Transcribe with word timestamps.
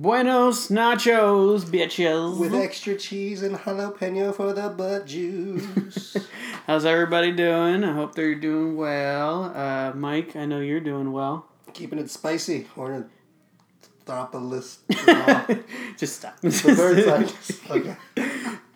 Buenos 0.00 0.68
nachos, 0.68 1.64
bitches. 1.64 2.38
With 2.38 2.54
extra 2.54 2.94
cheese 2.94 3.42
and 3.42 3.56
jalapeno 3.56 4.32
for 4.32 4.52
the 4.52 4.68
butt 4.68 5.06
juice. 5.06 6.16
How's 6.68 6.84
everybody 6.84 7.32
doing? 7.32 7.82
I 7.82 7.92
hope 7.94 8.14
they're 8.14 8.36
doing 8.36 8.76
well. 8.76 9.46
Uh, 9.52 9.90
Mike, 9.96 10.36
I 10.36 10.44
know 10.44 10.60
you're 10.60 10.78
doing 10.78 11.10
well. 11.10 11.46
Keeping 11.72 11.98
it 11.98 12.10
spicy. 12.10 12.68
Or 12.76 12.92
in 12.92 13.10
Thropolis. 14.06 14.78
Just 15.98 16.18
stop. 16.18 16.38
the 16.42 16.74
bird. 16.76 17.32
Okay. 17.76 17.96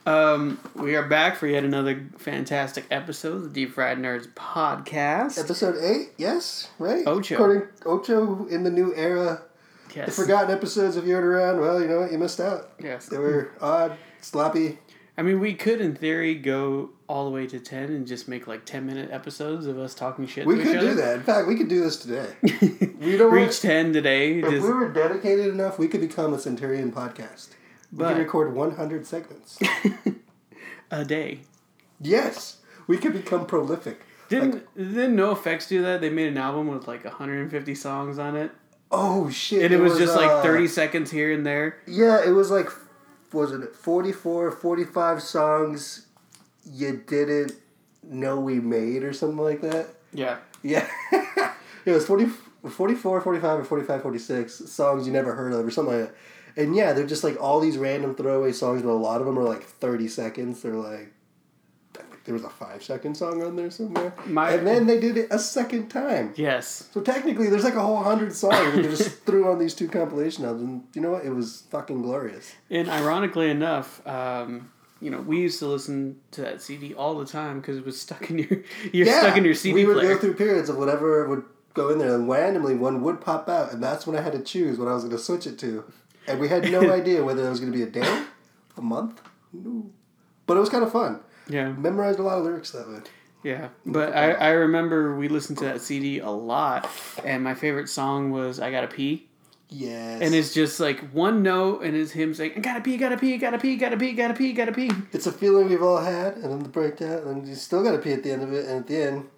Um, 0.05 0.59
we 0.75 0.97
are 0.97 1.07
back 1.07 1.37
for 1.37 1.47
yet 1.47 1.63
another 1.63 2.05
fantastic 2.19 2.85
episode 2.91 3.37
of 3.37 3.43
the 3.45 3.49
Deep 3.51 3.75
Fried 3.75 3.99
Nerds 3.99 4.27
podcast. 4.35 5.39
Episode 5.39 5.77
8, 5.81 6.15
yes, 6.19 6.69
right? 6.81 7.07
Ocho. 7.07 7.37
According 7.37 7.69
Ocho 7.87 8.47
in 8.49 8.65
the 8.65 8.71
new 8.71 8.93
era. 8.97 9.43
The 9.95 10.11
forgotten 10.11 10.51
episodes, 10.51 10.97
of 10.97 11.07
weren't 11.07 11.25
around, 11.25 11.61
well, 11.61 11.81
you 11.81 11.89
know 11.89 12.01
what? 12.01 12.13
You 12.13 12.19
missed 12.19 12.41
out. 12.41 12.73
Yes. 12.83 13.07
They 13.07 13.19
were 13.19 13.53
odd, 13.61 13.97
sloppy. 14.21 14.79
I 15.17 15.23
mean, 15.23 15.41
we 15.41 15.53
could, 15.55 15.81
in 15.83 15.95
theory, 15.95 16.35
go 16.35 16.91
all 17.07 17.27
the 17.27 17.31
way 17.31 17.47
to 17.47 17.61
10 17.61 17.85
and 17.85 18.07
just 18.07 18.27
make 18.29 18.47
like 18.47 18.65
10 18.65 18.87
minute 18.87 19.11
episodes 19.13 19.67
of 19.67 19.79
us 19.79 19.95
talking 19.95 20.27
shit 20.27 20.47
We 20.47 20.63
could 20.63 20.81
do 20.81 20.95
that. 20.95 21.17
In 21.17 21.23
fact, 21.23 21.47
we 21.47 21.55
could 21.57 21.69
do 21.69 21.81
this 21.81 21.97
today. 21.99 22.27
We 23.03 23.17
don't 23.19 23.33
Reach 23.33 23.47
want- 23.49 23.61
10 23.63 23.93
today. 23.93 24.39
If 24.39 24.49
Just, 24.49 24.63
we 24.67 24.73
were 24.73 24.89
dedicated 24.93 25.49
enough, 25.49 25.79
we 25.79 25.89
could 25.89 26.01
become 26.01 26.33
a 26.33 26.39
Centurion 26.39 26.93
podcast. 26.93 27.49
We 27.93 27.99
But- 27.99 28.15
could 28.15 28.19
record 28.23 28.55
100 28.55 29.07
segments. 29.07 29.59
a 30.91 31.05
day. 31.05 31.41
yes, 32.01 32.59
we 32.87 32.97
could 32.99 33.13
become 33.13 33.47
prolific. 33.47 34.01
Didn't 34.29 34.65
didn't 34.77 35.17
NOFX 35.17 35.69
do 35.69 35.83
that? 35.83 36.01
They 36.01 36.09
made 36.11 36.29
an 36.29 36.39
album 36.39 36.69
with 36.69 36.87
like 36.89 37.05
150 37.05 37.75
songs 37.75 38.19
on 38.19 38.35
it, 38.37 38.51
Oh 38.93 39.31
shit! 39.31 39.63
and 39.63 39.73
it, 39.73 39.81
was, 39.81 39.97
just 39.99 40.15
like 40.15 40.31
uh, 40.31 40.43
30 40.43 40.69
seconds 40.69 41.11
here 41.11 41.33
and 41.33 41.47
there. 41.47 41.79
Yeah, 41.87 42.23
it 42.25 42.31
was 42.31 42.51
like, 42.51 42.69
wasn't 43.33 43.65
it 43.65 43.75
44, 43.75 44.51
45 44.53 45.23
songs 45.23 46.07
you 46.71 47.03
didn't 47.07 47.53
know 48.03 48.39
we 48.39 48.61
made 48.61 49.03
or 49.03 49.13
something 49.13 49.39
like 49.39 49.63
that? 49.63 49.89
Yeah, 50.13 50.39
Yeah. 50.63 50.87
it 51.85 51.91
was 51.91 52.07
40, 52.07 52.27
44, 52.69 53.21
45, 53.23 53.61
or 53.61 53.65
45, 53.65 54.03
46 54.03 54.53
songs 54.71 55.07
you 55.07 55.13
never 55.13 55.35
heard 55.35 55.53
of 55.53 55.67
or 55.67 55.71
something 55.71 55.99
like 55.99 56.09
that. 56.09 56.17
And 56.63 56.77
yeah, 56.77 56.93
they're 56.93 57.07
just 57.07 57.25
like 57.25 57.41
all 57.41 57.61
these 57.61 57.79
random 57.79 58.15
throwaway 58.15 58.53
songs, 58.53 58.83
but 58.83 58.91
a 58.91 58.93
lot 58.93 59.21
of 59.21 59.27
them 59.27 59.39
are 59.39 59.45
like 59.45 59.63
30 59.63 60.07
seconds. 60.09 60.63
They're 60.63 60.75
like, 60.75 60.91
I 60.91 60.99
think 60.99 61.12
there 62.25 62.35
was 62.35 62.45
a 62.45 62.49
five 62.51 62.83
second 62.83 63.17
song 63.17 63.43
on 63.43 63.57
there 63.57 63.71
somewhere. 63.71 64.13
My- 64.27 64.53
and 64.53 64.67
then 64.67 64.87
they 64.87 65.01
did 65.01 65.17
it 65.17 65.29
a 65.31 65.39
second 65.39 65.89
time. 65.89 66.33
yes, 66.37 66.89
So 66.93 67.01
technically, 67.01 67.49
there's 67.49 67.65
like 67.65 67.75
a 67.75 67.81
whole 67.81 68.03
hundred 68.03 68.33
songs 68.35 68.55
that 68.75 68.83
they 68.83 68.89
just 68.89 69.23
threw 69.27 69.51
on 69.51 69.59
these 69.59 69.75
two 69.75 69.89
compilation 69.89 70.45
albums. 70.45 70.63
And 70.63 70.83
you 70.95 71.01
know 71.03 71.11
what? 71.13 71.25
It 71.25 71.31
was 71.35 71.65
fucking 71.71 72.03
glorious. 72.03 72.53
and 72.71 72.89
ironically 72.89 73.51
enough, 73.51 74.07
um, 74.07 74.71
you 75.01 75.11
know, 75.11 75.21
we 75.21 75.41
used 75.41 75.59
to 75.59 75.67
listen 75.67 76.21
to 76.31 76.43
that 76.43 76.63
CD 76.63 76.95
all 76.95 77.19
the 77.19 77.27
time 77.27 77.61
because 77.61 77.77
it 77.77 77.85
was 77.85 78.01
stuck 78.01 78.31
in 78.31 78.39
your 78.39 78.63
you're 78.93 79.07
stuck 79.07 79.37
in 79.37 79.45
your 79.45 79.55
CD 79.55 79.75
we 79.75 79.85
would 79.85 79.97
player. 79.99 80.15
go 80.15 80.21
through 80.21 80.35
periods 80.35 80.69
of 80.69 80.77
whatever 80.77 81.27
would 81.29 81.43
go 81.75 81.89
in 81.89 81.99
there, 81.99 82.15
and 82.15 82.29
randomly 82.29 82.75
one 82.77 83.03
would 83.03 83.21
pop 83.21 83.49
out, 83.49 83.73
and 83.73 83.83
that's 83.83 84.07
when 84.07 84.15
I 84.17 84.21
had 84.21 84.33
to 84.35 84.41
choose 84.43 84.79
what 84.79 84.87
I 84.89 84.95
was 84.95 85.03
going 85.05 85.17
to 85.17 85.23
switch 85.23 85.47
it 85.47 85.59
to. 85.61 85.83
And 86.29 86.39
we 86.39 86.47
had 86.47 86.71
no 86.71 86.93
idea 87.01 87.25
whether 87.25 87.45
it 87.45 87.51
was 87.51 87.59
going 87.59 87.73
to 87.73 87.77
be 87.77 87.83
a 87.83 87.91
day, 87.91 88.23
a 88.77 88.81
month, 88.83 89.21
no. 89.53 89.87
But 90.47 90.57
it 90.57 90.61
was 90.61 90.69
kind 90.69 90.85
of 90.85 90.93
fun. 90.93 91.21
Yeah, 91.53 91.73
Memorized 91.73 92.19
a 92.19 92.23
lot 92.23 92.39
of 92.39 92.45
lyrics 92.45 92.71
that 92.73 92.89
way. 92.89 92.99
yeah. 93.43 93.69
But 93.87 94.15
I, 94.15 94.33
I 94.33 94.51
remember 94.51 95.17
we 95.17 95.29
listened 95.29 95.59
to 95.59 95.65
that 95.67 95.81
CD 95.81 96.19
a 96.21 96.31
lot, 96.31 96.89
and 97.25 97.43
my 97.45 97.55
favorite 97.55 97.89
song 97.89 98.31
was 98.31 98.59
"I 98.61 98.71
Gotta 98.71 98.89
Pee." 98.89 99.29
Yes. 99.75 100.21
And 100.21 100.35
it's 100.35 100.53
just 100.53 100.81
like 100.81 101.01
one 101.13 101.43
note, 101.43 101.83
and 101.83 101.97
it's 101.97 102.11
him 102.13 102.35
saying, 102.35 102.53
"I 102.57 102.61
gotta 102.61 102.81
pee, 102.83 102.97
gotta 102.99 103.17
pee, 103.17 103.39
gotta 103.39 103.59
pee, 103.59 103.77
gotta 103.77 103.97
pee, 103.97 104.13
gotta 104.13 104.35
pee, 104.35 104.53
gotta 104.53 104.73
pee." 104.73 104.91
it's 105.13 105.27
a 105.27 105.33
feeling 105.33 105.69
we've 105.71 105.83
all 105.83 105.99
had, 105.99 106.35
and 106.35 106.45
then 106.53 106.59
the 106.63 106.69
breakdown, 106.69 107.23
and 107.27 107.49
you 107.49 107.55
still 107.55 107.83
got 107.83 107.93
to 107.93 107.99
pee 107.99 108.13
at 108.13 108.23
the 108.23 108.31
end 108.33 108.43
of 108.43 108.53
it, 108.53 108.67
and 108.67 108.81
at 108.81 108.87
the 108.87 108.97
end, 109.03 109.29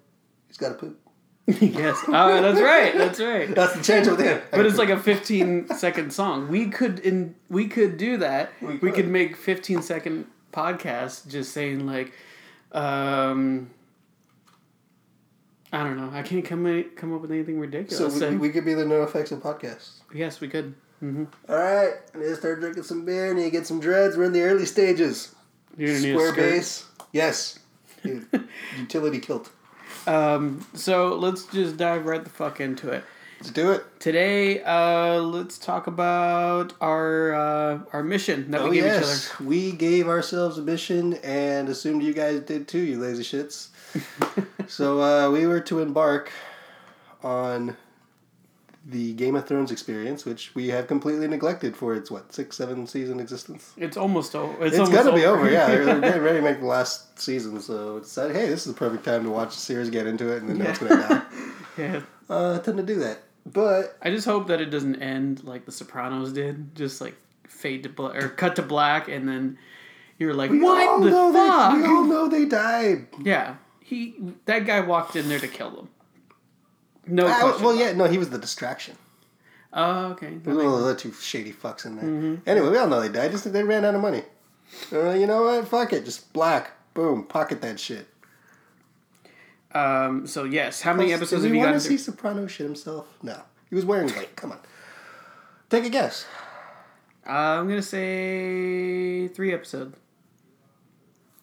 he's 0.47 0.57
got 0.57 0.69
to 0.69 0.75
poop. 0.75 0.99
yes, 1.47 1.97
oh, 2.07 2.41
that's 2.41 2.59
right, 2.59 2.97
that's 2.97 3.19
right. 3.19 3.53
That's 3.53 3.73
the 3.75 3.83
change 3.83 4.07
of 4.07 4.17
the 4.17 4.31
end. 4.31 4.41
But 4.51 4.65
it's 4.65 4.79
like 4.79 4.89
a 4.89 4.99
15 4.99 5.67
second 5.69 6.11
song. 6.11 6.47
We 6.49 6.67
could 6.69 6.99
in 6.99 7.35
we 7.49 7.67
could 7.67 7.97
do 7.97 8.17
that. 8.17 8.51
We 8.61 8.73
We, 8.73 8.77
could. 8.79 8.93
could 8.95 9.07
make 9.09 9.35
15 9.37 9.83
second 9.83 10.25
podcasts 10.55 11.27
just 11.27 11.51
saying 11.51 11.85
like, 11.85 12.13
um, 12.71 13.69
I 15.73 15.83
don't 15.83 15.97
know. 15.97 16.09
I 16.13 16.21
can't 16.21 16.45
come 16.45 16.65
any- 16.65 16.83
come 16.83 17.13
up 17.13 17.21
with 17.21 17.31
anything 17.31 17.59
ridiculous. 17.59 18.17
so 18.17 18.29
we, 18.29 18.37
we 18.37 18.49
could 18.49 18.63
be 18.65 18.73
the 18.73 18.85
NOFX 18.85 19.31
of 19.31 19.39
podcasts. 19.41 19.89
yes, 20.13 20.39
we 20.39 20.47
could. 20.47 20.73
hmm 20.99 21.25
All 21.49 21.55
right, 21.57 21.93
I 22.13 22.17
need 22.17 22.25
to 22.25 22.35
start 22.35 22.59
drinking 22.61 22.83
some 22.83 23.03
beer. 23.05 23.31
and 23.31 23.39
you 23.41 23.49
get 23.49 23.67
some 23.67 23.79
dreads. 23.79 24.15
We're 24.15 24.25
in 24.25 24.33
the 24.33 24.43
early 24.43 24.65
stages. 24.65 25.35
You're 25.77 25.89
gonna 25.89 25.99
need 26.01 26.15
a 26.15 26.19
Square 26.19 26.33
base. 26.35 26.85
Yes. 27.11 27.59
Utility 28.79 29.19
kilt. 29.19 29.49
Um, 30.07 30.65
so 30.73 31.15
let's 31.15 31.45
just 31.47 31.77
dive 31.77 32.05
right 32.05 32.23
the 32.23 32.29
fuck 32.29 32.61
into 32.61 32.89
it. 32.89 33.03
Let's 33.45 33.53
do 33.53 33.73
it. 33.73 33.85
Today, 33.99 34.63
uh, 34.63 35.19
let's 35.19 35.59
talk 35.59 35.85
about 35.85 36.73
our 36.81 37.35
uh, 37.35 37.79
our 37.93 38.01
mission 38.01 38.49
that 38.49 38.61
Oh 38.61 38.69
we 38.69 38.77
gave 38.77 38.85
yes, 38.85 39.27
each 39.27 39.35
other. 39.35 39.47
we 39.47 39.71
gave 39.71 40.07
ourselves 40.07 40.57
a 40.57 40.63
mission 40.63 41.13
and 41.23 41.69
assumed 41.69 42.01
you 42.01 42.11
guys 42.11 42.39
did 42.39 42.67
too, 42.67 42.79
you 42.79 42.99
lazy 42.99 43.21
shits. 43.21 43.67
so 44.67 44.99
uh, 44.99 45.29
we 45.29 45.45
were 45.45 45.59
to 45.59 45.79
embark 45.79 46.31
on 47.21 47.77
the 48.83 49.13
Game 49.13 49.35
of 49.35 49.47
Thrones 49.47 49.71
experience, 49.71 50.25
which 50.25 50.55
we 50.55 50.69
have 50.69 50.87
completely 50.87 51.27
neglected 51.27 51.77
for 51.77 51.93
its 51.93 52.09
what 52.09 52.33
six, 52.33 52.57
seven 52.57 52.87
season 52.87 53.19
existence. 53.19 53.73
It's 53.77 53.95
almost 53.95 54.35
over. 54.35 54.65
It's, 54.65 54.75
It's, 54.75 54.89
gonna 54.89 55.13
be 55.13 55.25
over, 55.25 55.51
yeah. 55.51 55.67
They're 55.67 55.85
getting 56.01 56.23
ready 56.23 56.37
to 56.37 56.43
make 56.43 56.61
the 56.61 56.65
last 56.65 57.19
season, 57.19 57.61
so 57.61 57.97
it's 57.97 58.07
decided, 58.07 58.35
hey, 58.35 58.47
this 58.49 58.65
is 58.65 58.73
the 58.73 58.79
perfect 58.79 59.05
time 59.05 59.23
to 59.23 59.29
watch 59.29 59.53
the 59.53 59.61
series, 59.61 59.91
get 59.91 60.07
into 60.07 60.35
it, 60.35 60.41
and 60.41 60.49
then 60.49 60.57
know 60.57 60.65
it's 60.65 60.79
gonna 60.79 60.95
die. 60.95 61.21
Yeah. 61.77 62.01
Uh, 62.29 62.57
tend 62.59 62.77
to 62.77 62.83
do 62.83 62.95
that, 62.99 63.21
but 63.45 63.97
I 64.01 64.09
just 64.09 64.25
hope 64.25 64.47
that 64.47 64.61
it 64.61 64.65
doesn't 64.71 64.97
end 65.01 65.43
like 65.43 65.65
The 65.65 65.71
Sopranos 65.71 66.33
did, 66.33 66.75
just 66.75 67.01
like 67.01 67.15
fade 67.47 67.83
to 67.83 67.89
black 67.89 68.15
or 68.21 68.29
cut 68.29 68.55
to 68.57 68.61
black, 68.61 69.07
and 69.07 69.27
then 69.27 69.57
you're 70.17 70.33
like, 70.33 70.51
we 70.51 70.59
what 70.59 71.01
the 71.03 71.09
know 71.09 71.31
they, 71.31 71.39
fuck? 71.39 71.73
we 71.75 71.83
all 71.85 72.03
know 72.05 72.27
they 72.27 72.45
died. 72.45 73.07
yeah, 73.23 73.55
he 73.79 74.15
that 74.45 74.65
guy 74.65 74.79
walked 74.81 75.15
in 75.15 75.29
there 75.29 75.39
to 75.39 75.47
kill 75.47 75.71
them. 75.71 75.89
No 77.07 77.25
question. 77.25 77.63
well, 77.63 77.75
yeah, 77.75 77.91
no, 77.91 78.05
he 78.05 78.17
was 78.17 78.29
the 78.31 78.39
distraction. 78.39 78.95
Oh, 79.71 80.05
okay. 80.11 80.35
That 80.35 80.55
There's 80.55 80.83
the 80.85 80.95
two 80.95 81.11
shady 81.11 81.51
fucks 81.51 81.85
in 81.85 81.95
there. 81.97 82.39
Anyway, 82.47 82.69
we 82.69 82.77
all 82.77 82.87
know 82.87 83.01
they 83.01 83.09
died. 83.09 83.31
Just 83.31 83.51
they 83.51 83.61
ran 83.63 83.83
out 83.83 83.93
of 83.93 84.01
money. 84.01 84.23
Uh, 84.91 85.11
you 85.11 85.27
know 85.27 85.43
what? 85.43 85.67
Fuck 85.67 85.91
it. 85.93 86.05
Just 86.05 86.31
black. 86.31 86.71
Boom. 86.93 87.23
Pocket 87.25 87.61
that 87.61 87.77
shit. 87.79 88.07
Um. 89.75 90.25
So 90.27 90.43
yes, 90.45 90.81
how 90.81 90.93
many 90.93 91.09
Plus, 91.09 91.19
episodes 91.19 91.41
did 91.43 91.49
have 91.49 91.55
you 91.55 91.61
want 91.61 91.73
to 91.73 91.79
see? 91.81 91.97
Soprano 91.97 92.47
shit 92.47 92.65
himself? 92.65 93.05
No. 93.21 93.41
He 93.69 93.75
was 93.75 93.85
wearing 93.85 94.09
white. 94.09 94.35
Come 94.35 94.51
on. 94.53 94.59
Take 95.69 95.85
a 95.85 95.89
guess. 95.89 96.25
Uh, 97.27 97.31
I'm 97.31 97.67
gonna 97.67 97.81
say 97.81 99.27
three 99.29 99.53
episodes. 99.53 99.95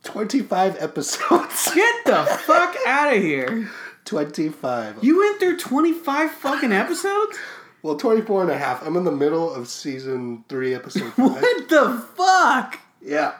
25 0.04 0.82
episodes. 0.82 1.72
Get 1.74 2.04
the 2.06 2.24
fuck 2.44 2.76
out 2.86 3.14
of 3.14 3.22
here! 3.22 3.68
25. 4.04 5.02
You 5.04 5.18
went 5.20 5.38
through 5.38 5.58
25 5.58 6.30
fucking 6.32 6.72
episodes? 6.72 7.38
Well, 7.82 7.96
24 7.96 8.42
and 8.42 8.50
a 8.50 8.58
half. 8.58 8.84
I'm 8.84 8.96
in 8.96 9.04
the 9.04 9.12
middle 9.12 9.52
of 9.54 9.68
season 9.68 10.44
3, 10.48 10.74
episode 10.74 11.12
5. 11.14 11.16
What 11.16 11.68
the 11.68 12.04
fuck? 12.16 12.80
yeah. 13.00 13.34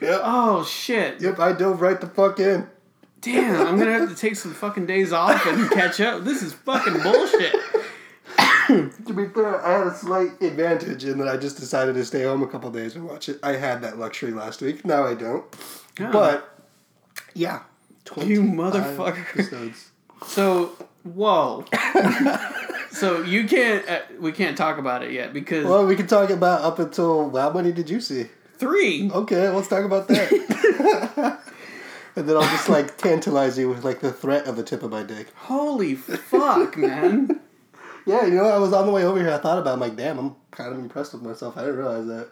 Yep. 0.00 0.20
Oh 0.22 0.64
shit! 0.64 1.20
Yep, 1.22 1.38
I 1.38 1.52
dove 1.52 1.80
right 1.80 1.98
the 2.00 2.08
fuck 2.08 2.38
in. 2.38 2.68
Damn, 3.24 3.66
I'm 3.66 3.78
gonna 3.78 3.92
have 3.92 4.08
to 4.10 4.14
take 4.14 4.36
some 4.36 4.52
fucking 4.52 4.86
days 4.86 5.12
off 5.12 5.46
and 5.46 5.70
catch 5.72 6.00
up. 6.00 6.24
This 6.24 6.42
is 6.42 6.52
fucking 6.52 7.02
bullshit. 7.02 7.54
To 8.68 9.12
be 9.14 9.26
fair, 9.28 9.64
I 9.64 9.78
had 9.78 9.86
a 9.86 9.94
slight 9.94 10.40
advantage 10.42 11.04
in 11.04 11.18
that 11.18 11.28
I 11.28 11.36
just 11.36 11.58
decided 11.58 11.94
to 11.96 12.04
stay 12.04 12.24
home 12.24 12.42
a 12.42 12.46
couple 12.46 12.70
days 12.70 12.96
and 12.96 13.06
watch 13.06 13.28
it. 13.28 13.38
I 13.42 13.52
had 13.52 13.82
that 13.82 13.98
luxury 13.98 14.32
last 14.32 14.60
week. 14.62 14.84
Now 14.84 15.04
I 15.06 15.14
don't. 15.14 15.44
Oh. 16.00 16.10
But 16.12 16.58
yeah, 17.34 17.60
You 18.22 18.42
25 18.52 18.72
motherfucker. 18.74 19.28
Episodes. 19.30 19.90
So, 20.26 20.72
whoa. 21.02 21.64
so 22.90 23.22
you 23.22 23.46
can't. 23.46 23.88
Uh, 23.88 24.00
we 24.18 24.32
can't 24.32 24.56
talk 24.56 24.78
about 24.78 25.02
it 25.02 25.12
yet 25.12 25.32
because 25.32 25.64
Well, 25.66 25.86
we 25.86 25.94
can 25.96 26.06
talk 26.06 26.30
about 26.30 26.62
up 26.62 26.78
until 26.78 27.34
how 27.36 27.50
many 27.52 27.72
did 27.72 27.88
you 27.90 28.00
see? 28.00 28.26
three. 28.56 29.10
Okay, 29.10 29.48
let's 29.48 29.68
talk 29.68 29.84
about 29.84 30.08
that. 30.08 31.40
and 32.16 32.28
then 32.28 32.36
I'll 32.36 32.42
just 32.42 32.68
like 32.68 32.96
tantalize 32.96 33.58
you 33.58 33.68
with 33.68 33.84
like 33.84 34.00
the 34.00 34.12
threat 34.12 34.46
of 34.46 34.56
the 34.56 34.62
tip 34.62 34.82
of 34.82 34.90
my 34.90 35.02
dick. 35.02 35.28
Holy 35.34 35.94
fuck, 35.94 36.76
man! 36.76 37.40
Yeah, 38.06 38.26
you 38.26 38.34
know, 38.34 38.44
I 38.44 38.58
was 38.58 38.72
on 38.72 38.86
the 38.86 38.92
way 38.92 39.04
over 39.04 39.18
here. 39.18 39.30
I 39.30 39.38
thought 39.38 39.58
about. 39.58 39.70
It, 39.70 39.74
I'm 39.74 39.80
like, 39.80 39.96
damn, 39.96 40.18
I'm 40.18 40.36
kind 40.50 40.72
of 40.72 40.78
impressed 40.78 41.14
with 41.14 41.22
myself. 41.22 41.56
I 41.56 41.62
didn't 41.62 41.76
realize 41.76 42.06
that. 42.06 42.28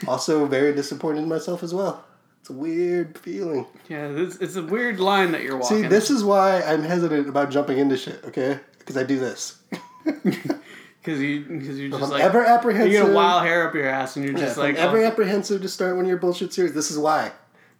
also, 0.08 0.46
very 0.46 0.74
disappointed 0.74 1.20
in 1.20 1.28
myself 1.28 1.62
as 1.62 1.74
well. 1.74 2.04
It's 2.40 2.48
a 2.48 2.54
weird 2.54 3.18
feeling. 3.18 3.66
Yeah, 3.88 4.08
this, 4.08 4.36
it's 4.36 4.56
a 4.56 4.62
weird 4.62 4.98
line 4.98 5.32
that 5.32 5.42
you're 5.42 5.58
walking. 5.58 5.82
See, 5.82 5.88
this 5.88 6.10
is 6.10 6.24
why 6.24 6.62
I'm 6.62 6.82
hesitant 6.82 7.28
about 7.28 7.50
jumping 7.50 7.78
into 7.78 7.98
shit. 7.98 8.24
Okay, 8.24 8.58
because 8.78 8.96
I 8.96 9.02
do 9.02 9.18
this. 9.18 9.60
because 10.04 11.20
you 11.20 11.40
because 11.42 11.78
you're 11.78 11.90
just 11.90 12.10
like 12.10 12.22
ever 12.22 12.44
apprehensive. 12.44 12.90
you 12.90 13.00
get 13.00 13.10
a 13.10 13.14
wild 13.14 13.44
hair 13.44 13.68
up 13.68 13.74
your 13.74 13.86
ass, 13.86 14.16
and 14.16 14.24
you're 14.24 14.34
Yeah, 14.34 14.46
just 14.46 14.56
I'm 14.56 14.64
like 14.64 14.76
ever 14.76 14.98
oh, 14.98 15.06
apprehensive 15.06 15.60
to 15.60 15.68
start 15.68 15.96
one 15.96 16.06
of 16.06 16.08
your 16.08 16.18
bullshit 16.18 16.54
series. 16.54 16.72
This 16.72 16.90
is 16.90 16.98
why, 16.98 17.32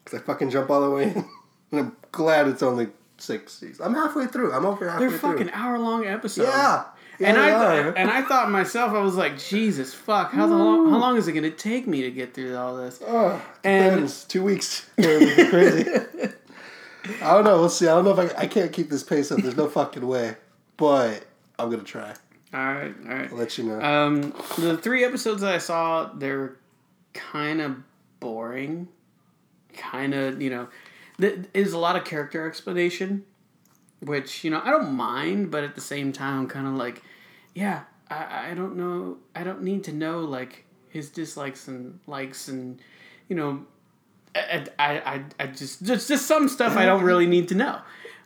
because 0.05 0.21
I 0.21 0.23
fucking 0.23 0.51
jump 0.51 0.69
all 0.69 0.83
the 0.83 0.91
way 0.91 1.05
in, 1.05 1.25
I'm 1.73 1.97
glad 2.13 2.49
it's 2.49 2.63
only 2.63 2.89
six 3.19 3.53
seasons. 3.55 3.81
I'm 3.81 3.95
halfway 3.95 4.27
through. 4.27 4.53
I'm 4.53 4.67
over 4.67 4.89
halfway 4.89 5.09
they're 5.09 5.19
through. 5.19 5.33
fucking 5.33 5.51
hour 5.53 5.79
long 5.79 6.05
episodes. 6.07 6.49
yeah. 6.49 6.85
Yeah, 7.19 7.29
and 7.29 7.39
I 7.39 7.79
and 8.01 8.11
I 8.11 8.23
thought 8.23 8.51
myself, 8.51 8.93
I 8.93 9.01
was 9.03 9.15
like, 9.15 9.39
Jesus 9.39 9.93
fuck, 9.93 10.33
how 10.33 10.47
long 10.47 10.89
how 10.89 10.97
long 10.99 11.19
is 11.19 11.29
it 11.29 11.33
gonna 11.33 11.51
take 11.51 11.87
me 11.87 12.01
to 12.01 12.11
get 12.11 12.33
through 12.33 12.57
all 12.57 12.77
this? 12.79 12.99
Oh, 13.07 13.41
And- 13.63 13.93
depends. 13.97 14.25
Two 14.25 14.43
weeks. 14.43 14.89
Crazy. 14.97 15.85
I 17.23 17.35
don't 17.35 17.45
know. 17.45 17.59
We'll 17.61 17.69
see. 17.69 17.87
I 17.87 17.91
don't 17.95 18.05
know 18.07 18.19
if 18.19 18.35
I, 18.39 18.43
I 18.43 18.47
can't 18.47 18.73
keep 18.73 18.89
this 18.89 19.03
pace 19.03 19.31
up. 19.31 19.41
There's 19.41 19.57
no 19.57 19.69
fucking 19.69 20.07
way. 20.07 20.37
But 20.79 21.27
I'm 21.59 21.69
gonna 21.71 21.83
try. 21.83 22.15
All 22.55 22.61
right, 22.75 22.95
all 23.07 23.15
right. 23.15 23.31
I'll 23.31 23.37
let 23.37 23.59
you 23.59 23.65
know. 23.65 23.81
Um, 23.83 24.35
the 24.59 24.79
three 24.79 25.05
episodes 25.05 25.43
that 25.43 25.55
I 25.55 25.59
saw, 25.59 26.11
they're 26.15 26.57
kind 27.13 27.61
of 27.61 27.77
boring. 28.19 28.89
Kind 29.77 30.15
of, 30.15 30.41
you 30.43 30.49
know, 30.51 30.69
th- 31.21 31.47
is 31.55 31.73
a 31.73 31.79
lot 31.79 31.97
of 31.97 32.05
character 32.05 32.47
explanation, 32.47 33.25
which 34.01 34.45
you 34.45 34.51
know 34.51 34.61
I 34.65 34.71
don't 34.71 34.93
mind, 34.93 35.51
but 35.51 35.65
at 35.65 35.75
the 35.75 35.81
same 35.81 36.13
time, 36.13 36.47
kind 36.49 36.67
of 36.67 36.75
like, 36.75 37.03
yeah, 37.55 37.83
I, 38.11 38.51
I 38.51 38.55
don't 38.55 38.77
know, 38.77 39.19
I 39.35 39.45
don't 39.45 39.63
need 39.63 39.85
to 39.85 39.93
know 39.93 40.21
like 40.21 40.65
his 40.89 41.11
dislikes 41.11 41.69
and 41.69 42.01
likes 42.07 42.49
and, 42.49 42.81
you 43.29 43.37
know, 43.37 43.65
I 44.35 44.67
I, 44.79 44.99
I, 44.99 45.25
I 45.39 45.47
just 45.49 45.85
just 45.85 46.09
just 46.09 46.27
some 46.27 46.49
stuff 46.49 46.77
I 46.77 46.85
don't 46.85 47.03
really 47.05 47.27
need 47.27 47.49
to 47.49 47.55
know, 47.55 47.81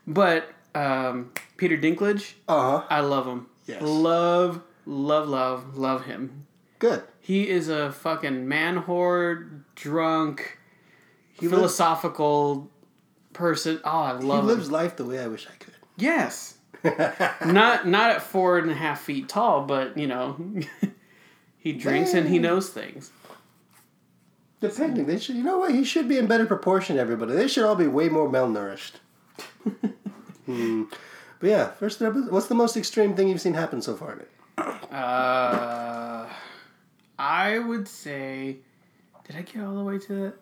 but 0.06 0.50
um, 0.75 1.32
Peter 1.56 1.76
Dinklage, 1.76 2.35
Uh 2.49 2.79
huh. 2.81 2.87
I 2.90 3.00
love 3.00 3.26
him. 3.26 3.47
Yes. 3.67 3.81
Love, 3.82 4.62
love, 4.87 5.29
love, 5.29 5.76
love 5.79 6.05
him. 6.06 6.47
Good. 6.79 7.02
He 7.20 7.49
is 7.49 7.69
a 7.69 7.93
fucking 7.93 8.47
man 8.47 8.82
whore, 8.82 9.62
drunk, 9.75 10.58
He 11.32 11.49
philosophical 11.49 12.70
person. 13.34 13.81
Oh, 13.84 13.90
I 13.90 14.12
love. 14.12 14.44
he 14.44 14.50
lives 14.50 14.66
him. 14.66 14.72
life 14.72 14.96
the 14.96 15.04
way 15.04 15.19
I 15.19 15.26
wish 15.26 15.46
I 15.46 15.54
could. 15.62 15.75
Yes. 15.96 16.58
Not 17.46 17.86
not 17.88 18.10
at 18.10 18.22
four 18.22 18.58
and 18.58 18.70
a 18.70 18.75
half 18.75 19.00
feet 19.00 19.26
tall, 19.26 19.64
but 19.64 19.96
you 19.96 20.06
know, 20.06 20.36
he 21.58 21.72
drinks 21.72 22.12
and 22.12 22.28
he 22.28 22.38
knows 22.38 22.69
things. 22.69 23.10
Depending, 24.60 25.06
they 25.06 25.19
should. 25.19 25.36
You 25.36 25.44
know 25.44 25.58
what? 25.58 25.72
He 25.72 25.84
should 25.84 26.08
be 26.08 26.19
in 26.19 26.26
better 26.26 26.44
proportion. 26.44 26.98
Everybody, 26.98 27.32
they 27.32 27.48
should 27.48 27.64
all 27.64 27.75
be 27.75 27.86
way 27.86 28.10
more 28.10 28.28
malnourished. 28.28 28.92
hmm. 30.46 30.84
But 31.40 31.48
yeah, 31.48 31.70
first. 31.70 32.00
What's 32.00 32.46
the 32.48 32.54
most 32.54 32.76
extreme 32.76 33.14
thing 33.14 33.28
you've 33.28 33.40
seen 33.40 33.54
happen 33.54 33.80
so 33.80 33.96
far? 33.96 34.22
Uh, 34.58 36.28
I 37.19 37.58
would 37.58 37.88
say, 37.88 38.58
did 39.26 39.37
I 39.37 39.42
get 39.42 39.62
all 39.62 39.75
the 39.75 39.84
way 39.84 39.98
to 39.98 40.14
that, 40.14 40.34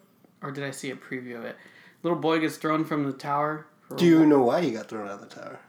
or 0.43 0.51
did 0.51 0.65
I 0.65 0.71
see 0.71 0.91
a 0.91 0.97
preview 0.97 1.37
of 1.37 1.45
it? 1.45 1.57
Little 2.03 2.19
boy 2.19 2.41
gets 2.41 2.57
thrown 2.57 2.85
from 2.85 3.05
the 3.05 3.13
tower. 3.13 3.67
Do 3.97 4.05
you 4.07 4.25
know 4.27 4.43
why 4.43 4.63
he 4.63 4.71
got 4.73 4.89
thrown 4.89 5.07
out 5.09 5.21
of 5.23 5.29
the 5.29 5.35
tower? 5.35 5.61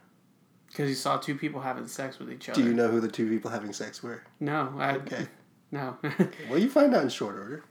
Because 0.68 0.89
he 0.89 0.95
saw 0.95 1.18
two 1.18 1.35
people 1.35 1.62
having 1.62 1.85
sex 1.88 2.18
with 2.19 2.31
each 2.31 2.50
other. 2.50 2.59
Do 2.62 2.68
you 2.68 2.74
know 2.74 2.88
who 2.88 3.00
the 3.00 3.07
two 3.07 3.30
people 3.30 3.51
having 3.51 3.74
sex 3.74 4.01
were? 4.01 4.24
No, 4.39 4.74
I 4.80 4.94
Okay. 4.95 5.27
no. 5.71 5.97
Well, 6.50 6.57
you 6.57 6.69
find 6.69 6.95
out 6.95 7.03
in 7.03 7.09
short 7.09 7.35
order. 7.35 7.63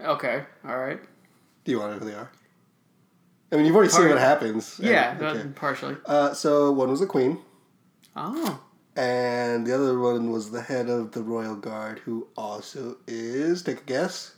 okay, 0.00 0.44
all 0.66 0.78
right. 0.78 1.00
Do 1.64 1.72
you 1.72 1.78
want 1.80 1.92
to 1.92 1.94
know 1.98 2.04
who 2.04 2.10
they 2.10 2.16
are? 2.18 2.30
I 3.52 3.56
mean, 3.56 3.66
you've 3.66 3.74
already 3.76 3.90
seen 3.90 4.08
what 4.08 4.18
happens. 4.18 4.78
Yeah, 4.82 5.16
Uh, 5.20 5.24
okay. 5.24 5.48
partially. 5.54 5.96
Uh, 6.06 6.32
so 6.34 6.70
one 6.72 6.90
was 6.90 7.00
the 7.00 7.06
queen, 7.06 7.38
Oh, 8.16 8.60
and 8.96 9.66
the 9.66 9.74
other 9.74 9.98
one 9.98 10.30
was 10.32 10.50
the 10.50 10.60
head 10.62 10.88
of 10.88 11.12
the 11.12 11.22
royal 11.22 11.54
guard, 11.56 12.00
who 12.00 12.28
also 12.36 12.96
is. 13.06 13.62
Take 13.62 13.80
a 13.80 13.84
guess. 13.84 14.34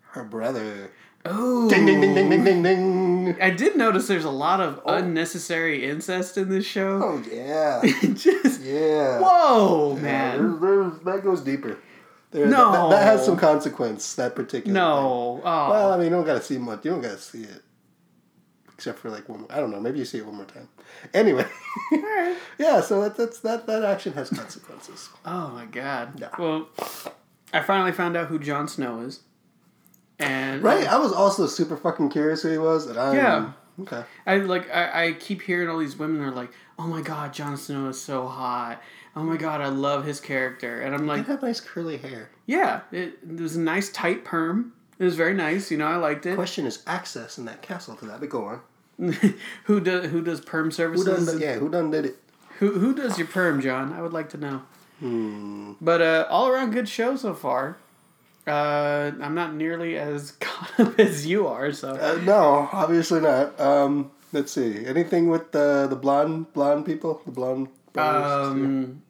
Her 0.00 0.24
brother. 0.24 0.90
Oh. 1.24 1.68
Ding 1.70 1.86
ding 1.86 2.00
ding 2.00 2.14
ding 2.14 2.28
ding 2.28 2.44
ding 2.44 2.62
ding. 2.62 3.42
I 3.42 3.50
did 3.50 3.76
notice 3.76 4.08
there's 4.08 4.24
a 4.24 4.30
lot 4.30 4.60
of 4.60 4.80
oh. 4.84 4.94
unnecessary 4.94 5.84
incest 5.88 6.36
in 6.36 6.48
this 6.48 6.66
show. 6.66 7.00
Oh 7.02 7.22
yeah, 7.30 7.80
Just 8.14 8.60
yeah. 8.62 9.20
whoa, 9.20 9.94
Yeah, 9.96 10.02
man. 10.02 10.38
there's- 10.38 10.60
there's- 10.60 11.00
that 11.04 11.22
goes 11.24 11.40
deeper. 11.40 11.78
There, 12.32 12.46
No. 12.46 12.72
that, 12.72 12.96
that 12.96 13.02
has 13.04 13.24
some 13.24 13.36
consequence. 13.36 14.14
That 14.14 14.34
particular. 14.34 14.64
thing. 14.64 14.72
No. 14.74 15.40
Oh. 15.44 15.70
Well, 15.70 15.92
I 15.92 15.96
mean, 15.96 16.04
you 16.06 16.10
don't 16.10 16.24
gotta 16.24 16.40
see 16.42 16.56
much. 16.58 16.82
You 16.84 16.92
don't 16.92 17.02
gotta 17.02 17.18
see 17.18 17.42
it, 17.42 17.62
except 18.72 18.98
for 19.00 19.10
like 19.10 19.28
one. 19.28 19.44
I 19.50 19.56
don't 19.60 19.70
know. 19.70 19.80
Maybe 19.80 19.98
you 19.98 20.04
see 20.06 20.18
it 20.18 20.26
one 20.26 20.36
more 20.36 20.46
time. 20.46 20.68
Anyway, 21.12 21.44
Alright. 21.92 22.36
yeah. 22.58 22.80
So 22.80 23.02
that 23.02 23.16
that's 23.16 23.40
that 23.40 23.66
that 23.66 23.84
action 23.84 24.14
has 24.14 24.30
consequences. 24.30 25.10
oh 25.26 25.48
my 25.50 25.66
god. 25.66 26.18
Yeah. 26.20 26.28
Well, 26.38 26.68
I 27.52 27.60
finally 27.60 27.92
found 27.92 28.16
out 28.16 28.28
who 28.28 28.38
Jon 28.38 28.66
Snow 28.66 29.00
is. 29.00 29.20
And 30.22 30.62
Right. 30.62 30.86
I 30.86 30.98
was 30.98 31.12
also 31.12 31.46
super 31.46 31.76
fucking 31.76 32.10
curious 32.10 32.42
who 32.42 32.50
he 32.50 32.58
was, 32.58 32.86
and 32.86 32.98
I 32.98 33.14
Yeah. 33.14 33.52
Okay. 33.80 34.04
I 34.26 34.36
like 34.36 34.70
I, 34.70 35.06
I 35.06 35.12
keep 35.12 35.42
hearing 35.42 35.68
all 35.68 35.78
these 35.78 35.96
women 35.98 36.20
are 36.22 36.30
like, 36.30 36.50
"Oh 36.78 36.86
my 36.86 37.00
god, 37.00 37.32
Jon 37.32 37.56
Snow 37.56 37.88
is 37.88 38.00
so 38.00 38.26
hot. 38.26 38.80
Oh 39.16 39.22
my 39.22 39.36
god, 39.36 39.60
I 39.60 39.68
love 39.68 40.04
his 40.04 40.20
character." 40.20 40.80
And 40.82 40.94
I'm 40.94 41.02
He 41.02 41.06
like, 41.08 41.26
had 41.26 41.42
nice 41.42 41.60
curly 41.60 41.96
hair. 41.96 42.30
"Yeah, 42.46 42.80
it, 42.92 43.18
it 43.28 43.40
was 43.40 43.56
a 43.56 43.60
nice 43.60 43.90
tight 43.90 44.24
perm. 44.24 44.72
It 44.98 45.04
was 45.04 45.16
very 45.16 45.32
nice. 45.34 45.70
You 45.70 45.78
know, 45.78 45.86
I 45.86 45.96
liked 45.96 46.26
it." 46.26 46.34
Question 46.34 46.66
is 46.66 46.82
access 46.86 47.38
in 47.38 47.46
that 47.46 47.62
castle 47.62 47.96
to 47.96 48.04
that. 48.06 48.20
But 48.20 48.28
go 48.28 48.44
on. 48.44 48.60
who 49.64 49.80
does 49.80 50.10
who 50.10 50.22
does 50.22 50.40
perm 50.42 50.66
Who 50.66 50.70
services? 50.70 51.26
done? 51.26 51.40
Yeah. 51.40 51.54
Who 51.54 51.70
done 51.70 51.90
did 51.90 52.04
it? 52.06 52.16
Who 52.58 52.78
who 52.78 52.94
does 52.94 53.16
your 53.18 53.26
perm, 53.26 53.60
John? 53.62 53.92
I 53.94 54.02
would 54.02 54.12
like 54.12 54.28
to 54.30 54.36
know. 54.36 54.62
Hmm. 55.00 55.72
But 55.80 56.02
uh, 56.02 56.26
all 56.30 56.46
around 56.48 56.70
good 56.72 56.88
show 56.90 57.16
so 57.16 57.32
far. 57.34 57.78
Uh, 58.46 59.12
I'm 59.20 59.34
not 59.34 59.54
nearly 59.54 59.96
as 59.98 60.32
caught 60.40 60.78
up 60.80 60.98
as 60.98 61.26
you 61.26 61.46
are, 61.46 61.72
so 61.72 61.90
Uh, 61.90 62.20
no, 62.24 62.68
obviously 62.72 63.20
not. 63.20 63.58
Um. 63.60 64.10
Let's 64.34 64.50
see. 64.52 64.84
Anything 64.86 65.28
with 65.28 65.52
the 65.52 65.86
the 65.88 65.96
blonde 65.96 66.52
blonde 66.54 66.86
people? 66.86 67.20
The 67.26 67.30
blonde. 67.32 67.68
um, 67.98 69.02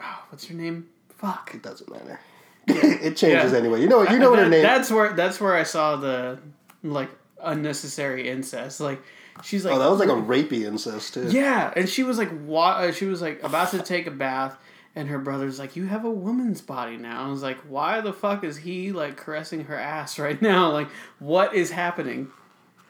oh, 0.00 0.24
what's 0.30 0.48
your 0.48 0.58
name? 0.58 0.88
Fuck. 1.10 1.50
It 1.54 1.62
doesn't 1.62 1.90
matter. 1.90 2.18
it 2.66 3.16
changes 3.16 3.52
Yeah. 3.52 3.58
anyway. 3.58 3.82
You 3.82 3.88
know. 3.88 4.02
You 4.02 4.18
know 4.18 4.30
what 4.30 4.38
her 4.40 4.48
name. 4.48 4.62
That's 4.62 4.90
where 4.90 5.12
that's 5.12 5.40
where 5.40 5.54
I 5.54 5.62
saw 5.62 5.96
the 5.96 6.38
like 6.82 7.10
unnecessary 7.42 8.28
incest. 8.28 8.80
Like 8.80 9.00
she's 9.44 9.64
like 9.64 9.74
oh, 9.74 9.78
that 9.78 9.90
was 9.90 10.00
like 10.00 10.08
a 10.08 10.12
rapey 10.12 10.64
incest 10.64 11.14
too. 11.14 11.28
Yeah, 11.30 11.72
and 11.76 11.86
she 11.88 12.02
was 12.02 12.16
like, 12.18 12.30
wa- 12.46 12.78
uh, 12.78 12.92
she 12.92 13.04
was 13.04 13.20
like 13.20 13.42
about 13.42 13.70
to 13.72 13.82
take 13.82 14.06
a 14.06 14.10
bath, 14.10 14.56
and 14.96 15.08
her 15.08 15.18
brother's 15.20 15.58
like, 15.60 15.76
"You 15.76 15.86
have 15.86 16.04
a 16.04 16.10
woman's 16.10 16.60
body 16.60 16.96
now." 16.96 17.26
I 17.26 17.30
was 17.30 17.42
like, 17.42 17.58
"Why 17.68 18.00
the 18.00 18.12
fuck 18.12 18.42
is 18.42 18.56
he 18.56 18.90
like 18.90 19.16
caressing 19.16 19.64
her 19.66 19.78
ass 19.78 20.18
right 20.26 20.40
now? 20.42 20.72
Like, 20.72 20.88
what 21.20 21.54
is 21.54 21.70
happening?" 21.70 22.32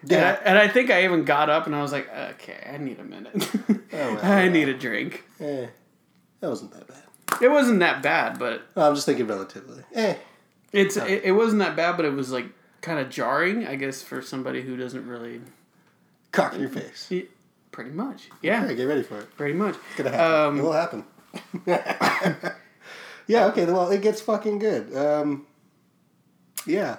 And 0.03 0.13
I, 0.13 0.17
Yeah. 0.17 0.41
and 0.45 0.59
I 0.59 0.69
think 0.69 0.91
I 0.91 1.05
even 1.05 1.25
got 1.25 1.51
up 1.51 1.67
and 1.67 1.75
I 1.75 1.83
was 1.83 1.93
like, 1.93 2.09
"Okay, 2.15 2.67
I 2.73 2.79
need 2.79 2.99
a 3.01 3.05
minute. 3.05 3.51
Oh, 3.93 4.15
well, 4.15 4.19
I 4.25 4.45
well. 4.45 4.51
need 4.51 4.69
a 4.69 4.75
drink." 4.77 5.25
Eh, 5.41 5.67
that 6.41 6.49
wasn't 6.49 6.73
that 6.73 6.87
bad. 6.87 7.03
It 7.43 7.49
wasn't 7.51 7.81
that 7.81 8.03
bad, 8.03 8.39
but 8.39 8.63
I'm 8.77 8.95
just 8.95 9.05
thinking 9.07 9.27
relatively. 9.27 9.83
Eh. 9.95 10.15
it's 10.73 10.97
it, 10.97 11.23
it 11.25 11.33
wasn't 11.33 11.59
that 11.61 11.77
bad, 11.77 11.97
but 11.97 12.05
it 12.05 12.13
was 12.13 12.31
like 12.31 12.47
kind 12.83 12.99
of 13.01 13.11
jarring, 13.11 13.67
I 13.67 13.75
guess, 13.77 14.03
for 14.03 14.23
somebody 14.23 14.63
who 14.63 14.77
doesn't 14.77 15.07
really. 15.09 15.41
Cock 16.33 16.57
your 16.59 16.69
face. 16.69 17.11
Pretty 17.73 17.91
much, 17.91 18.29
yeah, 18.43 18.67
Hey, 18.67 18.75
get 18.75 18.85
ready 18.85 19.03
for 19.03 19.19
it. 19.19 19.37
pretty 19.37 19.53
much. 19.55 19.75
It's 19.89 19.97
gonna 19.97 20.11
happen. 20.11 20.49
Um, 20.49 20.59
it 20.59 20.63
will 20.63 20.73
happen. 20.73 21.05
yeah. 21.66 23.47
Okay. 23.47 23.64
Well, 23.66 23.90
it 23.90 24.02
gets 24.02 24.21
fucking 24.21 24.59
good. 24.59 24.95
Um. 24.97 25.47
Yeah. 26.66 26.99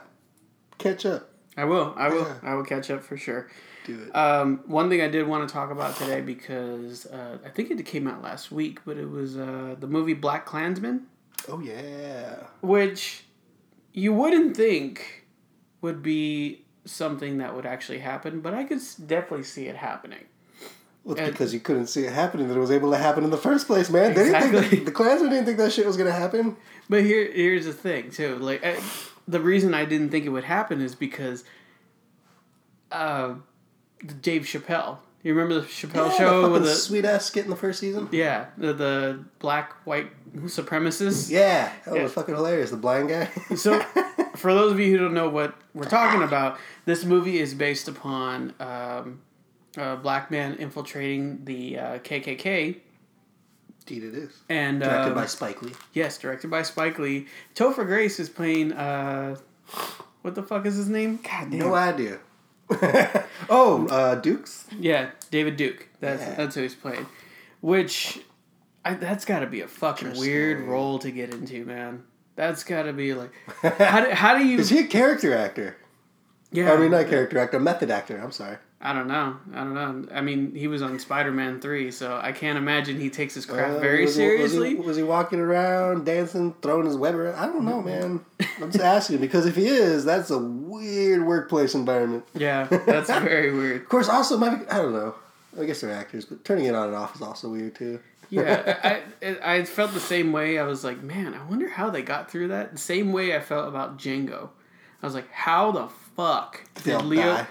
Catch 0.78 1.06
up. 1.06 1.30
I 1.56 1.66
will. 1.66 1.94
I 1.98 2.10
will. 2.10 2.22
Yeah. 2.22 2.36
I 2.44 2.54
will 2.54 2.64
catch 2.64 2.92
up 2.92 3.04
for 3.04 3.18
sure. 3.18 3.50
Do 3.86 4.04
it. 4.04 4.16
Um, 4.16 4.62
one 4.68 4.90
thing 4.90 5.02
I 5.02 5.08
did 5.08 5.26
want 5.28 5.48
to 5.48 5.54
talk 5.54 5.72
about 5.72 5.96
today 5.96 6.22
because 6.22 7.06
uh, 7.08 7.38
I 7.44 7.50
think 7.50 7.72
it 7.72 7.84
came 7.86 8.08
out 8.08 8.22
last 8.22 8.52
week, 8.52 8.82
but 8.86 8.98
it 8.98 9.10
was 9.10 9.38
uh, 9.38 9.76
the 9.80 9.88
movie 9.88 10.14
BlacKkKlansman, 10.14 11.04
oh 11.48 11.60
yeah. 11.60 12.44
which 12.62 13.24
you 13.94 14.14
wouldn't 14.14 14.56
think 14.56 15.26
would 15.82 16.04
be 16.04 16.66
something 16.86 17.38
that 17.38 17.56
would 17.56 17.66
actually 17.66 18.00
happen, 18.00 18.42
but 18.42 18.54
I 18.54 18.64
could 18.64 18.82
definitely 19.06 19.44
see 19.44 19.68
it 19.68 19.76
happening. 19.76 20.26
Well, 21.08 21.16
And- 21.18 21.32
because 21.32 21.54
you 21.54 21.62
couldn't 21.62 21.88
see 21.88 22.04
it 22.04 22.12
happening 22.12 22.50
that 22.50 22.58
it 22.58 22.60
was 22.60 22.70
able 22.70 22.92
to 22.92 22.98
happen 22.98 23.24
in 23.24 23.30
the 23.30 23.38
first 23.38 23.66
place, 23.66 23.90
man. 23.90 24.14
They 24.14 24.26
didn't 24.26 24.42
think 24.62 24.70
that, 24.72 24.86
the 24.88 24.92
Klansmen 24.92 25.30
didn't 25.30 25.46
think 25.46 25.58
that 25.58 25.72
shit 25.72 25.86
was 25.86 25.96
gonna 25.96 26.12
happen. 26.12 26.58
But 26.90 27.04
here, 27.04 27.32
here's 27.32 27.66
the 27.66 27.72
thing 27.72 28.12
too. 28.12 28.36
Like 28.40 28.66
uh, 28.66 28.74
the 29.26 29.40
reason 29.40 29.74
I 29.74 29.86
didn't 29.86 30.10
think 30.10 30.26
it 30.26 30.30
would 30.30 30.44
happen 30.44 30.82
is 30.82 30.96
because 30.96 31.46
uh, 32.92 33.36
Dave 34.22 34.44
Chappelle. 34.44 34.98
You 35.24 35.34
remember 35.34 35.62
the 35.62 35.68
Chappelle 35.68 36.10
Yeah, 36.12 36.18
show 36.18 36.42
the 36.44 36.50
with 36.50 36.64
the 36.64 36.74
sweet 36.74 37.04
ass 37.06 37.26
skit 37.26 37.44
in 37.46 37.50
the 37.50 37.56
first 37.56 37.80
season. 37.80 38.08
yeah 38.12 38.46
the, 38.58 38.72
the 38.74 39.24
black 39.40 39.74
white 39.86 40.10
supremacists. 40.46 41.30
Yeah, 41.30 41.72
that 41.86 41.96
Yeah. 41.96 42.04
was 42.04 42.14
fucking 42.14 42.36
hilarious. 42.36 42.70
The 42.72 42.78
blind 42.78 43.10
guy. 43.10 43.30
So, 43.56 43.80
for 44.36 44.54
those 44.54 44.72
of 44.74 44.80
you 44.80 44.92
who 44.92 44.98
don't 45.04 45.14
know 45.14 45.30
what 45.30 45.56
we're 45.74 45.86
talking 45.86 46.22
about, 46.22 46.60
this 46.86 47.04
movie 47.04 47.40
is 47.40 47.54
based 47.54 47.88
upon 47.88 48.54
um, 48.60 49.22
a 49.78 49.96
black 49.96 50.30
man 50.32 50.56
infiltrating 50.56 51.46
the 51.46 51.80
uh, 51.80 52.00
KKK 52.00 52.78
Indeed, 53.90 54.04
it 54.04 54.16
is. 54.16 54.32
And 54.50 54.82
Directed 54.82 55.10
um, 55.10 55.14
by 55.16 55.26
Spike 55.28 55.62
Lee. 55.62 55.72
yes, 55.94 56.18
directed 56.18 56.50
by 56.50 56.62
Spike 56.64 57.00
Lee. 57.00 57.28
Topher 57.56 57.86
Grace 57.86 58.20
is 58.20 58.28
playing. 58.28 58.74
Uh, 58.74 59.38
what 60.24 60.36
the 60.36 60.44
fuck 60.44 60.66
is 60.66 60.76
his 60.76 60.90
name? 60.90 61.20
God 61.24 61.52
damn. 61.52 61.60
No 61.60 61.74
idea. 61.74 62.20
oh, 63.50 63.88
uh, 63.90 64.16
Dukes. 64.16 64.68
Yeah, 64.78 65.12
David 65.32 65.56
Duke. 65.56 65.88
That's 66.02 66.22
Yeah. 66.22 66.36
that's 66.36 66.56
who 66.56 66.64
he's 66.64 66.76
playing. 66.76 67.06
Which, 67.62 68.20
I, 68.84 68.96
that's 68.96 69.24
got 69.24 69.40
to 69.40 69.48
be 69.48 69.62
a 69.62 69.68
fucking 69.70 70.18
weird 70.18 70.68
role 70.68 71.00
to 71.00 71.10
get 71.10 71.34
into, 71.34 71.66
man. 71.66 72.04
That's 72.36 72.66
got 72.66 72.84
to 72.84 72.94
be 72.94 73.14
like, 73.14 73.32
how 73.62 74.06
do, 74.06 74.12
how 74.12 74.38
do 74.38 74.46
you? 74.46 74.60
Is 74.60 74.70
he 74.70 74.80
a 74.80 74.88
character 74.88 75.34
actor? 75.34 75.78
Yeah, 76.52 76.72
I 76.74 76.78
mean, 76.78 76.92
not 76.92 77.08
character 77.08 77.38
actor, 77.40 77.60
method 77.60 77.92
actor. 77.92 78.18
I'm 78.18 78.32
sorry. 78.32 78.58
I 78.80 78.94
don't 78.94 79.08
know. 79.08 79.38
I 79.56 79.58
don't 79.64 79.74
know. 79.74 80.08
I 80.14 80.22
mean, 80.22 80.54
he 80.54 80.68
was 80.68 80.84
on 80.84 81.00
Spider 81.00 81.32
Man 81.32 81.60
three, 81.60 81.90
so 81.90 82.20
I 82.22 82.32
can't 82.32 82.58
imagine 82.60 83.00
he 83.00 83.10
takes 83.10 83.34
his 83.34 83.44
craft 83.46 83.78
Uh, 83.78 83.80
very 83.80 84.06
was 84.06 84.16
he- 84.16 84.22
was 84.24 84.52
he- 84.52 84.58
seriously. 84.58 84.76
Was 84.76 84.98
he, 84.98 85.04
walking 85.04 85.40
around, 85.40 86.06
dancing, 86.06 86.54
throwing 86.62 86.86
his 86.86 86.96
web 86.96 87.16
around? 87.16 87.36
I 87.36 87.48
don't 87.48 87.66
know, 87.66 87.82
man. 87.82 88.24
I'm 88.62 88.72
just 88.72 88.84
asking 88.84 89.18
because 89.18 89.48
if 89.48 89.56
he 89.56 89.66
is, 89.68 90.06
that's 90.06 90.30
a 90.30 90.38
weird 90.38 91.26
workplace 91.26 91.74
environment. 91.74 92.26
yeah, 92.36 92.66
that's 92.86 93.10
very 93.10 93.52
weird. 93.52 93.82
Of 93.82 93.90
course, 93.90 94.10
also, 94.10 94.38
my, 94.38 94.60
I 94.70 94.78
don't 94.78 94.94
know. 94.94 95.16
I 95.60 95.66
guess 95.66 95.82
they're 95.82 95.92
actors, 95.92 96.26
but 96.26 96.46
turning 96.46 96.66
it 96.66 96.76
on 96.76 96.88
and 96.90 96.96
off 96.96 97.16
is 97.16 97.22
also 97.24 97.50
weird 97.50 97.74
too. 97.74 98.00
Yeah, 98.30 98.78
I, 99.24 99.28
I 99.28 99.56
I 99.56 99.64
felt 99.66 99.94
the 99.96 100.00
same 100.00 100.32
way. 100.32 100.60
I 100.60 100.64
was 100.64 100.84
like, 100.84 101.02
man, 101.02 101.34
I 101.34 101.44
wonder 101.50 101.68
how 101.68 101.90
they 101.90 102.04
got 102.04 102.30
through 102.30 102.50
that. 102.50 102.74
The 102.74 102.78
same 102.78 103.12
way 103.12 103.36
I 103.36 103.40
felt 103.40 103.68
about 103.68 103.98
Django. 103.98 104.50
I 105.02 105.06
was 105.08 105.16
like, 105.16 105.32
how 105.32 105.72
the 105.72 105.88
fuck 106.18 106.64
did 106.76 106.84
They'll 106.84 107.00
Leo? 107.02 107.22
die. 107.24 107.48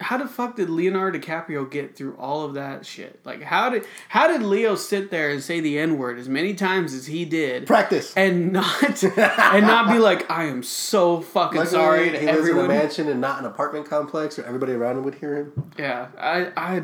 How 0.00 0.16
the 0.16 0.26
fuck 0.26 0.56
did 0.56 0.70
Leonardo 0.70 1.18
DiCaprio 1.18 1.70
get 1.70 1.96
through 1.96 2.16
all 2.16 2.46
of 2.46 2.54
that 2.54 2.86
shit? 2.86 3.20
Like, 3.26 3.42
how 3.42 3.68
did 3.68 3.84
how 4.08 4.26
did 4.26 4.42
Leo 4.42 4.74
sit 4.74 5.10
there 5.10 5.28
and 5.28 5.42
say 5.42 5.60
the 5.60 5.78
n 5.78 5.98
word 5.98 6.18
as 6.18 6.30
many 6.30 6.54
times 6.54 6.94
as 6.94 7.04
he 7.08 7.26
did, 7.26 7.66
Practice. 7.66 8.14
and 8.16 8.52
not 8.54 9.02
and 9.04 9.66
not 9.66 9.92
be 9.92 9.98
like, 9.98 10.30
I 10.30 10.44
am 10.44 10.62
so 10.62 11.20
fucking 11.20 11.58
Luckily, 11.58 11.70
sorry 11.70 12.10
to 12.10 12.18
he 12.18 12.24
lives 12.24 12.48
in 12.48 12.56
a 12.56 12.66
mansion 12.68 13.08
and 13.08 13.20
not 13.20 13.40
an 13.40 13.44
apartment 13.44 13.84
complex, 13.84 14.38
where 14.38 14.46
everybody 14.46 14.72
around 14.72 14.96
him 14.96 15.04
would 15.04 15.16
hear 15.16 15.36
him. 15.36 15.70
Yeah, 15.78 16.06
I 16.18 16.52
I 16.56 16.82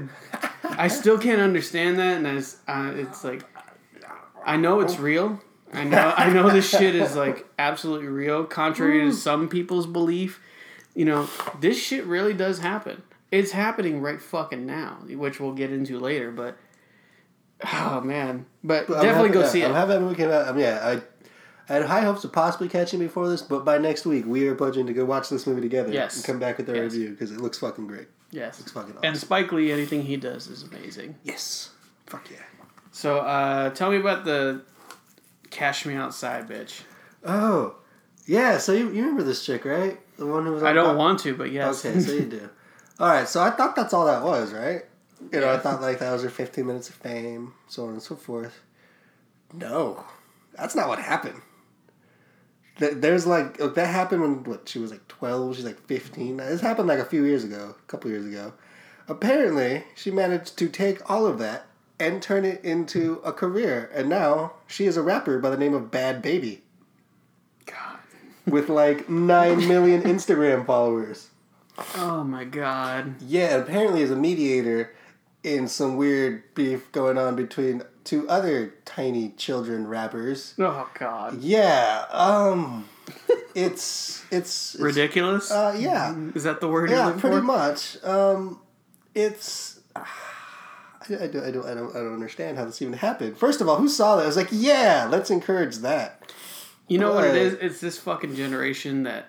I 0.64 0.88
still 0.88 1.16
can't 1.16 1.40
understand 1.40 1.98
that, 1.98 2.18
and 2.18 2.26
it's 2.26 2.58
uh, 2.68 2.92
it's 2.94 3.24
like 3.24 3.42
I 4.44 4.58
know 4.58 4.80
it's 4.80 4.98
real. 4.98 5.40
I 5.72 5.84
know 5.84 6.12
I 6.14 6.30
know 6.30 6.50
this 6.50 6.68
shit 6.68 6.94
is 6.94 7.16
like 7.16 7.46
absolutely 7.58 8.08
real, 8.08 8.44
contrary 8.44 9.00
to 9.00 9.12
some 9.28 9.48
people's 9.48 9.86
belief. 9.86 10.42
You 10.94 11.04
know, 11.06 11.28
this 11.60 11.78
shit 11.82 12.04
really 12.04 12.34
does 12.34 12.58
happen. 12.58 13.02
It's 13.30 13.52
happening 13.52 14.00
right 14.02 14.20
fucking 14.20 14.66
now, 14.66 14.98
which 15.08 15.40
we'll 15.40 15.52
get 15.54 15.72
into 15.72 15.98
later. 15.98 16.30
But 16.30 16.56
oh 17.72 18.00
man, 18.02 18.46
but 18.62 18.86
But 18.88 18.94
definitely 19.02 19.28
happy- 19.28 19.32
go 19.34 19.40
yeah, 19.40 19.48
see 19.48 19.64
I'm 19.64 19.70
it. 19.70 19.74
happy 19.74 19.88
that 19.92 20.00
movie 20.00 20.16
came 20.16 20.30
out. 20.30 20.46
I 20.48 20.52
mean, 20.52 20.60
yeah, 20.60 20.80
I, 20.82 21.72
I 21.72 21.76
had 21.78 21.86
high 21.86 22.00
hopes 22.02 22.24
of 22.24 22.32
possibly 22.32 22.68
catching 22.68 22.98
before 22.98 23.28
this, 23.28 23.40
but 23.40 23.64
by 23.64 23.78
next 23.78 24.04
week 24.04 24.26
we 24.26 24.46
are 24.48 24.54
pledging 24.54 24.86
to 24.86 24.92
go 24.92 25.04
watch 25.04 25.28
this 25.30 25.46
movie 25.46 25.60
together 25.62 25.90
Yes. 25.92 26.16
and 26.16 26.24
come 26.24 26.38
back 26.38 26.58
with 26.58 26.68
our 26.68 26.76
Yes. 26.76 26.92
review 26.92 27.10
because 27.10 27.30
it 27.30 27.40
looks 27.40 27.58
fucking 27.58 27.86
great. 27.86 28.08
Yes, 28.30 28.60
It's 28.60 28.72
fucking 28.72 28.92
awesome. 28.92 29.04
and 29.04 29.16
Spike 29.16 29.52
Lee, 29.52 29.70
anything 29.72 30.02
he 30.02 30.16
does 30.16 30.48
is 30.48 30.62
amazing. 30.62 31.16
yes, 31.22 31.70
fuck 32.06 32.30
yeah. 32.30 32.38
So 32.90 33.18
uh, 33.18 33.70
tell 33.70 33.90
me 33.90 33.96
about 33.96 34.24
the 34.26 34.62
"Cash 35.50 35.86
Me 35.86 35.94
Outside" 35.94 36.46
bitch. 36.48 36.82
Oh, 37.24 37.76
yeah. 38.26 38.58
So 38.58 38.72
you, 38.72 38.88
you 38.90 39.00
remember 39.02 39.22
this 39.22 39.44
chick, 39.46 39.64
right? 39.64 39.98
The 40.16 40.26
one 40.26 40.44
who 40.44 40.52
was. 40.52 40.62
I 40.62 40.72
don't 40.72 40.86
top? 40.86 40.96
want 40.96 41.20
to, 41.20 41.34
but 41.34 41.50
yes. 41.52 41.84
Okay, 41.84 41.98
so 42.00 42.12
you 42.12 42.26
do. 42.26 42.50
All 43.00 43.08
right, 43.08 43.26
so 43.26 43.42
I 43.42 43.50
thought 43.50 43.74
that's 43.74 43.94
all 43.94 44.06
that 44.06 44.22
was, 44.22 44.52
right? 44.52 44.82
You 45.32 45.40
know, 45.40 45.52
I 45.52 45.58
thought 45.58 45.80
like 45.80 45.98
that 46.00 46.12
was 46.12 46.22
her 46.22 46.30
15 46.30 46.66
minutes 46.66 46.88
of 46.88 46.96
fame, 46.96 47.54
so 47.68 47.84
on 47.84 47.90
and 47.94 48.02
so 48.02 48.16
forth. 48.16 48.60
No, 49.52 50.04
that's 50.56 50.74
not 50.74 50.88
what 50.88 50.98
happened. 50.98 51.40
There's 52.78 53.26
like 53.26 53.60
oh, 53.60 53.68
that 53.68 53.86
happened 53.86 54.22
when 54.22 54.44
what 54.44 54.68
she 54.68 54.78
was 54.78 54.90
like 54.90 55.06
12, 55.08 55.56
she's 55.56 55.64
like 55.64 55.80
15. 55.86 56.38
This 56.38 56.60
happened 56.60 56.88
like 56.88 56.98
a 56.98 57.04
few 57.04 57.24
years 57.24 57.44
ago, 57.44 57.74
a 57.78 57.86
couple 57.86 58.10
years 58.10 58.26
ago. 58.26 58.52
Apparently, 59.08 59.84
she 59.94 60.10
managed 60.10 60.56
to 60.58 60.68
take 60.68 61.08
all 61.10 61.26
of 61.26 61.38
that 61.38 61.66
and 62.00 62.22
turn 62.22 62.44
it 62.44 62.64
into 62.64 63.20
a 63.24 63.32
career, 63.32 63.90
and 63.94 64.08
now 64.08 64.52
she 64.66 64.86
is 64.86 64.96
a 64.96 65.02
rapper 65.02 65.38
by 65.38 65.50
the 65.50 65.56
name 65.56 65.74
of 65.74 65.90
Bhad 65.90 66.22
Bhabie. 66.22 66.60
With 68.46 68.68
like 68.68 69.08
9 69.08 69.68
million 69.68 70.02
Instagram 70.02 70.66
followers. 70.66 71.28
Oh 71.96 72.22
my 72.24 72.44
god. 72.44 73.14
Yeah, 73.22 73.56
apparently 73.56 74.02
is 74.02 74.10
a 74.10 74.16
mediator 74.16 74.94
in 75.42 75.66
some 75.68 75.96
weird 75.96 76.42
beef 76.54 76.90
going 76.92 77.18
on 77.18 77.34
between 77.34 77.82
two 78.04 78.28
other 78.28 78.74
tiny 78.84 79.30
children 79.30 79.86
rappers. 79.86 80.54
Oh 80.58 80.88
god. 80.98 81.40
Yeah, 81.40 82.04
um 82.10 82.88
it's 83.54 84.24
it's, 84.30 84.74
it's 84.74 84.80
Ridiculous? 84.80 85.50
Uh 85.50 85.74
yeah. 85.78 86.14
Is 86.34 86.44
that 86.44 86.60
the 86.60 86.68
word 86.68 86.90
you're 86.90 86.98
Yeah, 86.98 87.12
pretty 87.18 87.36
for? 87.38 87.42
much. 87.42 88.02
Um 88.04 88.60
it's 89.14 89.80
I, 89.96 90.04
I, 91.04 91.26
don't, 91.26 91.42
I, 91.44 91.50
don't, 91.50 91.66
I, 91.66 91.74
don't, 91.74 91.90
I 91.96 91.98
don't 91.98 92.14
understand 92.14 92.56
how 92.58 92.64
this 92.64 92.80
even 92.80 92.94
happened. 92.94 93.36
First 93.36 93.60
of 93.60 93.68
all, 93.68 93.76
who 93.76 93.88
saw 93.88 94.16
that? 94.16 94.22
I 94.22 94.26
was 94.26 94.36
like, 94.36 94.48
yeah, 94.52 95.08
let's 95.10 95.30
encourage 95.30 95.78
that. 95.78 96.21
You 96.92 96.98
know 96.98 97.12
what 97.12 97.24
it 97.24 97.34
is? 97.34 97.54
It's 97.54 97.80
this 97.80 97.98
fucking 97.98 98.36
generation 98.36 99.04
that 99.04 99.28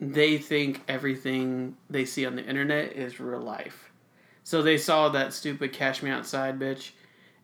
they 0.00 0.38
think 0.38 0.82
everything 0.88 1.76
they 1.88 2.04
see 2.04 2.26
on 2.26 2.36
the 2.36 2.44
internet 2.44 2.92
is 2.92 3.20
real 3.20 3.40
life. 3.40 3.90
So 4.44 4.62
they 4.62 4.78
saw 4.78 5.10
that 5.10 5.32
stupid 5.32 5.72
Cash 5.72 6.02
Me 6.02 6.10
Outside 6.10 6.58
bitch 6.58 6.92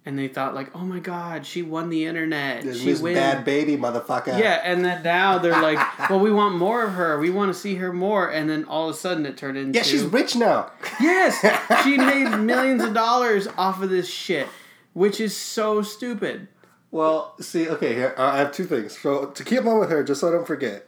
and 0.06 0.16
they 0.16 0.28
thought 0.28 0.54
like, 0.54 0.70
"Oh 0.75 0.84
my 0.84 1.00
god, 1.00 1.44
she 1.44 1.62
won 1.62 1.90
the 1.90 2.06
internet. 2.06 2.62
This 2.62 2.80
she 2.80 2.94
wins." 2.94 3.18
Bhad 3.18 3.44
Bhabie, 3.44 3.76
motherfucker. 3.76 4.38
Yeah, 4.38 4.60
and 4.62 4.84
then 4.84 5.02
now 5.02 5.38
they're 5.38 5.60
like, 5.60 5.78
"Well, 6.10 6.20
we 6.20 6.30
want 6.30 6.54
more 6.54 6.84
of 6.84 6.92
her. 6.92 7.18
We 7.18 7.28
want 7.28 7.52
to 7.52 7.58
see 7.58 7.75
her 7.75 7.92
more." 7.92 8.30
And 8.30 8.48
then 8.48 8.64
all 8.64 8.88
of 8.88 8.94
a 8.94 8.98
sudden 8.98 9.26
it 9.26 9.36
turned 9.36 9.58
into 9.58 9.76
Yeah, 9.76 9.82
she's 9.82 10.04
rich 10.04 10.36
now. 10.36 10.70
Yes, 11.00 11.44
she 11.82 11.98
made 11.98 12.36
millions 12.38 12.84
of 12.84 12.94
dollars 12.94 13.48
off 13.58 13.82
of 13.82 13.90
this 13.90 14.08
shit, 14.08 14.46
which 14.94 15.20
is 15.20 15.36
so 15.36 15.82
stupid. 15.82 16.46
Well, 16.90 17.34
see, 17.40 17.68
okay, 17.68 17.94
here 17.94 18.14
I 18.16 18.38
have 18.38 18.52
two 18.52 18.64
things. 18.64 18.98
So 18.98 19.26
to 19.26 19.44
keep 19.44 19.64
on 19.66 19.78
with 19.78 19.90
her, 19.90 20.02
just 20.04 20.20
so 20.20 20.28
I 20.28 20.32
don't 20.32 20.46
forget. 20.46 20.86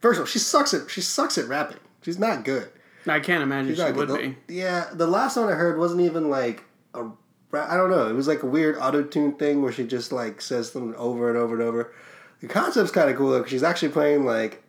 First 0.00 0.18
of 0.18 0.22
all, 0.22 0.26
she 0.26 0.38
sucks 0.38 0.72
at 0.74 0.90
she 0.90 1.00
sucks 1.00 1.38
at 1.38 1.48
rapping. 1.48 1.78
She's 2.02 2.18
not 2.18 2.44
good. 2.44 2.70
I 3.06 3.20
can't 3.20 3.42
imagine 3.42 3.74
She's 3.74 3.84
she 3.84 3.92
would 3.92 4.08
good. 4.08 4.36
be. 4.46 4.54
Yeah, 4.54 4.88
the 4.92 5.06
last 5.06 5.36
one 5.36 5.48
I 5.48 5.52
heard 5.52 5.78
wasn't 5.78 6.02
even 6.02 6.30
like 6.30 6.64
a. 6.94 7.08
I 7.52 7.76
don't 7.76 7.90
know. 7.90 8.08
It 8.08 8.12
was 8.12 8.28
like 8.28 8.42
a 8.42 8.46
weird 8.46 8.76
auto 8.78 9.02
tune 9.02 9.32
thing 9.36 9.62
where 9.62 9.72
she 9.72 9.86
just 9.86 10.12
like 10.12 10.40
says 10.42 10.72
something 10.72 10.94
over 10.96 11.28
and 11.28 11.38
over 11.38 11.54
and 11.54 11.62
over. 11.62 11.94
The 12.40 12.48
concept's 12.48 12.90
kind 12.90 13.08
of 13.08 13.16
cool 13.16 13.30
though, 13.30 13.38
because 13.38 13.50
she's 13.50 13.62
actually 13.62 13.90
playing 13.90 14.24
like 14.24 14.62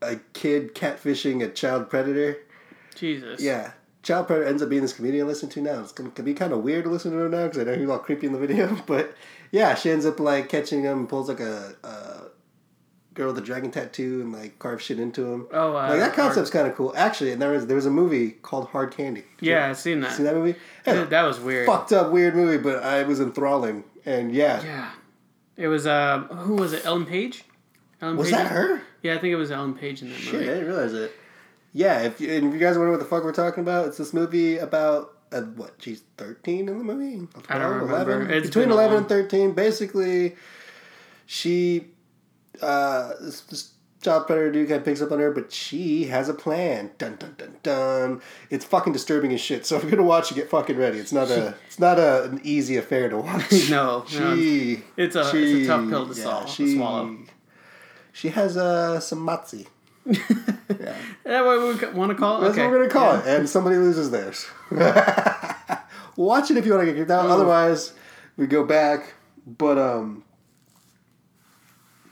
a 0.00 0.16
kid 0.32 0.74
catfishing 0.74 1.42
a 1.44 1.48
child 1.48 1.88
predator. 1.88 2.38
Jesus. 2.94 3.40
Yeah. 3.40 3.72
Child 4.02 4.26
Predator 4.26 4.48
ends 4.48 4.62
up 4.62 4.68
being 4.68 4.82
this 4.82 4.92
comedian 4.92 5.26
I 5.26 5.28
listen 5.28 5.48
to 5.50 5.60
now. 5.62 5.80
It's 5.80 5.92
gonna 5.92 6.10
can 6.10 6.24
be 6.24 6.34
kind 6.34 6.52
of 6.52 6.60
weird 6.62 6.84
to 6.84 6.90
listen 6.90 7.12
to 7.12 7.18
her 7.18 7.28
now 7.28 7.44
because 7.44 7.58
I 7.60 7.64
know 7.64 7.74
he's 7.76 7.88
all 7.88 7.98
creepy 7.98 8.26
in 8.26 8.32
the 8.32 8.38
video. 8.38 8.76
But 8.86 9.14
yeah, 9.52 9.74
she 9.74 9.90
ends 9.90 10.04
up 10.06 10.18
like 10.18 10.48
catching 10.48 10.82
him, 10.82 11.00
and 11.00 11.08
pulls 11.08 11.28
like 11.28 11.40
a, 11.40 11.74
a 11.84 12.22
girl 13.14 13.28
with 13.28 13.38
a 13.38 13.42
dragon 13.42 13.70
tattoo 13.70 14.20
and 14.22 14.32
like 14.32 14.58
carves 14.58 14.82
shit 14.84 14.98
into 14.98 15.30
him. 15.32 15.46
Oh, 15.52 15.70
uh, 15.76 15.88
like 15.90 15.98
that 16.00 16.14
concept's 16.14 16.50
kind 16.50 16.66
of 16.66 16.74
cool. 16.74 16.92
Actually, 16.96 17.32
and 17.32 17.40
there 17.40 17.50
was 17.52 17.66
there 17.66 17.76
was 17.76 17.86
a 17.86 17.90
movie 17.90 18.30
called 18.32 18.68
Hard 18.68 18.90
Candy. 18.96 19.24
Did 19.38 19.46
Yeah, 19.50 19.68
I've 19.68 19.78
seen 19.78 20.00
that. 20.00 20.12
see 20.12 20.22
that 20.24 20.34
movie? 20.34 20.58
Yeah, 20.86 21.04
that 21.04 21.22
was 21.22 21.38
weird. 21.38 21.66
fucked 21.66 21.92
up 21.92 22.10
weird 22.10 22.34
movie, 22.34 22.58
but 22.62 22.82
I 22.82 23.04
was 23.04 23.20
enthralling. 23.20 23.84
And 24.04 24.32
yeah, 24.32 24.62
Yeah. 24.64 24.90
It 25.56 25.68
was 25.68 25.86
uh 25.86 26.20
who 26.20 26.56
was 26.56 26.72
it? 26.72 26.84
Ellen 26.84 27.06
Page? 27.06 27.44
Ellen 28.00 28.16
was 28.16 28.28
Page? 28.30 28.36
that 28.38 28.50
her? 28.50 28.82
Yeah, 29.02 29.14
I 29.14 29.18
think 29.18 29.32
it 29.32 29.36
was 29.36 29.50
Ellen 29.52 29.74
Page 29.74 30.02
in 30.02 30.08
that 30.08 30.18
Shit, 30.18 30.42
I 30.42 30.44
didn't 30.44 30.66
realize 30.66 30.92
it. 30.94 31.12
Yeah, 31.72 32.00
if 32.02 32.20
you, 32.20 32.30
and 32.32 32.48
if 32.48 32.52
you 32.54 32.58
guys 32.60 32.76
wonder 32.76 32.90
what 32.90 33.00
the 33.00 33.06
fuck 33.06 33.24
we're 33.24 33.32
talking 33.32 33.62
about, 33.62 33.88
it's 33.88 33.96
this 33.98 34.12
movie 34.12 34.58
about 34.58 35.16
uh, 35.32 35.40
what? 35.40 35.74
She's 35.78 36.02
thirteen 36.18 36.68
in 36.68 36.76
the 36.78 36.84
movie. 36.84 37.26
I 37.48 37.58
don't 37.58 37.70
remember. 37.80 38.12
11? 38.24 38.30
It's 38.30 38.46
between 38.48 38.70
eleven 38.70 38.98
and 38.98 39.08
thirteen. 39.08 39.52
Basically, 39.52 40.36
she 41.26 41.86
uh, 42.60 43.12
this, 43.20 43.40
this 43.42 43.70
child 44.02 44.26
predator 44.26 44.50
dude 44.52 44.68
kind 44.68 44.80
of 44.80 44.84
picks 44.84 45.00
up 45.00 45.12
on 45.12 45.18
her, 45.20 45.30
but 45.30 45.50
she 45.52 46.04
has 46.04 46.28
a 46.28 46.34
plan. 46.34 46.90
Dun 46.98 47.16
dun 47.16 47.34
dun 47.38 47.56
dun. 47.62 48.20
It's 48.50 48.64
fucking 48.66 48.92
disturbing 48.92 49.32
as 49.32 49.40
shit. 49.40 49.64
So 49.64 49.76
if 49.76 49.82
you're 49.82 49.90
gonna 49.92 50.02
watch 50.02 50.30
it, 50.30 50.34
get 50.34 50.50
fucking 50.50 50.76
ready. 50.76 50.98
It's 50.98 51.12
not 51.12 51.30
a 51.30 51.54
it's 51.66 51.78
not 51.78 51.98
a, 51.98 52.24
an 52.24 52.40
easy 52.44 52.76
affair 52.76 53.08
to 53.08 53.16
watch. 53.18 53.50
No, 53.70 54.04
no. 54.12 54.36
she 54.36 54.82
It's 54.98 55.16
a- 55.16 55.20
it's 55.20 55.34
a 55.34 55.66
tough 55.66 55.88
pill 55.88 56.06
to 56.06 56.14
swallow- 56.14 56.46
to 56.46 56.76
swallow. 56.76 57.16
She 58.12 58.28
has 58.28 58.58
uh, 58.58 59.00
some 59.00 59.26
matzi. 59.26 59.68
Is 60.06 60.18
that 61.24 61.44
what 61.44 61.60
we 61.60 61.98
want 61.98 62.10
to 62.10 62.16
call 62.16 62.38
it? 62.38 62.40
That's 62.40 62.52
okay. 62.52 62.62
what 62.62 62.72
we're 62.72 62.88
gonna 62.88 62.90
call 62.90 63.16
it. 63.16 63.26
And 63.26 63.48
somebody 63.48 63.76
loses 63.76 64.10
theirs. 64.10 64.46
Watch 66.16 66.50
it 66.50 66.56
if 66.56 66.66
you 66.66 66.72
want 66.72 66.86
to 66.86 66.92
get 66.92 66.96
kicked 66.96 67.10
out. 67.10 67.26
Otherwise, 67.26 67.92
we 68.36 68.46
go 68.46 68.64
back. 68.64 69.14
But 69.46 69.78
um, 69.78 70.24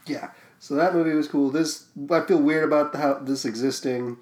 yeah. 0.07 0.31
So 0.59 0.75
that 0.75 0.95
movie 0.95 1.15
was 1.15 1.27
cool. 1.27 1.51
This 1.51 1.87
I 2.11 2.21
feel 2.21 2.41
weird 2.41 2.65
about 2.65 2.95
how 2.95 3.15
this 3.15 3.45
existing. 3.45 4.19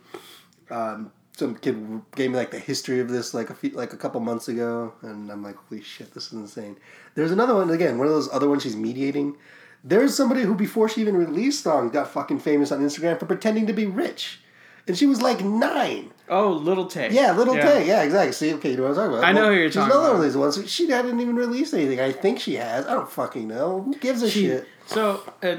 Um, 0.70 1.12
some 1.36 1.54
kid 1.54 2.02
gave 2.16 2.30
me 2.30 2.36
like 2.36 2.50
the 2.50 2.58
history 2.58 3.00
of 3.00 3.08
this 3.08 3.32
like 3.32 3.50
a 3.50 3.54
few, 3.54 3.70
like 3.70 3.92
a 3.92 3.96
couple 3.96 4.20
months 4.20 4.48
ago, 4.48 4.94
and 5.02 5.30
I'm 5.30 5.42
like, 5.42 5.56
holy 5.56 5.82
shit, 5.82 6.12
this 6.12 6.26
is 6.26 6.32
insane. 6.32 6.76
There's 7.14 7.30
another 7.30 7.54
one 7.54 7.70
again, 7.70 7.98
one 7.98 8.08
of 8.08 8.12
those 8.12 8.28
other 8.32 8.48
ones 8.48 8.64
she's 8.64 8.76
mediating. 8.76 9.36
There's 9.84 10.14
somebody 10.16 10.42
who 10.42 10.54
before 10.54 10.88
she 10.88 11.00
even 11.00 11.16
released 11.16 11.62
songs 11.62 11.92
got 11.92 12.08
fucking 12.10 12.40
famous 12.40 12.72
on 12.72 12.80
Instagram 12.80 13.18
for 13.18 13.26
pretending 13.26 13.66
to 13.68 13.72
be 13.72 13.86
rich, 13.86 14.40
and 14.86 14.96
she 14.98 15.06
was 15.06 15.22
like 15.22 15.40
nine. 15.42 16.10
Oh, 16.28 16.50
Little 16.52 16.86
Tay. 16.86 17.10
Yeah, 17.12 17.32
Little 17.32 17.54
Tay. 17.54 17.86
Yeah, 17.86 18.02
exactly. 18.02 18.32
See, 18.32 18.52
okay, 18.54 18.72
you 18.72 18.76
know 18.76 18.82
what 18.82 18.90
I'm 18.90 18.96
talking 18.96 19.12
about. 19.18 19.24
I 19.24 19.32
know 19.32 19.48
who 19.48 19.54
you're 19.58 19.68
she's 19.68 19.76
talking 19.76 19.92
another 19.92 20.08
about. 20.08 20.18
one 20.18 20.26
of 20.26 20.26
these 20.26 20.36
ones. 20.36 20.70
She 20.70 20.90
hadn't 20.90 21.18
even 21.20 21.36
released 21.36 21.72
anything. 21.72 22.00
I 22.00 22.12
think 22.12 22.38
she 22.40 22.56
has. 22.56 22.86
I 22.86 22.94
don't 22.94 23.10
fucking 23.10 23.46
know. 23.48 23.82
Who 23.82 23.94
gives 23.94 24.22
a 24.22 24.28
She- 24.30 24.46
shit? 24.48 24.68
So, 24.86 25.22
uh, 25.42 25.56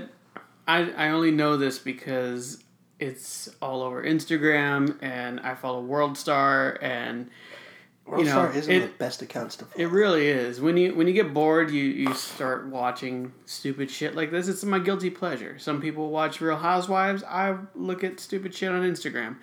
I 0.67 0.91
I 0.91 1.09
only 1.09 1.31
know 1.31 1.57
this 1.57 1.79
because 1.79 2.63
it's 2.99 3.49
all 3.61 3.81
over 3.81 4.03
Instagram, 4.03 4.97
and 5.01 5.39
I 5.39 5.55
follow 5.55 5.81
World 5.81 6.17
Star, 6.17 6.77
and 6.81 7.29
you 8.17 8.25
know, 8.25 8.35
Worldstar 8.37 8.55
isn't 8.55 8.73
it- 8.73 8.79
the 8.81 8.97
best 8.97 9.21
accounts 9.21 9.55
to 9.57 9.65
follow. 9.65 9.83
It 9.85 9.89
really 9.91 10.27
is. 10.27 10.59
When 10.61 10.77
you 10.77 10.95
when 10.95 11.07
you 11.07 11.13
get 11.13 11.33
bored, 11.33 11.69
you 11.71 11.83
you 11.83 12.13
start 12.13 12.67
watching 12.67 13.33
stupid 13.45 13.89
shit 13.91 14.15
like 14.15 14.31
this. 14.31 14.47
It's 14.47 14.63
my 14.63 14.79
guilty 14.79 15.09
pleasure. 15.09 15.57
Some 15.59 15.81
people 15.81 16.09
watch 16.09 16.41
Real 16.41 16.57
Housewives. 16.57 17.23
I 17.23 17.57
look 17.75 18.03
at 18.03 18.19
stupid 18.19 18.53
shit 18.55 18.71
on 18.71 18.81
Instagram. 18.81 19.37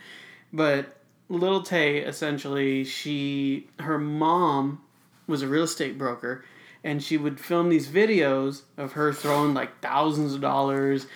But 0.52 0.96
Little 1.28 1.62
Tay 1.62 1.98
essentially, 1.98 2.84
she 2.84 3.68
her 3.80 3.98
mom 3.98 4.82
was 5.26 5.42
a 5.42 5.48
real 5.48 5.64
estate 5.64 5.98
broker 5.98 6.44
and 6.84 7.02
she 7.02 7.16
would 7.16 7.40
film 7.40 7.68
these 7.68 7.88
videos 7.88 8.62
of 8.76 8.92
her 8.92 9.12
throwing 9.12 9.52
like 9.54 9.80
thousands 9.82 10.34
of 10.34 10.40
dollars 10.40 11.06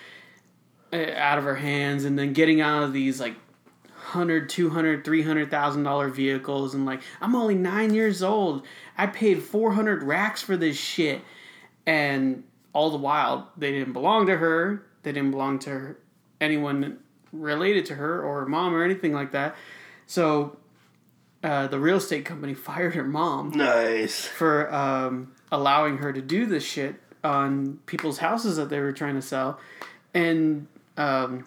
uh, 0.91 1.11
out 1.15 1.37
of 1.37 1.45
her 1.45 1.55
hands 1.55 2.03
and 2.03 2.19
then 2.19 2.33
getting 2.33 2.59
out 2.59 2.83
of 2.83 2.91
these 2.91 3.21
like 3.21 3.35
100 4.13 4.49
200 4.49 5.05
300000 5.05 5.83
dollar 5.83 6.09
vehicles 6.09 6.73
and 6.73 6.85
like 6.85 7.01
i'm 7.21 7.35
only 7.35 7.55
nine 7.55 7.93
years 7.93 8.21
old. 8.21 8.65
I 8.97 9.07
paid 9.07 9.41
400 9.41 10.03
racks 10.03 10.41
for 10.41 10.57
this 10.57 10.77
shit. 10.77 11.21
And 11.85 12.43
all 12.73 12.89
the 12.91 12.97
while 12.97 13.49
they 13.57 13.71
didn't 13.71 13.93
belong 13.93 14.27
to 14.27 14.37
her. 14.37 14.83
They 15.03 15.11
didn't 15.11 15.31
belong 15.31 15.59
to 15.59 15.69
her, 15.71 15.97
anyone 16.39 16.99
related 17.33 17.85
to 17.87 17.95
her 17.95 18.21
or 18.23 18.41
her 18.41 18.45
mom 18.45 18.73
or 18.73 18.83
anything 18.83 19.13
like 19.13 19.31
that. 19.31 19.55
So 20.05 20.57
uh, 21.43 21.67
the 21.67 21.79
real 21.79 21.97
estate 21.97 22.23
company 22.25 22.53
fired 22.67 22.95
her 22.95 23.03
mom 23.03 23.51
Nice. 23.51 24.25
for 24.25 24.73
um, 24.73 25.33
allowing 25.51 25.97
her 25.97 26.13
to 26.13 26.21
do 26.21 26.45
this 26.45 26.63
shit 26.63 26.95
on 27.23 27.79
people's 27.87 28.19
houses 28.19 28.57
that 28.57 28.69
they 28.69 28.79
were 28.79 28.91
trying 28.91 29.15
to 29.15 29.21
sell, 29.21 29.59
and 30.13 30.67
um, 30.97 31.45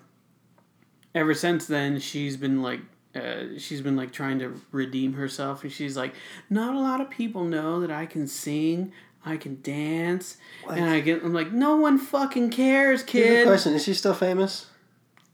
ever 1.15 1.35
since 1.35 1.67
then 1.67 1.99
she's 2.01 2.37
been 2.37 2.63
like. 2.63 2.81
Uh, 3.15 3.57
she's 3.59 3.81
been 3.81 3.95
like 3.95 4.11
trying 4.11 4.41
to 4.41 4.61
redeem 4.73 5.13
herself, 5.13 5.63
and 5.63 5.71
she's 5.73 5.97
like, 5.97 6.13
"Not 6.51 6.75
a 6.75 6.79
lot 6.81 7.01
of 7.01 7.09
people 7.11 7.45
know 7.45 7.79
that 7.79 7.91
I 7.93 8.07
can 8.07 8.27
sing, 8.27 8.91
I 9.25 9.37
can 9.37 9.61
dance, 9.63 10.37
and 10.69 10.85
I 10.91 10.99
get." 10.99 11.23
I'm 11.23 11.33
like, 11.33 11.53
"No 11.53 11.77
one 11.77 11.97
fucking 11.97 12.51
cares, 12.51 13.05
kid." 13.05 13.47
question: 13.47 13.73
Is 13.73 13.85
she 13.85 13.95
still 13.95 14.15
famous? 14.15 14.67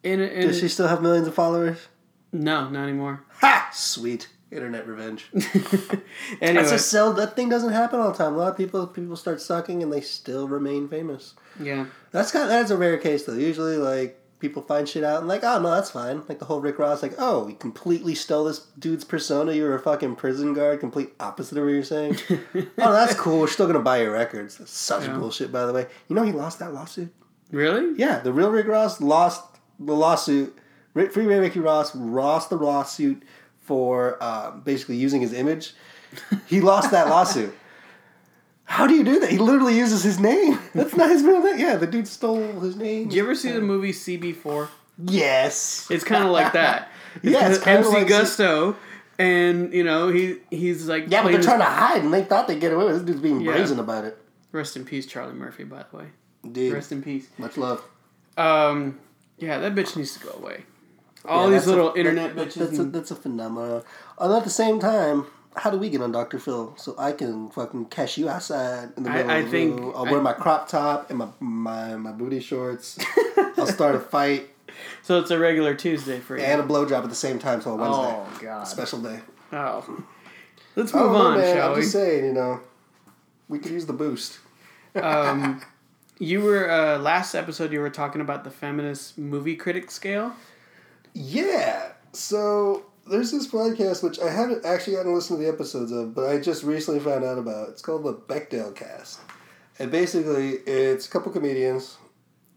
And, 0.05 0.21
and 0.21 0.49
Does 0.49 0.61
she 0.61 0.69
still 0.69 0.89
have 0.89 1.01
millions 1.01 1.27
of 1.27 1.35
followers? 1.35 1.89
no, 2.33 2.69
not 2.69 2.83
anymore. 2.83 3.25
Ha! 3.41 3.71
Sweet 3.73 4.29
internet 4.51 4.87
revenge. 4.87 5.31
anyway, 5.35 6.63
That's 6.63 6.73
a 6.73 6.79
sell. 6.79 7.13
That 7.15 7.35
thing 7.35 7.49
doesn't 7.49 7.73
happen 7.73 7.99
all 8.01 8.13
the 8.13 8.19
time. 8.19 8.35
A 8.35 8.37
lot 8.37 8.49
of 8.51 8.57
people 8.59 8.87
people 8.89 9.17
start 9.17 9.41
sucking 9.41 9.83
and 9.83 9.91
they 9.91 10.03
still 10.03 10.49
remain 10.49 10.87
famous. 10.87 11.33
yeah, 11.59 11.87
That's 12.11 12.31
kind. 12.31 12.45
Of, 12.45 12.51
that's 12.51 12.71
a 12.71 12.77
rare 12.77 12.99
case 12.99 13.25
though. 13.25 13.33
Usually, 13.33 13.79
like 13.79 14.20
people 14.41 14.63
find 14.63 14.89
shit 14.89 15.05
out 15.05 15.21
and 15.21 15.29
like, 15.29 15.45
oh 15.45 15.61
no, 15.61 15.71
that's 15.71 15.91
fine. 15.91 16.23
Like 16.29 16.39
the 16.39 16.47
whole 16.47 16.61
Rick 16.61 16.79
Ross, 16.79 17.03
like, 17.03 17.15
oh, 17.19 17.47
you 17.47 17.55
completely 17.55 18.15
stole 18.15 18.45
this 18.45 18.67
dude's 18.79 19.05
persona. 19.05 19.53
You 19.53 19.65
were 19.65 19.75
a 19.75 19.79
fucking 19.81 20.17
prison 20.17 20.55
guard. 20.55 20.81
Complete 20.81 21.11
opposite 21.21 21.59
of 21.59 21.65
what 21.65 21.71
you're 21.71 21.83
saying. 21.85 22.17
oh, 22.79 22.93
that's 22.93 23.15
cool. 23.15 23.41
We're 23.41 23.47
still 23.49 23.67
gonna 23.67 23.79
buy 23.81 24.01
your 24.03 24.13
records. 24.13 24.59
That's 24.59 24.73
such 24.73 25.07
Yeah. 25.07 25.17
bullshit, 25.19 25.53
by 25.53 25.67
the 25.67 25.73
way. 25.73 25.87
You 26.09 26.17
know 26.17 26.23
he 26.23 26.33
lost 26.33 26.59
that 26.59 26.73
lawsuit. 26.75 27.13
really? 27.53 27.95
Yeah, 27.99 28.19
the 28.21 28.33
real 28.33 28.51
Rick 28.51 28.67
Ross 28.67 29.01
lost 29.01 29.45
the 29.79 29.95
lawsuit. 29.95 30.57
Rick, 30.95 31.13
Freeway 31.13 31.37
Ricky 31.39 31.61
Ross 31.61 31.95
lost 31.95 32.51
the 32.51 32.57
lawsuit 32.57 33.23
for 33.61 34.23
um, 34.23 34.63
basically 34.63 34.97
using 34.97 35.21
his 35.21 35.33
image. 35.33 35.75
He 36.49 36.61
lost 36.61 36.91
that 36.91 37.07
lawsuit. 37.09 37.55
How 38.71 38.87
do 38.87 38.95
you 38.95 39.03
do 39.03 39.19
that? 39.21 39.31
He 39.31 39.39
literally 39.39 39.77
uses 39.77 40.03
his 40.05 40.21
name. 40.21 40.57
That's 40.75 40.95
not 40.97 41.11
his 41.11 41.25
real 41.25 41.43
name. 41.43 41.59
Yeah, 41.59 41.75
the 41.77 41.89
dude 41.89 42.07
stole 42.07 42.61
his 42.61 42.77
name. 42.77 43.09
Did 43.09 43.17
you 43.17 43.23
ever 43.25 43.35
see 43.35 43.51
the 43.51 43.61
movie 43.61 43.93
CB4? 43.93 44.69
Yes. 45.07 45.89
It's 45.91 46.05
kind 46.05 46.25
of 46.25 46.31
like 46.31 46.53
that. 46.53 46.89
Yeah, 47.23 47.49
it's 47.49 47.59
kinda 47.59 47.81
MC 47.81 47.91
like- 47.93 48.07
Gusto, 48.07 48.77
and 49.19 49.73
you 49.75 49.83
know 49.83 50.11
he 50.11 50.37
he's 50.51 50.87
like 50.89 51.07
Yeah, 51.09 51.25
but 51.25 51.33
they're 51.33 51.43
trying 51.43 51.59
to 51.59 51.65
hide, 51.65 52.05
and 52.05 52.15
they 52.15 52.23
thought 52.23 52.47
they'd 52.47 52.61
get 52.61 52.73
away 52.73 52.85
with 52.85 52.95
it. 52.95 52.99
This 53.01 53.07
dude's 53.07 53.21
being 53.21 53.41
Yeah. 53.41 53.51
brazen 53.51 53.81
about 53.81 54.05
it. 54.05 54.17
Rest 54.53 54.77
in 54.77 54.85
peace, 54.85 55.07
Charlie 55.07 55.35
Murphy. 55.35 55.65
By 55.65 55.85
the 55.91 55.97
way, 55.97 56.05
Dude, 56.53 56.73
rest 56.73 56.93
in 56.93 57.03
peace. 57.03 57.27
much 57.37 57.57
love. 57.57 57.83
Um, 58.39 59.01
yeah, 59.39 59.59
that 59.59 59.75
bitch 59.75 59.97
needs 59.97 60.17
to 60.19 60.21
go 60.25 60.31
away. 60.39 60.63
All 61.25 61.47
Yeah, 61.51 61.55
these 61.57 61.65
that's 61.65 61.67
a- 61.67 61.71
little 61.71 61.93
internet 61.97 62.37
that- 62.37 62.47
bitches. 62.49 62.55
That's 62.55 62.79
a, 62.79 62.85
that's 62.85 63.11
a 63.11 63.17
phenomenon. 63.17 63.83
And 64.21 64.33
at 64.33 64.45
the 64.45 64.51
same 64.51 64.79
time, 64.79 65.27
how 65.57 65.71
do 65.71 65.77
we 65.79 65.91
get 65.91 66.01
on 66.01 66.13
Dr. 66.13 66.39
Phil 66.39 66.75
so 66.77 66.95
I 66.99 67.13
can 67.13 67.51
fucking 67.51 67.87
catch 67.87 68.17
you 68.19 68.29
outside 68.29 68.91
in 68.97 69.03
the 69.03 69.11
middle 69.11 69.31
I 69.31 69.37
of 69.39 69.45
the 69.47 69.51
think- 69.51 69.81
room? 69.81 69.93
I'll 69.97 70.07
I- 70.07 70.11
wear 70.13 70.21
my 70.21 70.33
crop 70.33 70.69
top 70.69 71.11
and 71.11 71.19
my 71.19 71.29
my, 71.41 71.97
my 71.97 72.13
booty 72.13 72.41
shorts. 72.41 72.99
I'll 73.57 73.67
start 73.67 73.95
a 73.95 74.01
fight 74.01 74.49
so 75.03 75.19
it's 75.19 75.31
a 75.31 75.39
regular 75.39 75.75
Tuesday 75.75 76.21
for 76.21 76.37
you. 76.39 76.45
and 76.45 76.61
a 76.61 76.65
blowjob 76.65 77.03
at 77.03 77.09
the 77.09 77.15
same 77.15 77.39
time 77.39 77.61
till 77.61 77.77
Wednesday. 77.77 78.15
oh 78.17 78.39
God. 78.41 78.65
Special 78.65 79.01
day. 79.01 79.21
Oh. 79.53 80.05
Let's 80.77 80.95
Oh, 80.95 81.09
move 81.09 81.17
on, 81.17 81.39
man, 81.39 81.57
shall 81.57 81.71
I'm 81.71 81.75
we? 81.75 81.81
just 81.83 81.93
saying, 81.93 82.25
you 82.25 82.33
know, 82.33 82.61
we 83.49 83.59
could 83.59 83.73
use 83.73 83.87
the 83.87 83.93
boost. 83.93 84.39
Um, 84.95 85.61
you 86.21 86.41
were 86.43 86.71
uh, 86.71 86.99
last 86.99 87.35
episode. 87.35 87.73
You 87.73 87.81
were 87.81 87.91
talking 87.91 88.21
about 88.21 88.45
the 88.45 88.51
feminist 88.53 89.19
movie 89.19 89.57
critic 89.57 89.91
scale. 89.91 90.33
Yeah. 91.13 91.91
So 92.13 92.85
there's 93.09 93.33
this 93.33 93.49
podcast 93.49 94.03
which 94.03 94.21
I 94.21 94.31
haven't 94.31 94.65
actually 94.65 94.95
gotten 94.95 95.11
to 95.11 95.15
listen 95.15 95.37
to 95.37 95.43
the 95.43 95.49
episodes 95.49 95.93
of, 95.93 96.15
but 96.15 96.29
I 96.29 96.39
just 96.39 96.63
recently 96.63 97.01
found 97.01 97.25
out 97.25 97.39
about. 97.39 97.71
It's 97.71 97.83
called 97.83 98.05
the 98.05 98.15
Bechdel 98.15 98.75
Cast, 98.75 99.21
and 99.79 99.91
basically 99.91 100.53
it's 100.67 101.07
a 101.07 101.11
couple 101.11 101.33
comedians, 101.33 101.97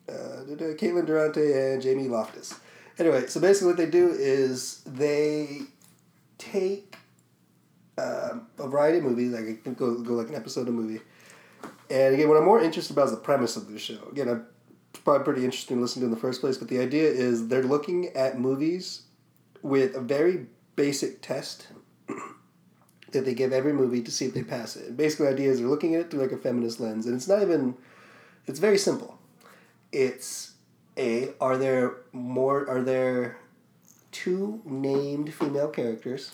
uh, 0.10 0.43
Caitlin 0.47 1.06
Durante 1.06 1.53
and 1.53 1.82
Jamie 1.82 2.08
Loftus. 2.08 2.60
Anyway, 2.99 3.25
so 3.27 3.39
basically 3.39 3.67
what 3.67 3.77
they 3.77 3.89
do 3.89 4.10
is 4.10 4.82
they 4.86 5.62
take 6.38 6.95
um, 7.97 8.47
a 8.60 8.67
variety 8.67 8.99
of 8.99 9.06
movies, 9.06 9.32
like 9.32 9.45
it 9.45 9.63
can 9.63 9.73
go 9.73 10.01
go 10.01 10.13
like 10.13 10.29
an 10.29 10.36
episode 10.36 10.62
of 10.62 10.69
a 10.69 10.71
movie. 10.71 11.01
And 11.89 12.13
again, 12.13 12.27
what 12.27 12.38
I'm 12.38 12.45
more 12.45 12.62
interested 12.62 12.93
about 12.93 13.06
is 13.06 13.12
the 13.12 13.17
premise 13.17 13.56
of 13.56 13.71
the 13.71 13.77
show. 13.79 14.08
Again, 14.12 14.29
I'm 14.29 14.45
probably 15.03 15.23
pretty 15.23 15.45
interesting 15.45 15.77
to 15.77 15.82
listen 15.82 16.01
to 16.01 16.06
in 16.08 16.12
the 16.12 16.19
first 16.19 16.41
place, 16.41 16.58
but 16.58 16.67
the 16.67 16.79
idea 16.79 17.10
is 17.10 17.47
they're 17.47 17.63
looking 17.63 18.08
at 18.10 18.39
movies 18.39 19.03
with 19.63 19.95
a 19.95 20.02
very 20.02 20.45
basic 20.76 21.21
test 21.23 21.67
that 23.12 23.26
they 23.26 23.34
give 23.34 23.52
every 23.54 23.73
movie 23.73 24.02
to 24.04 24.12
see 24.12 24.26
if 24.26 24.34
they 24.36 24.43
pass 24.43 24.76
it. 24.76 24.89
And 24.89 24.97
basically, 24.97 25.28
the 25.28 25.32
idea 25.34 25.49
is 25.52 25.60
they're 25.60 25.67
looking 25.67 25.95
at 25.95 26.02
it 26.02 26.12
through 26.12 26.21
like 26.21 26.32
a 26.32 26.38
feminist 26.38 26.80
lens, 26.80 27.08
and 27.08 27.15
it's 27.15 27.28
not 27.28 27.41
even. 27.41 27.76
It's 28.45 28.60
very 28.60 28.78
simple. 28.78 29.17
It's 29.91 30.52
a 30.97 31.30
are 31.39 31.58
there 31.58 31.95
more 32.12 32.69
are 32.69 32.82
there 32.82 33.38
two 34.12 34.62
named 34.65 35.34
female 35.34 35.69
characters? 35.69 36.34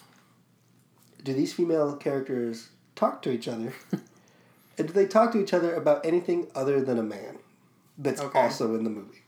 Do 1.23 1.33
these 1.33 1.53
female 1.53 1.95
characters 1.97 2.69
talk 2.95 3.21
to 3.23 3.31
each 3.31 3.47
other? 3.47 3.73
and 4.77 4.87
do 4.87 4.93
they 4.93 5.05
talk 5.05 5.31
to 5.33 5.41
each 5.41 5.53
other 5.53 5.75
about 5.75 6.05
anything 6.05 6.47
other 6.55 6.81
than 6.81 6.97
a 6.97 7.03
man 7.03 7.37
that's 7.97 8.21
Okay. 8.21 8.39
also 8.39 8.73
in 8.75 8.83
the 8.85 8.89
movie? 8.89 9.21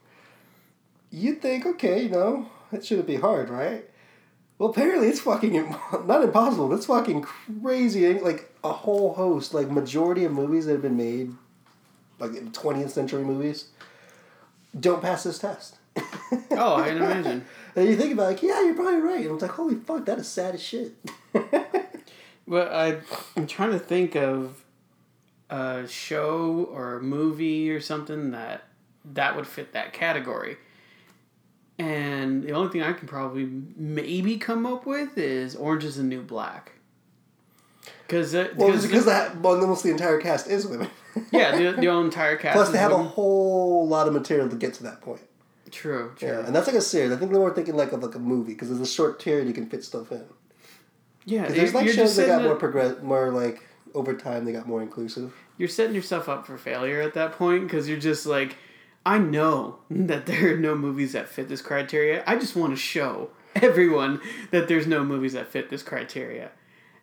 You'd 1.11 1.41
think, 1.41 1.65
okay, 1.65 2.03
you 2.03 2.09
know, 2.09 2.47
that 2.71 2.85
shouldn't 2.85 3.07
be 3.07 3.17
hard, 3.17 3.49
right? 3.49 3.89
Well, 4.61 4.69
apparently 4.69 5.07
it's 5.07 5.21
fucking 5.21 5.55
im- 5.55 5.75
not 6.05 6.23
impossible. 6.23 6.71
It's 6.75 6.85
fucking 6.85 7.23
crazy. 7.23 8.19
Like 8.19 8.53
a 8.63 8.71
whole 8.71 9.15
host, 9.15 9.55
like 9.55 9.71
majority 9.71 10.23
of 10.23 10.33
movies 10.33 10.67
that 10.67 10.73
have 10.73 10.83
been 10.83 10.95
made, 10.95 11.33
like 12.19 12.53
twentieth 12.53 12.91
century 12.91 13.23
movies, 13.23 13.69
don't 14.79 15.01
pass 15.01 15.23
this 15.23 15.39
test. 15.39 15.77
Oh, 16.51 16.75
I 16.75 16.89
can 16.89 16.97
imagine. 17.01 17.45
And 17.75 17.89
you 17.89 17.97
think 17.97 18.13
about 18.13 18.25
it, 18.25 18.25
like, 18.33 18.43
yeah, 18.43 18.63
you're 18.63 18.75
probably 18.75 19.01
right. 19.01 19.25
And 19.25 19.31
it's 19.33 19.41
like, 19.41 19.49
holy 19.49 19.73
fuck, 19.73 20.05
that 20.05 20.19
is 20.19 20.27
sad 20.27 20.53
as 20.53 20.61
shit. 20.61 20.93
But 22.47 22.71
I, 22.71 22.97
I'm 23.35 23.47
trying 23.47 23.71
to 23.71 23.79
think 23.79 24.15
of 24.15 24.63
a 25.49 25.87
show 25.87 26.69
or 26.71 26.97
a 26.97 27.01
movie 27.01 27.71
or 27.71 27.79
something 27.79 28.29
that 28.31 28.65
that 29.05 29.35
would 29.35 29.47
fit 29.47 29.73
that 29.73 29.93
category. 29.93 30.57
And 31.81 32.43
the 32.43 32.51
only 32.51 32.71
thing 32.71 32.83
I 32.83 32.93
can 32.93 33.07
probably 33.07 33.49
maybe 33.75 34.37
come 34.37 34.65
up 34.65 34.85
with 34.85 35.17
is 35.17 35.55
Orange 35.55 35.83
is 35.83 35.95
the 35.95 36.03
New 36.03 36.21
Black. 36.21 36.73
Because 38.05 38.33
well, 38.33 38.73
it's 38.73 38.85
because 38.85 39.05
that 39.05 39.39
well, 39.39 39.59
almost 39.59 39.83
the 39.83 39.89
entire 39.89 40.19
cast 40.19 40.47
is 40.47 40.67
women. 40.67 40.89
yeah, 41.31 41.57
the, 41.57 41.81
the 41.81 41.89
entire 41.99 42.35
cast. 42.35 42.55
Plus, 42.55 42.69
they 42.69 42.77
have 42.77 42.91
a 42.91 42.97
whole 43.01 43.87
lot 43.87 44.07
of 44.07 44.13
material 44.13 44.49
to 44.49 44.55
get 44.55 44.73
to 44.75 44.83
that 44.83 45.01
point. 45.01 45.21
True, 45.71 46.13
true. 46.17 46.27
Yeah, 46.27 46.45
and 46.45 46.53
that's 46.53 46.67
like 46.67 46.75
a 46.75 46.81
series. 46.81 47.11
I 47.13 47.15
think 47.15 47.31
they 47.31 47.37
were 47.37 47.53
thinking 47.53 47.75
like 47.75 47.93
of 47.93 48.03
like 48.03 48.15
a 48.15 48.19
movie 48.19 48.53
because 48.53 48.67
there's 48.67 48.81
a 48.81 48.85
short 48.85 49.21
period 49.21 49.47
you 49.47 49.53
can 49.53 49.67
fit 49.67 49.83
stuff 49.83 50.11
in. 50.11 50.25
Yeah, 51.25 51.41
Because 51.41 51.55
there's 51.55 51.73
like 51.73 51.85
you're 51.85 51.93
shows 51.93 52.15
that 52.17 52.27
got 52.27 52.43
more 52.43 52.55
progress, 52.55 53.01
more 53.01 53.31
like 53.31 53.63
over 53.93 54.13
time 54.13 54.45
they 54.45 54.51
got 54.51 54.67
more 54.67 54.81
inclusive. 54.81 55.33
you're 55.57 55.69
setting 55.69 55.95
yourself 55.95 56.27
up 56.27 56.45
for 56.45 56.57
failure 56.57 57.01
at 57.01 57.13
that 57.13 57.33
point 57.33 57.63
because 57.63 57.87
you're 57.87 57.99
just 57.99 58.25
like, 58.25 58.57
I 59.05 59.17
know 59.17 59.79
that 59.89 60.25
there 60.25 60.53
are 60.53 60.57
no 60.57 60.75
movies 60.75 61.13
that 61.13 61.27
fit 61.27 61.49
this 61.49 61.61
criteria. 61.61 62.23
I 62.27 62.35
just 62.35 62.55
want 62.55 62.73
to 62.73 62.77
show 62.77 63.29
everyone 63.55 64.21
that 64.51 64.67
there's 64.67 64.87
no 64.87 65.03
movies 65.03 65.33
that 65.33 65.47
fit 65.47 65.69
this 65.69 65.83
criteria. 65.83 66.51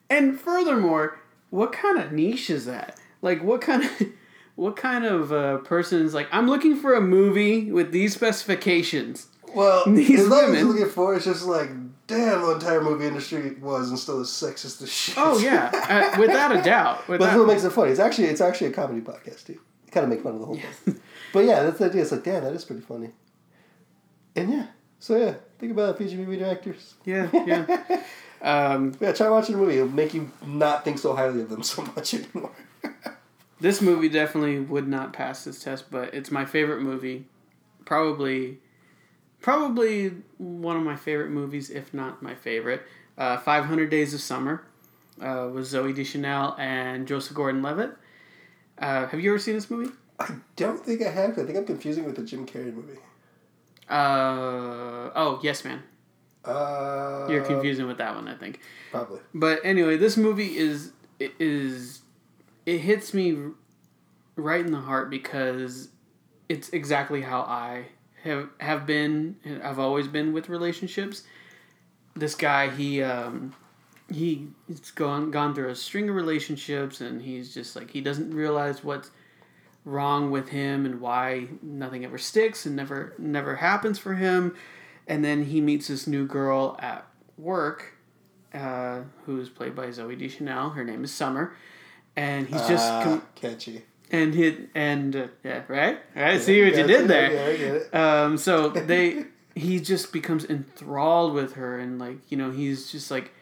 And 0.08 0.38
furthermore, 0.38 1.20
what 1.50 1.72
kind 1.72 1.98
of 1.98 2.12
niche 2.12 2.50
is 2.50 2.66
that? 2.66 2.98
Like, 3.20 3.42
what 3.42 3.60
kind 3.60 3.84
of 3.84 3.90
what 4.54 4.76
kind 4.76 5.04
of 5.04 5.32
uh, 5.32 5.58
person 5.58 6.04
is 6.04 6.14
like, 6.14 6.28
I'm 6.32 6.48
looking 6.48 6.76
for 6.76 6.94
a 6.94 7.00
movie 7.00 7.70
with 7.70 7.92
these 7.92 8.14
specifications. 8.14 9.28
Well, 9.54 9.84
These 9.86 10.20
as 10.20 10.28
long 10.28 10.52
as 10.52 10.58
you're 10.58 10.68
looking 10.68 10.88
for, 10.88 11.14
it's 11.14 11.24
just 11.24 11.46
like, 11.46 11.70
damn, 12.06 12.42
the 12.42 12.52
entire 12.52 12.82
movie 12.82 13.06
industry 13.06 13.54
was 13.60 13.88
and 13.88 13.98
still 13.98 14.20
is 14.20 14.28
sexist 14.28 14.82
as 14.82 14.92
shit. 14.92 15.14
Oh 15.16 15.38
yeah, 15.38 15.70
uh, 16.14 16.20
without 16.20 16.54
a 16.54 16.62
doubt. 16.62 17.04
But 17.06 17.20
that's 17.20 17.34
Without, 17.34 17.38
what 17.38 17.46
makes 17.48 17.64
it 17.64 17.70
funny. 17.70 17.92
It's 17.92 18.00
actually 18.00 18.26
it's 18.28 18.40
actually 18.40 18.68
a 18.68 18.72
comedy 18.72 19.00
podcast 19.00 19.46
too. 19.46 19.54
You 19.54 19.92
kind 19.92 20.04
of 20.04 20.10
make 20.10 20.22
fun 20.22 20.34
of 20.34 20.40
the 20.40 20.46
whole 20.46 20.56
thing. 20.56 21.00
But 21.32 21.44
yeah, 21.44 21.62
that's 21.62 21.78
the 21.78 21.86
idea. 21.86 22.02
It's 22.02 22.12
like, 22.12 22.24
damn, 22.24 22.44
that 22.44 22.52
is 22.54 22.64
pretty 22.64 22.82
funny. 22.82 23.10
And 24.36 24.50
yeah, 24.52 24.66
so 24.98 25.16
yeah, 25.16 25.34
think 25.58 25.72
about 25.72 25.98
future 25.98 26.16
movie 26.16 26.36
directors. 26.38 26.94
yeah, 27.04 27.28
yeah. 27.32 28.02
Um, 28.40 28.94
Yeah, 29.00 29.10
try 29.12 29.28
watching 29.28 29.56
a 29.56 29.58
movie. 29.58 29.74
It'll 29.74 29.88
make 29.88 30.14
you 30.14 30.30
not 30.46 30.84
think 30.84 30.98
so 30.98 31.12
highly 31.16 31.40
of 31.40 31.50
them 31.50 31.62
so 31.74 31.82
much 31.82 32.14
anymore. 32.14 32.52
This 33.60 33.82
movie 33.82 34.08
definitely 34.08 34.60
would 34.60 34.86
not 34.86 35.12
pass 35.12 35.42
this 35.42 35.64
test, 35.64 35.90
but 35.90 36.14
it's 36.14 36.30
my 36.30 36.44
favorite 36.44 36.80
movie. 36.80 37.26
Probably, 37.84 38.58
probably 39.40 40.12
one 40.36 40.76
of 40.76 40.84
my 40.84 40.94
favorite 40.94 41.30
movies, 41.30 41.68
if 41.68 41.92
not 41.92 42.22
my 42.22 42.36
favorite. 42.36 42.82
Uh, 43.16 43.36
500 43.36 43.90
Days 43.90 44.14
of 44.14 44.20
Summer 44.20 44.62
uh, 45.20 45.48
with 45.52 45.64
Zooey 45.64 45.92
Deschanel 45.92 46.54
and 46.56 47.08
Joseph 47.08 47.34
Gordon-Levitt. 47.34 47.96
Uh, 48.78 49.08
have 49.08 49.18
you 49.18 49.30
ever 49.32 49.40
seen 49.40 49.54
this 49.54 49.68
movie? 49.68 49.90
I 50.18 50.34
don't 50.56 50.84
think 50.84 51.02
I 51.02 51.10
have. 51.10 51.38
I 51.38 51.44
think 51.44 51.56
I'm 51.56 51.64
confusing 51.64 52.04
it 52.04 52.06
with 52.06 52.16
the 52.16 52.24
Jim 52.24 52.46
Carrey 52.46 52.74
movie. 52.74 52.98
Uh, 53.88 55.10
oh, 55.14 55.40
Yes 55.42 55.64
Man. 55.64 55.82
Uh, 56.44 57.26
You're 57.28 57.44
confusing 57.44 57.86
with 57.86 57.98
that 57.98 58.14
one, 58.14 58.28
I 58.28 58.34
think. 58.34 58.60
Probably. 58.90 59.20
But 59.34 59.60
anyway, 59.64 59.96
this 59.96 60.16
movie 60.16 60.56
is 60.56 60.92
it 61.18 61.34
is 61.38 62.00
it 62.64 62.78
hits 62.78 63.12
me 63.12 63.36
right 64.36 64.64
in 64.64 64.72
the 64.72 64.80
heart 64.80 65.10
because 65.10 65.88
it's 66.48 66.70
exactly 66.70 67.20
how 67.22 67.42
I 67.42 67.86
have 68.24 68.48
have 68.60 68.86
been 68.86 69.36
and 69.44 69.62
I've 69.62 69.78
always 69.78 70.08
been 70.08 70.32
with 70.32 70.48
relationships. 70.48 71.24
This 72.14 72.34
guy, 72.34 72.70
he 72.70 73.02
um 73.02 73.54
he 74.10 74.48
he's 74.66 74.90
gone 74.92 75.30
gone 75.30 75.54
through 75.54 75.68
a 75.68 75.76
string 75.76 76.08
of 76.08 76.14
relationships 76.14 77.00
and 77.00 77.20
he's 77.20 77.52
just 77.52 77.76
like 77.76 77.90
he 77.90 78.00
doesn't 78.00 78.30
realize 78.30 78.82
what's 78.82 79.10
wrong 79.88 80.30
with 80.30 80.50
him 80.50 80.84
and 80.84 81.00
why 81.00 81.48
nothing 81.62 82.04
ever 82.04 82.18
sticks 82.18 82.66
and 82.66 82.76
never 82.76 83.14
never 83.18 83.56
happens 83.56 83.98
for 83.98 84.14
him 84.14 84.54
and 85.06 85.24
then 85.24 85.44
he 85.44 85.60
meets 85.60 85.88
this 85.88 86.06
new 86.06 86.26
girl 86.26 86.76
at 86.80 87.06
work 87.38 87.94
uh, 88.52 89.00
who's 89.24 89.48
played 89.48 89.74
by 89.74 89.86
Zooey 89.88 90.18
Deschanel. 90.18 90.70
Her 90.70 90.84
name 90.84 91.04
is 91.04 91.12
Summer, 91.12 91.54
and 92.16 92.46
he's 92.46 92.60
just 92.66 92.90
Ah, 92.90 93.02
com- 93.04 93.22
catchy. 93.34 93.84
and 94.10 94.34
he 94.34 94.66
and 94.74 95.14
uh, 95.16 95.26
yeah 95.44 95.62
right 95.68 95.98
I 96.16 96.38
see 96.38 96.62
what 96.64 96.76
you 96.76 96.86
did 96.86 97.08
there. 97.08 97.32
Yeah, 97.32 97.44
I 97.46 97.56
get 97.56 97.74
it. 97.76 97.94
Um, 97.94 98.36
so 98.38 98.68
they 98.92 99.24
he 99.54 99.80
just 99.80 100.12
becomes 100.12 100.44
enthralled 100.44 101.32
with 101.34 101.54
her 101.54 101.78
and 101.78 101.98
like 101.98 102.18
you 102.30 102.36
know 102.36 102.50
he's 102.50 102.90
just 102.92 103.10
like 103.10 103.32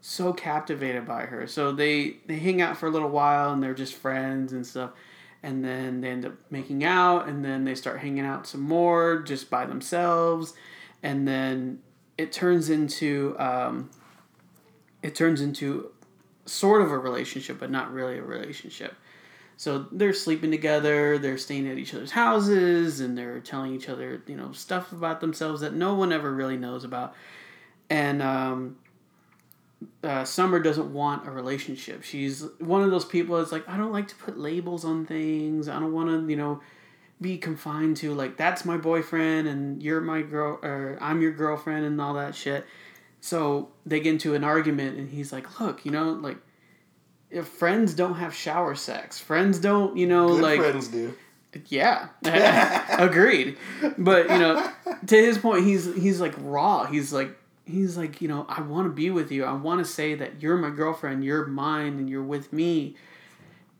so 0.00 0.32
captivated 0.32 1.04
by 1.06 1.22
her. 1.26 1.46
So 1.48 1.72
they 1.72 2.18
they 2.26 2.38
hang 2.38 2.60
out 2.62 2.76
for 2.76 2.86
a 2.86 2.90
little 2.90 3.10
while 3.10 3.52
and 3.52 3.60
they're 3.62 3.74
just 3.74 3.94
friends 3.94 4.52
and 4.52 4.64
stuff. 4.66 4.90
And 5.42 5.64
then 5.64 6.00
they 6.00 6.10
end 6.10 6.24
up 6.24 6.34
making 6.50 6.84
out 6.84 7.28
and 7.28 7.44
then 7.44 7.64
they 7.64 7.74
start 7.74 8.00
hanging 8.00 8.24
out 8.24 8.46
some 8.46 8.62
more 8.62 9.20
just 9.20 9.48
by 9.50 9.64
themselves. 9.66 10.54
And 11.02 11.26
then 11.26 11.80
it 12.18 12.32
turns 12.32 12.70
into 12.70 13.36
um, 13.38 13.90
it 15.02 15.14
turns 15.14 15.40
into 15.40 15.92
sort 16.46 16.82
of 16.82 16.90
a 16.90 16.98
relationship, 16.98 17.58
but 17.58 17.70
not 17.70 17.92
really 17.92 18.18
a 18.18 18.22
relationship. 18.22 18.94
So 19.58 19.86
they're 19.90 20.12
sleeping 20.12 20.50
together, 20.50 21.16
they're 21.16 21.38
staying 21.38 21.68
at 21.68 21.78
each 21.78 21.94
other's 21.94 22.10
houses, 22.10 23.00
and 23.00 23.16
they're 23.16 23.40
telling 23.40 23.74
each 23.74 23.88
other, 23.88 24.22
you 24.26 24.36
know, 24.36 24.52
stuff 24.52 24.92
about 24.92 25.20
themselves 25.20 25.62
that 25.62 25.72
no 25.72 25.94
one 25.94 26.12
ever 26.12 26.30
really 26.30 26.58
knows 26.58 26.84
about. 26.84 27.14
And 27.88 28.20
um, 28.20 28.76
uh, 30.02 30.24
Summer 30.24 30.60
doesn't 30.60 30.92
want 30.92 31.26
a 31.26 31.30
relationship. 31.30 32.02
She's 32.02 32.44
one 32.58 32.82
of 32.82 32.90
those 32.90 33.04
people 33.04 33.38
that's 33.38 33.52
like, 33.52 33.68
I 33.68 33.76
don't 33.76 33.92
like 33.92 34.08
to 34.08 34.14
put 34.14 34.38
labels 34.38 34.84
on 34.84 35.06
things. 35.06 35.68
I 35.68 35.78
don't 35.78 35.92
want 35.92 36.08
to, 36.08 36.30
you 36.30 36.36
know, 36.36 36.60
be 37.20 37.38
confined 37.38 37.96
to 37.98 38.12
like 38.12 38.36
that's 38.36 38.64
my 38.66 38.76
boyfriend 38.76 39.48
and 39.48 39.82
you're 39.82 40.02
my 40.02 40.20
girl 40.20 40.58
or 40.62 40.98
I'm 41.00 41.22
your 41.22 41.32
girlfriend 41.32 41.86
and 41.86 42.00
all 42.00 42.14
that 42.14 42.34
shit. 42.34 42.66
So 43.20 43.70
they 43.86 44.00
get 44.00 44.12
into 44.12 44.34
an 44.34 44.44
argument 44.44 44.98
and 44.98 45.08
he's 45.10 45.32
like, 45.32 45.58
"Look, 45.58 45.84
you 45.86 45.90
know, 45.90 46.10
like 46.10 46.36
if 47.30 47.48
friends 47.48 47.94
don't 47.94 48.14
have 48.16 48.34
shower 48.34 48.74
sex. 48.74 49.18
Friends 49.18 49.58
don't, 49.58 49.96
you 49.96 50.06
know, 50.06 50.28
Good 50.28 50.42
like 50.42 50.60
friends 50.60 50.88
do. 50.88 51.14
yeah, 51.68 52.08
agreed. 53.02 53.56
But 53.98 54.30
you 54.30 54.38
know, 54.38 54.70
to 55.06 55.16
his 55.16 55.38
point, 55.38 55.64
he's 55.64 55.92
he's 55.94 56.20
like 56.20 56.34
raw. 56.38 56.84
He's 56.84 57.12
like 57.12 57.36
he's 57.66 57.96
like 57.96 58.22
you 58.22 58.28
know, 58.28 58.46
I 58.48 58.62
want 58.62 58.86
to 58.86 58.92
be 58.92 59.10
with 59.10 59.30
you. 59.30 59.44
I 59.44 59.52
want 59.52 59.84
to 59.84 59.90
say 59.90 60.14
that 60.14 60.40
you're 60.40 60.56
my 60.56 60.70
girlfriend, 60.70 61.24
you're 61.24 61.46
mine, 61.46 61.98
and 61.98 62.08
you're 62.08 62.22
with 62.22 62.52
me. 62.52 62.96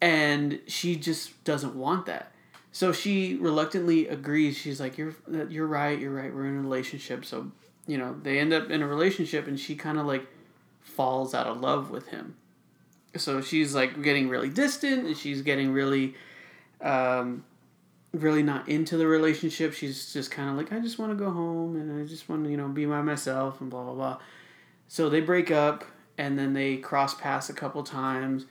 And 0.00 0.60
she 0.66 0.96
just 0.96 1.42
doesn't 1.44 1.74
want 1.74 2.04
that. 2.06 2.32
So 2.72 2.92
she 2.92 3.36
reluctantly 3.36 4.06
agrees. 4.08 4.58
She's 4.58 4.78
like, 4.78 4.98
"You're 4.98 5.14
you're 5.48 5.66
right. 5.66 5.98
You're 5.98 6.12
right. 6.12 6.34
We're 6.34 6.46
in 6.46 6.56
a 6.58 6.60
relationship." 6.60 7.24
So 7.24 7.50
you 7.86 7.96
know, 7.96 8.14
they 8.22 8.38
end 8.38 8.52
up 8.52 8.70
in 8.70 8.82
a 8.82 8.86
relationship, 8.86 9.46
and 9.46 9.58
she 9.58 9.76
kind 9.76 9.98
of 9.98 10.04
like 10.04 10.26
falls 10.82 11.34
out 11.34 11.46
of 11.46 11.60
love 11.60 11.90
with 11.90 12.08
him. 12.08 12.36
So 13.16 13.40
she's 13.40 13.74
like 13.74 14.02
getting 14.02 14.28
really 14.28 14.50
distant, 14.50 15.06
and 15.06 15.16
she's 15.16 15.40
getting 15.40 15.72
really. 15.72 16.14
Um, 16.82 17.44
really 18.18 18.42
not 18.42 18.68
into 18.68 18.96
the 18.96 19.06
relationship. 19.06 19.72
She's 19.72 20.12
just 20.12 20.30
kind 20.30 20.50
of 20.50 20.56
like, 20.56 20.72
I 20.72 20.80
just 20.80 20.98
want 20.98 21.12
to 21.12 21.16
go 21.16 21.30
home 21.30 21.76
and 21.76 22.02
I 22.02 22.06
just 22.06 22.28
want 22.28 22.44
to, 22.44 22.50
you 22.50 22.56
know, 22.56 22.68
be 22.68 22.86
by 22.86 23.02
myself 23.02 23.60
and 23.60 23.70
blah, 23.70 23.84
blah, 23.84 23.94
blah. 23.94 24.18
So 24.88 25.08
they 25.08 25.20
break 25.20 25.50
up 25.50 25.84
and 26.18 26.38
then 26.38 26.52
they 26.52 26.76
cross 26.76 27.14
paths 27.14 27.48
a 27.48 27.52
couple 27.52 27.82
times. 27.82 28.46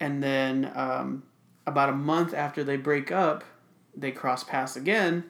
And 0.00 0.22
then 0.22 0.70
um, 0.74 1.24
about 1.66 1.88
a 1.88 1.92
month 1.92 2.34
after 2.34 2.64
they 2.64 2.76
break 2.76 3.10
up, 3.10 3.44
they 3.96 4.12
cross 4.12 4.44
paths 4.44 4.76
again 4.76 5.24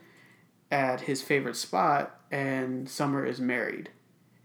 at 0.71 1.03
his 1.03 1.23
favorite 1.23 1.57
spot 1.57 2.21
and 2.31 2.89
Summer 2.89 3.25
is 3.25 3.41
married. 3.41 3.91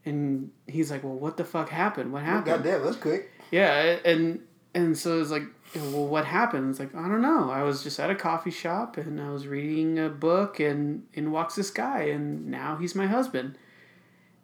And 0.05 0.51
he's 0.67 0.91
like, 0.91 1.03
well, 1.03 1.13
what 1.13 1.37
the 1.37 1.45
fuck 1.45 1.69
happened? 1.69 2.11
What 2.11 2.23
happened? 2.23 2.45
God 2.45 2.63
damn, 2.63 2.83
that's 2.83 2.97
quick. 2.97 3.31
Yeah, 3.51 3.97
and 4.03 4.41
and 4.73 4.97
so 4.97 5.21
it's 5.21 5.29
like, 5.29 5.43
well, 5.75 6.07
what 6.07 6.25
happened? 6.25 6.69
It's 6.69 6.79
like 6.79 6.93
I 6.95 7.07
don't 7.07 7.21
know. 7.21 7.49
I 7.49 7.63
was 7.63 7.83
just 7.83 7.99
at 7.99 8.09
a 8.09 8.15
coffee 8.15 8.51
shop 8.51 8.97
and 8.97 9.19
I 9.19 9.29
was 9.29 9.47
reading 9.47 9.99
a 9.99 10.09
book, 10.09 10.59
and 10.59 11.03
in 11.13 11.31
walks 11.31 11.55
this 11.55 11.69
guy, 11.69 12.03
and 12.03 12.47
now 12.47 12.75
he's 12.75 12.95
my 12.95 13.07
husband. 13.07 13.57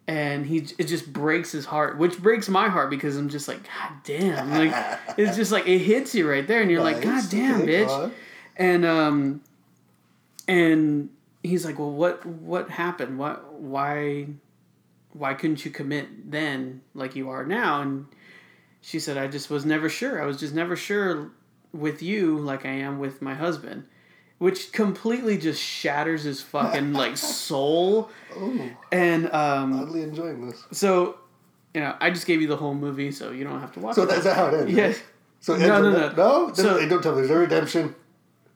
And 0.06 0.46
he 0.46 0.66
it 0.78 0.84
just 0.84 1.12
breaks 1.12 1.52
his 1.52 1.66
heart, 1.66 1.98
which 1.98 2.18
breaks 2.18 2.48
my 2.48 2.68
heart 2.68 2.90
because 2.90 3.16
I'm 3.16 3.28
just 3.28 3.46
like, 3.46 3.62
God 3.62 3.92
damn! 4.02 4.50
Like 4.50 4.98
it's 5.16 5.36
just 5.36 5.52
like 5.52 5.68
it 5.68 5.78
hits 5.78 6.14
you 6.14 6.28
right 6.28 6.46
there, 6.46 6.62
and 6.62 6.70
you're 6.70 6.82
like, 6.82 7.02
God 7.02 7.24
damn, 7.30 7.62
bitch! 7.62 7.86
go 7.86 8.04
on. 8.04 8.12
And 8.56 8.84
um, 8.84 9.40
and 10.48 11.10
he's 11.42 11.64
like, 11.64 11.78
well, 11.78 11.92
what 11.92 12.26
what 12.26 12.70
happened? 12.70 13.18
What 13.18 13.54
why 13.54 14.26
why 15.12 15.34
couldn't 15.34 15.64
you 15.64 15.70
commit 15.70 16.30
then 16.30 16.82
like 16.94 17.14
you 17.14 17.30
are 17.30 17.44
now? 17.44 17.82
And 17.82 18.06
she 18.80 18.98
said, 19.00 19.16
I 19.18 19.26
just 19.26 19.50
was 19.50 19.64
never 19.64 19.88
sure. 19.88 20.22
I 20.22 20.26
was 20.26 20.38
just 20.38 20.54
never 20.54 20.76
sure 20.76 21.30
with 21.72 22.02
you 22.02 22.38
like 22.38 22.64
I 22.66 22.70
am 22.70 22.98
with 22.98 23.20
my 23.22 23.34
husband, 23.34 23.84
which 24.38 24.72
completely 24.72 25.38
just 25.38 25.62
shatters 25.62 26.24
his 26.24 26.40
fucking 26.42 26.92
like 27.02 27.16
soul. 27.16 28.10
Ooh, 28.36 28.70
And 28.90 29.30
um, 29.32 29.78
oddly 29.80 30.02
enjoying 30.02 30.46
this. 30.48 30.64
so, 30.72 31.18
you 31.74 31.80
know, 31.80 31.94
I 32.00 32.10
just 32.10 32.26
gave 32.26 32.40
you 32.40 32.48
the 32.48 32.56
whole 32.56 32.74
movie, 32.74 33.12
so 33.12 33.30
you 33.30 33.44
don't 33.44 33.60
have 33.60 33.72
to 33.72 33.80
watch 33.80 33.94
So 33.96 34.02
it. 34.02 34.10
So 34.10 34.20
that's 34.20 34.36
how 34.36 34.46
it 34.48 34.54
ends. 34.60 34.72
Yeah, 34.72 34.86
right? 34.86 35.02
So 35.40 35.56
No, 35.56 35.80
no, 35.82 35.90
no. 35.90 36.12
no. 36.12 36.46
Then- 36.46 36.54
So- 36.54 36.88
don't 36.88 37.02
tell 37.02 37.12
me. 37.12 37.18
There's 37.18 37.30
no 37.30 37.36
redemption. 37.36 37.94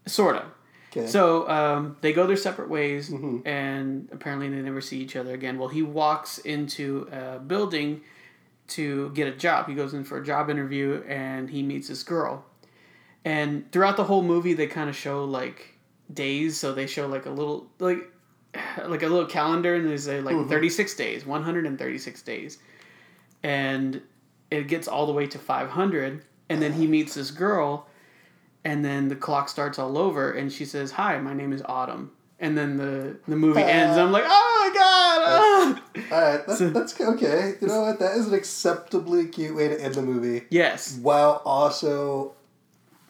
sort 0.07 0.37
of. 0.37 0.45
Okay. 0.91 1.07
So 1.09 1.49
um, 1.49 1.97
they 2.03 2.13
go 2.13 2.27
their 2.27 2.37
separate 2.37 2.69
ways, 2.69 3.11
Mhm. 3.11 3.45
and 3.47 4.09
apparently 4.13 4.49
they 4.49 4.61
never 4.63 4.81
see 4.81 4.99
each 5.01 5.17
other 5.17 5.33
again. 5.35 5.59
Well, 5.59 5.69
he 5.69 5.83
walks 5.83 6.39
into 6.39 7.09
a 7.11 7.39
building 7.41 8.01
to 8.69 9.11
get 9.11 9.29
a 9.29 9.33
job. 9.33 9.69
He 9.69 9.75
goes 9.75 9.95
in 9.95 10.05
for 10.05 10.19
a 10.19 10.25
job 10.25 10.51
interview, 10.51 11.03
and 11.09 11.51
he 11.51 11.63
meets 11.63 11.89
this 11.89 12.03
girl. 12.03 12.45
And 13.25 13.71
throughout 13.73 13.97
the 13.97 14.05
whole 14.05 14.23
movie, 14.23 14.53
they 14.55 14.67
kind 14.67 14.89
of 14.91 14.97
show 14.97 15.25
like 15.25 15.79
days. 16.13 16.59
So 16.59 16.73
they 16.73 16.87
show 16.87 17.07
like 17.07 17.27
a 17.27 17.31
little 17.31 17.67
like 17.79 17.99
like 18.87 19.03
a 19.03 19.09
little 19.09 19.27
calendar, 19.27 19.75
and 19.75 19.89
they 19.89 19.97
say 19.97 20.21
like 20.21 20.35
Mm-hmm. 20.37 20.49
36 20.49 20.95
days, 20.95 21.27
136 21.27 22.23
days, 22.23 22.59
and 23.43 24.01
it 24.51 24.69
gets 24.69 24.89
all 24.89 25.07
the 25.07 25.13
way 25.13 25.27
to 25.27 25.39
500, 25.39 26.25
and 26.49 26.63
then 26.63 26.73
he 26.75 26.87
meets 26.87 27.15
this 27.15 27.31
girl, 27.31 27.87
and 28.65 28.85
then 28.85 29.09
the 29.09 29.17
clock 29.17 29.49
starts 29.49 29.79
all 29.79 29.97
over, 29.99 30.31
and 30.33 30.53
she 30.53 30.65
says, 30.65 30.93
"Hi, 30.93 31.19
my 31.19 31.33
name 31.35 31.53
is 31.53 31.63
Autumn." 31.67 32.13
And 32.45 32.59
then 32.59 32.77
the, 32.77 33.17
the 33.27 33.37
movie 33.37 33.63
ends. 33.63 33.97
I'm 33.97 34.13
like, 34.13 34.25
oh 34.27 34.71
my 34.73 34.79
god! 34.79 35.21
ah!" 35.27 36.15
All 36.15 36.21
right, 36.37 36.47
that's, 36.47 36.59
that's 36.59 37.01
okay. 37.01 37.55
You 37.61 37.69
know 37.69 37.81
what? 37.83 37.99
That 38.01 38.17
is 38.17 38.27
an 38.27 38.35
acceptably 38.35 39.27
cute 39.29 39.55
way 39.57 39.69
to 39.69 39.81
end 39.81 39.95
the 39.95 40.03
movie, 40.03 40.45
Yes. 40.51 40.99
while 41.01 41.41
also 41.47 42.33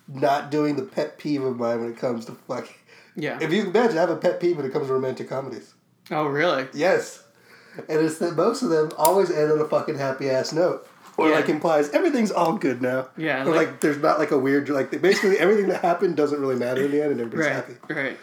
not 0.07 0.51
doing 0.51 0.77
the 0.77 0.83
pet 0.83 1.19
peeve 1.19 1.43
of 1.43 1.57
mine 1.59 1.81
when 1.81 1.91
it 1.91 1.97
comes 1.97 2.27
to 2.27 2.33
fucking. 2.47 2.75
Yeah. 3.17 3.39
If 3.41 3.53
you 3.53 3.63
can 3.65 3.71
imagine, 3.75 3.99
I 3.99 4.03
have 4.03 4.11
a 4.11 4.17
pet 4.17 4.39
peeve 4.41 4.57
when 4.57 4.67
it 4.67 4.73
comes 4.73 4.87
to 4.87 4.93
romantic 4.93 5.29
comedies. 5.29 5.75
Oh 6.13 6.27
really? 6.27 6.69
Yes, 6.75 7.25
and 7.89 8.01
it's 8.01 8.19
that 8.19 8.37
most 8.37 8.63
of 8.63 8.69
them 8.71 8.91
always 8.99 9.31
end 9.31 9.51
on 9.51 9.61
a 9.61 9.65
fucking 9.65 9.99
happy 9.99 10.31
ass 10.31 10.53
note. 10.53 10.87
Or 11.17 11.29
Yeah. 11.31 11.37
like 11.37 11.49
implies 11.49 11.91
everything's 11.91 12.31
all 12.33 12.55
good 12.59 12.83
now. 12.83 13.09
Yeah, 13.17 13.43
Or 13.43 13.51
like- 13.55 13.69
like, 13.69 13.81
there's 13.81 13.99
not 13.99 14.19
like 14.19 14.31
a 14.33 14.39
weird 14.39 14.69
like 14.69 14.91
basically 15.03 15.39
everything 15.39 15.69
that 15.69 15.81
happened 15.83 16.17
doesn't 16.17 16.41
really 16.41 16.57
matter 16.57 16.83
in 16.85 16.91
the 16.93 17.03
end 17.03 17.13
and 17.13 17.21
everybody's 17.21 17.47
Right. 17.47 17.55
happy. 17.57 17.75
Right. 17.89 18.17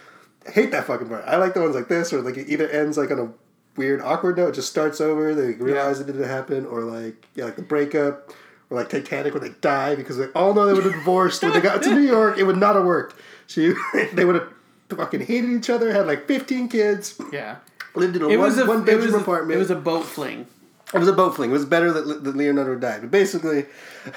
Hate 0.48 0.72
that 0.72 0.86
fucking 0.86 1.08
part. 1.08 1.24
I 1.28 1.36
like 1.38 1.54
the 1.54 1.62
ones 1.62 1.76
like 1.76 1.88
this, 1.88 2.12
or 2.12 2.22
like 2.22 2.38
it 2.38 2.50
either 2.50 2.68
ends 2.70 2.98
like 2.98 3.12
on 3.12 3.20
a 3.20 3.30
weird, 3.78 4.02
awkward 4.02 4.38
note, 4.38 4.50
it 4.50 4.56
just 4.56 4.70
starts 4.70 5.00
over, 5.00 5.34
they 5.36 5.54
realize 5.54 6.00
it 6.00 6.08
didn't 6.08 6.28
happen, 6.28 6.66
or 6.66 6.82
like 6.82 7.28
yeah, 7.36 7.46
like 7.46 7.56
the 7.56 7.62
breakup, 7.62 8.32
or 8.70 8.78
like 8.78 8.90
Titanic 8.90 9.34
where 9.34 9.42
they 9.42 9.56
die 9.62 9.96
because 9.96 10.18
they 10.18 10.26
all 10.36 10.54
know 10.54 10.66
they 10.66 10.74
would 10.74 10.84
have 10.84 10.94
divorced 10.94 11.44
when 11.44 11.54
they 11.54 11.62
got 11.62 11.84
to 11.84 11.94
New 11.94 12.02
York, 12.02 12.38
it 12.38 12.44
would 12.44 12.58
not 12.58 12.76
have 12.76 12.86
worked. 12.86 13.16
She 13.48 13.74
they 14.14 14.26
would 14.26 14.36
have 14.36 14.54
fucking 14.90 15.22
hated 15.26 15.52
each 15.52 15.70
other, 15.70 15.94
had 15.94 16.08
like 16.08 16.28
fifteen 16.28 16.68
kids, 16.68 17.20
Yeah. 17.32 17.58
lived 17.96 18.16
in 18.16 18.24
a 18.24 18.30
It 18.30 18.38
one, 18.38 18.48
was 18.50 18.58
a 18.58 18.66
one 18.66 18.82
it 18.82 18.86
bedroom 18.86 19.06
was 19.06 19.14
a, 19.14 19.20
apartment. 19.20 19.56
it 19.56 19.60
was 19.60 19.70
a 19.72 19.76
boat 19.76 20.06
fling. 20.06 20.48
It 20.94 20.98
was 20.98 21.08
a 21.08 21.14
boat 21.14 21.36
fling. 21.36 21.52
It 21.52 21.54
was 21.54 21.66
better 21.66 21.94
that, 21.94 22.24
that 22.26 22.36
Leonardo 22.36 22.76
died. 22.76 23.00
But 23.02 23.12
basically, 23.12 23.66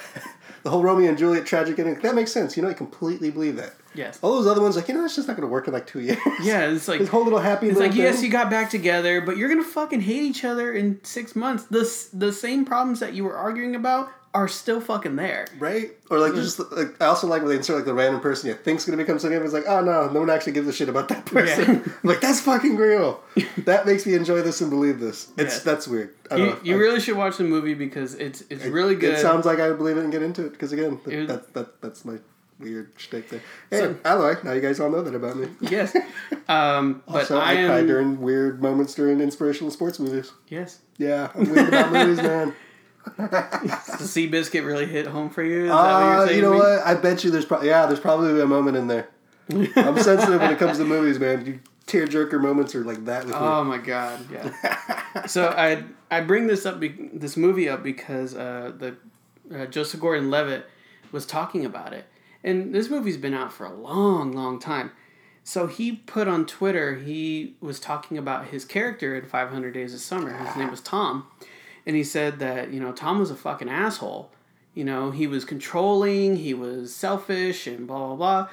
the 0.64 0.70
whole 0.70 0.82
Romeo 0.82 1.08
and 1.08 1.16
Juliet 1.18 1.46
tragic 1.46 1.78
ending, 1.78 2.00
that 2.00 2.14
makes 2.16 2.32
sense. 2.32 2.56
You 2.56 2.64
know, 2.64 2.68
I 2.70 2.74
completely 2.74 3.30
believe 3.30 3.54
that. 3.56 3.74
Yes. 3.94 4.18
All 4.22 4.34
those 4.36 4.46
other 4.46 4.60
ones, 4.60 4.76
like, 4.76 4.88
you 4.88 4.94
know, 4.94 5.04
it's 5.04 5.16
just 5.16 5.28
not 5.28 5.36
going 5.36 5.46
to 5.46 5.52
work 5.52 5.66
in 5.66 5.72
like 5.72 5.86
two 5.86 6.00
years. 6.00 6.18
Yeah, 6.42 6.70
it's 6.70 6.88
like 6.94 7.00
His 7.00 7.08
whole 7.08 7.24
little 7.24 7.38
happy 7.38 7.68
It's 7.68 7.76
little 7.76 7.90
like 7.90 7.98
yes, 7.98 8.22
you 8.22 8.28
got 8.28 8.50
back 8.50 8.70
together, 8.70 9.20
but 9.20 9.36
you're 9.36 9.48
gonna 9.48 9.64
fucking 9.64 10.00
hate 10.00 10.22
each 10.22 10.44
other 10.44 10.72
in 10.72 11.02
six 11.04 11.36
months. 11.36 11.64
The 11.64 11.84
the 12.12 12.32
same 12.32 12.64
problems 12.64 13.00
that 13.00 13.14
you 13.14 13.24
were 13.24 13.36
arguing 13.36 13.74
about 13.76 14.10
are 14.34 14.48
still 14.48 14.80
fucking 14.80 15.14
there. 15.14 15.46
Right? 15.58 15.92
Or 16.10 16.18
like 16.18 16.34
just 16.34 16.58
mm. 16.58 16.76
like 16.76 17.00
I 17.00 17.06
also 17.06 17.28
like 17.28 17.42
when 17.42 17.50
they 17.50 17.56
insert 17.56 17.76
like 17.76 17.84
the 17.84 17.94
random 17.94 18.20
person 18.20 18.48
you 18.48 18.54
think's 18.54 18.84
gonna 18.84 18.96
become 18.96 19.18
something. 19.18 19.40
It's 19.40 19.52
like, 19.52 19.66
oh 19.68 19.80
no, 19.80 20.08
no 20.10 20.20
one 20.20 20.28
actually 20.28 20.52
gives 20.52 20.66
a 20.66 20.72
shit 20.72 20.88
about 20.88 21.08
that 21.08 21.24
person. 21.24 21.64
Yeah. 21.64 21.92
I'm 22.02 22.08
like 22.10 22.20
that's 22.20 22.40
fucking 22.40 22.76
real. 22.76 23.22
that 23.58 23.86
makes 23.86 24.04
me 24.04 24.14
enjoy 24.14 24.42
this 24.42 24.60
and 24.60 24.70
believe 24.70 24.98
this. 24.98 25.28
It's 25.38 25.58
Yeah. 25.58 25.72
that's 25.72 25.86
weird. 25.86 26.14
I 26.30 26.36
don't 26.36 26.46
You, 26.46 26.52
know. 26.52 26.58
you 26.64 26.78
really 26.78 27.00
should 27.00 27.16
watch 27.16 27.36
the 27.36 27.44
movie 27.44 27.74
because 27.74 28.14
it's 28.16 28.42
it's 28.50 28.64
really 28.64 28.96
good. 28.96 29.14
It 29.14 29.20
sounds 29.20 29.46
like 29.46 29.60
I 29.60 29.72
believe 29.72 29.96
it 29.96 30.02
and 30.02 30.12
get 30.12 30.22
into 30.22 30.46
it 30.46 30.50
because 30.50 30.72
again, 30.72 31.00
that, 31.04 31.12
It 31.12 31.28
that, 31.28 31.54
that 31.54 31.80
that's 31.80 32.04
my 32.04 32.18
weird 32.58 32.92
shtick 32.96 33.28
there. 33.30 33.40
Hey, 33.70 33.78
So- 33.80 33.96
Alloy, 34.04 34.36
now 34.44 34.52
you 34.52 34.60
guys 34.60 34.80
all 34.80 34.90
know 34.90 35.02
that 35.02 35.14
about 35.14 35.36
me. 35.36 35.48
yes, 35.60 35.94
um, 36.48 37.02
but 37.06 37.14
Also, 37.22 37.38
I 37.38 37.62
I, 37.62 37.66
cry 37.66 37.82
during 37.82 38.20
weird 38.20 38.62
moments 38.62 38.94
during 38.94 39.20
inspirational 39.20 39.70
sports 39.70 39.98
movies. 39.98 40.32
yes. 40.48 40.80
Yeah, 40.98 41.30
I'm 41.34 41.50
weird 41.52 41.68
about 41.68 41.92
movies, 41.98 42.18
man. 42.22 42.54
The 43.16 43.24
Seabiscuit 44.00 44.64
really 44.64 44.86
hit 44.86 45.06
home 45.06 45.28
for 45.30 45.42
you. 45.42 45.66
Is 45.66 45.70
Uh, 45.70 46.14
you're 46.18 46.26
saying? 46.28 46.36
you 46.38 46.42
know 46.42 46.52
me? 46.52 46.58
what? 46.58 46.86
I 46.86 46.94
bet 46.94 47.24
you 47.24 47.30
there's 47.30 47.44
probably 47.44 47.68
yeah, 47.68 47.86
there's 47.86 48.00
probably 48.00 48.40
a 48.40 48.46
moment 48.46 48.76
in 48.76 48.86
there. 48.86 49.08
I'm 49.50 49.98
sensitive 50.02 50.40
when 50.40 50.52
it 50.52 50.58
comes 50.58 50.78
to 50.78 50.84
movies, 50.84 51.18
man. 51.18 51.44
You 51.44 51.60
tearjerker 51.86 52.40
moments 52.40 52.74
are 52.74 52.82
like 52.84 53.04
that 53.04 53.24
with 53.26 53.34
me. 53.34 53.40
Oh 53.40 53.62
my 53.64 53.76
god, 53.78 54.20
yeah. 54.32 55.26
so 55.26 55.48
I 55.48 55.84
I 56.10 56.20
bring 56.22 56.46
this 56.46 56.64
up 56.64 56.80
be, 56.80 57.10
this 57.12 57.36
movie 57.36 57.68
up 57.68 57.82
because 57.82 58.34
uh, 58.34 58.72
the 58.78 58.96
uh, 59.54 59.66
Joseph 59.66 60.00
Gordon-Levitt 60.00 60.64
was 61.12 61.26
talking 61.26 61.66
about 61.66 61.92
it, 61.92 62.06
and 62.44 62.74
this 62.74 62.90
movie's 62.90 63.16
been 63.16 63.34
out 63.34 63.52
for 63.52 63.64
a 63.64 63.74
long, 63.74 64.32
long 64.32 64.60
time. 64.60 64.92
So 65.42 65.66
he 65.66 65.92
put 65.92 66.28
on 66.28 66.46
Twitter 66.46 66.96
he 66.96 67.56
was 67.60 67.80
talking 67.80 68.16
about 68.16 68.46
his 68.46 68.64
character 68.64 69.14
in 69.16 69.26
500 69.26 69.74
Days 69.74 69.92
of 69.92 70.00
Summer. 70.00 70.36
His 70.36 70.56
name 70.56 70.70
was 70.70 70.80
Tom, 70.80 71.26
and 71.86 71.96
he 71.96 72.04
said 72.04 72.38
that 72.38 72.72
you 72.72 72.80
know 72.80 72.92
Tom 72.92 73.18
was 73.18 73.30
a 73.30 73.36
fucking 73.36 73.68
asshole. 73.68 74.30
You 74.74 74.84
know 74.84 75.10
he 75.10 75.26
was 75.26 75.44
controlling, 75.44 76.36
he 76.36 76.54
was 76.54 76.94
selfish, 76.94 77.66
and 77.66 77.86
blah 77.86 78.06
blah 78.06 78.16
blah. 78.16 78.48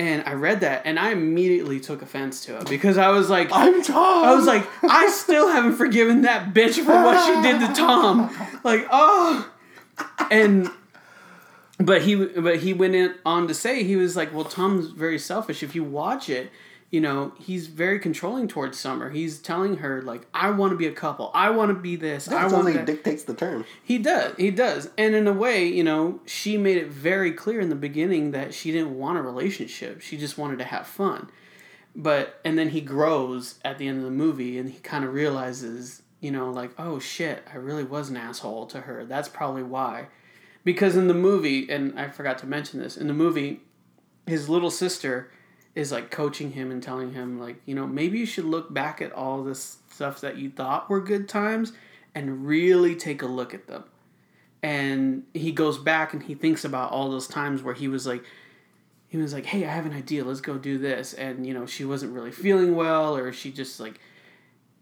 And 0.00 0.22
I 0.26 0.34
read 0.34 0.60
that, 0.60 0.82
and 0.84 0.96
I 0.96 1.10
immediately 1.10 1.80
took 1.80 2.02
offense 2.02 2.44
to 2.44 2.58
it 2.58 2.68
because 2.68 2.98
I 2.98 3.08
was 3.08 3.28
like, 3.28 3.48
I'm 3.50 3.82
Tom. 3.82 4.24
I 4.24 4.32
was 4.32 4.46
like, 4.46 4.64
I 4.84 5.08
still 5.08 5.48
haven't 5.48 5.74
forgiven 5.74 6.22
that 6.22 6.54
bitch 6.54 6.76
for 6.76 6.92
what 6.92 7.26
she 7.26 7.42
did 7.42 7.66
to 7.66 7.74
Tom. 7.74 8.30
Like, 8.62 8.86
oh, 8.92 9.50
and 10.30 10.70
but 11.78 12.02
he 12.02 12.16
but 12.16 12.58
he 12.58 12.72
went 12.72 12.94
in 12.94 13.14
on 13.24 13.48
to 13.48 13.54
say 13.54 13.84
he 13.84 13.96
was 13.96 14.16
like, 14.16 14.34
well, 14.34 14.44
Tom's 14.44 14.88
very 14.88 15.18
selfish. 15.18 15.62
If 15.62 15.74
you 15.74 15.84
watch 15.84 16.28
it, 16.28 16.50
you 16.90 17.00
know 17.00 17.32
he's 17.38 17.68
very 17.68 18.00
controlling 18.00 18.48
towards 18.48 18.78
Summer. 18.78 19.10
He's 19.10 19.38
telling 19.38 19.78
her 19.78 20.02
like, 20.02 20.26
I 20.34 20.50
want 20.50 20.72
to 20.72 20.76
be 20.76 20.86
a 20.86 20.92
couple. 20.92 21.30
I 21.34 21.50
want 21.50 21.70
to 21.70 21.74
be 21.74 21.94
this. 21.94 22.26
that 22.26 22.36
I 22.36 22.48
want 22.48 22.64
like 22.64 22.74
that. 22.74 22.86
dictates 22.86 23.22
the 23.24 23.34
term. 23.34 23.64
He 23.84 23.98
does. 23.98 24.34
He 24.36 24.50
does. 24.50 24.90
And 24.98 25.14
in 25.14 25.28
a 25.28 25.32
way, 25.32 25.66
you 25.66 25.84
know, 25.84 26.20
she 26.26 26.56
made 26.56 26.78
it 26.78 26.88
very 26.88 27.32
clear 27.32 27.60
in 27.60 27.68
the 27.68 27.76
beginning 27.76 28.32
that 28.32 28.54
she 28.54 28.72
didn't 28.72 28.98
want 28.98 29.18
a 29.18 29.22
relationship. 29.22 30.00
She 30.00 30.16
just 30.16 30.36
wanted 30.36 30.58
to 30.58 30.64
have 30.64 30.86
fun. 30.86 31.30
But 31.94 32.40
and 32.44 32.58
then 32.58 32.70
he 32.70 32.80
grows 32.80 33.56
at 33.64 33.78
the 33.78 33.86
end 33.86 33.98
of 33.98 34.04
the 34.04 34.10
movie 34.10 34.58
and 34.58 34.68
he 34.68 34.78
kind 34.80 35.04
of 35.04 35.12
realizes, 35.14 36.02
you 36.20 36.32
know, 36.32 36.50
like, 36.50 36.72
"Oh 36.76 36.98
shit, 36.98 37.46
I 37.52 37.56
really 37.56 37.84
was 37.84 38.08
an 38.10 38.16
asshole 38.16 38.66
to 38.66 38.80
her. 38.80 39.04
That's 39.04 39.28
probably 39.28 39.62
why." 39.62 40.08
Because 40.68 40.96
in 40.96 41.08
the 41.08 41.14
movie, 41.14 41.66
and 41.70 41.98
I 41.98 42.08
forgot 42.08 42.36
to 42.40 42.46
mention 42.46 42.78
this, 42.78 42.98
in 42.98 43.06
the 43.06 43.14
movie, 43.14 43.60
his 44.26 44.50
little 44.50 44.70
sister 44.70 45.30
is 45.74 45.90
like 45.90 46.10
coaching 46.10 46.52
him 46.52 46.70
and 46.70 46.82
telling 46.82 47.14
him 47.14 47.40
like, 47.40 47.56
you 47.64 47.74
know, 47.74 47.86
maybe 47.86 48.18
you 48.18 48.26
should 48.26 48.44
look 48.44 48.74
back 48.74 49.00
at 49.00 49.10
all 49.12 49.42
this 49.42 49.78
stuff 49.90 50.20
that 50.20 50.36
you 50.36 50.50
thought 50.50 50.90
were 50.90 51.00
good 51.00 51.26
times 51.26 51.72
and 52.14 52.46
really 52.46 52.94
take 52.94 53.22
a 53.22 53.26
look 53.26 53.54
at 53.54 53.66
them. 53.66 53.82
And 54.62 55.22
he 55.32 55.52
goes 55.52 55.78
back 55.78 56.12
and 56.12 56.22
he 56.22 56.34
thinks 56.34 56.66
about 56.66 56.92
all 56.92 57.08
those 57.10 57.28
times 57.28 57.62
where 57.62 57.72
he 57.72 57.88
was 57.88 58.06
like 58.06 58.22
he 59.06 59.16
was 59.16 59.32
like, 59.32 59.46
"Hey, 59.46 59.64
I 59.64 59.70
have 59.70 59.86
an 59.86 59.94
idea. 59.94 60.22
Let's 60.22 60.42
go 60.42 60.58
do 60.58 60.76
this." 60.76 61.14
And 61.14 61.46
you 61.46 61.54
know, 61.54 61.64
she 61.64 61.86
wasn't 61.86 62.12
really 62.12 62.30
feeling 62.30 62.76
well 62.76 63.16
or 63.16 63.32
she 63.32 63.50
just 63.50 63.80
like 63.80 63.98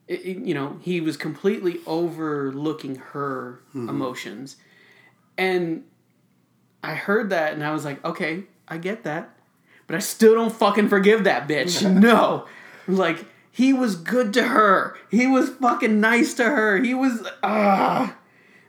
it, 0.09 0.25
you 0.25 0.53
know, 0.53 0.81
he 0.83 1.01
was 1.01 1.16
completely 1.16 1.79
overlooking 1.87 2.96
her 2.96 3.61
mm-hmm. 3.68 3.88
emotions. 3.88 4.57
And 5.38 5.85
I 6.83 6.94
heard 6.94 7.31
that 7.31 7.53
and 7.53 7.64
I 7.64 7.72
was 7.72 7.85
like, 7.85 8.05
"Okay, 8.05 8.44
I 8.68 8.79
get 8.79 9.05
that." 9.05 9.31
But 9.87 9.96
I 9.96 10.01
still 10.01 10.35
don't 10.35 10.53
fucking 10.53 10.88
forgive 10.88 11.25
that 11.25 11.46
bitch. 11.49 11.88
no. 12.01 12.46
Like 12.88 13.25
he 13.51 13.72
was 13.72 13.96
good 13.96 14.33
to 14.35 14.44
her. 14.44 14.96
He 15.11 15.27
was 15.27 15.49
fucking 15.51 16.01
nice 16.01 16.35
to 16.35 16.44
her. 16.44 16.79
He 16.79 16.94
was 16.94 17.27
ah 17.42 18.16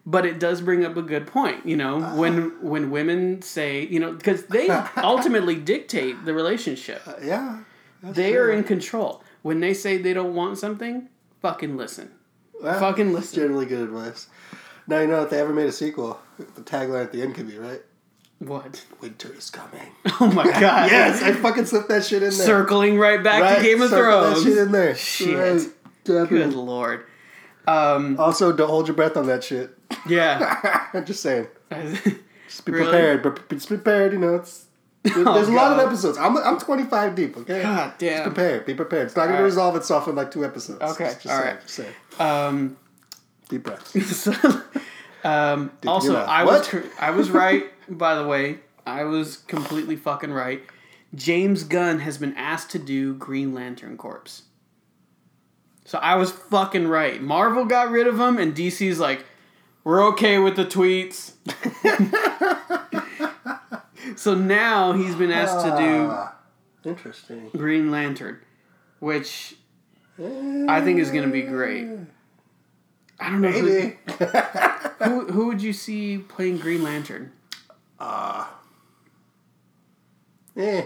but 0.09 0.25
it 0.25 0.39
does 0.39 0.61
bring 0.61 0.85
up 0.85 0.95
a 0.95 1.01
good 1.01 1.27
point 1.27 1.65
you 1.65 1.75
know 1.75 1.99
when 2.15 2.53
when 2.63 2.89
women 2.89 3.41
say 3.41 3.85
you 3.87 3.99
know 3.99 4.13
because 4.13 4.45
they 4.45 4.69
ultimately 4.97 5.55
dictate 5.55 6.23
the 6.23 6.33
relationship 6.33 7.01
Uh, 7.05 7.11
yeah. 7.21 7.59
they 8.01 8.31
true. 8.31 8.39
are 8.43 8.51
in 8.51 8.63
control 8.63 9.21
when 9.41 9.59
they 9.59 9.73
say 9.73 9.97
they 9.97 10.13
don't 10.13 10.33
want 10.33 10.57
something 10.57 11.09
fucking 11.41 11.75
listen 11.75 12.09
Well, 12.63 12.79
fucking 12.79 13.11
listen. 13.11 13.35
Generally 13.41 13.65
good 13.65 13.81
advice. 13.81 14.27
Now 14.87 14.99
you 14.99 15.07
know 15.07 15.23
if 15.23 15.29
they 15.29 15.39
ever 15.39 15.53
made 15.53 15.67
a 15.67 15.71
sequel, 15.71 16.19
the 16.37 16.61
tagline 16.61 17.03
at 17.03 17.11
the 17.11 17.21
end 17.21 17.35
could 17.35 17.47
be 17.47 17.57
right. 17.57 17.81
what 18.39 18.85
Winter 19.01 19.33
is 19.33 19.49
coming. 19.49 19.81
oh 20.21 20.31
my 20.31 20.43
god 20.59 20.89
yes, 20.91 21.21
I 21.21 21.33
fucking 21.33 21.65
slipped 21.65 21.89
that 21.89 22.05
shit 22.05 22.23
in 22.23 22.29
there. 22.29 22.45
circling 22.45 22.97
right 22.97 23.21
back 23.23 23.41
right? 23.41 23.57
to 23.57 23.63
game 23.63 23.81
of 23.81 23.89
thrones 23.89 24.43
That 24.43 24.49
shit 24.49 24.57
in 24.59 24.71
there. 24.71 24.95
Shit. 24.95 25.37
Right, 25.37 25.69
definitely. 26.03 26.37
good 26.39 26.53
lord 26.53 27.05
um 27.67 28.17
Also, 28.19 28.51
don't 28.53 28.69
hold 28.69 28.87
your 28.87 28.95
breath 28.95 29.17
on 29.17 29.27
that 29.27 29.43
shit. 29.43 29.77
yeah 30.07 30.87
I'm 30.93 31.05
just 31.11 31.21
saying. 31.21 31.47
Just 32.47 32.65
be 32.65 32.71
Really? 32.71 32.85
prepared. 32.85 33.23
But 33.23 33.49
just 33.49 33.67
be 33.69 33.75
prepared. 33.75 34.13
You 34.13 34.19
know, 34.19 34.35
it's 34.35 34.65
there's 35.03 35.17
Oh, 35.27 35.51
a 35.51 35.55
lot 35.55 35.73
of 35.73 35.79
episodes. 35.85 36.17
I'm 36.17 36.37
I'm 36.37 36.57
25 36.59 37.15
deep. 37.15 37.35
Okay. 37.37 37.61
god 37.61 37.87
Just 37.89 37.99
damn 37.99 38.23
prepare. 38.23 38.61
Be 38.61 38.73
prepared. 38.73 39.07
It's 39.07 39.15
not 39.17 39.23
going 39.25 39.33
All 39.35 39.39
to 39.39 39.43
resolve 39.45 39.75
itself 39.75 40.07
in 40.07 40.15
like 40.15 40.31
two 40.31 40.45
episodes. 40.45 40.81
Okay, 40.81 41.05
Just, 41.05 41.23
just 41.23 41.33
all 41.35 41.41
saying, 41.41 41.55
right. 41.55 41.61
Just 41.61 41.73
saying. 41.75 41.93
um 42.19 42.77
Deep 43.49 43.63
breaths. 43.63 43.93
So, 45.23 45.29
um, 45.29 45.71
also? 45.85 46.15
I 46.15 46.43
was 46.43 46.67
cor- 46.67 46.83
I 46.99 47.11
was 47.11 47.29
right. 47.31 47.65
By 47.89 48.15
the 48.15 48.25
way, 48.27 48.59
I 48.85 49.03
was 49.03 49.37
completely 49.37 49.95
fucking 49.95 50.31
right. 50.31 50.63
James 51.15 51.63
Gunn 51.63 51.99
has 51.99 52.17
been 52.17 52.33
asked 52.35 52.69
to 52.71 52.79
do 52.79 53.13
Green 53.15 53.53
Lantern 53.53 53.97
Corps. 53.97 54.41
So 55.85 55.97
I 55.99 56.15
was 56.15 56.31
fucking 56.31 56.87
right. 56.87 57.21
Marvel 57.21 57.65
got 57.65 57.89
rid 57.91 58.07
of 58.07 58.19
him, 58.19 58.37
and 58.37 58.53
DC's 58.55 58.99
like, 58.99 59.25
we're 59.83 60.05
okay 60.09 60.37
with 60.37 60.55
the 60.55 60.65
tweets. 60.65 61.31
so 64.17 64.35
now 64.35 64.93
he's 64.93 65.15
been 65.15 65.31
asked 65.31 65.65
to 65.65 65.71
do 65.77 66.07
Ah, 66.11 66.35
Interesting. 66.85 67.49
Green 67.55 67.89
Lantern, 67.91 68.39
which 68.99 69.55
I 70.19 70.81
think 70.81 70.99
is 70.99 71.09
gonna 71.11 71.27
be 71.27 71.41
great. 71.43 71.87
I 73.19 73.29
don't 73.29 73.41
know 73.41 73.49
who, 73.51 73.63
Maybe. 73.63 73.97
who 75.03 75.31
who 75.31 75.47
would 75.47 75.61
you 75.61 75.73
see 75.73 76.17
playing 76.19 76.57
Green 76.57 76.83
Lantern. 76.83 77.31
Ah. 77.99 78.59
eh. 80.55 80.85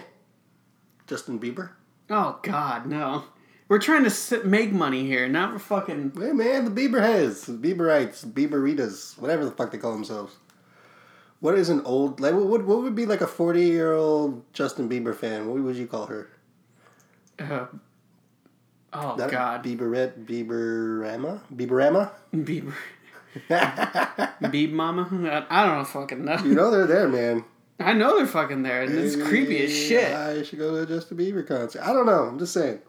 Justin 1.07 1.39
Bieber. 1.39 1.71
Oh 2.09 2.39
God, 2.41 2.85
no. 2.85 3.25
We're 3.67 3.79
trying 3.79 4.03
to 4.03 4.09
sit, 4.09 4.45
make 4.45 4.71
money 4.73 5.05
here, 5.05 5.29
not 5.29 5.53
for 5.53 5.59
fucking. 5.59 6.13
Hey 6.17 6.31
man, 6.33 6.65
the 6.65 6.71
Bieber 6.71 7.01
heads, 7.01 7.45
Bieberites, 7.47 8.25
Bieberitas, 8.25 9.17
whatever 9.17 9.45
the 9.45 9.51
fuck 9.51 9.71
they 9.71 9.77
call 9.77 9.93
themselves. 9.93 10.35
What 11.39 11.57
is 11.57 11.69
an 11.69 11.81
old 11.85 12.19
like? 12.19 12.33
What 12.33 12.65
what 12.65 12.83
would 12.83 12.95
be 12.95 13.05
like 13.05 13.21
a 13.21 13.27
forty 13.27 13.65
year 13.65 13.93
old 13.93 14.43
Justin 14.53 14.87
Bieber 14.89 15.15
fan? 15.15 15.47
What 15.47 15.61
would 15.61 15.75
you 15.75 15.87
call 15.87 16.05
her? 16.07 16.29
Uh, 17.39 17.65
oh 18.93 19.15
Not 19.15 19.31
God, 19.31 19.63
Bieberette, 19.63 20.25
Bieberama, 20.25 21.41
Bieberama. 21.53 22.11
Bieber, 22.33 22.73
Beeb 23.49 24.71
Mama. 24.71 25.07
I, 25.49 25.65
don't 25.65 25.77
know, 25.77 25.83
fucking 25.85 26.25
know. 26.25 26.37
you 26.43 26.53
know 26.53 26.71
they're 26.71 26.87
there, 26.87 27.07
man. 27.07 27.43
I 27.79 27.93
know 27.93 28.17
they're 28.17 28.27
fucking 28.27 28.63
there, 28.63 28.83
and 28.83 28.93
it's 28.93 29.15
creepy 29.15 29.63
as 29.63 29.75
shit. 29.75 30.13
I 30.13 30.43
should 30.43 30.59
go 30.59 30.71
to 30.71 30.83
a 30.83 30.85
Justin 30.85 31.17
Bieber 31.17 31.47
concert. 31.47 31.81
I 31.81 31.93
don't 31.93 32.05
know. 32.05 32.23
I'm 32.23 32.37
just 32.37 32.53
saying. 32.53 32.79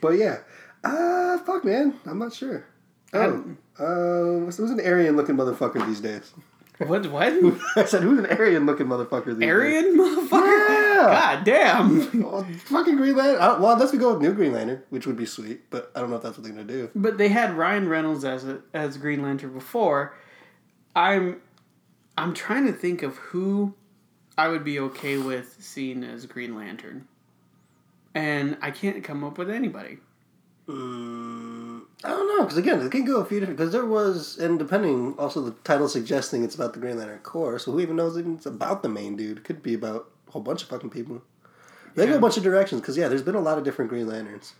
But 0.00 0.14
yeah, 0.14 0.38
uh, 0.82 1.38
fuck, 1.38 1.64
man. 1.64 1.94
I'm 2.06 2.18
not 2.18 2.32
sure. 2.32 2.66
Oh, 3.12 3.44
uh, 3.78 4.50
who's 4.50 4.70
an 4.70 4.80
Aryan 4.80 5.16
looking 5.16 5.36
motherfucker 5.36 5.86
these 5.86 6.00
days? 6.00 6.32
What? 6.78 7.10
What? 7.10 7.32
I 7.76 7.84
said, 7.84 8.02
who's 8.02 8.18
an 8.18 8.26
Aryan 8.26 8.66
looking 8.66 8.86
motherfucker 8.86 9.26
these 9.26 9.38
days? 9.38 9.48
Aryan 9.48 9.96
motherfucker? 9.96 10.85
God 11.02 11.44
damn. 11.44 12.22
Well, 12.22 12.44
fucking 12.64 12.96
Green 12.96 13.16
Lantern. 13.16 13.40
Uh, 13.40 13.58
well, 13.60 13.72
unless 13.72 13.92
we 13.92 13.98
go 13.98 14.12
with 14.12 14.22
New 14.22 14.32
Green 14.32 14.52
Lantern, 14.52 14.82
which 14.90 15.06
would 15.06 15.16
be 15.16 15.26
sweet, 15.26 15.70
but 15.70 15.90
I 15.94 16.00
don't 16.00 16.10
know 16.10 16.16
if 16.16 16.22
that's 16.22 16.36
what 16.36 16.44
they're 16.44 16.52
gonna 16.52 16.64
do. 16.64 16.90
But 16.94 17.18
they 17.18 17.28
had 17.28 17.54
Ryan 17.54 17.88
Reynolds 17.88 18.24
as 18.24 18.44
a, 18.44 18.60
as 18.74 18.96
Green 18.96 19.22
Lantern 19.22 19.52
before. 19.52 20.14
I'm 20.94 21.40
I'm 22.18 22.34
trying 22.34 22.66
to 22.66 22.72
think 22.72 23.02
of 23.02 23.16
who 23.16 23.74
I 24.38 24.48
would 24.48 24.64
be 24.64 24.78
okay 24.80 25.18
with 25.18 25.56
seeing 25.60 26.02
as 26.04 26.26
Green 26.26 26.56
Lantern. 26.56 27.06
And 28.14 28.56
I 28.62 28.70
can't 28.70 29.04
come 29.04 29.24
up 29.24 29.38
with 29.38 29.50
anybody. 29.50 29.98
Mm, 30.66 31.82
I 32.02 32.08
don't 32.08 32.28
know, 32.28 32.44
because 32.44 32.58
again, 32.58 32.80
it 32.80 32.90
can 32.90 33.04
go 33.04 33.20
a 33.20 33.24
few 33.24 33.38
different. 33.40 33.58
Because 33.58 33.72
there 33.72 33.84
was, 33.84 34.38
and 34.38 34.58
depending, 34.58 35.14
also 35.18 35.40
the 35.40 35.52
title 35.62 35.88
suggesting 35.88 36.42
it's 36.42 36.54
about 36.54 36.72
the 36.72 36.80
Green 36.80 36.98
Lantern 36.98 37.18
Corps, 37.20 37.58
so 37.58 37.72
who 37.72 37.80
even 37.80 37.96
knows 37.96 38.16
if 38.16 38.26
it's 38.26 38.46
about 38.46 38.82
the 38.82 38.88
main 38.88 39.16
dude? 39.16 39.38
It 39.38 39.44
could 39.44 39.62
be 39.62 39.74
about 39.74 40.10
a 40.26 40.30
whole 40.30 40.42
bunch 40.42 40.62
of 40.62 40.68
fucking 40.68 40.90
people. 40.90 41.22
They 41.94 42.06
go 42.06 42.16
a 42.16 42.20
bunch 42.20 42.36
of 42.36 42.42
directions, 42.42 42.82
because 42.82 42.96
yeah, 42.96 43.08
there's 43.08 43.22
been 43.22 43.34
a 43.36 43.40
lot 43.40 43.56
of 43.56 43.64
different 43.64 43.88
Green 43.88 44.06
Lanterns. 44.06 44.54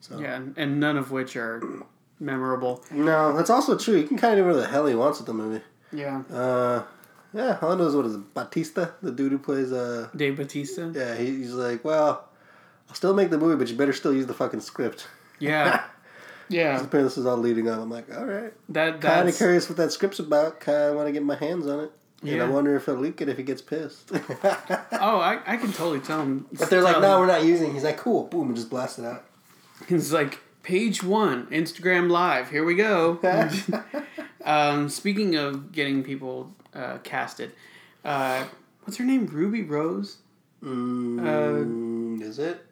So. 0.00 0.20
Yeah, 0.20 0.42
and 0.56 0.78
none 0.80 0.96
of 0.98 1.10
which 1.10 1.36
are 1.36 1.62
memorable. 2.20 2.84
No, 2.90 3.34
that's 3.34 3.50
also 3.50 3.78
true. 3.78 3.96
He 3.96 4.04
can 4.06 4.18
kind 4.18 4.32
of 4.34 4.38
do 4.38 4.44
whatever 4.44 4.60
the 4.60 4.68
hell 4.68 4.86
he 4.86 4.94
wants 4.94 5.18
with 5.18 5.26
the 5.26 5.32
movie. 5.32 5.64
Yeah. 5.92 6.22
Uh, 6.30 6.82
yeah, 7.32 7.58
all 7.62 7.72
I 7.72 7.76
know 7.76 7.86
is 7.86 7.96
what 7.96 8.04
is 8.06 8.14
it, 8.14 8.34
Batista, 8.34 8.88
the 9.00 9.10
dude 9.10 9.32
who 9.32 9.38
plays 9.38 9.72
uh, 9.72 10.08
Dave 10.14 10.36
Batista. 10.36 10.90
yeah, 10.94 11.14
he, 11.14 11.26
he's 11.36 11.54
like, 11.54 11.82
well, 11.84 12.28
I'll 12.88 12.94
still 12.94 13.14
make 13.14 13.30
the 13.30 13.38
movie, 13.38 13.56
but 13.56 13.68
you 13.70 13.76
better 13.76 13.92
still 13.94 14.12
use 14.12 14.26
the 14.26 14.34
fucking 14.34 14.60
script. 14.60 15.08
Yeah. 15.38 15.82
Yeah. 16.48 16.76
Apparently, 16.76 17.02
this 17.02 17.18
is 17.18 17.26
all 17.26 17.36
leading 17.36 17.68
up. 17.68 17.80
I'm 17.80 17.90
like, 17.90 18.14
all 18.16 18.24
right. 18.24 18.52
That 18.68 19.00
Kind 19.00 19.28
of 19.28 19.36
curious 19.36 19.68
what 19.68 19.76
that 19.78 19.90
script's 19.90 20.20
about. 20.20 20.60
Kind 20.60 20.78
of 20.78 20.94
want 20.94 21.08
to 21.08 21.12
get 21.12 21.24
my 21.24 21.34
hands 21.34 21.66
on 21.66 21.80
it. 21.80 21.92
And 22.22 22.40
I 22.42 22.48
wonder 22.48 22.76
if 22.76 22.86
he'll 22.86 22.94
leak 22.94 23.20
it 23.20 23.28
if 23.28 23.36
he 23.36 23.42
gets 23.42 23.62
pissed. 23.62 24.12
Oh, 25.04 25.18
I, 25.18 25.40
I 25.44 25.56
can 25.56 25.72
totally 25.72 25.98
tell 25.98 26.20
him. 26.22 26.46
But 26.52 26.70
they're 26.70 26.80
like, 26.82 27.00
no, 27.00 27.18
we're 27.18 27.26
not 27.26 27.44
using 27.44 27.70
it. 27.70 27.72
He's 27.72 27.82
like, 27.82 27.96
cool. 27.96 28.24
Boom, 28.28 28.46
and 28.48 28.56
just 28.56 28.70
blast 28.70 29.00
it 29.00 29.04
out. 29.04 29.24
He's 29.88 30.12
like 30.12 30.38
page 30.62 31.02
one, 31.02 31.46
Instagram 31.46 32.08
Live. 32.08 32.50
Here 32.50 32.64
we 32.64 32.76
go. 32.76 33.18
um, 34.44 34.88
speaking 34.88 35.34
of 35.34 35.72
getting 35.72 36.04
people 36.04 36.54
uh, 36.72 36.98
casted, 37.02 37.50
uh, 38.04 38.44
what's 38.84 38.96
her 38.98 39.04
name? 39.04 39.26
Ruby 39.26 39.62
Rose. 39.62 40.18
Mm, 40.62 42.22
is 42.22 42.38
it? 42.38 42.64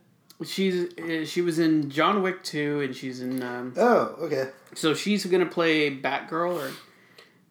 She's 0.44 0.94
uh, 0.98 1.24
she 1.26 1.42
was 1.42 1.58
in 1.58 1.90
John 1.90 2.22
Wick 2.22 2.42
two, 2.44 2.80
and 2.80 2.94
she's 2.94 3.20
in. 3.20 3.42
Um, 3.42 3.74
Oh, 3.76 4.14
okay. 4.20 4.50
so 4.74 4.94
she's 4.94 5.26
gonna 5.26 5.46
play 5.46 5.90
Batgirl, 5.94 6.54
or. 6.62 6.72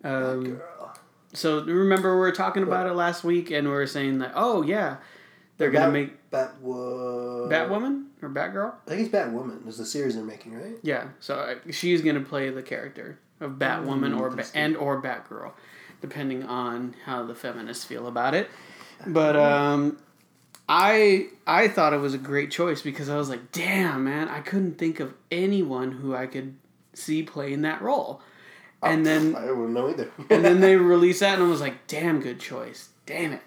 Um, 0.07 0.43
Girl. 0.55 0.78
So 1.33 1.63
remember 1.63 2.13
we 2.15 2.19
were 2.19 2.31
talking 2.31 2.63
about 2.63 2.87
it 2.87 2.93
last 2.93 3.23
week, 3.23 3.51
and 3.51 3.67
we 3.67 3.73
were 3.73 3.87
saying 3.87 4.19
that 4.19 4.31
oh 4.35 4.61
yeah, 4.61 4.97
they're 5.57 5.71
gonna 5.71 5.91
make 5.91 6.29
Batwo- 6.31 7.49
Batwoman 7.49 8.05
or 8.21 8.29
Batgirl. 8.29 8.73
I 8.85 8.89
think 8.89 9.01
it's 9.01 9.09
Batwoman. 9.15 9.67
Is 9.67 9.77
the 9.77 9.85
series 9.85 10.15
they're 10.15 10.23
making, 10.23 10.53
right? 10.55 10.77
Yeah, 10.81 11.09
so 11.19 11.35
uh, 11.35 11.55
she's 11.71 12.01
gonna 12.01 12.21
play 12.21 12.49
the 12.49 12.63
character 12.63 13.19
of 13.39 13.53
Batwoman 13.53 14.13
Mm, 14.13 14.19
or 14.19 14.29
ba- 14.31 14.45
and 14.53 14.75
or 14.77 15.01
Batgirl, 15.01 15.51
depending 16.01 16.43
on 16.43 16.95
how 17.05 17.23
the 17.25 17.35
feminists 17.35 17.85
feel 17.85 18.07
about 18.07 18.33
it. 18.33 18.49
But 19.07 19.35
um, 19.37 19.97
I 20.67 21.27
I 21.47 21.67
thought 21.67 21.93
it 21.93 21.99
was 21.99 22.13
a 22.13 22.17
great 22.19 22.51
choice 22.51 22.81
because 22.81 23.09
I 23.09 23.15
was 23.17 23.29
like, 23.29 23.51
damn 23.51 24.03
man, 24.03 24.27
I 24.29 24.41
couldn't 24.41 24.77
think 24.77 24.99
of 24.99 25.13
anyone 25.31 25.91
who 25.93 26.13
I 26.15 26.27
could 26.27 26.55
see 26.93 27.23
playing 27.23 27.61
that 27.61 27.81
role. 27.81 28.21
And 28.81 29.05
then 29.05 29.35
I 29.35 29.51
wouldn't 29.51 29.71
know 29.71 29.89
either. 29.89 30.09
and 30.29 30.43
then 30.45 30.61
they 30.61 30.75
released 30.77 31.19
that 31.19 31.35
and 31.39 31.43
I 31.43 31.47
was 31.47 31.61
like, 31.61 31.87
damn 31.87 32.21
good 32.21 32.39
choice, 32.39 32.89
damn 33.05 33.33
it. 33.33 33.41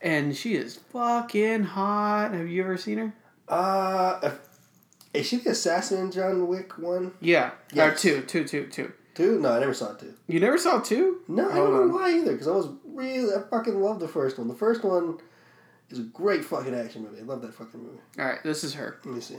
And 0.00 0.36
she 0.36 0.54
is 0.54 0.76
fucking 0.76 1.64
hot. 1.64 2.32
Have 2.32 2.48
you 2.48 2.62
ever 2.62 2.76
seen 2.76 2.98
her? 2.98 3.14
uh, 3.48 4.30
is 5.14 5.26
she 5.26 5.38
the 5.38 5.50
assassin 5.50 5.98
in 6.00 6.10
John 6.12 6.46
Wick 6.46 6.76
one? 6.78 7.12
Yeah, 7.20 7.46
or 7.48 7.52
Yes. 7.72 8.02
two, 8.02 8.20
two, 8.22 8.44
two, 8.44 8.66
two. 8.66 8.92
Two? 9.14 9.40
No, 9.40 9.52
I 9.52 9.60
never 9.60 9.72
saw 9.72 9.94
two. 9.94 10.12
You 10.26 10.38
never 10.40 10.58
saw 10.58 10.78
two? 10.80 11.22
No, 11.26 11.48
I 11.50 11.54
don't 11.54 11.88
know 11.88 11.94
why 11.96 12.10
either. 12.18 12.32
Because 12.32 12.48
I 12.48 12.50
was 12.50 12.68
really, 12.84 13.34
I 13.34 13.40
fucking 13.48 13.80
love 13.80 13.98
the 13.98 14.08
first 14.08 14.36
one. 14.38 14.46
The 14.46 14.54
first 14.54 14.84
one 14.84 15.16
is 15.88 15.98
a 16.00 16.02
great 16.02 16.44
fucking 16.44 16.74
action 16.74 17.02
movie. 17.02 17.20
I 17.20 17.22
love 17.22 17.40
that 17.40 17.54
fucking 17.54 17.82
movie. 17.82 17.98
All 18.18 18.26
right, 18.26 18.42
this 18.44 18.62
is 18.62 18.74
her. 18.74 18.98
Let 19.06 19.14
me 19.14 19.20
see. 19.22 19.36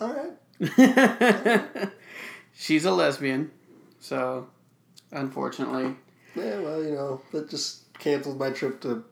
All 0.00 0.14
right. 0.14 0.32
She's 2.54 2.84
a 2.84 2.90
lesbian, 2.90 3.50
so 4.00 4.46
unfortunately, 5.12 5.96
Yeah, 6.34 6.60
well, 6.60 6.82
you 6.82 6.92
know, 6.92 7.20
that 7.32 7.50
just 7.50 7.92
canceled 7.98 8.38
my 8.38 8.50
trip 8.50 8.80
to 8.82 9.04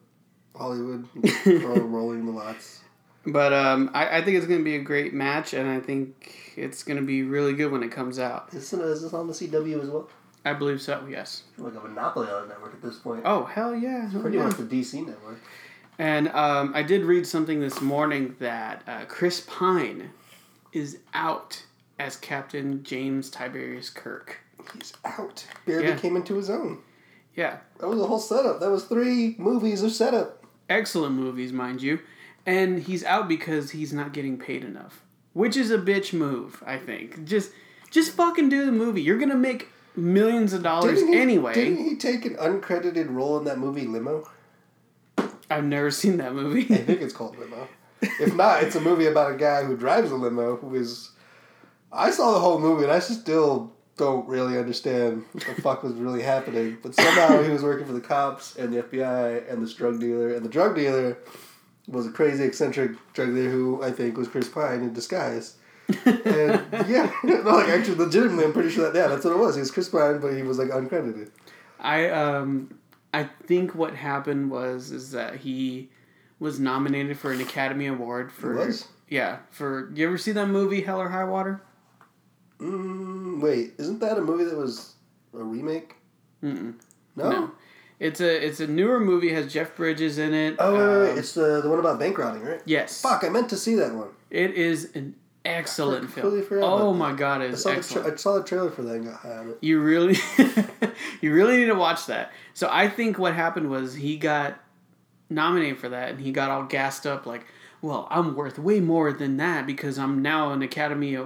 Hollywood. 0.57 1.09
Throw 1.45 1.75
rolling 1.81 2.25
the 2.27 2.33
lots. 2.33 2.81
but 3.27 3.53
um, 3.53 3.91
I, 3.95 4.19
I 4.19 4.23
think 4.25 4.37
it's 4.37 4.47
gonna 4.47 4.63
be 4.65 4.77
a 4.77 4.83
great 4.83 5.13
match, 5.13 5.55
and 5.55 5.69
I 5.69 5.81
think 5.81 6.53
it's 6.57 6.83
gonna 6.83 7.03
be 7.03 7.23
really 7.23 7.53
good 7.55 7.71
when 7.73 7.83
it 7.83 7.91
comes 7.91 8.19
out. 8.19 8.49
Is 8.53 8.71
this, 8.71 8.73
is 8.81 9.03
this 9.03 9.13
on 9.13 9.27
the 9.27 9.33
CW 9.33 9.83
as 9.83 9.89
well? 9.91 10.09
I 10.45 10.53
believe 10.55 10.83
so. 10.83 11.07
Yes. 11.09 11.45
Like 11.57 11.75
a 11.75 11.81
monopoly 11.81 12.29
on 12.29 12.43
the 12.43 12.49
network 12.55 12.75
at 12.75 12.83
this 12.83 12.99
point. 12.99 13.23
Oh 13.25 13.45
hell 13.45 13.75
yeah! 13.75 14.09
hell 14.09 14.23
Pretty 14.23 14.39
yeah. 14.39 14.45
much 14.45 14.57
the 14.57 14.65
DC 14.65 15.07
network. 15.07 15.39
And 15.99 16.29
um, 16.31 16.73
I 16.75 16.83
did 16.83 17.03
read 17.05 17.27
something 17.27 17.61
this 17.61 17.81
morning 17.81 18.35
that 18.41 18.83
uh, 18.89 19.05
Chris 19.05 19.43
Pine 19.47 20.11
is 20.73 20.99
out 21.15 21.65
as 21.99 22.17
Captain 22.17 22.83
James 22.83 23.31
Tiberius 23.31 23.91
Kirk. 23.91 24.39
He's 24.75 24.93
out. 25.05 25.45
Barely 25.67 25.89
Yeah. 25.89 25.97
came 25.97 26.17
into 26.17 26.37
his 26.37 26.49
own. 26.51 26.79
Yeah, 27.35 27.59
That 27.79 27.89
was 27.89 28.01
a 28.01 28.07
whole 28.07 28.19
setup. 28.19 28.61
That 28.61 28.71
was 28.71 28.85
three 28.85 29.35
movies 29.39 29.83
of 29.83 29.93
setup. 29.93 30.45
excellent 30.69 31.15
movies, 31.17 31.53
mind 31.53 31.83
you. 31.83 31.99
And 32.47 32.81
he's 32.81 33.05
out 33.05 33.29
because 33.29 33.71
he's 33.71 33.93
not 33.93 34.13
getting 34.13 34.37
paid 34.39 34.65
enough, 34.65 35.03
which 35.33 35.57
is 35.57 35.71
a 35.71 35.79
bitch 35.79 36.13
move. 36.13 36.63
I 36.67 36.77
think. 36.79 37.25
Just, 37.25 37.51
just 37.91 38.13
fucking 38.13 38.49
do 38.49 38.67
the 38.67 38.73
movie. 38.73 39.03
You're 39.03 39.19
gonna 39.19 39.35
make 39.37 39.69
millions 39.97 40.53
of 40.53 40.63
dollars 40.63 40.99
Didn't 40.99 41.13
he, 41.15 41.21
anyway. 41.21 41.55
Didn't 41.55 41.85
he 41.85 41.97
take 41.97 42.25
an 42.25 42.35
uncredited 42.37 43.15
role 43.15 43.39
in 43.39 43.45
that 43.45 43.59
movie 43.59 43.87
Limo? 43.87 44.29
I've 45.51 45.65
never 45.65 45.91
seen 45.91 46.17
that 46.19 46.35
movie. 46.35 46.63
I 46.75 46.79
think 46.79 47.01
it's 47.03 47.13
called 47.13 47.39
Limo. 47.39 47.69
If 48.01 48.35
not, 48.35 48.63
it's 48.65 48.75
a 48.75 48.81
movie 48.81 49.07
about 49.07 49.33
a 49.33 49.37
guy 49.37 49.63
who 49.65 49.77
drives 49.77 50.11
a 50.11 50.17
limo 50.17 50.57
who 50.57 50.75
is. 50.75 51.12
I 51.93 52.11
saw 52.11 52.33
the 52.33 52.41
whole 52.41 52.59
movie 52.59 52.85
and 52.85 52.93
I 52.93 52.99
still 53.01 53.73
don't 53.97 54.27
really 54.27 54.59
understand 54.59 55.25
what 55.33 55.45
the 55.45 55.63
fuck 55.63 55.83
was 55.83 55.95
really 55.95 56.23
happening. 56.23 56.79
But 56.83 56.95
somehow 56.95 57.43
he 57.43 57.51
was 57.51 57.63
working 57.63 57.87
for 57.87 57.93
the 57.93 58.01
cops 58.01 58.57
and 58.57 58.73
the 58.73 58.83
FBI 58.83 59.51
and 59.51 59.63
this 59.63 59.75
drug 59.75 60.01
dealer, 60.01 60.35
and 60.35 60.45
the 60.45 60.49
drug 60.49 60.75
dealer 60.75 61.19
was 61.89 62.07
a 62.07 62.11
crazy 62.11 62.45
eccentric 62.45 62.93
drug 63.13 63.35
dealer 63.35 63.51
who 63.51 63.83
I 63.83 63.91
think 63.91 64.17
was 64.17 64.29
Chris 64.29 64.49
Pine 64.49 64.81
in 64.81 64.93
disguise. 64.93 65.57
and 66.07 66.65
yeah, 66.89 67.13
no, 67.25 67.41
like 67.43 67.69
actually, 67.69 67.97
legitimately, 67.97 68.45
I'm 68.45 68.53
pretty 68.53 68.71
sure 68.71 68.91
that 68.91 68.99
yeah, 68.99 69.09
that's 69.09 69.25
what 69.25 69.35
it 69.35 69.39
was. 69.39 69.57
He 69.57 69.61
was 69.61 69.71
Chris 69.71 69.89
Pine, 69.89 70.21
but 70.21 70.35
he 70.35 70.43
was 70.43 70.59
like 70.59 70.69
uncredited. 70.69 71.31
I 71.79 72.09
um, 72.09 72.79
I 73.13 73.25
think 73.25 73.75
what 73.75 73.95
happened 73.95 74.51
was 74.51 74.91
is 74.91 75.11
that 75.11 75.37
he 75.37 75.91
was 76.39 76.59
nominated 76.59 77.19
for 77.19 77.33
an 77.33 77.41
Academy 77.41 77.87
Award 77.87 78.33
for 78.33 78.55
was? 78.55 78.89
yeah 79.09 79.39
for. 79.51 79.91
You 79.95 80.07
ever 80.07 80.19
see 80.19 80.33
that 80.33 80.47
movie 80.47 80.83
Hell 80.83 81.01
or 81.01 81.11
High 81.11 81.25
Water? 81.25 81.61
Mm, 82.63 83.41
wait, 83.41 83.73
isn't 83.79 83.99
that 84.01 84.19
a 84.19 84.21
movie 84.21 84.45
that 84.45 84.57
was 84.57 84.95
a 85.35 85.43
remake? 85.43 85.97
No. 86.41 86.75
No. 87.17 87.51
It's 88.01 88.21
a 88.21 88.47
it's 88.47 88.59
a 88.61 88.67
newer 88.67 88.99
movie. 88.99 89.33
Has 89.33 89.53
Jeff 89.53 89.77
Bridges 89.77 90.19
in 90.19 90.35
it. 90.35 90.57
Oh, 90.59 90.73
wait, 90.73 90.79
wait, 90.81 91.01
wait. 91.03 91.11
Um, 91.13 91.19
it's 91.19 91.33
the 91.35 91.61
the 91.63 91.69
one 91.69 91.79
about 91.79 91.99
bank 92.01 92.19
robbing, 92.19 92.43
right? 92.43 92.61
yes. 92.65 93.01
Fuck, 93.01 93.23
I 93.25 93.29
meant 93.29 93.49
to 93.51 93.57
see 93.57 93.75
that 93.77 93.95
one. 93.95 94.09
It 94.31 94.55
is 94.55 94.91
an 94.97 95.15
excellent 95.45 96.05
completely 96.13 96.39
film. 96.41 96.49
forgot 96.63 96.65
Oh 96.73 96.89
about 96.89 96.99
my 96.99 97.13
god, 97.13 97.43
I 97.43 97.45
it's 97.47 97.63
saw, 97.63 97.71
the 97.71 97.77
excellent. 97.77 98.07
tra- 98.07 98.13
I 98.15 98.17
saw 98.17 98.35
the 98.39 98.45
trailer 98.45 98.71
for 98.71 98.83
that 98.83 98.95
and 98.97 99.05
got 99.07 99.15
high 99.21 99.37
on 99.37 99.51
it. 99.51 99.59
You 99.61 99.81
really, 99.81 100.17
you 101.21 101.33
really 101.33 101.59
need 101.59 101.67
to 101.67 101.75
watch 101.75 102.07
that. 102.07 102.33
So 102.55 102.69
I 102.71 102.89
think 102.89 103.19
what 103.19 103.35
happened 103.35 103.71
was 103.71 103.95
he 103.95 104.17
got 104.17 104.59
nominated 105.31 105.79
for 105.79 105.89
that, 105.91 106.11
and 106.11 106.21
he 106.21 106.33
got 106.33 106.51
all 106.51 106.65
gassed 106.65 107.07
up 107.07 107.25
like, 107.25 107.47
"Well, 107.83 108.09
I'm 108.11 108.35
worth 108.35 108.59
way 108.59 108.81
more 108.81 109.13
than 109.13 109.37
that 109.37 109.65
because 109.67 109.97
I'm 109.99 110.23
now 110.23 110.51
an 110.53 110.63
Academy 110.63 111.17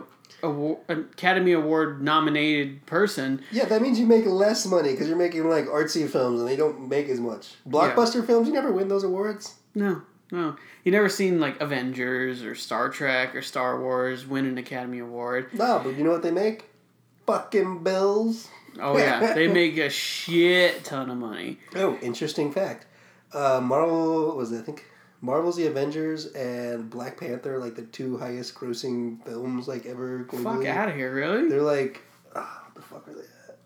Award, 0.42 0.78
Academy 0.88 1.52
Award 1.52 2.02
nominated 2.02 2.84
person." 2.86 3.42
Yeah, 3.50 3.64
that 3.66 3.82
means 3.82 3.98
you 3.98 4.06
make 4.06 4.26
less 4.26 4.66
money 4.66 4.92
because 4.92 5.08
you're 5.08 5.16
making 5.16 5.48
like 5.48 5.66
artsy 5.66 6.08
films 6.08 6.40
and 6.40 6.48
they 6.48 6.56
don't 6.56 6.88
make 6.88 7.08
as 7.08 7.20
much. 7.20 7.54
Blockbuster 7.68 8.26
films, 8.26 8.48
you 8.48 8.54
never 8.54 8.72
win 8.72 8.88
those 8.88 9.04
awards. 9.04 9.54
No, 9.74 10.02
no, 10.30 10.56
you 10.84 10.92
never 10.92 11.08
seen 11.08 11.40
like 11.40 11.60
Avengers 11.60 12.42
or 12.42 12.54
Star 12.54 12.88
Trek 12.88 13.34
or 13.34 13.42
Star 13.42 13.80
Wars 13.80 14.26
win 14.26 14.46
an 14.46 14.58
Academy 14.58 14.98
Award. 14.98 15.52
No, 15.52 15.80
but 15.82 15.96
you 15.96 16.04
know 16.04 16.10
what 16.10 16.22
they 16.22 16.30
make? 16.30 16.64
Fucking 17.26 17.82
bills. 17.82 18.48
Oh 18.80 18.96
yeah, 18.96 19.34
they 19.34 19.48
make 19.52 19.76
a 19.78 19.90
shit 19.90 20.84
ton 20.84 21.10
of 21.10 21.16
money. 21.16 21.58
Oh, 21.74 21.98
interesting 22.02 22.52
fact. 22.52 22.86
Uh, 23.32 23.60
Marvel 23.62 24.36
was 24.36 24.52
it, 24.52 24.60
I 24.60 24.62
think 24.62 24.86
Marvel's 25.20 25.56
The 25.56 25.66
Avengers 25.66 26.26
and 26.26 26.90
Black 26.90 27.18
Panther 27.18 27.58
like 27.58 27.74
the 27.74 27.82
two 27.82 28.18
highest 28.18 28.54
grossing 28.54 29.24
films 29.24 29.66
like 29.66 29.86
ever 29.86 30.26
Fuck 30.30 30.64
out 30.64 30.88
of 30.88 30.94
here, 30.94 31.14
really? 31.14 31.48
They're 31.48 31.62
like, 31.62 32.02
ah, 32.34 32.62
what 32.64 32.74
the 32.74 32.82
fuck 32.82 33.08
are 33.08 33.14
they 33.14 33.20
at? 33.20 33.58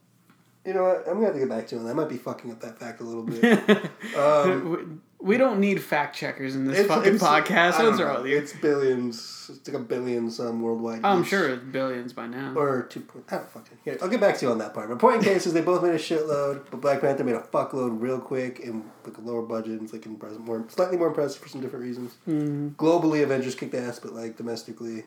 You 0.64 0.74
know 0.74 0.84
what? 0.84 1.06
I'm 1.06 1.14
gonna 1.14 1.26
have 1.26 1.34
to 1.34 1.40
get 1.40 1.48
back 1.48 1.66
to 1.68 1.76
it. 1.76 1.90
I 1.90 1.92
might 1.92 2.08
be 2.08 2.18
fucking 2.18 2.50
up 2.50 2.60
that 2.60 2.78
fact 2.78 3.00
a 3.00 3.04
little 3.04 3.22
bit. 3.22 3.90
Um, 4.16 5.02
we 5.22 5.36
don't 5.36 5.60
need 5.60 5.82
fact 5.82 6.16
checkers 6.16 6.56
in 6.56 6.66
this 6.66 6.78
It's- 6.80 6.88
fucking 6.96 7.16
it's- 7.16 7.22
podcast. 7.28 7.78
Don't 7.78 7.92
Those 7.92 8.00
are 8.00 8.26
you. 8.26 8.36
It's 8.38 8.52
billions. 8.54 9.50
It's 9.52 9.68
like 9.68 9.76
a 9.76 9.84
billion 9.84 10.30
some 10.30 10.62
worldwide. 10.62 11.00
I'm 11.04 11.24
sure 11.24 11.48
it's 11.48 11.62
billions 11.64 12.12
by 12.12 12.26
now. 12.26 12.54
Or 12.54 12.82
two 12.84 13.00
point. 13.00 13.24
I 13.30 13.36
don't 13.36 13.50
fucking. 13.50 13.78
Here, 13.84 13.98
I'll 14.00 14.08
get 14.08 14.20
back 14.20 14.38
to 14.38 14.46
you 14.46 14.52
on 14.52 14.58
that 14.58 14.72
part. 14.74 14.88
But 14.88 14.98
point 14.98 15.16
in 15.16 15.22
case 15.22 15.44
is 15.46 15.52
they 15.52 15.60
both 15.60 15.82
made 15.82 15.90
a 15.92 15.98
shitload, 15.98 16.66
but 16.70 16.80
Black 16.80 17.00
Panther 17.00 17.24
made 17.24 17.34
a 17.34 17.40
fuckload 17.40 18.00
real 18.00 18.20
quick 18.20 18.60
and 18.64 18.88
like 19.04 19.18
a 19.18 19.20
lower 19.20 19.42
budget 19.42 19.72
and 19.72 19.82
it's 19.82 19.92
like 19.92 20.06
impressive, 20.06 20.40
more 20.40 20.64
slightly 20.68 20.96
more 20.96 21.08
impressive 21.08 21.42
for 21.42 21.48
some 21.48 21.60
different 21.60 21.84
reasons. 21.84 22.16
Mm, 22.28 22.76
Globally, 22.76 23.22
Avengers 23.22 23.54
kicked 23.56 23.74
ass, 23.74 23.98
but 23.98 24.12
like 24.14 24.36
domestically, 24.36 25.04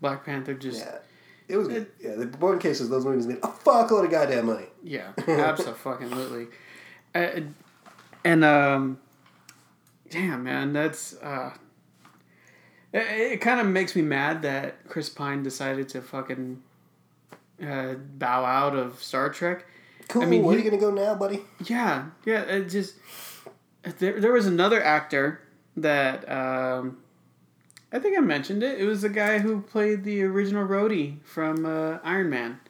Black 0.00 0.24
Panther 0.24 0.54
just 0.54 0.78
yeah, 0.80 0.98
it 1.48 1.56
was 1.56 1.66
good. 1.68 1.88
Yeah, 2.00 2.14
the 2.14 2.26
point 2.28 2.54
in 2.54 2.60
case 2.60 2.80
is 2.80 2.88
those 2.90 3.04
movies 3.04 3.26
made 3.26 3.38
a 3.38 3.48
fuckload 3.48 4.04
of 4.04 4.10
goddamn 4.10 4.46
money. 4.46 4.66
yeah, 4.84 5.12
absolutely. 5.28 6.46
Uh, 7.14 7.40
and 8.24 8.44
um, 8.44 8.98
damn 10.14 10.44
man, 10.44 10.72
that's 10.72 11.14
uh, 11.22 11.52
it, 12.92 13.32
it 13.32 13.40
kind 13.40 13.60
of 13.60 13.66
makes 13.66 13.96
me 13.96 14.02
mad 14.02 14.42
that 14.42 14.86
Chris 14.88 15.08
Pine 15.08 15.42
decided 15.42 15.88
to 15.90 16.00
fucking 16.00 16.62
uh, 17.66 17.94
bow 17.94 18.44
out 18.44 18.76
of 18.76 19.02
Star 19.02 19.28
Trek. 19.30 19.66
Cool. 20.08 20.26
mean, 20.26 20.42
where 20.42 20.54
he- 20.56 20.60
are 20.62 20.64
you 20.64 20.70
gonna 20.70 20.80
go 20.80 20.90
now, 20.90 21.14
buddy? 21.14 21.40
Yeah, 21.64 22.06
yeah. 22.24 22.42
It 22.42 22.68
just 22.68 22.94
there. 23.98 24.20
There 24.20 24.32
was 24.32 24.46
another 24.46 24.82
actor 24.82 25.40
that 25.76 26.28
um, 26.30 26.98
I 27.92 27.98
think 27.98 28.16
I 28.16 28.20
mentioned 28.20 28.62
it. 28.62 28.78
It 28.80 28.84
was 28.84 29.02
the 29.02 29.08
guy 29.08 29.38
who 29.38 29.60
played 29.62 30.04
the 30.04 30.22
original 30.22 30.66
Rhodey 30.66 31.22
from 31.24 31.64
uh, 31.66 31.98
Iron 32.04 32.30
Man. 32.30 32.60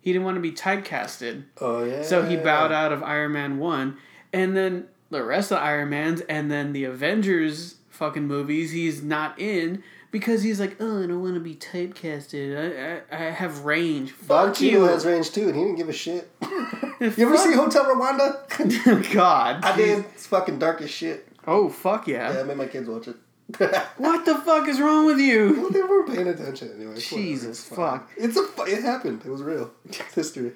He 0.00 0.12
didn't 0.12 0.24
want 0.24 0.34
to 0.36 0.40
be 0.40 0.50
typecasted, 0.50 1.44
Oh 1.60 1.84
yeah. 1.84 2.02
so 2.02 2.24
he 2.24 2.36
bowed 2.36 2.72
out 2.72 2.90
of 2.92 3.04
Iron 3.04 3.30
Man 3.32 3.58
one, 3.60 3.96
and 4.32 4.56
then 4.56 4.88
the 5.12 5.22
rest 5.22 5.52
of 5.52 5.58
the 5.58 5.62
Iron 5.62 5.90
Mans, 5.90 6.20
and 6.22 6.50
then 6.50 6.72
the 6.72 6.84
Avengers 6.84 7.76
fucking 7.90 8.26
movies. 8.26 8.72
He's 8.72 9.02
not 9.02 9.38
in. 9.38 9.82
Because 10.10 10.42
he's 10.42 10.60
like, 10.60 10.76
oh, 10.78 11.02
I 11.02 11.06
don't 11.06 11.22
want 11.22 11.34
to 11.34 11.40
be 11.40 11.54
typecasted. 11.54 12.54
I, 12.54 13.16
I, 13.16 13.28
I 13.28 13.30
have 13.30 13.64
range. 13.64 14.10
Fuck 14.10 14.56
Cheadle 14.56 14.86
has 14.86 15.06
range 15.06 15.30
too, 15.30 15.48
and 15.48 15.56
he 15.56 15.62
didn't 15.62 15.76
give 15.76 15.88
a 15.88 15.92
shit. 15.94 16.30
you 16.42 17.26
ever 17.26 17.38
see 17.38 17.54
Hotel 17.54 17.86
Rwanda? 17.86 19.12
God. 19.14 19.64
I 19.64 19.74
did. 19.74 20.00
It's 20.14 20.26
fucking 20.26 20.58
dark 20.58 20.82
as 20.82 20.90
shit. 20.90 21.26
Oh 21.46 21.70
fuck 21.70 22.06
yeah. 22.06 22.30
Yeah, 22.30 22.40
I 22.40 22.42
made 22.42 22.58
my 22.58 22.66
kids 22.66 22.88
watch 22.88 23.08
it. 23.08 23.16
What 23.96 24.24
the 24.26 24.34
fuck 24.34 24.68
is 24.68 24.80
wrong 24.80 25.06
with 25.06 25.18
you? 25.18 25.54
well, 25.60 25.70
they 25.70 25.82
weren't 25.82 26.14
paying 26.14 26.28
attention 26.28 26.72
anyway. 26.76 26.98
Jesus 26.98 27.66
it's 27.66 27.76
fuck. 27.76 28.10
It's 28.16 28.36
a. 28.36 28.46
It 28.64 28.82
happened. 28.82 29.22
It 29.24 29.30
was 29.30 29.42
real. 29.42 29.70
It's 29.86 30.14
history. 30.14 30.52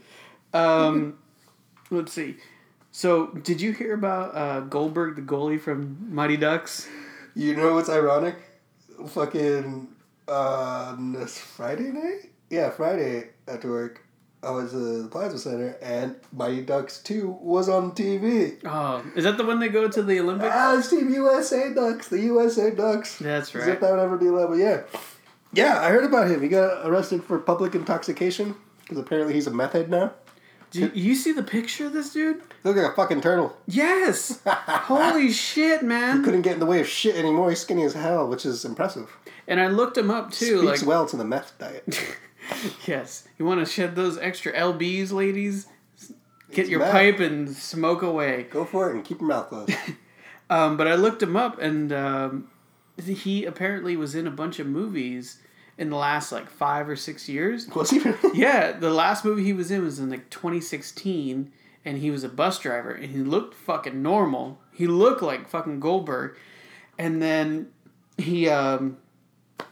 Um, 0.53 1.19
let's 1.91 2.13
see. 2.13 2.37
So, 2.97 3.27
did 3.27 3.61
you 3.61 3.73
hear 3.73 3.93
about 3.93 4.35
uh, 4.35 4.61
Goldberg, 4.61 5.17
the 5.17 5.21
goalie 5.21 5.61
from 5.61 5.99
Mighty 6.15 6.39
Ducks? 6.39 6.89
You 7.35 7.55
know 7.55 7.75
what's 7.75 7.91
ironic? 7.91 8.37
Fucking 9.09 9.89
uh, 10.27 10.97
this 10.99 11.37
Friday 11.37 11.91
night. 11.91 12.31
Yeah, 12.49 12.71
Friday 12.71 13.33
after 13.47 13.71
work. 13.71 14.03
I 14.43 14.51
was 14.51 14.73
at 14.73 14.81
the 14.81 15.09
Plaza 15.11 15.39
Center, 15.39 15.77
and 15.83 16.17
Mighty 16.33 16.63
Ducks 16.63 17.03
Two 17.03 17.37
was 17.43 17.69
on 17.69 17.93
TV. 17.93 18.65
Oh, 18.65 19.05
is 19.15 19.25
that 19.25 19.37
the 19.37 19.45
one 19.45 19.61
they 19.61 19.69
go 19.69 19.87
to 19.87 20.03
the 20.03 20.19
Olympics? 20.19 20.55
Ah, 20.57 20.79
it's 20.79 20.89
Team 20.89 21.13
USA 21.13 21.75
Ducks. 21.75 22.09
The 22.09 22.21
USA 22.21 22.71
Ducks. 22.71 23.19
That's 23.19 23.55
As 23.55 23.61
if 23.61 23.69
right. 23.69 23.79
that 23.79 23.91
would 23.91 24.01
ever 24.01 24.17
be 24.17 24.31
level. 24.31 24.59
Yeah. 24.59 24.85
Yeah, 25.53 25.83
I 25.83 25.91
heard 25.91 26.05
about 26.05 26.31
him. 26.31 26.41
He 26.41 26.49
got 26.49 26.87
arrested 26.89 27.25
for 27.25 27.39
public 27.41 27.75
intoxication 27.75 28.57
because 28.81 28.97
apparently 28.97 29.35
he's 29.35 29.47
a 29.47 29.51
meth 29.51 29.75
head 29.75 29.91
now. 29.91 30.15
Do 30.71 30.91
you, 30.95 31.15
see 31.15 31.33
the 31.33 31.43
picture 31.43 31.87
of 31.87 31.93
this 31.93 32.13
dude? 32.13 32.37
He 32.37 32.69
looked 32.69 32.79
like 32.79 32.93
a 32.93 32.95
fucking 32.95 33.21
turtle. 33.21 33.57
Yes. 33.67 34.41
Holy 34.47 35.31
shit, 35.31 35.83
man! 35.83 36.19
He 36.19 36.25
couldn't 36.25 36.43
get 36.43 36.55
in 36.55 36.61
the 36.61 36.67
way 36.67 36.81
of 36.81 36.89
shit 36.89 37.17
anymore. 37.17 37.51
He's 37.51 37.61
skinny 37.61 37.85
as 37.85 37.95
hell, 37.95 38.29
which 38.29 38.45
is 38.45 38.65
impressive. 38.65 39.17
And 39.49 39.61
I 39.61 39.69
looked 39.69 39.97
him 39.97 40.11
up 40.11 40.33
too. 40.33 40.59
Speaks 40.59 40.83
like, 40.83 40.89
well 40.89 41.07
to 41.07 41.17
the 41.17 41.25
meth 41.25 41.57
diet. 41.59 42.17
yes, 42.87 43.27
you 43.39 43.45
want 43.47 43.61
to 43.65 43.67
shed 43.67 43.95
those 43.95 44.19
extra 44.19 44.53
lbs, 44.53 45.13
ladies? 45.13 45.67
Get 46.51 46.63
It's 46.63 46.71
your 46.71 46.81
meth. 46.81 46.93
pipe 46.93 47.21
and 47.21 47.49
smoke 47.49 48.03
away. 48.03 48.45
Go 48.51 48.65
for 48.65 48.91
it 48.91 48.97
and 48.97 49.05
keep 49.05 49.21
your 49.21 49.29
mouth 49.29 49.49
closed. 49.49 49.73
Um, 50.49 50.77
but 50.77 50.87
I 50.87 50.95
looked 50.95 51.21
him 51.23 51.37
up, 51.37 51.61
and 51.61 51.93
um, 51.93 52.49
he 53.05 53.45
apparently 53.45 53.97
was 53.97 54.15
in 54.15 54.29
a 54.29 54.31
bunch 54.31 54.61
of 54.61 54.69
movies 54.69 55.41
in 55.79 55.91
the 55.91 55.97
last 55.97 56.33
like 56.33 56.49
five 56.49 56.89
or 56.89 56.97
six 56.97 57.29
years. 57.29 57.69
What's 57.73 57.91
he? 57.91 58.01
Yeah, 58.35 58.73
the 58.73 58.91
last 58.91 59.25
movie 59.25 59.45
he 59.45 59.53
was 59.53 59.71
in 59.71 59.83
was 59.83 59.99
in 59.99 60.11
like 60.11 60.31
2016, 60.31 61.53
and 61.85 61.99
he 61.99 62.11
was 62.11 62.25
a 62.25 62.29
bus 62.29 62.59
driver, 62.59 62.93
and 62.93 63.11
he 63.11 63.19
looked 63.19 63.55
fucking 63.55 64.03
normal. 64.03 64.59
He 64.73 64.87
looked 64.87 65.23
like 65.23 65.49
fucking 65.49 65.81
Goldberg, 65.81 66.37
and 66.99 67.23
then 67.23 67.69
he 68.17 68.49
um, 68.49 68.99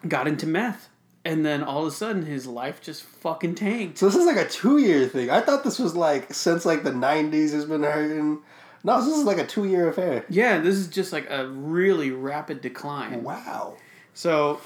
got 0.07 0.27
into 0.29 0.47
meth, 0.47 0.89
and 1.25 1.45
then 1.45 1.63
all 1.63 1.83
of 1.83 1.89
a 1.89 1.97
sudden 1.97 2.27
his 2.27 2.47
life 2.47 2.81
just 2.81 3.03
fucking 3.03 3.55
tanked. 3.55 3.99
So 3.99 4.07
this 4.07 4.17
is 4.17 4.27
like 4.27 4.37
a 4.37 4.49
two 4.49 4.79
year 4.79 5.07
thing. 5.09 5.31
I 5.31 5.41
thought 5.41 5.65
this 5.65 5.79
was 5.79 5.95
like 5.97 6.33
since 6.35 6.65
like 6.67 6.85
the 6.85 6.93
nineties 6.93 7.53
has 7.53 7.65
been 7.65 7.83
hurting. 7.83 8.41
No, 8.87 9.03
this 9.03 9.17
is 9.17 9.25
like 9.25 9.39
a 9.39 9.47
two 9.47 9.65
year 9.65 9.89
affair. 9.89 10.27
Yeah, 10.29 10.59
this 10.59 10.77
is 10.77 10.89
just 10.89 11.13
like 11.13 11.29
a 11.31 11.47
really 11.49 12.11
rapid 12.11 12.61
decline. 12.61 13.23
Wow. 13.23 13.77
So, 14.13 14.61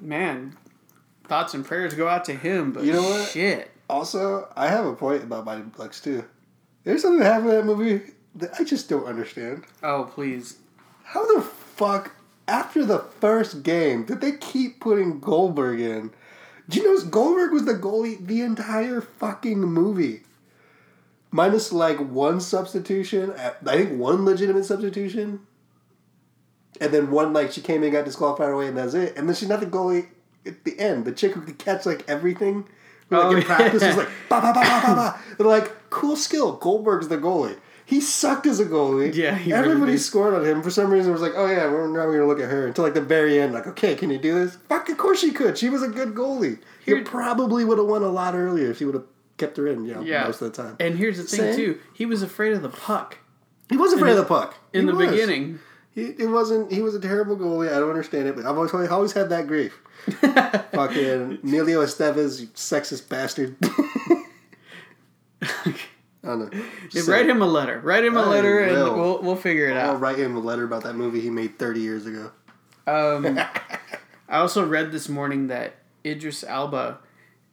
man, 0.00 0.56
thoughts 1.24 1.54
and 1.54 1.64
prayers 1.64 1.94
go 1.94 2.08
out 2.08 2.24
to 2.26 2.34
him. 2.34 2.72
But 2.72 2.84
You 2.84 2.92
know 2.92 3.02
what? 3.02 3.28
Shit. 3.28 3.70
Also, 3.88 4.52
I 4.56 4.68
have 4.68 4.86
a 4.86 4.94
point 4.94 5.22
about 5.22 5.44
Mighty 5.44 5.62
Ducks 5.76 6.00
too. 6.00 6.24
There's 6.84 7.02
something 7.02 7.20
that 7.20 7.32
happened 7.32 7.50
in 7.50 7.56
that 7.56 7.64
movie 7.66 8.12
that 8.36 8.50
I 8.58 8.64
just 8.64 8.88
don't 8.88 9.06
understand. 9.06 9.64
Oh 9.82 10.10
please. 10.12 10.58
How 11.04 11.34
the 11.34 11.42
fuck 11.42 12.12
after 12.46 12.84
the 12.84 12.98
first 12.98 13.62
game 13.62 14.04
did 14.04 14.20
they 14.20 14.32
keep 14.32 14.80
putting 14.80 15.20
Goldberg 15.20 15.80
in? 15.80 16.10
Do 16.68 16.78
you 16.78 16.84
know 16.84 17.02
Goldberg 17.10 17.52
was 17.52 17.64
the 17.64 17.74
goalie 17.74 18.24
the 18.24 18.42
entire 18.42 19.00
fucking 19.00 19.60
movie? 19.60 20.22
Minus 21.30 21.72
like 21.72 21.98
one 21.98 22.40
substitution, 22.40 23.32
I 23.38 23.50
think 23.64 23.98
one 23.98 24.24
legitimate 24.24 24.64
substitution. 24.64 25.46
And 26.80 26.92
then 26.92 27.10
one 27.10 27.32
like 27.32 27.52
she 27.52 27.60
came 27.60 27.82
in, 27.82 27.92
got 27.92 28.04
disqualified 28.04 28.50
away, 28.50 28.68
and 28.68 28.76
that's 28.76 28.94
it. 28.94 29.16
And 29.16 29.28
then 29.28 29.34
she's 29.36 29.48
not 29.48 29.60
the 29.60 29.66
goalie 29.66 30.06
at 30.46 30.64
the 30.64 30.78
end. 30.78 31.04
The 31.04 31.12
chick 31.12 31.32
who 31.32 31.40
could 31.42 31.58
catch 31.58 31.86
like 31.86 32.08
everything. 32.08 32.68
Like 33.10 33.24
Oh, 33.24 33.36
in 33.36 33.42
practice 33.42 33.82
yeah. 33.82 33.88
was 33.88 33.96
like 33.96 34.08
ba 34.28 34.40
ba 34.40 34.52
ba 34.52 34.60
ba 34.60 34.82
ba 34.86 34.94
ba. 34.94 35.20
They're 35.38 35.46
like 35.46 35.90
cool 35.90 36.14
skill. 36.16 36.52
Goldberg's 36.56 37.08
the 37.08 37.16
goalie. 37.18 37.58
He 37.86 38.02
sucked 38.02 38.46
as 38.46 38.60
a 38.60 38.66
goalie. 38.66 39.14
Yeah, 39.14 39.34
he 39.34 39.50
really 39.50 39.64
everybody 39.70 39.92
did. 39.92 40.00
scored 40.00 40.34
on 40.34 40.44
him. 40.44 40.62
For 40.62 40.68
some 40.70 40.90
reason, 40.90 41.08
it 41.08 41.12
was 41.14 41.22
like, 41.22 41.32
oh 41.34 41.46
yeah, 41.46 41.70
we're 41.70 41.86
not 41.88 42.04
going 42.04 42.18
to 42.18 42.26
look 42.26 42.38
at 42.38 42.50
her 42.50 42.66
until 42.66 42.84
like 42.84 42.92
the 42.92 43.00
very 43.00 43.40
end. 43.40 43.54
Like, 43.54 43.66
okay, 43.66 43.94
can 43.94 44.10
you 44.10 44.18
do 44.18 44.34
this? 44.34 44.56
Fuck, 44.68 44.90
of 44.90 44.98
course 44.98 45.20
she 45.20 45.32
could. 45.32 45.56
She 45.56 45.70
was 45.70 45.82
a 45.82 45.88
good 45.88 46.10
goalie. 46.14 46.58
Here- 46.84 46.98
you 46.98 47.04
probably 47.04 47.64
would 47.64 47.78
have 47.78 47.86
won 47.86 48.02
a 48.02 48.08
lot 48.10 48.34
earlier 48.34 48.70
if 48.70 48.82
you 48.82 48.88
would 48.88 48.94
have 48.96 49.06
kept 49.38 49.56
her 49.56 49.66
in. 49.66 49.86
You 49.86 49.94
know, 49.94 50.00
Yeah. 50.02 50.24
most 50.24 50.42
of 50.42 50.54
the 50.54 50.62
time. 50.62 50.76
And 50.78 50.98
here's 50.98 51.16
the 51.16 51.22
thing 51.24 51.54
Same. 51.54 51.56
too. 51.56 51.78
He 51.94 52.04
was 52.04 52.20
afraid 52.22 52.52
of 52.52 52.60
the 52.60 52.68
puck 52.68 53.16
He 53.70 53.78
was 53.78 53.94
afraid 53.94 54.10
of 54.10 54.16
the 54.18 54.24
puck 54.24 54.56
in 54.74 54.82
He 54.84 54.90
the 54.90 54.94
was. 54.94 55.10
beginning. 55.10 55.58
He, 55.98 56.14
it 56.16 56.28
wasn't. 56.28 56.70
He 56.70 56.80
was 56.80 56.94
a 56.94 57.00
terrible 57.00 57.36
goalie. 57.36 57.66
I 57.66 57.80
don't 57.80 57.90
understand 57.90 58.28
it, 58.28 58.36
but 58.36 58.46
I've 58.46 58.56
always 58.56 58.72
always 58.72 59.12
had 59.12 59.30
that 59.30 59.48
grief. 59.48 59.76
Fucking 60.06 61.40
Emilio 61.42 61.84
Estevez, 61.84 62.40
you 62.40 62.46
sexist 62.48 63.08
bastard. 63.08 63.56
I 65.42 65.74
don't 66.22 66.54
know. 66.54 66.64
Write 67.08 67.28
him 67.28 67.42
a 67.42 67.46
letter. 67.46 67.80
Write 67.80 68.04
him 68.04 68.16
a 68.16 68.22
I 68.22 68.28
letter, 68.28 68.60
and 68.60 68.96
we'll 68.96 69.20
we'll 69.22 69.34
figure 69.34 69.66
it 69.66 69.76
out. 69.76 69.90
I'll 69.90 69.96
write 69.96 70.20
him 70.20 70.36
a 70.36 70.40
letter 70.40 70.62
about 70.62 70.84
that 70.84 70.94
movie 70.94 71.20
he 71.20 71.30
made 71.30 71.58
30 71.58 71.80
years 71.80 72.06
ago. 72.06 72.30
Um, 72.86 73.36
I 74.28 74.38
also 74.38 74.64
read 74.64 74.92
this 74.92 75.08
morning 75.08 75.48
that 75.48 75.78
Idris 76.04 76.44
Elba 76.46 76.98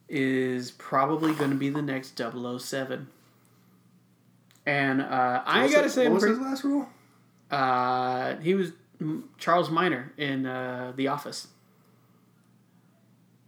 is 0.08 0.70
probably 0.70 1.34
going 1.34 1.50
to 1.50 1.56
be 1.56 1.68
the 1.68 1.82
next 1.82 2.16
007. 2.16 3.08
And 4.64 5.02
uh, 5.02 5.42
I 5.44 5.68
gotta 5.68 5.90
say, 5.90 6.02
what 6.02 6.06
I'm 6.06 6.14
was 6.14 6.22
pretty, 6.22 6.36
his 6.36 6.44
last 6.44 6.64
role? 6.64 6.86
Uh, 7.50 8.36
he 8.36 8.54
was 8.54 8.72
Charles 9.38 9.70
Miner 9.70 10.12
in 10.16 10.46
uh, 10.46 10.92
The 10.96 11.08
Office. 11.08 11.48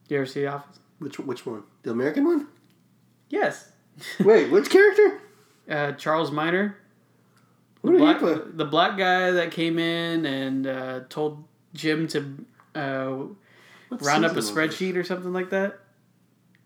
You 0.08 0.16
ever 0.18 0.26
see 0.26 0.40
The 0.42 0.48
Office? 0.48 0.78
Which 0.98 1.18
which 1.18 1.46
one? 1.46 1.62
The 1.82 1.90
American 1.90 2.24
one? 2.24 2.48
Yes. 3.28 3.70
Wait, 4.24 4.50
which 4.50 4.70
character? 4.70 5.20
Uh, 5.68 5.92
Charles 5.92 6.30
Miner. 6.30 6.76
Who 7.82 7.92
did 7.92 8.00
he 8.00 8.04
black, 8.04 8.18
play? 8.18 8.36
the 8.54 8.64
black 8.64 8.96
guy 8.98 9.30
that 9.30 9.52
came 9.52 9.78
in 9.78 10.26
and 10.26 10.66
uh, 10.66 11.00
told 11.08 11.44
Jim 11.74 12.08
to 12.08 12.44
uh, 12.74 12.80
round 12.80 14.24
up 14.24 14.32
a 14.32 14.34
season 14.34 14.34
was 14.34 14.48
this? 14.48 14.50
spreadsheet 14.50 14.96
or 14.96 15.04
something 15.04 15.32
like 15.32 15.50
that, 15.50 15.78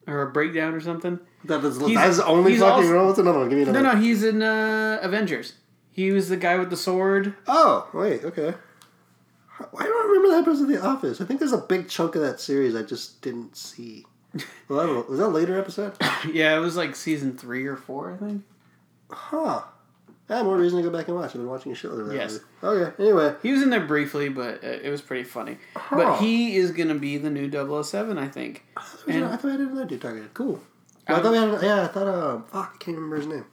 or 0.07 0.23
a 0.23 0.31
breakdown 0.31 0.73
or 0.75 0.81
something. 0.81 1.19
That 1.45 1.65
is, 1.65 1.79
that's 1.79 2.17
the 2.19 2.27
only 2.27 2.57
fucking 2.57 2.85
also- 2.85 2.93
role. 2.93 3.07
What's 3.09 3.19
another 3.19 3.41
one? 3.41 3.49
Give 3.51 3.57
me 3.59 3.63
another. 3.65 3.83
No, 3.83 3.89
one. 3.91 3.97
no, 3.99 4.03
he's 4.03 4.23
in 4.25 4.43
uh, 4.43 5.01
Avengers. 5.03 5.55
He 5.93 6.11
was 6.11 6.29
the 6.29 6.37
guy 6.37 6.59
with 6.59 6.71
the 6.71 6.77
sword. 6.77 7.35
Oh, 7.47 7.89
wait, 7.93 8.25
okay. 8.25 8.55
Why 9.71 9.83
don't 9.85 10.05
I 10.05 10.07
remember 10.09 10.29
that 10.31 10.43
episode 10.49 10.63
of 10.63 10.69
The 10.69 10.83
Office? 10.85 11.21
I 11.21 11.25
think 11.25 11.39
there's 11.39 11.53
a 11.53 11.59
big 11.59 11.89
chunk 11.89 12.15
of 12.17 12.23
that 12.23 12.41
series 12.41 12.75
I 12.75 12.83
just 12.83 13.21
didn't 13.23 13.57
see. 13.57 14.07
Well, 14.69 14.81
I. 14.81 14.87
Was 15.09 15.19
that 15.19 15.27
a 15.27 15.29
later 15.29 15.59
episode? 15.59 15.93
yeah, 16.33 16.57
it 16.57 16.61
was 16.61 16.77
like 16.77 16.97
season 16.97 17.37
three 17.37 17.67
or 17.67 17.77
four, 17.77 18.13
I 18.15 18.17
think. 18.17 18.43
Huh. 19.11 19.63
I 20.31 20.37
have 20.37 20.47
more 20.47 20.57
reason 20.57 20.79
to 20.83 20.89
go 20.89 20.97
back 20.97 21.09
and 21.09 21.17
watch. 21.17 21.27
I've 21.27 21.33
been 21.35 21.49
watching 21.49 21.71
a 21.73 21.75
shitload 21.75 22.01
of 22.01 22.07
that. 22.07 22.15
Yes. 22.15 22.41
movie. 22.63 22.85
Okay, 22.85 23.03
anyway. 23.03 23.35
He 23.43 23.53
was 23.53 23.61
in 23.63 23.69
there 23.69 23.81
briefly, 23.85 24.31
but 24.31 24.65
uh, 24.65 24.69
it 24.69 24.89
was 24.89 25.03
pretty 25.03 25.25
funny. 25.25 25.59
Huh. 25.77 25.97
But 25.97 26.21
he 26.21 26.57
is 26.57 26.71
gonna 26.71 26.95
be 26.95 27.19
the 27.19 27.29
new 27.29 27.51
007, 27.83 28.17
I 28.17 28.29
think. 28.29 28.65
And- 29.07 29.27
I 29.27 29.37
thought 29.37 29.51
I 29.53 29.57
didn't 29.59 29.75
know 29.75 29.85
Dude 29.85 30.01
Target. 30.01 30.33
Cool. 30.33 30.63
I 31.07 31.15
Um, 31.15 31.23
thought 31.23 31.33
we 31.33 31.39
had, 31.39 31.63
yeah, 31.63 31.83
I 31.83 31.87
thought, 31.89 32.07
um, 32.09 32.45
fuck, 32.45 32.73
I 32.75 32.79
can't 32.83 32.97
remember 32.97 33.17
his 33.17 33.27
name. 33.27 33.45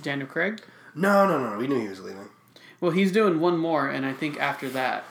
Daniel 0.00 0.26
Craig. 0.28 0.62
No, 0.98 1.26
no, 1.28 1.50
no, 1.50 1.56
we 1.56 1.66
knew 1.66 1.80
he 1.80 1.88
was 1.88 2.00
leaving. 2.00 2.28
Well, 2.80 2.90
he's 2.90 3.12
doing 3.12 3.40
one 3.40 3.56
more, 3.56 3.88
and 3.88 4.04
I 4.04 4.12
think 4.12 4.38
after 4.40 4.68
that, 4.70 5.04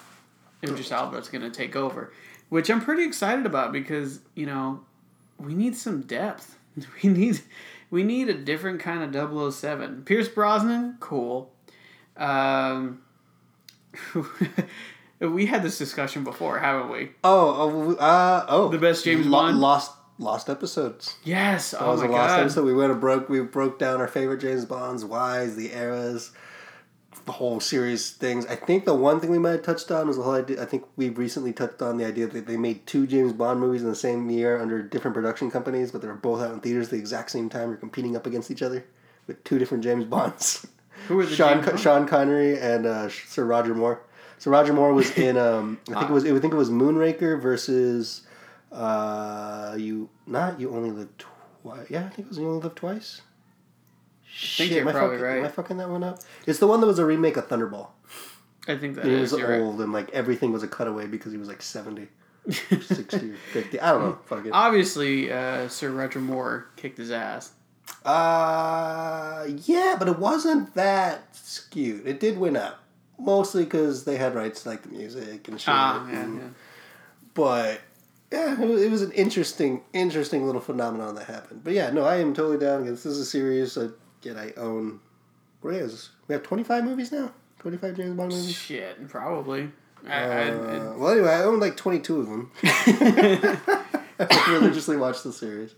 Idris 0.64 0.92
Elba's 0.92 1.30
going 1.30 1.44
to 1.44 1.50
take 1.50 1.76
over, 1.76 2.12
which 2.50 2.70
I'm 2.70 2.82
pretty 2.82 3.04
excited 3.04 3.46
about 3.46 3.72
because 3.72 4.20
you 4.36 4.46
know 4.46 4.82
we 5.40 5.54
need 5.54 5.76
some 5.76 6.02
depth. 6.02 6.56
We 7.02 7.10
need 7.10 7.42
we 7.90 8.04
need 8.04 8.30
a 8.30 8.34
different 8.34 8.80
kind 8.82 9.16
of 9.16 9.54
007. 9.54 10.04
Pierce 10.04 10.28
Brosnan, 10.28 10.98
cool. 11.00 11.52
Um, 12.18 13.02
we 15.20 15.46
had 15.46 15.64
this 15.64 15.78
discussion 15.78 16.24
before, 16.24 16.60
haven't 16.60 16.92
we? 16.92 17.12
Oh, 17.24 17.96
oh, 17.96 17.96
uh, 17.96 18.46
oh. 18.50 18.68
The 18.70 18.78
best 18.78 19.06
James 19.06 19.26
Lo- 19.26 19.40
Bond? 19.40 19.60
Lost, 19.60 19.92
lost 20.20 20.50
episodes. 20.50 21.16
Yes. 21.24 21.72
That 21.72 21.82
Oh 21.84 21.92
was 21.92 22.02
my 22.02 22.08
a 22.08 22.12
lost 22.12 22.30
god. 22.30 22.40
episode. 22.42 22.66
We 22.66 22.74
went 22.74 22.92
and 22.92 23.02
broke. 23.02 23.30
We 23.30 23.42
broke 23.42 23.80
down 23.80 24.02
our 24.02 24.08
favorite 24.08 24.40
James 24.42 24.66
Bonds, 24.66 25.06
whys, 25.06 25.56
the 25.56 25.74
eras, 25.74 26.32
the 27.26 27.32
whole 27.34 27.60
series 27.60 28.12
things. 28.12 28.46
I 28.46 28.56
think 28.56 28.86
the 28.86 28.94
one 28.94 29.20
thing 29.20 29.30
we 29.32 29.40
might 29.40 29.52
have 29.52 29.64
touched 29.64 29.92
on 29.92 30.08
was 30.08 30.18
the 30.18 30.24
whole 30.24 30.34
idea. 30.36 30.62
I 30.62 30.66
think 30.66 30.86
we 30.96 31.10
recently 31.10 31.52
touched 31.54 31.82
on 31.82 31.98
the 31.98 32.06
idea 32.06 32.28
that 32.28 32.46
they 32.48 32.58
made 32.58 32.86
two 32.88 33.06
James 33.08 33.34
Bond 33.34 33.60
movies 33.60 33.82
in 33.84 33.90
the 33.90 33.96
same 33.96 34.30
year 34.30 34.60
under 34.62 34.82
different 34.82 35.14
production 35.16 35.52
companies, 35.52 35.92
but 35.92 36.02
they 36.02 36.08
were 36.08 36.14
both 36.16 36.42
out 36.42 36.52
in 36.54 36.60
theaters 36.62 36.90
the 36.90 36.96
exact 36.98 37.32
same 37.32 37.50
time. 37.50 37.70
They're 37.70 37.78
competing 37.78 38.16
up 38.16 38.26
against 38.26 38.50
each 38.52 38.62
other 38.62 38.86
with 39.28 39.44
two 39.44 39.60
different 39.60 39.84
James 39.84 40.06
Bonds. 40.06 40.66
Who 41.08 41.16
were 41.18 41.26
the 41.26 41.36
Sean 41.36 41.64
Bond? 41.64 41.80
Sean 41.80 42.08
Connery 42.08 42.60
and 42.60 42.86
uh, 42.86 43.10
Sir 43.10 43.46
Roger 43.46 43.76
Moore. 43.76 44.02
So 44.40 44.52
Roger 44.52 44.74
Moore 44.74 44.94
was 44.94 45.16
in. 45.18 45.38
Um, 45.38 45.80
I 45.90 46.00
think 46.00 46.10
it 46.10 46.14
was. 46.14 46.26
I 46.26 46.40
think 46.40 46.54
it 46.54 46.58
was 46.58 46.70
Moonraker 46.70 47.42
versus. 47.42 48.22
Uh, 48.78 49.76
you 49.78 50.10
not 50.28 50.60
you 50.60 50.70
only 50.72 50.92
live 50.92 51.10
twice. 51.18 51.88
Yeah, 51.90 52.06
I 52.06 52.10
think 52.10 52.20
it 52.28 52.30
was 52.30 52.38
you 52.38 52.48
only 52.48 52.62
live 52.62 52.76
twice. 52.76 53.22
Shit, 54.30 54.70
you're 54.70 54.82
am 54.82 54.88
I 54.90 54.92
probably 54.92 55.18
fucking, 55.18 55.26
right. 55.30 55.38
Am 55.40 55.46
I 55.46 55.48
fucking 55.48 55.78
that 55.78 55.90
one 55.90 56.04
up? 56.04 56.20
It's 56.46 56.60
the 56.60 56.68
one 56.68 56.80
that 56.82 56.88
was 56.88 57.00
a 57.00 57.06
remake 57.06 57.38
of 57.38 57.48
Thunderball. 57.48 57.88
I 58.68 58.78
think 58.78 58.96
that 58.96 59.06
And 59.06 59.14
he 59.16 59.20
was 59.22 59.32
You're 59.32 59.50
right. 59.50 59.62
old 59.62 59.82
and 59.82 59.92
like 59.92 60.12
everything 60.12 60.52
was 60.52 60.62
a 60.62 60.68
cutaway 60.68 61.08
because 61.08 61.32
he 61.32 61.38
was 61.40 61.48
like 61.48 61.62
70, 61.62 62.08
60, 62.52 63.32
or 63.32 63.36
50. 63.54 63.80
I 63.80 63.92
don't 63.92 64.02
know. 64.04 64.20
Fuck 64.26 64.46
it. 64.46 64.52
Obviously, 64.54 65.32
uh, 65.32 65.68
Sir 65.70 65.90
Roger 65.90 66.20
Moore 66.20 66.68
kicked 66.76 66.98
his 67.00 67.10
ass. 67.10 67.54
Uh, 68.06 69.48
yeah, 69.66 69.96
but 69.98 70.08
it 70.08 70.20
wasn't 70.20 70.74
that 70.76 71.36
skewed. 71.36 72.06
It 72.06 72.20
did 72.20 72.38
win 72.38 72.56
up. 72.58 72.84
Mostly 73.20 73.64
because 73.64 74.04
they 74.04 74.18
had 74.18 74.36
rights 74.36 74.64
to 74.64 74.70
like 74.70 74.84
the 74.84 74.90
music 74.90 75.48
and 75.48 75.60
shit. 75.60 75.70
Ah, 75.74 76.08
yeah, 76.10 76.20
and- 76.20 76.38
yeah. 76.38 76.44
But 77.34 77.82
yeah, 78.32 78.62
it 78.62 78.92
was, 78.92 79.02
an 79.02 79.12
interesting, 79.12 79.82
interesting 79.94 80.46
little 80.46 80.62
phenomenon 80.62 81.16
that 81.16 81.26
happened. 81.26 81.64
But 81.64 81.74
yeah, 81.74 81.90
no, 81.92 82.04
I 82.04 82.18
am 82.18 82.34
totally 82.34 82.58
down. 82.58 82.86
This 82.86 83.06
is 83.06 83.20
a 83.20 83.26
series. 83.26 83.76
that 83.76 83.94
yet 84.22 84.38
I 84.38 84.54
own. 84.58 85.00
What 85.62 85.74
is 85.74 86.10
we 86.28 86.34
have 86.34 86.44
twenty 86.44 86.64
five 86.64 86.84
movies 86.84 87.12
now? 87.12 87.32
Twenty 87.60 87.78
five 87.78 87.96
James 87.96 88.16
Bond 88.16 88.32
movies. 88.32 88.56
Shit, 88.56 89.08
probably. 89.10 89.72
I, 90.08 90.24
I, 90.24 90.50
Uh, 90.50 90.94
well, 90.98 91.10
anyway, 91.10 91.30
I 91.30 91.44
own 91.44 91.60
like 91.60 91.76
twenty 91.76 92.00
two 92.00 92.20
of 92.20 92.30
them. 92.30 92.52
I 92.64 94.46
religiously 94.50 94.98
watched 94.98 95.24
the 95.24 95.34
series. 95.34 95.76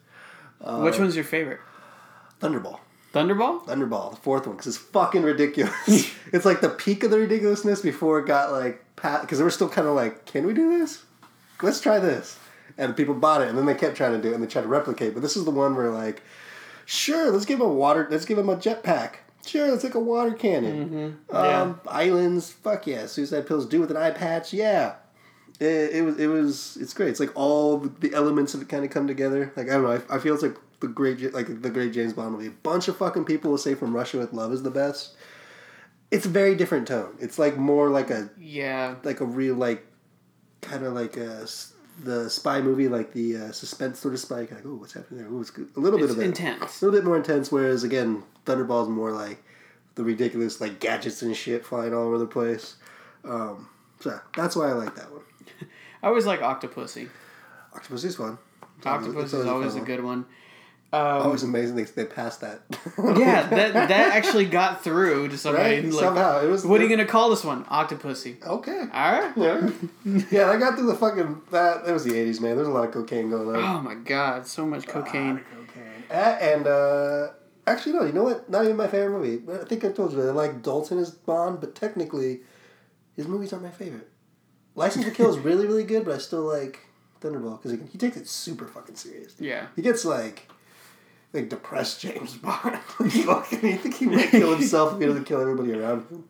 Uh, 0.62 0.82
Which 0.82 1.00
one's 1.00 1.16
your 1.16 1.24
favorite? 1.24 1.60
Thunderball. 2.42 2.80
Thunderball? 3.14 3.66
Thunderball, 3.66 4.12
the 4.12 4.18
fourth 4.18 4.46
one, 4.46 4.56
because 4.56 4.68
it's 4.68 4.78
fucking 4.78 5.24
ridiculous. 5.24 6.14
it's 6.32 6.46
like 6.46 6.62
the 6.62 6.70
peak 6.70 7.04
of 7.04 7.12
the 7.12 7.20
ridiculousness 7.20 7.82
before 7.82 8.20
it 8.20 8.28
got 8.28 8.52
like 8.52 8.84
pat 8.96 9.22
because 9.22 9.40
they 9.40 9.44
were 9.44 9.50
still 9.50 9.70
kind 9.70 9.88
of 9.88 9.96
like, 9.96 10.26
can 10.26 10.46
we 10.46 10.54
do 10.54 10.78
this? 10.78 11.04
Let's 11.62 11.82
try 11.82 12.00
this. 12.00 12.38
And 12.78 12.96
people 12.96 13.14
bought 13.16 13.42
it, 13.42 13.50
and 13.50 13.58
then 13.58 13.66
they 13.66 13.76
kept 13.76 13.98
trying 13.98 14.14
to 14.14 14.22
do 14.22 14.32
it, 14.32 14.34
and 14.36 14.44
they 14.44 14.48
tried 14.48 14.62
to 14.62 14.68
replicate. 14.68 15.14
But 15.14 15.22
this 15.22 15.36
is 15.36 15.44
the 15.46 15.52
one 15.52 15.76
where 15.76 15.90
like, 15.90 16.22
sure, 16.86 17.30
let's 17.32 17.46
give 17.46 17.60
him 17.60 17.66
a 17.66 17.74
water, 17.74 18.08
let's 18.10 18.26
give 18.26 18.38
him 18.38 18.50
a 18.50 18.56
jetpack. 18.56 19.16
Sure, 19.46 19.68
let's 19.70 19.82
take 19.82 19.96
a 19.96 20.00
water 20.00 20.32
cannon. 20.34 21.18
Yeah. 21.32 21.62
Um, 21.62 21.82
Islands, 21.88 22.52
fuck 22.52 22.86
yeah. 22.88 23.06
Suicide 23.06 23.48
pills, 23.48 23.66
do 23.66 23.80
with 23.80 23.92
an 23.92 23.98
eye 23.98 24.12
patch, 24.12 24.54
yeah. 24.54 24.96
It, 25.60 25.92
it 25.96 26.02
was 26.06 26.18
it 26.20 26.28
was 26.28 26.78
it's 26.80 26.94
great. 26.94 27.10
It's 27.10 27.20
like 27.20 27.36
all 27.36 27.80
the 27.80 28.14
elements 28.14 28.54
of 28.54 28.62
it 28.62 28.70
kind 28.70 28.86
of 28.86 28.92
come 28.92 29.08
together. 29.08 29.52
Like 29.58 29.68
I 29.68 29.74
don't 29.74 29.84
know. 29.84 30.02
I, 30.10 30.16
I 30.16 30.20
feel 30.20 30.34
it's 30.34 30.44
like 30.44 30.56
the 30.80 30.88
great 30.88 31.34
like 31.34 31.62
the 31.62 31.70
great 31.70 31.92
James 31.92 32.14
Bond 32.14 32.32
movie. 32.34 32.48
A 32.48 32.52
bunch 32.52 32.88
of 32.88 32.96
fucking 32.96 33.26
people 33.26 33.52
will 33.52 33.58
say 33.58 33.76
from 33.76 33.94
Russia 33.94 34.18
with 34.20 34.32
Love 34.32 34.54
is 34.54 34.64
the 34.64 34.72
best. 34.72 35.16
It's 36.12 36.26
a 36.26 36.30
very 36.30 36.56
different 36.56 36.88
tone. 36.88 37.16
It's 37.20 37.38
like 37.38 37.58
more 37.58 37.90
like 37.90 38.10
a 38.10 38.30
Yeah. 38.40 38.96
like 39.04 39.20
a 39.20 39.26
real 39.26 39.56
like 39.56 39.86
kind 40.62 40.86
of 40.86 40.94
like 40.94 41.18
a 41.18 41.46
the 42.04 42.30
spy 42.30 42.62
movie 42.62 42.88
like 42.88 43.12
the 43.12 43.36
uh, 43.36 43.52
suspense 43.52 44.00
sort 44.00 44.14
of 44.14 44.20
spy 44.22 44.46
kind 44.46 44.64
of 44.64 44.72
oh 44.72 44.76
what's 44.76 44.94
happening 44.94 45.20
there 45.22 45.30
oh 45.32 45.42
it's 45.42 45.50
good. 45.52 45.70
a 45.76 45.80
little 45.80 46.00
bit 46.00 46.06
It's 46.06 46.14
of 46.14 46.18
that 46.20 46.26
intense. 46.26 46.82
a 46.82 46.86
little 46.86 46.98
bit 47.00 47.06
more 47.06 47.18
intense. 47.18 47.52
Whereas 47.52 47.84
again, 47.84 48.24
Thunderball's 48.46 48.88
more 48.90 49.12
like 49.12 49.44
the 49.96 50.04
ridiculous 50.04 50.62
like 50.62 50.80
gadgets 50.80 51.22
and 51.22 51.36
shit 51.36 51.66
flying 51.66 51.94
all 51.94 52.04
over 52.04 52.18
the 52.18 52.26
place. 52.26 52.76
Um, 53.26 53.68
so 54.00 54.20
that's 54.36 54.56
why 54.56 54.70
I 54.70 54.74
like 54.74 54.96
that 54.96 55.12
one. 55.12 55.24
I 56.04 56.08
always 56.08 56.26
like 56.26 56.40
Octopussy. 56.40 57.10
Octopus 57.76 58.04
is 58.06 58.16
fun. 58.16 58.38
Octopus 58.86 59.34
is 59.34 59.46
always 59.46 59.74
fun 59.74 59.82
a 59.82 59.86
good 59.86 60.04
one. 60.04 60.26
Oh, 60.92 61.28
Um, 61.30 61.34
it's 61.34 61.44
amazing 61.44 61.76
they, 61.76 61.84
they 61.84 62.06
passed 62.06 62.42
that. 62.42 62.62
yeah, 62.98 63.48
that 63.50 63.74
that 63.74 63.92
actually 63.92 64.46
got 64.46 64.84
through 64.84 65.28
to 65.30 65.38
somebody. 65.38 65.76
right? 65.82 65.84
Like, 65.86 65.94
Somehow 66.04 66.42
it 66.42 66.48
was. 66.48 66.66
what 66.66 66.82
are 66.82 66.84
you 66.84 66.90
gonna 66.90 67.06
call 67.06 67.30
this 67.30 67.44
one? 67.44 67.64
Octopussy. 67.66 68.44
Okay. 68.44 68.80
All 68.80 69.12
right. 69.12 69.32
Yeah. 69.38 69.70
yeah, 70.32 70.50
I 70.50 70.58
got 70.58 70.76
through 70.78 70.88
the 70.88 70.96
fucking 70.96 71.42
that. 71.52 71.88
It 71.88 71.92
was 71.92 72.04
the 72.06 72.14
'80s, 72.14 72.42
man. 72.42 72.56
There's 72.56 72.68
a 72.68 72.72
lot 72.72 72.88
of 72.88 72.92
cocaine 72.94 73.30
going 73.30 73.56
on. 73.56 73.64
Oh 73.78 73.82
my 73.84 73.94
god, 73.96 74.48
so 74.48 74.66
much 74.66 74.88
cocaine. 74.88 75.38
cocaine. 75.52 76.04
Uh, 76.10 76.14
and 76.42 76.66
uh, 76.66 77.28
actually, 77.68 77.94
no. 77.94 78.04
You 78.06 78.14
know 78.14 78.24
what? 78.24 78.50
Not 78.50 78.64
even 78.66 78.76
my 78.76 78.88
favorite 78.88 79.12
movie. 79.20 79.44
I 79.62 79.66
think 79.66 79.86
I 79.86 79.90
told 79.92 80.12
you 80.14 80.22
I 80.28 80.32
like 80.32 80.64
Dalton 80.64 80.98
as 80.98 81.12
Bond, 81.12 81.60
but 81.60 81.76
technically, 81.76 82.40
his 83.16 83.28
movies 83.28 83.54
aren't 83.54 83.66
my 83.66 83.72
favorite. 83.72 84.10
License 84.74 85.06
to 85.06 85.12
Kill 85.12 85.30
is 85.30 85.38
really, 85.38 85.68
really 85.68 85.84
good, 85.84 86.04
but 86.06 86.16
I 86.16 86.18
still 86.18 86.42
like 86.42 86.80
Thunderball 87.22 87.62
because 87.62 87.78
he, 87.78 87.86
he 87.92 87.98
takes 88.00 88.18
it 88.18 88.28
super 88.28 88.66
fucking 88.66 88.96
serious. 88.96 89.36
Yeah. 89.40 89.68
He 89.76 89.84
gets 89.84 90.04
like. 90.04 90.50
Like 91.32 91.50
depressed 91.50 92.02
James 92.02 92.38
Bond. 92.38 92.80
you 93.00 93.78
think 93.78 93.96
he 93.96 94.08
might 94.08 94.32
kill 94.32 94.56
himself 94.56 94.94
if 94.94 95.00
he 95.00 95.06
doesn't 95.06 95.26
kill 95.26 95.42
everybody 95.42 95.74
around 95.74 96.08
him? 96.10 96.24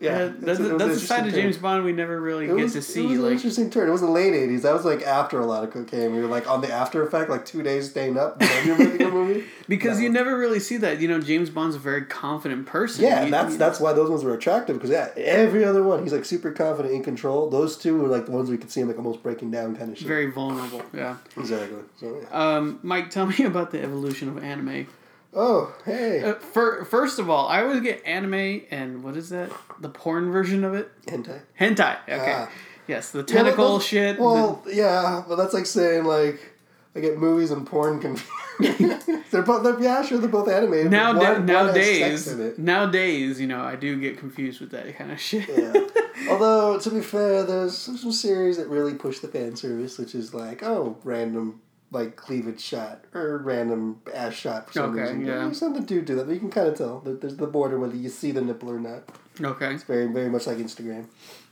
Yeah, 0.00 0.24
it's- 0.24 0.34
that's, 0.40 0.60
it 0.60 0.72
was 0.72 0.78
that's 0.82 1.00
the 1.00 1.06
side 1.06 1.26
of 1.26 1.32
James 1.32 1.54
turn. 1.56 1.62
Bond 1.62 1.84
we 1.84 1.92
never 1.92 2.20
really 2.20 2.44
It 2.46 2.48
get 2.56 2.62
was, 2.64 2.72
to 2.72 2.78
it 2.80 2.82
see. 2.82 3.02
was 3.06 3.12
an 3.18 3.22
Like, 3.22 3.32
interesting 3.32 3.70
turn. 3.70 3.88
It 3.88 3.92
was 3.92 4.00
the 4.02 4.10
late 4.10 4.34
eighties. 4.34 4.62
That 4.62 4.74
was 4.74 4.84
like 4.84 5.02
after 5.02 5.38
a 5.40 5.46
lot 5.46 5.64
of 5.64 5.70
cocaine. 5.70 6.14
We 6.14 6.20
were 6.20 6.26
like 6.26 6.50
on 6.50 6.60
the 6.60 6.70
after 6.72 7.02
effect, 7.06 7.30
like 7.30 7.44
two 7.46 7.62
days 7.62 7.90
staying 7.90 8.18
up. 8.18 8.38
Then 8.40 8.66
you're 8.98 9.10
movie. 9.12 9.44
because 9.68 10.00
you 10.00 10.10
never 10.10 10.36
really 10.36 10.58
see 10.60 10.76
that. 10.78 11.00
You 11.00 11.08
know, 11.08 11.20
James 11.20 11.48
Bond's 11.48 11.76
a 11.76 11.78
very 11.78 12.02
confident 12.04 12.66
person. 12.66 13.04
Yeah, 13.04 13.20
You- 13.20 13.24
and 13.26 13.32
that's 13.32 13.52
you- 13.52 13.58
that's 13.58 13.80
why 13.80 13.92
those 13.92 14.10
ones 14.10 14.24
were 14.24 14.34
attractive 14.34 14.76
because 14.76 14.90
yeah, 14.90 15.08
every 15.16 15.64
other 15.64 15.82
one 15.82 16.02
he's 16.02 16.12
like 16.12 16.24
super 16.24 16.50
confident 16.50 16.92
in 16.94 17.02
control. 17.04 17.48
Those 17.48 17.76
two 17.78 17.96
were 17.96 18.08
like 18.08 18.26
the 18.26 18.32
ones 18.32 18.50
we 18.50 18.58
could 18.58 18.70
see 18.70 18.80
him 18.80 18.88
like 18.88 18.98
almost 18.98 19.22
breaking 19.22 19.52
down 19.52 19.76
kind 19.76 19.92
of 19.92 19.96
shit. 19.98 20.06
very 20.08 20.30
vulnerable. 20.30 20.82
Yeah. 20.92 21.16
exactly. 21.36 21.78
So 21.98 22.20
yeah. 22.20 22.28
Um, 22.56 22.80
Mike, 22.82 23.10
tell 23.10 23.26
me 23.26 23.36
about 23.44 23.70
the 23.70 23.80
evolution 23.82 24.28
of 24.28 24.42
anime. 24.42 24.86
Oh, 25.34 25.74
hey. 25.84 26.22
Uh, 26.22 26.34
for, 26.34 26.84
first 26.84 27.18
of 27.18 27.28
all, 27.28 27.48
I 27.48 27.62
always 27.62 27.80
get 27.80 28.02
anime 28.06 28.62
and 28.70 29.02
what 29.02 29.16
is 29.16 29.30
that? 29.30 29.50
The 29.80 29.88
porn 29.88 30.30
version 30.30 30.62
of 30.64 30.74
it? 30.74 30.90
Hentai. 31.06 31.40
Hentai. 31.58 31.98
Okay. 32.08 32.34
Ah. 32.46 32.50
Yes, 32.86 33.10
the 33.10 33.20
Yeah, 33.20 33.24
tentacle 33.24 33.78
but- 33.78 33.84
shit. 33.84 34.18
Well, 34.18 34.62
yeah, 34.70 35.24
but 35.26 35.36
that's 35.36 35.54
like 35.54 35.66
saying 35.66 36.04
like 36.04 36.52
I 36.94 37.00
get 37.00 37.18
movies 37.18 37.50
and 37.50 37.66
porn 37.66 37.98
confused. 38.00 38.30
they're 39.32 39.42
both 39.42 39.64
they're, 39.64 39.80
yeah, 39.80 40.02
sure 40.02 40.18
they're 40.18 40.28
both 40.28 40.48
animated. 40.48 40.90
now, 40.92 41.12
but 41.14 41.22
one- 41.22 41.32
one 41.32 41.48
has 41.48 41.66
nowadays, 41.66 42.24
sex 42.24 42.34
in 42.34 42.46
it. 42.46 42.58
nowadays, 42.58 43.40
you 43.40 43.46
know, 43.48 43.60
I 43.62 43.74
do 43.74 43.98
get 44.00 44.18
confused 44.18 44.60
with 44.60 44.70
that 44.70 44.96
kind 44.96 45.10
of 45.10 45.20
shit. 45.20 45.48
Yeah. 45.48 45.72
Although 46.30 46.78
to 46.78 46.90
be 46.90 47.00
fair, 47.00 47.42
there's 47.42 47.76
some 47.76 48.12
series 48.12 48.56
that 48.58 48.68
really 48.68 48.94
push 48.94 49.18
the 49.18 49.28
fan 49.28 49.56
service, 49.56 49.98
which 49.98 50.14
is 50.14 50.32
like 50.32 50.62
oh 50.62 50.96
random 51.02 51.60
like 51.90 52.16
cleavage 52.16 52.60
shot 52.60 53.04
or 53.14 53.38
random 53.38 54.00
ass 54.12 54.34
shot 54.34 54.66
for 54.66 54.72
some 54.72 54.90
Okay, 54.90 55.02
reason. 55.02 55.26
yeah. 55.26 55.34
There's 55.44 55.58
something 55.58 55.84
to 55.86 56.02
do 56.02 56.14
that, 56.16 56.26
but 56.26 56.32
you 56.32 56.40
can 56.40 56.50
kind 56.50 56.68
of 56.68 56.76
tell 56.76 57.00
that 57.00 57.20
there's 57.20 57.36
the 57.36 57.46
border 57.46 57.78
whether 57.78 57.94
you 57.96 58.08
see 58.08 58.32
the 58.32 58.40
nipple 58.40 58.70
or 58.70 58.80
not. 58.80 59.04
okay. 59.40 59.74
It's 59.74 59.84
very 59.84 60.06
very 60.06 60.28
much 60.30 60.46
like 60.46 60.58
Instagram. 60.58 61.06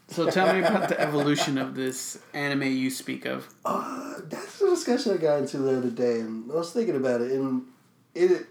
So 0.09 0.29
tell 0.31 0.53
me 0.53 0.61
about 0.61 0.89
the 0.91 1.01
evolution 1.01 1.57
of 1.59 1.75
this 1.75 2.19
anime 2.35 2.65
you 2.65 2.91
speak 2.91 3.25
of. 3.25 3.49
Uh, 3.65 4.15
that's 4.29 4.59
the 4.59 4.69
discussion 4.69 5.13
I 5.13 5.17
got 5.17 5.39
into 5.39 5.57
the 5.59 5.79
other 5.79 5.91
day, 5.91 6.21
and 6.21 6.51
I 6.53 6.57
was 6.57 6.71
thinking 6.73 6.97
about 6.97 7.23
it. 7.23 7.33
And 7.33 7.63
it, 8.15 8.47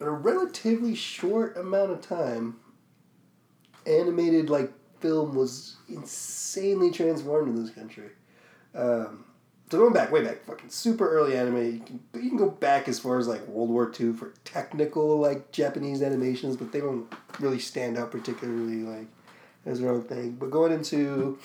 in 0.00 0.06
a 0.06 0.10
relatively 0.10 0.94
short 0.94 1.56
amount 1.56 1.90
of 1.92 2.00
time, 2.02 2.56
animated 3.86 4.50
like 4.50 4.70
film 5.00 5.34
was 5.34 5.76
insanely 5.88 6.90
transformed 6.90 7.48
in 7.56 7.62
this 7.62 7.72
country. 7.74 8.10
Um, 8.74 9.24
going 9.76 9.92
back, 9.92 10.10
way 10.10 10.24
back, 10.24 10.44
fucking 10.44 10.70
super 10.70 11.08
early 11.08 11.36
anime. 11.36 11.56
You 11.64 11.80
can, 11.80 12.00
you 12.14 12.28
can 12.30 12.38
go 12.38 12.48
back 12.48 12.88
as 12.88 12.98
far 12.98 13.18
as 13.18 13.28
like 13.28 13.46
World 13.46 13.68
War 13.68 13.92
II 13.98 14.14
for 14.14 14.32
technical 14.44 15.18
like 15.18 15.52
Japanese 15.52 16.02
animations, 16.02 16.56
but 16.56 16.72
they 16.72 16.80
don't 16.80 17.06
really 17.38 17.58
stand 17.58 17.98
out 17.98 18.10
particularly 18.10 18.82
like 18.82 19.06
as 19.66 19.80
their 19.80 19.90
own 19.90 20.02
thing. 20.02 20.32
But 20.32 20.50
going 20.50 20.72
into 20.72 21.38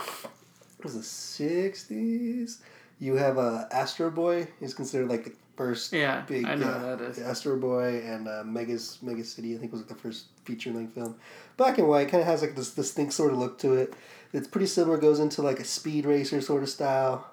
what 0.77 0.83
was 0.83 0.95
the 0.95 1.03
sixties, 1.03 2.61
you 2.99 3.15
have 3.15 3.37
uh, 3.37 3.65
Astro 3.71 4.09
Boy. 4.09 4.47
He's 4.59 4.73
considered 4.73 5.09
like 5.09 5.25
the 5.25 5.33
first 5.55 5.91
Yeah, 5.93 6.21
big. 6.21 6.45
I 6.45 6.55
know 6.55 6.67
yeah, 6.67 6.95
that 6.95 7.01
is. 7.01 7.19
Astro 7.19 7.57
Boy 7.57 8.01
and 8.05 8.27
uh, 8.27 8.43
Megas 8.45 9.01
Mega 9.01 9.23
City. 9.23 9.55
I 9.55 9.57
think 9.57 9.71
was 9.71 9.81
like 9.81 9.89
the 9.89 9.95
first 9.95 10.25
feature 10.45 10.71
length 10.71 10.93
film. 10.93 11.15
Black 11.57 11.77
and 11.77 11.87
white, 11.87 12.09
kind 12.09 12.21
of 12.21 12.27
has 12.27 12.41
like 12.41 12.55
this 12.55 12.73
distinct 12.73 13.13
sort 13.13 13.33
of 13.33 13.39
look 13.39 13.59
to 13.59 13.73
it. 13.73 13.93
It's 14.31 14.47
pretty 14.47 14.67
similar. 14.67 14.97
Goes 14.97 15.19
into 15.19 15.41
like 15.41 15.59
a 15.59 15.65
speed 15.65 16.05
racer 16.05 16.41
sort 16.41 16.63
of 16.63 16.69
style, 16.69 17.27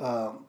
um, 0.00 0.44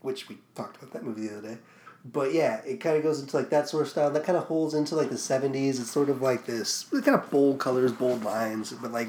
which 0.00 0.28
we 0.28 0.38
talked 0.54 0.76
about 0.76 0.92
that 0.92 1.04
movie 1.04 1.28
the 1.28 1.38
other 1.38 1.48
day. 1.48 1.58
But 2.04 2.32
yeah, 2.32 2.60
it 2.64 2.80
kind 2.80 2.96
of 2.96 3.02
goes 3.02 3.20
into 3.20 3.36
like 3.36 3.50
that 3.50 3.68
sort 3.68 3.82
of 3.82 3.88
style. 3.88 4.10
That 4.10 4.24
kind 4.24 4.38
of 4.38 4.44
holds 4.44 4.74
into 4.74 4.94
like 4.94 5.10
the 5.10 5.18
seventies. 5.18 5.80
It's 5.80 5.90
sort 5.90 6.08
of 6.08 6.22
like 6.22 6.46
this 6.46 6.84
kind 6.84 7.08
of 7.08 7.30
bold 7.30 7.58
colors, 7.58 7.92
bold 7.92 8.24
lines, 8.24 8.72
but 8.72 8.92
like 8.92 9.08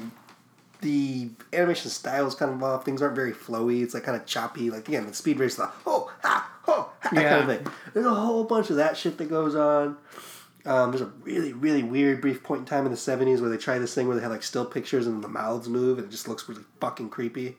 the 0.80 1.30
animation 1.52 1.90
style 1.90 2.26
is 2.26 2.34
kind 2.34 2.52
of 2.52 2.62
off. 2.62 2.84
Things 2.84 3.00
aren't 3.02 3.14
very 3.14 3.32
flowy. 3.32 3.82
It's 3.82 3.94
like 3.94 4.04
kind 4.04 4.20
of 4.20 4.26
choppy. 4.26 4.70
Like 4.70 4.88
again, 4.88 5.06
the 5.06 5.14
speed 5.14 5.38
race, 5.38 5.56
the 5.56 5.70
oh 5.86 6.12
ha 6.22 6.50
oh 6.66 6.90
ha, 7.00 7.10
that 7.12 7.28
kind 7.28 7.50
of 7.50 7.56
thing. 7.56 7.72
There's 7.94 8.06
a 8.06 8.14
whole 8.14 8.44
bunch 8.44 8.70
of 8.70 8.76
that 8.76 8.96
shit 8.96 9.18
that 9.18 9.30
goes 9.30 9.54
on. 9.54 9.96
Um, 10.66 10.90
there's 10.90 11.00
a 11.00 11.12
really 11.22 11.52
really 11.52 11.82
weird 11.82 12.20
brief 12.20 12.42
point 12.42 12.60
in 12.60 12.66
time 12.66 12.84
in 12.84 12.90
the 12.90 12.98
'70s 12.98 13.40
where 13.40 13.48
they 13.48 13.56
try 13.56 13.78
this 13.78 13.94
thing 13.94 14.08
where 14.08 14.16
they 14.16 14.22
have 14.22 14.32
like 14.32 14.42
still 14.42 14.66
pictures 14.66 15.06
and 15.06 15.22
the 15.24 15.28
mouths 15.28 15.68
move 15.68 15.98
and 15.98 16.08
it 16.08 16.10
just 16.10 16.28
looks 16.28 16.48
really 16.48 16.64
fucking 16.80 17.08
creepy. 17.08 17.56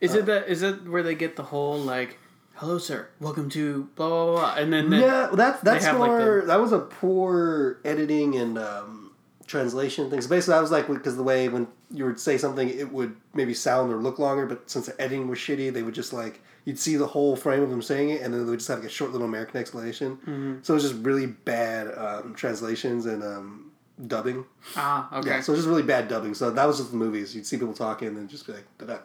Is 0.00 0.14
Uh, 0.14 0.18
it 0.18 0.26
that? 0.26 0.48
Is 0.48 0.62
it 0.62 0.88
where 0.88 1.02
they 1.02 1.14
get 1.14 1.36
the 1.36 1.42
whole 1.44 1.78
like, 1.78 2.18
"Hello, 2.54 2.78
sir. 2.78 3.08
Welcome 3.20 3.48
to 3.50 3.88
blah 3.96 4.08
blah 4.08 4.24
blah,", 4.24 4.34
blah," 4.34 4.54
and 4.62 4.72
then 4.72 4.90
the, 4.90 4.98
yeah, 4.98 5.30
that's 5.32 5.60
that's 5.62 5.84
have, 5.84 5.98
like, 5.98 6.10
more. 6.10 6.42
that 6.46 6.60
was 6.60 6.72
a 6.72 6.78
poor 6.80 7.78
editing 7.84 8.34
and 8.36 8.58
um, 8.58 9.12
translation 9.46 10.10
thing. 10.10 10.20
So 10.20 10.28
basically, 10.28 10.54
I 10.54 10.60
was 10.60 10.70
like, 10.70 10.86
because 10.88 11.16
the 11.16 11.22
way 11.22 11.48
when 11.48 11.68
you 11.90 12.04
would 12.04 12.20
say 12.20 12.36
something, 12.36 12.68
it 12.68 12.92
would 12.92 13.16
maybe 13.34 13.54
sound 13.54 13.92
or 13.92 13.96
look 13.96 14.18
longer, 14.18 14.44
but 14.46 14.68
since 14.68 14.86
the 14.86 15.00
editing 15.00 15.28
was 15.28 15.38
shitty, 15.38 15.72
they 15.72 15.82
would 15.82 15.94
just 15.94 16.12
like 16.12 16.40
you'd 16.64 16.78
see 16.78 16.96
the 16.96 17.06
whole 17.06 17.36
frame 17.36 17.62
of 17.62 17.70
them 17.70 17.80
saying 17.80 18.10
it, 18.10 18.22
and 18.22 18.34
then 18.34 18.44
they 18.44 18.50
would 18.50 18.58
just 18.58 18.68
have 18.68 18.78
like 18.80 18.88
a 18.88 18.90
short 18.90 19.12
little 19.12 19.26
American 19.26 19.58
explanation. 19.60 20.16
Mm-hmm. 20.16 20.54
So 20.62 20.74
it 20.74 20.76
was 20.76 20.82
just 20.90 20.96
really 21.04 21.26
bad 21.26 21.86
um, 21.96 22.34
translations 22.34 23.06
and 23.06 23.22
um, 23.22 23.70
dubbing. 24.04 24.44
ah 24.76 25.08
okay. 25.18 25.28
Yeah, 25.30 25.40
so 25.40 25.52
it 25.52 25.56
was 25.56 25.60
just 25.60 25.68
really 25.68 25.84
bad 25.84 26.08
dubbing. 26.08 26.34
So 26.34 26.50
that 26.50 26.64
was 26.66 26.78
just 26.78 26.90
the 26.90 26.96
movies. 26.96 27.34
You'd 27.36 27.46
see 27.46 27.56
people 27.56 27.72
talking 27.72 28.08
and 28.08 28.16
then 28.16 28.28
just 28.28 28.46
be 28.46 28.52
like, 28.52 28.66
da 28.78 28.86
da 28.86 28.98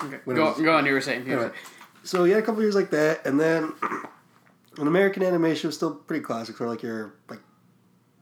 okay. 0.00 0.18
when 0.24 0.36
Go, 0.36 0.46
was- 0.46 0.60
go 0.60 0.76
on. 0.76 0.86
You 0.86 0.92
were 0.92 1.00
saying. 1.00 1.26
You 1.26 1.36
were 1.36 1.42
Anyway, 1.44 1.56
so 2.04 2.24
yeah, 2.24 2.36
a 2.36 2.42
couple 2.42 2.62
years 2.62 2.74
like 2.74 2.90
that, 2.90 3.26
and 3.26 3.38
then 3.38 3.72
an 4.78 4.86
American 4.86 5.22
animation 5.22 5.68
was 5.68 5.76
still 5.76 5.94
pretty 5.94 6.22
classic 6.22 6.56
for 6.56 6.68
like 6.68 6.82
your 6.82 7.14
like 7.28 7.40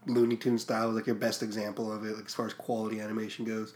Looney 0.06 0.36
Tune 0.36 0.58
style 0.58 0.88
was 0.88 0.96
like 0.96 1.06
your 1.06 1.16
best 1.16 1.42
example 1.42 1.92
of 1.92 2.04
it, 2.04 2.16
like 2.16 2.26
as 2.26 2.34
far 2.34 2.46
as 2.46 2.54
quality 2.54 3.00
animation 3.00 3.44
goes. 3.44 3.74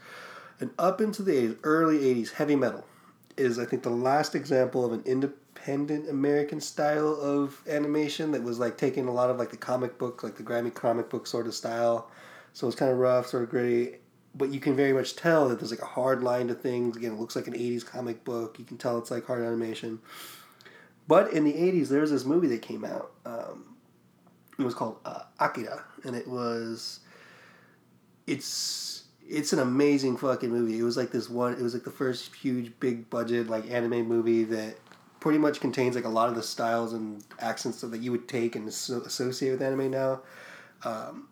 And 0.59 0.71
up 0.77 1.01
into 1.01 1.23
the 1.23 1.31
80s, 1.31 1.57
early 1.63 1.99
'80s, 1.99 2.33
heavy 2.33 2.55
metal 2.55 2.85
is 3.37 3.57
I 3.59 3.65
think 3.65 3.83
the 3.83 3.89
last 3.89 4.35
example 4.35 4.85
of 4.85 4.91
an 4.93 5.01
independent 5.05 6.09
American 6.09 6.61
style 6.61 7.17
of 7.21 7.61
animation 7.67 8.31
that 8.31 8.43
was 8.43 8.59
like 8.59 8.77
taking 8.77 9.07
a 9.07 9.11
lot 9.11 9.29
of 9.29 9.37
like 9.37 9.49
the 9.51 9.57
comic 9.57 9.97
book, 9.97 10.23
like 10.23 10.35
the 10.35 10.43
Grammy 10.43 10.73
comic 10.73 11.09
book 11.09 11.27
sort 11.27 11.47
of 11.47 11.53
style. 11.53 12.09
So 12.53 12.67
it's 12.67 12.75
kind 12.75 12.91
of 12.91 12.97
rough, 12.97 13.27
sort 13.27 13.43
of 13.43 13.49
gritty, 13.49 13.95
but 14.33 14.49
you 14.49 14.59
can 14.59 14.75
very 14.75 14.93
much 14.93 15.15
tell 15.15 15.49
that 15.49 15.59
there's 15.59 15.71
like 15.71 15.81
a 15.81 15.85
hard 15.85 16.23
line 16.23 16.47
to 16.47 16.53
things. 16.53 16.95
Again, 16.95 17.13
it 17.13 17.19
looks 17.19 17.35
like 17.35 17.47
an 17.47 17.53
'80s 17.53 17.85
comic 17.85 18.23
book. 18.23 18.57
You 18.59 18.65
can 18.65 18.77
tell 18.77 18.97
it's 18.97 19.11
like 19.11 19.25
hard 19.25 19.43
animation. 19.43 19.99
But 21.07 21.33
in 21.33 21.43
the 21.43 21.53
'80s, 21.53 21.89
there 21.89 22.01
was 22.01 22.11
this 22.11 22.25
movie 22.25 22.47
that 22.47 22.61
came 22.61 22.85
out. 22.85 23.11
Um, 23.25 23.75
it 24.57 24.63
was 24.63 24.73
called 24.73 24.97
uh, 25.05 25.23
Akira, 25.39 25.83
and 26.03 26.15
it 26.15 26.27
was. 26.27 26.99
It's 28.27 29.03
it's 29.27 29.53
an 29.53 29.59
amazing 29.59 30.17
fucking 30.17 30.49
movie. 30.49 30.79
It 30.79 30.83
was 30.83 30.97
like 30.97 31.11
this 31.11 31.29
one. 31.29 31.53
It 31.53 31.61
was 31.61 31.73
like 31.73 31.83
the 31.83 31.91
first 31.91 32.35
huge 32.35 32.71
big 32.79 33.09
budget 33.09 33.49
like 33.49 33.69
anime 33.69 34.07
movie 34.07 34.43
that 34.45 34.77
pretty 35.19 35.37
much 35.37 35.59
contains 35.59 35.95
like 35.95 36.05
a 36.05 36.09
lot 36.09 36.29
of 36.29 36.35
the 36.35 36.43
styles 36.43 36.93
and 36.93 37.23
accents 37.39 37.81
that 37.81 38.01
you 38.01 38.11
would 38.11 38.27
take 38.27 38.55
and 38.55 38.67
associate 38.67 39.51
with 39.51 39.61
anime 39.61 39.91
now. 39.91 40.21
Um, 40.83 41.27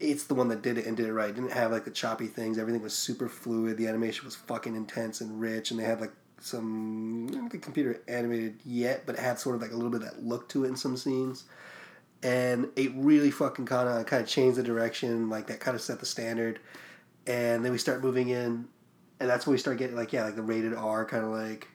it's 0.00 0.24
the 0.24 0.34
one 0.34 0.48
that 0.48 0.62
did 0.62 0.78
it 0.78 0.86
and 0.86 0.96
did 0.96 1.06
it 1.06 1.12
right. 1.12 1.30
It 1.30 1.34
didn't 1.34 1.52
have 1.52 1.70
like 1.70 1.84
the 1.84 1.90
choppy 1.90 2.26
things. 2.26 2.58
Everything 2.58 2.82
was 2.82 2.94
super 2.94 3.28
fluid. 3.28 3.76
The 3.76 3.86
animation 3.86 4.24
was 4.24 4.34
fucking 4.34 4.74
intense 4.74 5.20
and 5.20 5.40
rich, 5.40 5.70
and 5.70 5.78
they 5.78 5.84
had 5.84 6.00
like 6.00 6.12
some 6.40 7.28
I 7.30 7.34
don't 7.34 7.50
think 7.50 7.62
computer 7.62 8.02
animated 8.08 8.60
yet, 8.64 9.06
but 9.06 9.14
it 9.14 9.20
had 9.20 9.38
sort 9.38 9.56
of 9.56 9.62
like 9.62 9.70
a 9.70 9.76
little 9.76 9.90
bit 9.90 10.02
of 10.02 10.10
that 10.10 10.24
look 10.24 10.48
to 10.50 10.64
it 10.64 10.68
in 10.68 10.76
some 10.76 10.96
scenes. 10.96 11.44
And 12.24 12.68
it 12.76 12.92
really 12.94 13.30
fucking 13.30 13.66
kind 13.66 13.88
of 13.88 14.06
kind 14.06 14.22
of 14.22 14.28
changed 14.28 14.58
the 14.58 14.62
direction. 14.62 15.28
Like 15.28 15.46
that 15.48 15.60
kind 15.60 15.74
of 15.74 15.80
set 15.80 16.00
the 16.00 16.06
standard. 16.06 16.60
And 17.26 17.64
then 17.64 17.70
we 17.70 17.78
start 17.78 18.02
moving 18.02 18.30
in, 18.30 18.66
and 19.20 19.30
that's 19.30 19.46
when 19.46 19.52
we 19.52 19.58
start 19.58 19.78
getting 19.78 19.96
like 19.96 20.12
yeah, 20.12 20.24
like 20.24 20.36
the 20.36 20.42
rated 20.42 20.74
R 20.74 21.04
kind 21.04 21.24
of 21.24 21.30
like 21.30 21.68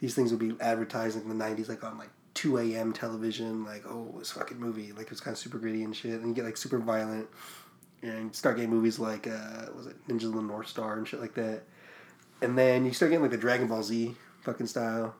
these 0.00 0.14
things 0.14 0.30
would 0.30 0.40
be 0.40 0.56
advertised 0.60 1.16
in 1.16 1.28
the 1.28 1.44
'90s, 1.44 1.68
like 1.68 1.84
on 1.84 1.98
like 1.98 2.10
2 2.38 2.56
a.m. 2.58 2.92
television, 2.92 3.64
like 3.64 3.84
oh 3.84 4.14
this 4.16 4.30
fucking 4.30 4.60
movie, 4.60 4.92
like 4.92 5.06
it 5.06 5.10
was 5.10 5.20
kind 5.20 5.34
of 5.34 5.38
super 5.38 5.58
gritty 5.58 5.82
and 5.82 5.94
shit, 5.94 6.20
and 6.20 6.28
you 6.28 6.34
get 6.34 6.44
like 6.44 6.56
super 6.56 6.78
violent, 6.78 7.26
and 8.02 8.32
start 8.32 8.54
getting 8.54 8.70
movies 8.70 9.00
like 9.00 9.26
uh, 9.26 9.66
was 9.76 9.88
it 9.88 9.96
Ninja 10.06 10.26
of 10.26 10.34
the 10.34 10.42
North 10.42 10.68
Star 10.68 10.96
and 10.96 11.08
shit 11.08 11.20
like 11.20 11.34
that, 11.34 11.62
and 12.40 12.56
then 12.56 12.84
you 12.84 12.92
start 12.92 13.10
getting 13.10 13.22
like 13.22 13.32
the 13.32 13.36
Dragon 13.36 13.66
Ball 13.66 13.82
Z 13.82 14.14
fucking 14.42 14.68
style, 14.68 15.16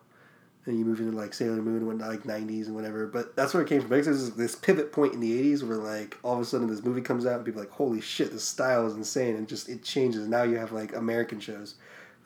and 0.64 0.78
you 0.78 0.84
move 0.84 1.00
into 1.00 1.10
like 1.10 1.34
Sailor 1.34 1.60
Moon 1.60 1.78
and 1.78 1.88
whatnot, 1.88 2.10
like 2.10 2.22
'90s 2.22 2.66
and 2.66 2.76
whatever. 2.76 3.08
But 3.08 3.34
that's 3.34 3.52
where 3.52 3.64
it 3.64 3.68
came 3.68 3.80
from. 3.80 3.90
Because 3.90 4.06
there's 4.06 4.30
this 4.36 4.54
pivot 4.54 4.92
point 4.92 5.12
in 5.12 5.18
the 5.18 5.42
'80s 5.42 5.64
where 5.64 5.76
like 5.76 6.16
all 6.22 6.34
of 6.34 6.40
a 6.40 6.44
sudden 6.44 6.68
this 6.68 6.84
movie 6.84 7.00
comes 7.00 7.26
out 7.26 7.38
and 7.38 7.44
people 7.44 7.60
like 7.60 7.72
holy 7.72 8.00
shit, 8.00 8.30
this 8.30 8.44
style 8.44 8.86
is 8.86 8.94
insane, 8.94 9.34
and 9.34 9.48
just 9.48 9.68
it 9.68 9.82
changes. 9.82 10.28
Now 10.28 10.44
you 10.44 10.56
have 10.58 10.70
like 10.70 10.94
American 10.94 11.40
shows. 11.40 11.74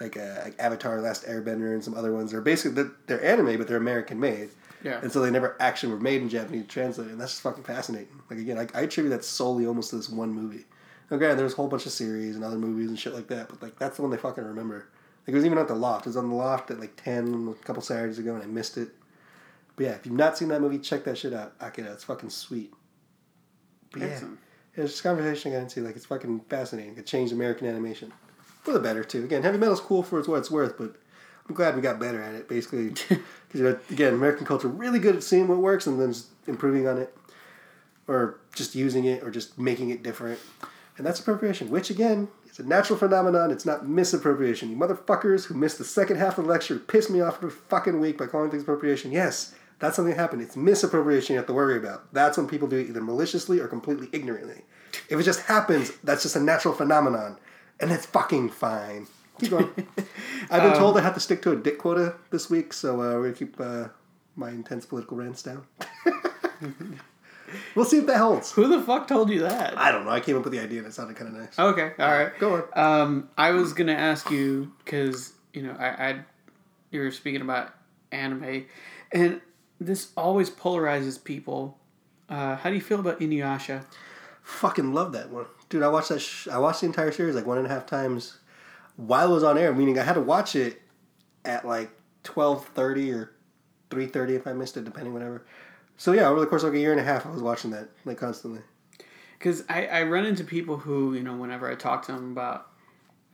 Like, 0.00 0.16
uh, 0.16 0.40
like 0.42 0.56
Avatar, 0.58 1.00
Last 1.00 1.24
Airbender, 1.26 1.74
and 1.74 1.84
some 1.84 1.94
other 1.94 2.12
ones. 2.12 2.32
They're 2.32 2.40
basically 2.40 2.82
they're, 2.82 2.92
they're 3.06 3.24
anime, 3.24 3.56
but 3.56 3.68
they're 3.68 3.76
American 3.76 4.18
made. 4.18 4.50
Yeah. 4.82 5.00
And 5.02 5.12
so 5.12 5.20
they 5.20 5.30
never 5.30 5.56
actually 5.60 5.92
were 5.92 6.00
made 6.00 6.22
in 6.22 6.28
Japanese 6.28 6.66
translated, 6.66 7.12
and 7.12 7.20
that's 7.20 7.32
just 7.32 7.42
fucking 7.42 7.64
fascinating. 7.64 8.20
Like 8.28 8.38
again, 8.38 8.58
I, 8.58 8.66
I 8.74 8.82
attribute 8.82 9.10
that 9.12 9.24
solely 9.24 9.66
almost 9.66 9.90
to 9.90 9.96
this 9.96 10.08
one 10.08 10.32
movie. 10.32 10.64
Now, 11.10 11.18
granted, 11.18 11.38
there's 11.38 11.52
a 11.52 11.56
whole 11.56 11.68
bunch 11.68 11.86
of 11.86 11.92
series 11.92 12.36
and 12.36 12.44
other 12.44 12.56
movies 12.58 12.88
and 12.88 12.98
shit 12.98 13.14
like 13.14 13.28
that, 13.28 13.48
but 13.48 13.62
like 13.62 13.78
that's 13.78 13.96
the 13.96 14.02
one 14.02 14.10
they 14.10 14.16
fucking 14.16 14.44
remember. 14.44 14.88
Like 15.26 15.32
it 15.32 15.34
was 15.34 15.44
even 15.44 15.58
at 15.58 15.68
the 15.68 15.74
loft. 15.74 16.06
It 16.06 16.10
was 16.10 16.16
on 16.16 16.28
the 16.28 16.34
loft 16.34 16.70
at 16.70 16.80
like 16.80 16.96
ten 17.02 17.54
a 17.60 17.64
couple 17.64 17.82
Saturdays 17.82 18.18
ago, 18.18 18.34
and 18.34 18.42
I 18.42 18.46
missed 18.46 18.76
it. 18.76 18.88
But 19.76 19.84
yeah, 19.86 19.92
if 19.92 20.04
you've 20.06 20.14
not 20.16 20.36
seen 20.36 20.48
that 20.48 20.60
movie, 20.60 20.78
check 20.78 21.04
that 21.04 21.16
shit 21.16 21.32
out. 21.32 21.54
Akira, 21.60 21.92
it's 21.92 22.04
fucking 22.04 22.30
sweet. 22.30 22.72
But 23.92 24.02
yeah, 24.02 24.08
Excellent. 24.08 24.38
yeah, 24.76 24.84
it's 24.84 24.92
just 24.94 25.04
a 25.04 25.08
conversation 25.08 25.52
I 25.52 25.56
got 25.56 25.62
into. 25.62 25.80
Like 25.82 25.96
it's 25.96 26.06
fucking 26.06 26.40
fascinating. 26.48 26.96
It 26.96 27.06
changed 27.06 27.32
American 27.32 27.68
animation 27.68 28.12
for 28.62 28.72
the 28.72 28.80
better 28.80 29.04
too. 29.04 29.24
Again, 29.24 29.42
heavy 29.42 29.58
metal's 29.58 29.80
cool 29.80 30.02
for 30.02 30.20
what 30.22 30.38
it's 30.38 30.50
worth, 30.50 30.76
but 30.78 30.96
I'm 31.48 31.54
glad 31.54 31.74
we 31.74 31.82
got 31.82 31.98
better 31.98 32.22
at 32.22 32.34
it. 32.34 32.48
Basically, 32.48 32.88
because 33.08 33.18
you 33.54 33.62
know, 33.64 33.78
again, 33.90 34.14
American 34.14 34.46
culture 34.46 34.68
really 34.68 34.98
good 34.98 35.16
at 35.16 35.22
seeing 35.22 35.48
what 35.48 35.58
works 35.58 35.86
and 35.86 36.00
then 36.00 36.12
just 36.12 36.28
improving 36.46 36.86
on 36.86 36.98
it, 36.98 37.16
or 38.06 38.38
just 38.54 38.74
using 38.74 39.04
it, 39.04 39.22
or 39.22 39.30
just 39.30 39.58
making 39.58 39.90
it 39.90 40.02
different. 40.02 40.38
And 40.96 41.06
that's 41.06 41.20
appropriation, 41.20 41.70
which 41.70 41.90
again 41.90 42.28
is 42.48 42.58
a 42.58 42.62
natural 42.66 42.98
phenomenon. 42.98 43.50
It's 43.50 43.64
not 43.66 43.88
misappropriation. 43.88 44.70
You 44.70 44.76
motherfuckers 44.76 45.46
who 45.46 45.54
missed 45.54 45.78
the 45.78 45.84
second 45.84 46.16
half 46.16 46.38
of 46.38 46.44
the 46.44 46.50
lecture 46.50 46.78
pissed 46.78 47.10
me 47.10 47.20
off 47.20 47.36
every 47.36 47.50
fucking 47.50 47.98
week 47.98 48.18
by 48.18 48.26
calling 48.26 48.50
things 48.50 48.62
appropriation. 48.62 49.10
Yes, 49.10 49.54
That's 49.78 49.96
something 49.96 50.14
that 50.14 50.20
happened. 50.20 50.42
It's 50.42 50.56
misappropriation 50.56 51.32
you 51.34 51.38
have 51.38 51.46
to 51.48 51.52
worry 51.52 51.76
about. 51.76 52.12
That's 52.12 52.36
when 52.36 52.46
people 52.46 52.68
do 52.68 52.76
it 52.76 52.88
either 52.88 53.00
maliciously 53.00 53.58
or 53.58 53.66
completely 53.66 54.08
ignorantly. 54.12 54.62
If 55.08 55.18
it 55.18 55.24
just 55.24 55.40
happens, 55.40 55.90
that's 56.04 56.22
just 56.22 56.36
a 56.36 56.40
natural 56.40 56.74
phenomenon, 56.74 57.38
and 57.80 57.90
it's 57.90 58.06
fucking 58.06 58.50
fine. 58.50 59.08
Keep 59.40 59.50
going. 59.50 59.70
I've 60.50 60.62
been 60.62 60.74
told 60.74 60.96
I 60.96 61.00
have 61.00 61.14
to 61.14 61.20
stick 61.20 61.42
to 61.42 61.52
a 61.52 61.56
dick 61.56 61.78
quota 61.78 62.14
this 62.30 62.50
week, 62.50 62.72
so 62.72 62.94
uh, 62.94 63.14
we're 63.14 63.22
gonna 63.22 63.32
keep 63.34 63.60
uh, 63.60 63.88
my 64.36 64.50
intense 64.50 64.86
political 64.86 65.16
rants 65.16 65.42
down. 65.42 65.64
we'll 67.74 67.84
see 67.84 67.98
if 67.98 68.06
that 68.06 68.18
holds. 68.18 68.52
Who 68.52 68.68
the 68.68 68.82
fuck 68.82 69.08
told 69.08 69.30
you 69.30 69.40
that? 69.40 69.76
I 69.78 69.90
don't 69.90 70.04
know. 70.04 70.10
I 70.10 70.20
came 70.20 70.36
up 70.36 70.44
with 70.44 70.52
the 70.52 70.60
idea, 70.60 70.78
and 70.78 70.86
it 70.86 70.94
sounded 70.94 71.16
kind 71.16 71.34
of 71.34 71.40
nice. 71.40 71.58
Okay, 71.58 71.92
all 71.98 72.10
right. 72.10 72.38
Go 72.38 72.66
on. 72.74 73.00
Um, 73.02 73.30
I 73.36 73.50
was 73.52 73.72
gonna 73.72 73.92
ask 73.92 74.30
you 74.30 74.72
because 74.84 75.32
you 75.52 75.62
know 75.62 75.74
I, 75.78 75.86
I, 75.86 76.20
you 76.90 77.00
were 77.00 77.10
speaking 77.10 77.40
about 77.40 77.72
anime, 78.10 78.66
and 79.12 79.40
this 79.80 80.12
always 80.16 80.50
polarizes 80.50 81.22
people. 81.22 81.78
Uh, 82.28 82.56
how 82.56 82.70
do 82.70 82.74
you 82.74 82.82
feel 82.82 83.00
about 83.00 83.20
Inuyasha? 83.20 83.84
Fucking 84.42 84.92
love 84.92 85.12
that 85.12 85.30
one, 85.30 85.46
dude. 85.68 85.82
I 85.82 85.88
watched 85.88 86.08
that. 86.10 86.20
Sh- 86.20 86.48
I 86.48 86.58
watched 86.58 86.80
the 86.80 86.86
entire 86.86 87.12
series 87.12 87.34
like 87.34 87.46
one 87.46 87.58
and 87.58 87.66
a 87.66 87.70
half 87.70 87.86
times 87.86 88.38
while 88.96 89.30
it 89.30 89.34
was 89.34 89.42
on 89.42 89.58
air. 89.58 89.72
Meaning 89.72 89.98
I 89.98 90.02
had 90.02 90.14
to 90.14 90.20
watch 90.20 90.56
it 90.56 90.80
at 91.44 91.66
like 91.66 91.90
twelve 92.22 92.66
thirty 92.68 93.12
or 93.12 93.32
three 93.90 94.06
thirty 94.06 94.34
if 94.34 94.46
I 94.46 94.52
missed 94.52 94.76
it, 94.76 94.84
depending 94.84 95.12
whatever. 95.12 95.44
So 95.96 96.12
yeah, 96.12 96.28
over 96.28 96.40
the 96.40 96.46
course 96.46 96.62
of 96.62 96.70
like 96.70 96.78
a 96.78 96.80
year 96.80 96.92
and 96.92 97.00
a 97.00 97.04
half, 97.04 97.26
I 97.26 97.30
was 97.30 97.42
watching 97.42 97.70
that 97.70 97.88
like 98.04 98.18
constantly. 98.18 98.60
Because 99.38 99.64
I, 99.68 99.86
I 99.86 100.02
run 100.04 100.24
into 100.24 100.44
people 100.44 100.76
who 100.76 101.14
you 101.14 101.22
know 101.22 101.36
whenever 101.36 101.70
I 101.70 101.74
talk 101.74 102.06
to 102.06 102.12
them 102.12 102.32
about 102.32 102.68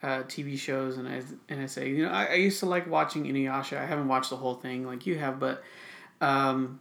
uh, 0.03 0.23
TV 0.25 0.59
shows 0.59 0.97
and 0.97 1.09
I 1.09 1.23
and 1.49 1.61
I 1.61 1.67
say 1.67 1.89
you 1.91 2.05
know 2.05 2.11
I, 2.11 2.27
I 2.27 2.35
used 2.35 2.61
to 2.61 2.67
like 2.67 2.87
watching 2.87 3.25
Inuyasha. 3.25 3.79
I 3.79 3.87
haven't 3.87 4.09
watched 4.09 4.31
the 4.31 4.37
whole 4.37 4.55
thing 4.55 4.87
like 4.87 5.07
you 5.07 5.19
have, 5.19 5.39
but 5.39 5.63
um, 6.21 6.81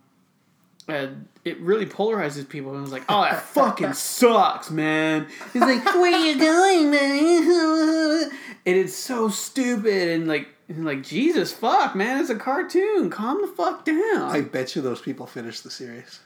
uh, 0.87 1.07
it 1.43 1.59
really 1.59 1.85
polarizes 1.85 2.47
people. 2.47 2.73
And 2.73 2.83
it's 2.83 2.91
like, 2.91 3.03
oh, 3.09 3.21
that 3.21 3.41
fucking 3.41 3.93
sucks, 3.93 4.71
man. 4.71 5.27
He's 5.53 5.61
like, 5.61 5.83
where 5.85 6.13
are 6.13 6.25
you 6.25 6.39
going, 6.39 6.91
man? 6.91 8.31
and 8.65 8.75
it's 8.75 8.95
so 8.95 9.29
stupid 9.29 10.09
and 10.09 10.27
like 10.27 10.47
and 10.67 10.85
like 10.85 11.03
Jesus 11.03 11.53
fuck, 11.53 11.95
man. 11.95 12.19
It's 12.19 12.29
a 12.29 12.35
cartoon. 12.35 13.09
Calm 13.09 13.41
the 13.41 13.47
fuck 13.47 13.85
down. 13.85 14.23
I 14.23 14.41
bet 14.41 14.75
you 14.75 14.81
those 14.81 15.01
people 15.01 15.25
finished 15.25 15.63
the 15.63 15.71
series. 15.71 16.19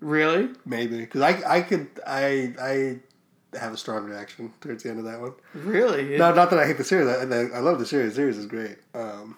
really? 0.00 0.50
Maybe 0.64 0.98
because 0.98 1.22
I 1.22 1.58
I 1.58 1.60
could 1.62 1.88
I 2.06 2.54
I 2.60 3.58
have 3.58 3.72
a 3.72 3.76
strong 3.76 4.04
reaction 4.04 4.52
towards 4.60 4.82
the 4.82 4.90
end 4.90 4.98
of 4.98 5.04
that 5.06 5.20
one. 5.20 5.32
Really? 5.54 6.16
No, 6.16 6.32
not 6.32 6.50
that 6.50 6.58
I 6.58 6.66
hate 6.66 6.78
the 6.78 6.84
series. 6.84 7.08
I, 7.08 7.56
I 7.56 7.58
love 7.60 7.78
the 7.78 7.86
series. 7.86 8.10
The 8.10 8.16
series 8.16 8.38
is 8.38 8.46
great. 8.46 8.78
Um, 8.94 9.36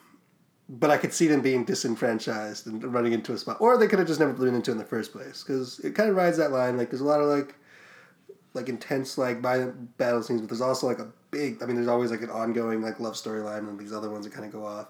but 0.75 0.89
I 0.91 0.97
could 0.97 1.13
see 1.13 1.27
them 1.27 1.43
being 1.43 1.67
disenfranchised 1.67 2.67
and 2.67 2.83
running 2.95 3.13
into 3.13 3.35
a 3.35 3.39
spot, 3.39 3.59
or 3.61 3.77
they 3.77 3.87
could 3.87 3.99
have 3.99 4.09
just 4.09 4.19
never 4.19 4.33
been 4.33 4.55
into 4.55 4.71
in 4.73 4.79
the 4.79 4.85
first 4.87 5.13
place. 5.13 5.45
Because 5.45 5.79
it 5.81 5.95
kind 5.95 6.09
of 6.09 6.17
rides 6.17 6.39
that 6.39 6.51
line. 6.51 6.79
Like 6.79 6.89
there's 6.89 7.03
a 7.03 7.05
lot 7.05 7.21
of 7.21 7.29
like, 7.29 7.55
like 8.55 8.71
intense 8.71 9.19
like 9.19 9.43
violent 9.43 9.99
battle 9.99 10.23
scenes, 10.23 10.41
but 10.41 10.49
there's 10.49 10.63
also 10.63 10.87
like 10.87 10.99
a 10.99 11.13
big. 11.31 11.63
I 11.63 11.67
mean, 11.67 11.77
there's 11.77 11.89
always 11.89 12.11
like 12.11 12.23
an 12.23 12.31
ongoing 12.31 12.81
like 12.81 13.01
love 13.01 13.15
storyline, 13.15 13.69
and 13.69 13.79
these 13.79 13.93
other 13.93 14.09
ones 14.11 14.25
that 14.25 14.33
kind 14.33 14.47
of 14.47 14.53
go 14.53 14.65
off. 14.65 14.89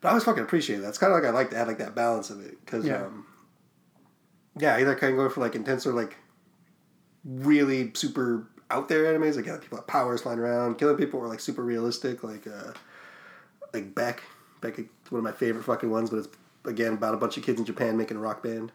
But 0.00 0.08
I 0.08 0.10
always 0.10 0.24
fucking 0.24 0.42
appreciate 0.42 0.78
that. 0.78 0.88
It's 0.88 0.98
kind 0.98 1.12
of 1.12 1.22
like 1.22 1.28
I 1.28 1.32
like 1.32 1.50
to 1.50 1.56
add 1.56 1.68
like 1.68 1.78
that 1.78 1.94
balance 1.94 2.28
of 2.30 2.44
it 2.44 2.58
because 2.64 2.84
Yeah. 2.84 3.04
um, 3.04 3.24
yeah, 4.58 4.76
either 4.78 4.96
kind 4.96 5.12
of 5.12 5.16
going 5.18 5.30
for 5.30 5.40
like 5.40 5.54
intense 5.54 5.86
or 5.86 5.92
like 5.92 6.16
really 7.24 7.92
super 7.94 8.48
out 8.72 8.88
there 8.88 9.04
animes, 9.04 9.36
like 9.36 9.46
yeah, 9.46 9.58
people 9.58 9.78
have 9.78 9.86
powers 9.86 10.22
flying 10.22 10.40
around, 10.40 10.78
killing 10.78 10.96
people, 10.96 11.20
or 11.20 11.28
like 11.28 11.38
super 11.38 11.62
realistic, 11.62 12.24
like 12.24 12.48
uh, 12.48 12.72
like 13.72 13.94
Beck. 13.94 14.24
Is 14.64 14.86
one 15.10 15.18
of 15.18 15.24
my 15.24 15.32
favorite 15.32 15.64
fucking 15.64 15.90
ones, 15.90 16.10
but 16.10 16.18
it's 16.18 16.28
again 16.64 16.94
about 16.94 17.14
a 17.14 17.16
bunch 17.16 17.36
of 17.36 17.42
kids 17.42 17.58
in 17.58 17.64
Japan 17.66 17.96
making 17.96 18.16
a 18.16 18.20
rock 18.20 18.42
band. 18.42 18.72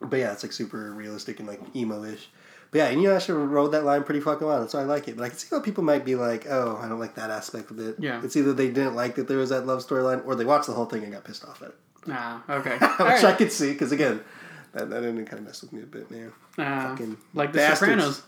But 0.00 0.18
yeah, 0.18 0.32
it's 0.32 0.42
like 0.42 0.52
super 0.52 0.92
realistic 0.92 1.38
and 1.38 1.48
like 1.48 1.60
emo-ish. 1.74 2.28
But 2.70 2.78
yeah, 2.78 2.92
Inuyasha 2.92 3.48
rode 3.50 3.72
that 3.72 3.84
line 3.84 4.02
pretty 4.04 4.20
fucking 4.20 4.46
well, 4.46 4.60
and 4.60 4.70
so 4.70 4.78
I 4.78 4.82
like 4.82 5.06
it. 5.08 5.16
But 5.16 5.24
I 5.24 5.28
can 5.28 5.38
see 5.38 5.46
how 5.50 5.60
people 5.60 5.84
might 5.84 6.04
be 6.04 6.16
like, 6.16 6.46
"Oh, 6.48 6.78
I 6.82 6.88
don't 6.88 6.98
like 6.98 7.14
that 7.14 7.30
aspect 7.30 7.70
of 7.70 7.78
it." 7.78 7.96
Yeah. 7.98 8.20
it's 8.24 8.36
either 8.36 8.52
they 8.52 8.66
didn't 8.68 8.94
like 8.96 9.14
that 9.14 9.28
there 9.28 9.38
was 9.38 9.50
that 9.50 9.64
love 9.66 9.86
storyline, 9.86 10.26
or 10.26 10.34
they 10.34 10.44
watched 10.44 10.66
the 10.66 10.72
whole 10.72 10.86
thing 10.86 11.04
and 11.04 11.12
got 11.12 11.24
pissed 11.24 11.44
off 11.44 11.62
at 11.62 11.68
it, 11.68 11.74
Ah, 12.10 12.42
okay. 12.50 12.72
which 12.78 13.24
All 13.24 13.26
I 13.26 13.34
could 13.38 13.52
see 13.52 13.72
because 13.72 13.92
again, 13.92 14.20
that 14.72 14.90
that 14.90 15.04
ended 15.04 15.26
kind 15.28 15.38
of 15.40 15.46
messed 15.46 15.62
with 15.62 15.72
me 15.72 15.82
a 15.82 15.86
bit, 15.86 16.10
man. 16.10 16.32
Ah, 16.58 16.88
fucking 16.90 17.16
like 17.32 17.52
the 17.52 17.58
bastards. 17.58 17.78
Sopranos. 17.80 18.22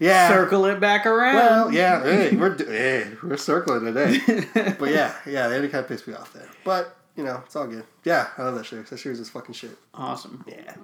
Yeah, 0.00 0.28
Circle 0.28 0.64
it 0.66 0.80
back 0.80 1.06
around. 1.06 1.34
Well, 1.36 1.72
yeah, 1.72 2.02
hey, 2.02 2.36
we're 2.36 2.56
hey, 2.56 3.10
we're 3.22 3.36
circling 3.36 3.84
today. 3.84 4.20
but 4.78 4.90
yeah, 4.90 5.14
yeah, 5.26 5.48
they 5.48 5.60
kind 5.68 5.74
of 5.84 5.88
pissed 5.88 6.06
me 6.08 6.14
off 6.14 6.32
there. 6.32 6.48
But 6.64 6.96
you 7.16 7.22
know, 7.24 7.42
it's 7.44 7.54
all 7.56 7.66
good. 7.66 7.84
Yeah, 8.04 8.28
I 8.38 8.44
love 8.44 8.54
that 8.54 8.64
series. 8.64 8.88
That 8.88 8.96
series 8.96 9.20
is 9.20 9.28
fucking 9.28 9.54
shit. 9.54 9.76
Awesome. 9.94 10.42
Yeah, 10.48 10.74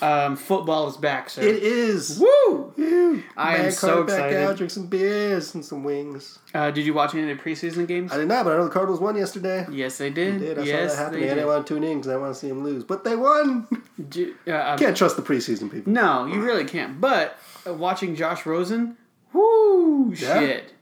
Um, 0.00 0.36
football 0.36 0.86
is 0.88 0.96
back, 0.96 1.28
sir. 1.28 1.42
it 1.42 1.56
is. 1.62 2.20
Woo! 2.20 2.72
Woo. 2.78 3.22
I 3.36 3.56
am 3.56 3.70
so 3.72 3.88
card 3.96 4.06
back 4.06 4.16
excited. 4.30 4.36
out, 4.48 4.56
drink 4.56 4.70
some 4.70 4.86
beers 4.86 5.54
and 5.56 5.64
some 5.64 5.82
wings. 5.82 6.38
Uh, 6.54 6.70
did 6.70 6.86
you 6.86 6.94
watch 6.94 7.14
any 7.16 7.28
of 7.30 7.36
the 7.36 7.42
preseason 7.42 7.88
games? 7.88 8.12
I 8.12 8.16
did 8.18 8.28
not, 8.28 8.44
but 8.44 8.54
I 8.54 8.58
know 8.58 8.64
the 8.64 8.70
Cardinals 8.70 9.00
won 9.00 9.16
yesterday. 9.16 9.66
yes, 9.72 9.98
they 9.98 10.08
did. 10.10 10.40
They 10.40 10.46
did. 10.46 10.58
I 10.60 10.62
yes, 10.62 10.92
saw 10.92 10.96
that 10.98 11.02
happening. 11.04 11.20
they 11.22 11.30
I 11.32 11.34
didn't 11.34 11.48
want 11.48 11.66
to 11.66 11.74
tune 11.74 11.82
in 11.84 11.98
because 11.98 12.12
I 12.12 12.16
want 12.16 12.32
to 12.32 12.38
see 12.40 12.48
them 12.48 12.62
lose, 12.62 12.84
but 12.84 13.02
they 13.02 13.16
won. 13.16 13.66
Ju- 14.08 14.36
uh, 14.46 14.52
um, 14.52 14.78
Can't 14.78 14.96
trust 14.96 15.16
the 15.16 15.22
preseason 15.22 15.70
people. 15.70 15.92
no, 15.92 16.26
you 16.26 16.40
really 16.42 16.64
can't. 16.64 17.00
But 17.00 17.36
watching 17.66 18.14
Josh 18.16 18.44
Rosen, 18.46 18.96
whoo, 19.32 20.12
Yeah? 20.16 20.40
shit. 20.40 20.72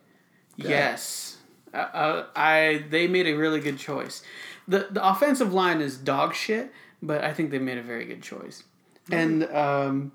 Yes. 0.57 1.39
Uh, 1.73 1.77
uh, 1.77 2.27
I 2.37 2.85
they 2.91 3.07
made 3.07 3.27
a 3.27 3.35
really 3.35 3.61
good 3.61 3.79
choice. 3.79 4.23
The 4.69 4.89
the 4.91 5.07
offensive 5.07 5.53
line 5.53 5.81
is 5.81 5.97
dog 5.97 6.35
shit, 6.35 6.73
but 7.03 7.25
I 7.25 7.33
think 7.33 7.51
they 7.51 7.59
made 7.59 7.79
a 7.79 7.83
very 7.83 8.05
good 8.05 8.23
choice. 8.23 8.63
And 9.11 9.45
um, 9.45 10.13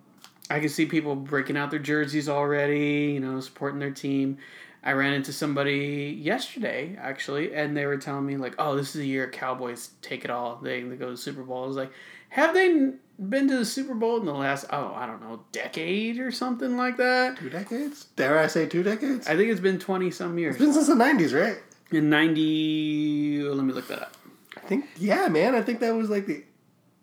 I 0.49 0.59
can 0.59 0.69
see 0.69 0.85
people 0.85 1.15
breaking 1.15 1.57
out 1.57 1.71
their 1.71 1.79
jerseys 1.79 2.29
already, 2.29 3.11
you 3.13 3.19
know, 3.19 3.39
supporting 3.41 3.79
their 3.79 3.91
team. 3.91 4.37
I 4.83 4.91
ran 4.93 5.13
into 5.13 5.33
somebody 5.33 6.17
yesterday 6.21 6.95
actually, 7.01 7.53
and 7.55 7.75
they 7.75 7.85
were 7.87 7.97
telling 7.97 8.25
me 8.25 8.37
like, 8.37 8.55
"Oh, 8.59 8.75
this 8.75 8.89
is 8.95 9.01
the 9.01 9.07
year 9.07 9.29
Cowboys 9.29 9.89
take 10.01 10.23
it 10.23 10.29
all. 10.31 10.57
They 10.61 10.81
they 10.83 10.95
go 10.95 11.05
to 11.05 11.11
the 11.11 11.17
Super 11.17 11.41
Bowl." 11.43 11.63
I 11.63 11.67
was 11.67 11.75
like, 11.77 11.91
"Have 12.29 12.53
they 12.53 12.91
been 13.19 13.47
to 13.47 13.57
the 13.57 13.65
Super 13.65 13.93
Bowl 13.93 14.19
in 14.19 14.25
the 14.25 14.33
last 14.33 14.65
oh 14.71 14.93
I 14.95 15.05
don't 15.05 15.21
know 15.21 15.43
decade 15.51 16.19
or 16.19 16.31
something 16.31 16.77
like 16.77 16.97
that?" 16.97 17.37
Two 17.37 17.49
decades? 17.49 18.05
Dare 18.15 18.39
I 18.39 18.47
say 18.47 18.65
two 18.65 18.83
decades? 18.83 19.27
I 19.27 19.35
think 19.35 19.49
it's 19.49 19.61
been 19.61 19.79
twenty 19.79 20.11
some 20.11 20.37
years. 20.37 20.55
It's 20.55 20.63
been 20.63 20.73
since 20.73 20.87
the 20.87 20.95
'90s, 20.95 21.33
right? 21.39 21.57
In 21.91 22.09
ninety, 22.09 23.41
let 23.43 23.63
me 23.63 23.73
look 23.73 23.87
that 23.87 24.01
up. 24.01 24.17
I 24.57 24.61
think. 24.61 24.85
Yeah, 24.97 25.27
man. 25.27 25.55
I 25.55 25.61
think 25.61 25.79
that 25.81 25.93
was 25.93 26.09
like 26.09 26.25
the. 26.25 26.43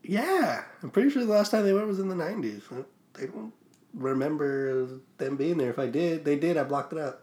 Yeah, 0.02 0.64
I'm 0.82 0.90
pretty 0.90 1.10
sure 1.10 1.24
the 1.24 1.32
last 1.32 1.50
time 1.50 1.64
they 1.64 1.72
went 1.72 1.86
was 1.86 2.00
in 2.00 2.08
the 2.08 2.14
'90s. 2.14 2.62
They 3.14 3.26
don't 3.26 3.52
remember 3.94 4.98
them 5.18 5.36
being 5.36 5.58
there. 5.58 5.70
If 5.70 5.78
I 5.78 5.86
did, 5.86 6.24
they 6.24 6.36
did. 6.36 6.56
I 6.56 6.64
blocked 6.64 6.92
it 6.92 6.98
out. 6.98 7.20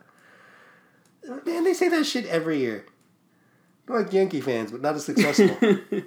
Man, 1.45 1.63
they 1.63 1.73
say 1.73 1.89
that 1.89 2.05
shit 2.05 2.25
every 2.27 2.59
year. 2.59 2.85
They're 3.85 4.01
like 4.01 4.13
Yankee 4.13 4.41
fans, 4.41 4.71
but 4.71 4.81
not 4.81 4.95
as 4.95 5.05
successful. 5.05 5.57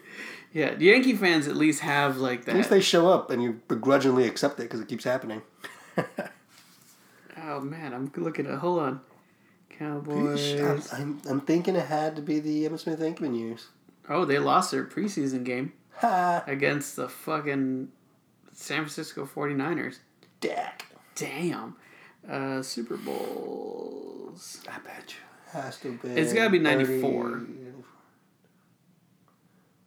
Yeah, 0.52 0.74
the 0.74 0.86
Yankee 0.86 1.14
fans 1.14 1.48
at 1.48 1.56
least 1.56 1.80
have 1.80 2.18
like 2.18 2.44
that. 2.44 2.52
At 2.52 2.56
least 2.56 2.70
they 2.70 2.80
show 2.80 3.10
up 3.10 3.30
and 3.30 3.42
you 3.42 3.60
begrudgingly 3.68 4.26
accept 4.26 4.60
it 4.60 4.64
because 4.64 4.80
it 4.80 4.88
keeps 4.88 5.04
happening. 5.04 5.42
oh 7.42 7.60
man, 7.60 7.94
I'm 7.94 8.12
looking 8.16 8.46
at. 8.46 8.58
Hold 8.58 8.80
on, 8.80 9.00
Cowboys. 9.70 10.60
I'm, 10.60 10.82
I'm, 10.92 11.20
I'm 11.28 11.40
thinking 11.40 11.76
it 11.76 11.86
had 11.86 12.16
to 12.16 12.22
be 12.22 12.38
the 12.38 12.64
Emmitt 12.66 12.80
Smith 12.80 13.00
Aikman 13.00 13.38
years. 13.38 13.68
Oh, 14.08 14.24
they 14.24 14.38
lost 14.38 14.70
their 14.70 14.84
preseason 14.84 15.44
game 15.44 15.72
Ha! 15.98 16.44
against 16.46 16.96
the 16.96 17.08
fucking 17.08 17.88
San 18.52 18.78
Francisco 18.78 19.26
49ers. 19.26 19.98
Dak. 20.40 20.86
Damn. 21.14 21.76
Uh, 22.28 22.62
Super 22.62 22.96
Bowls. 22.96 24.60
I 24.68 24.78
bet 24.80 25.14
you. 25.14 25.58
Has 25.58 25.78
to 25.80 25.92
be. 25.98 26.08
It's 26.08 26.32
gotta 26.32 26.50
be 26.50 26.58
94. 26.58 27.42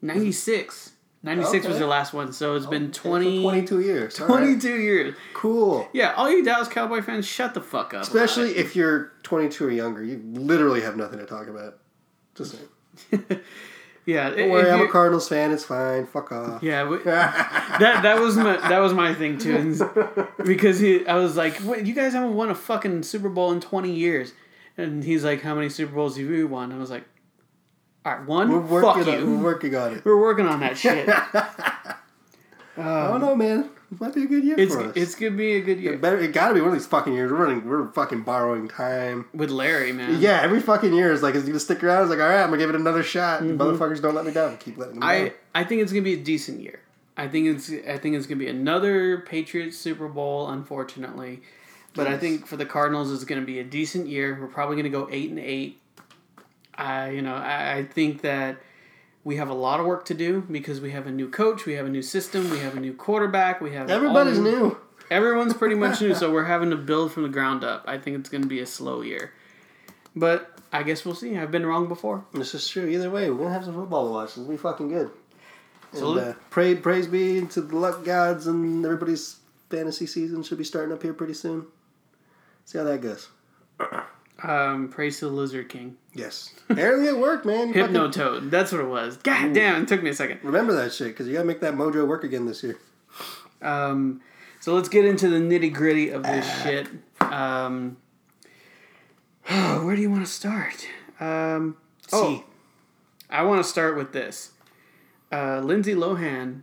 96. 0.05 0.91
96 1.25 1.67
was 1.67 1.79
the 1.79 1.87
last 1.87 2.13
one, 2.13 2.31
so 2.31 2.55
it's 2.55 2.67
oh, 2.67 2.69
been 2.69 2.89
Okay, 2.89 2.99
so 2.99 3.41
22 3.41 3.81
years. 3.81 4.19
All 4.21 4.27
right. 4.27 4.37
22 4.37 4.79
years. 4.79 5.15
Cool. 5.33 5.87
Yeah, 5.91 6.13
all 6.15 6.29
you 6.29 6.45
Dallas 6.45 6.67
Cowboy 6.67 7.01
fans, 7.01 7.25
shut 7.25 7.55
the 7.55 7.61
fuck 7.61 7.95
up. 7.95 8.03
Especially 8.03 8.55
if 8.55 8.75
you're 8.75 9.11
22 9.23 9.65
or 9.65 9.71
younger, 9.71 10.03
you 10.03 10.21
literally 10.33 10.81
have 10.81 10.95
nothing 10.95 11.17
to 11.17 11.25
talk 11.25 11.47
about. 11.47 11.79
Just 12.35 12.55
saying. 13.11 13.41
yeah, 14.05 14.29
Don't 14.29 14.51
worry, 14.51 14.69
I'm 14.69 14.81
a 14.81 14.87
Cardinals 14.87 15.27
fan. 15.27 15.51
It's 15.51 15.63
fine. 15.63 16.05
Fuck 16.05 16.31
off. 16.31 16.61
Yeah, 16.61 16.87
we- 16.87 16.97
that 17.03 18.01
that 18.03 18.19
was 18.19 18.37
my 18.37 18.57
that 18.57 18.79
was 18.79 18.93
my 18.93 19.13
thing 19.15 19.39
too, 19.39 19.75
because 20.45 20.79
he 20.79 21.07
I 21.07 21.15
was 21.15 21.35
like, 21.35 21.55
"What? 21.57 21.85
You 21.85 21.95
guys 21.95 22.13
haven't 22.13 22.35
won 22.35 22.49
a 22.49 22.55
fucking 22.55 23.03
Super 23.03 23.29
Bowl 23.29 23.51
in 23.51 23.59
twenty 23.61 23.93
years," 23.93 24.33
and 24.77 25.03
he's 25.03 25.23
like, 25.23 25.41
"How 25.41 25.55
many 25.55 25.69
Super 25.69 25.95
Bowls 25.95 26.17
have 26.17 26.25
you 26.29 26.47
won?" 26.47 26.71
I 26.71 26.77
was 26.77 26.91
like, 26.91 27.05
"All 28.05 28.13
right, 28.13 28.25
one. 28.25 28.69
We're 28.69 28.81
Fuck 28.81 28.97
working. 28.97 29.13
On, 29.13 29.19
you. 29.19 29.37
we're 29.37 29.43
working 29.43 29.75
on 29.75 29.93
it. 29.95 30.05
We're 30.05 30.19
working 30.21 30.45
on 30.45 30.59
that 30.61 30.77
shit." 30.77 31.09
I 32.77 33.07
don't 33.07 33.21
know, 33.21 33.35
man. 33.35 33.69
This 33.89 34.01
might 34.01 34.15
be 34.15 34.23
a 34.23 34.25
good 34.25 34.43
year 34.43 34.55
It's 34.57 34.73
for 34.73 34.81
us. 34.81 34.93
it's 34.95 35.15
gonna 35.15 35.31
be 35.31 35.53
a 35.53 35.61
good 35.61 35.79
year 35.79 35.93
it 35.93 36.01
better. 36.01 36.17
It 36.19 36.33
got 36.33 36.49
to 36.49 36.53
be 36.55 36.59
one 36.59 36.69
of 36.69 36.75
these 36.75 36.87
fucking 36.87 37.13
years. 37.13 37.31
We're 37.31 37.37
running. 37.45 37.67
We're 37.67 37.89
fucking 37.91 38.23
borrowing 38.23 38.67
time. 38.67 39.25
with 39.33 39.49
Larry, 39.51 39.93
man. 39.93 40.19
Yeah, 40.19 40.41
every 40.41 40.59
fucking 40.59 40.93
year 40.93 41.13
is 41.13 41.21
like, 41.23 41.35
is 41.35 41.43
he 41.43 41.49
gonna 41.49 41.59
stick 41.59 41.83
around? 41.83 42.01
It's 42.01 42.09
like, 42.09 42.19
all 42.19 42.27
right, 42.27 42.41
I'm 42.41 42.47
gonna 42.49 42.57
give 42.57 42.69
it 42.69 42.75
another 42.75 43.03
shot. 43.03 43.41
Mm-hmm. 43.41 43.61
Motherfuckers 43.61 44.01
don't 44.01 44.15
let 44.15 44.25
me 44.25 44.31
down. 44.31 44.57
Keep 44.57 44.77
letting 44.77 44.95
them 44.95 45.03
I 45.03 45.19
down. 45.19 45.31
I 45.53 45.63
think 45.63 45.81
it's 45.81 45.91
gonna 45.91 46.01
be 46.01 46.13
a 46.13 46.23
decent 46.23 46.61
year. 46.61 46.79
I 47.15 47.27
think 47.29 47.47
it's 47.47 47.69
I 47.87 47.97
think 47.97 48.15
it's 48.15 48.25
gonna 48.25 48.39
be 48.39 48.47
another 48.49 49.19
Patriots 49.19 49.77
Super 49.77 50.07
Bowl, 50.09 50.49
unfortunately. 50.49 51.41
But 51.93 52.07
I 52.07 52.17
think 52.17 52.45
for 52.45 52.57
the 52.57 52.65
Cardinals, 52.65 53.13
it's 53.13 53.23
gonna 53.23 53.41
be 53.41 53.59
a 53.59 53.63
decent 53.63 54.07
year. 54.07 54.37
We're 54.41 54.47
probably 54.47 54.75
gonna 54.75 54.89
go 54.89 55.07
eight 55.11 55.29
and 55.29 55.39
eight. 55.39 55.79
I 56.77 57.09
you 57.11 57.21
know 57.21 57.35
I, 57.35 57.77
I 57.77 57.83
think 57.83 58.21
that 58.21 58.57
we 59.23 59.37
have 59.37 59.49
a 59.49 59.53
lot 59.53 59.79
of 59.79 59.85
work 59.85 60.05
to 60.05 60.13
do 60.13 60.41
because 60.41 60.79
we 60.81 60.91
have 60.91 61.07
a 61.07 61.11
new 61.11 61.29
coach, 61.29 61.65
we 61.65 61.73
have 61.73 61.85
a 61.85 61.89
new 61.89 62.01
system, 62.03 62.49
we 62.51 62.59
have 62.59 62.77
a 62.77 62.79
new 62.79 62.93
quarterback, 62.93 63.59
we 63.61 63.71
have 63.73 63.89
Everybody's 63.89 64.37
new- 64.39 64.51
new. 64.51 64.77
Everyone's 65.11 65.53
pretty 65.53 65.75
much 65.75 66.01
new, 66.01 66.13
so 66.21 66.31
we're 66.31 66.45
having 66.45 66.69
to 66.71 66.75
build 66.75 67.11
from 67.11 67.23
the 67.23 67.29
ground 67.29 67.63
up. 67.63 67.83
I 67.87 67.97
think 67.97 68.17
it's 68.19 68.29
gonna 68.29 68.45
be 68.47 68.59
a 68.59 68.65
slow 68.65 69.01
year, 69.01 69.31
but 70.15 70.51
I 70.71 70.83
guess 70.83 71.05
we'll 71.05 71.15
see. 71.15 71.37
I've 71.37 71.51
been 71.51 71.65
wrong 71.65 71.87
before. 71.87 72.25
This 72.33 72.53
is 72.53 72.67
true. 72.67 72.85
Either 72.87 73.09
way, 73.09 73.29
we're 73.29 73.37
gonna 73.37 73.53
have 73.53 73.65
some 73.65 73.75
football 73.75 74.05
to 74.07 74.11
watch. 74.11 74.29
It's 74.29 74.37
gonna 74.37 74.49
be 74.49 74.57
fucking 74.57 74.89
good. 74.89 75.11
So 75.93 76.17
uh, 76.17 76.33
pray, 76.49 76.75
praise 76.75 77.07
be 77.07 77.45
to 77.45 77.61
the 77.61 77.75
luck 77.77 78.03
gods, 78.03 78.47
and 78.47 78.83
everybody's 78.83 79.37
fantasy 79.69 80.05
season 80.05 80.43
should 80.43 80.57
be 80.57 80.63
starting 80.63 80.93
up 80.93 81.01
here 81.01 81.13
pretty 81.13 81.33
soon. 81.33 81.65
See 82.65 82.77
how 82.77 82.83
that 82.83 83.01
goes. 83.01 83.29
Um, 84.47 84.89
praise 84.89 85.17
to 85.19 85.25
the 85.25 85.31
Lizard 85.31 85.69
King. 85.69 85.97
Yes, 86.13 86.53
early 86.69 87.07
at 87.07 87.17
work, 87.17 87.45
man. 87.45 87.69
You 87.69 87.73
fucking- 87.73 87.95
Hypnotoad. 87.95 88.49
That's 88.51 88.71
what 88.71 88.79
it 88.81 88.87
was. 88.87 89.17
God 89.17 89.53
damn, 89.53 89.81
it 89.83 89.87
took 89.87 90.03
me 90.03 90.11
a 90.11 90.13
second. 90.13 90.39
Remember 90.43 90.73
that 90.73 90.93
shit, 90.93 91.07
because 91.07 91.27
you 91.27 91.33
gotta 91.33 91.45
make 91.45 91.61
that 91.61 91.73
mojo 91.73 92.07
work 92.07 92.23
again 92.23 92.45
this 92.45 92.61
year. 92.63 92.77
Um, 93.61 94.21
so 94.59 94.75
let's 94.75 94.87
get 94.89 95.03
into 95.05 95.29
the 95.29 95.37
nitty 95.37 95.73
gritty 95.73 96.09
of 96.09 96.21
this 96.23 96.45
shit. 96.61 96.87
Um, 97.21 97.97
where 99.47 99.95
do 99.95 100.01
you 100.01 100.11
want 100.11 100.25
to 100.25 100.31
start? 100.31 100.87
Um, 101.19 101.77
oh, 102.13 102.43
I 103.29 103.41
want 103.43 103.63
to 103.63 103.69
start 103.69 103.97
with 103.97 104.11
this. 104.13 104.51
Uh, 105.31 105.59
Lindsay 105.61 105.95
Lohan 105.95 106.61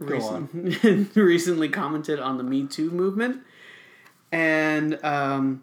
recent, 0.00 1.14
recently 1.16 1.68
commented 1.68 2.18
on 2.18 2.36
the 2.36 2.42
Me 2.42 2.66
Too 2.66 2.90
movement, 2.90 3.42
and 4.32 4.98
um, 5.04 5.62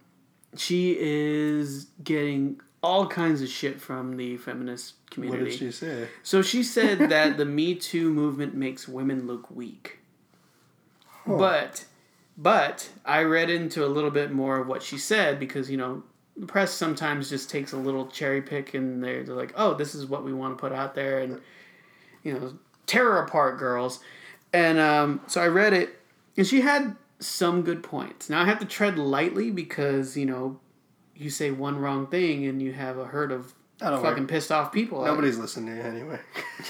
she 0.55 0.95
is 0.99 1.87
getting 2.03 2.59
all 2.81 3.07
kinds 3.07 3.41
of 3.41 3.49
shit 3.49 3.81
from 3.81 4.17
the 4.17 4.37
feminist 4.37 4.93
community. 5.09 5.43
What 5.43 5.49
did 5.51 5.59
she 5.59 5.71
say? 5.71 6.07
So 6.23 6.41
she 6.41 6.63
said 6.63 7.09
that 7.09 7.37
the 7.37 7.45
Me 7.45 7.75
Too 7.75 8.11
movement 8.11 8.55
makes 8.55 8.87
women 8.87 9.27
look 9.27 9.51
weak. 9.51 9.99
But 11.27 11.85
but 12.37 12.89
I 13.05 13.23
read 13.23 13.49
into 13.49 13.85
a 13.85 13.87
little 13.87 14.11
bit 14.11 14.31
more 14.31 14.57
of 14.57 14.67
what 14.67 14.81
she 14.81 14.97
said 14.97 15.39
because, 15.39 15.69
you 15.69 15.77
know, 15.77 16.03
the 16.37 16.45
press 16.45 16.71
sometimes 16.71 17.29
just 17.29 17.49
takes 17.49 17.73
a 17.73 17.77
little 17.77 18.07
cherry 18.07 18.41
pick 18.41 18.73
and 18.73 19.03
they're, 19.03 19.23
they're 19.23 19.35
like, 19.35 19.53
oh, 19.57 19.73
this 19.73 19.93
is 19.93 20.05
what 20.05 20.23
we 20.23 20.33
want 20.33 20.57
to 20.57 20.61
put 20.61 20.71
out 20.71 20.95
there 20.95 21.19
and 21.19 21.41
you 22.23 22.33
know, 22.33 22.53
tear 22.85 23.17
apart, 23.17 23.59
girls. 23.59 23.99
And 24.53 24.79
um, 24.79 25.21
so 25.27 25.41
I 25.41 25.47
read 25.47 25.73
it 25.73 25.99
and 26.37 26.47
she 26.47 26.61
had 26.61 26.95
some 27.19 27.61
good 27.63 27.83
points. 27.83 28.29
Now 28.29 28.41
I 28.41 28.45
have 28.45 28.59
to 28.59 28.65
tread 28.65 28.97
lightly 28.97 29.51
because, 29.51 30.15
you 30.17 30.25
know, 30.25 30.59
you 31.15 31.29
say 31.29 31.51
one 31.51 31.77
wrong 31.79 32.07
thing 32.07 32.45
and 32.45 32.61
you 32.61 32.73
have 32.73 32.97
a 32.97 33.05
herd 33.05 33.31
of 33.31 33.53
fucking 33.79 34.01
worry. 34.01 34.25
pissed 34.25 34.51
off 34.51 34.71
people. 34.71 35.03
Nobody's 35.05 35.37
listening 35.37 35.75
to 35.75 35.83
anyway. 35.83 36.19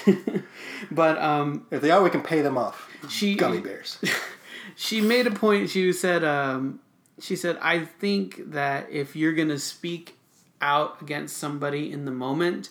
But 0.90 1.18
um, 1.18 1.66
If 1.70 1.82
they 1.82 1.90
are, 1.90 2.02
we 2.02 2.10
can 2.10 2.22
pay 2.22 2.40
them 2.42 2.56
off. 2.58 2.88
she 3.08 3.34
Gummy 3.34 3.60
bears. 3.60 3.98
she 4.76 5.00
made 5.00 5.26
a 5.26 5.30
point. 5.30 5.70
She 5.70 5.92
said, 5.92 6.24
um, 6.24 6.80
she 7.20 7.36
said, 7.36 7.58
I 7.60 7.84
think 7.84 8.50
that 8.52 8.90
if 8.90 9.14
you're 9.14 9.34
gonna 9.34 9.58
speak 9.58 10.16
out 10.60 11.00
against 11.02 11.36
somebody 11.36 11.92
in 11.92 12.04
the 12.04 12.10
moment, 12.10 12.70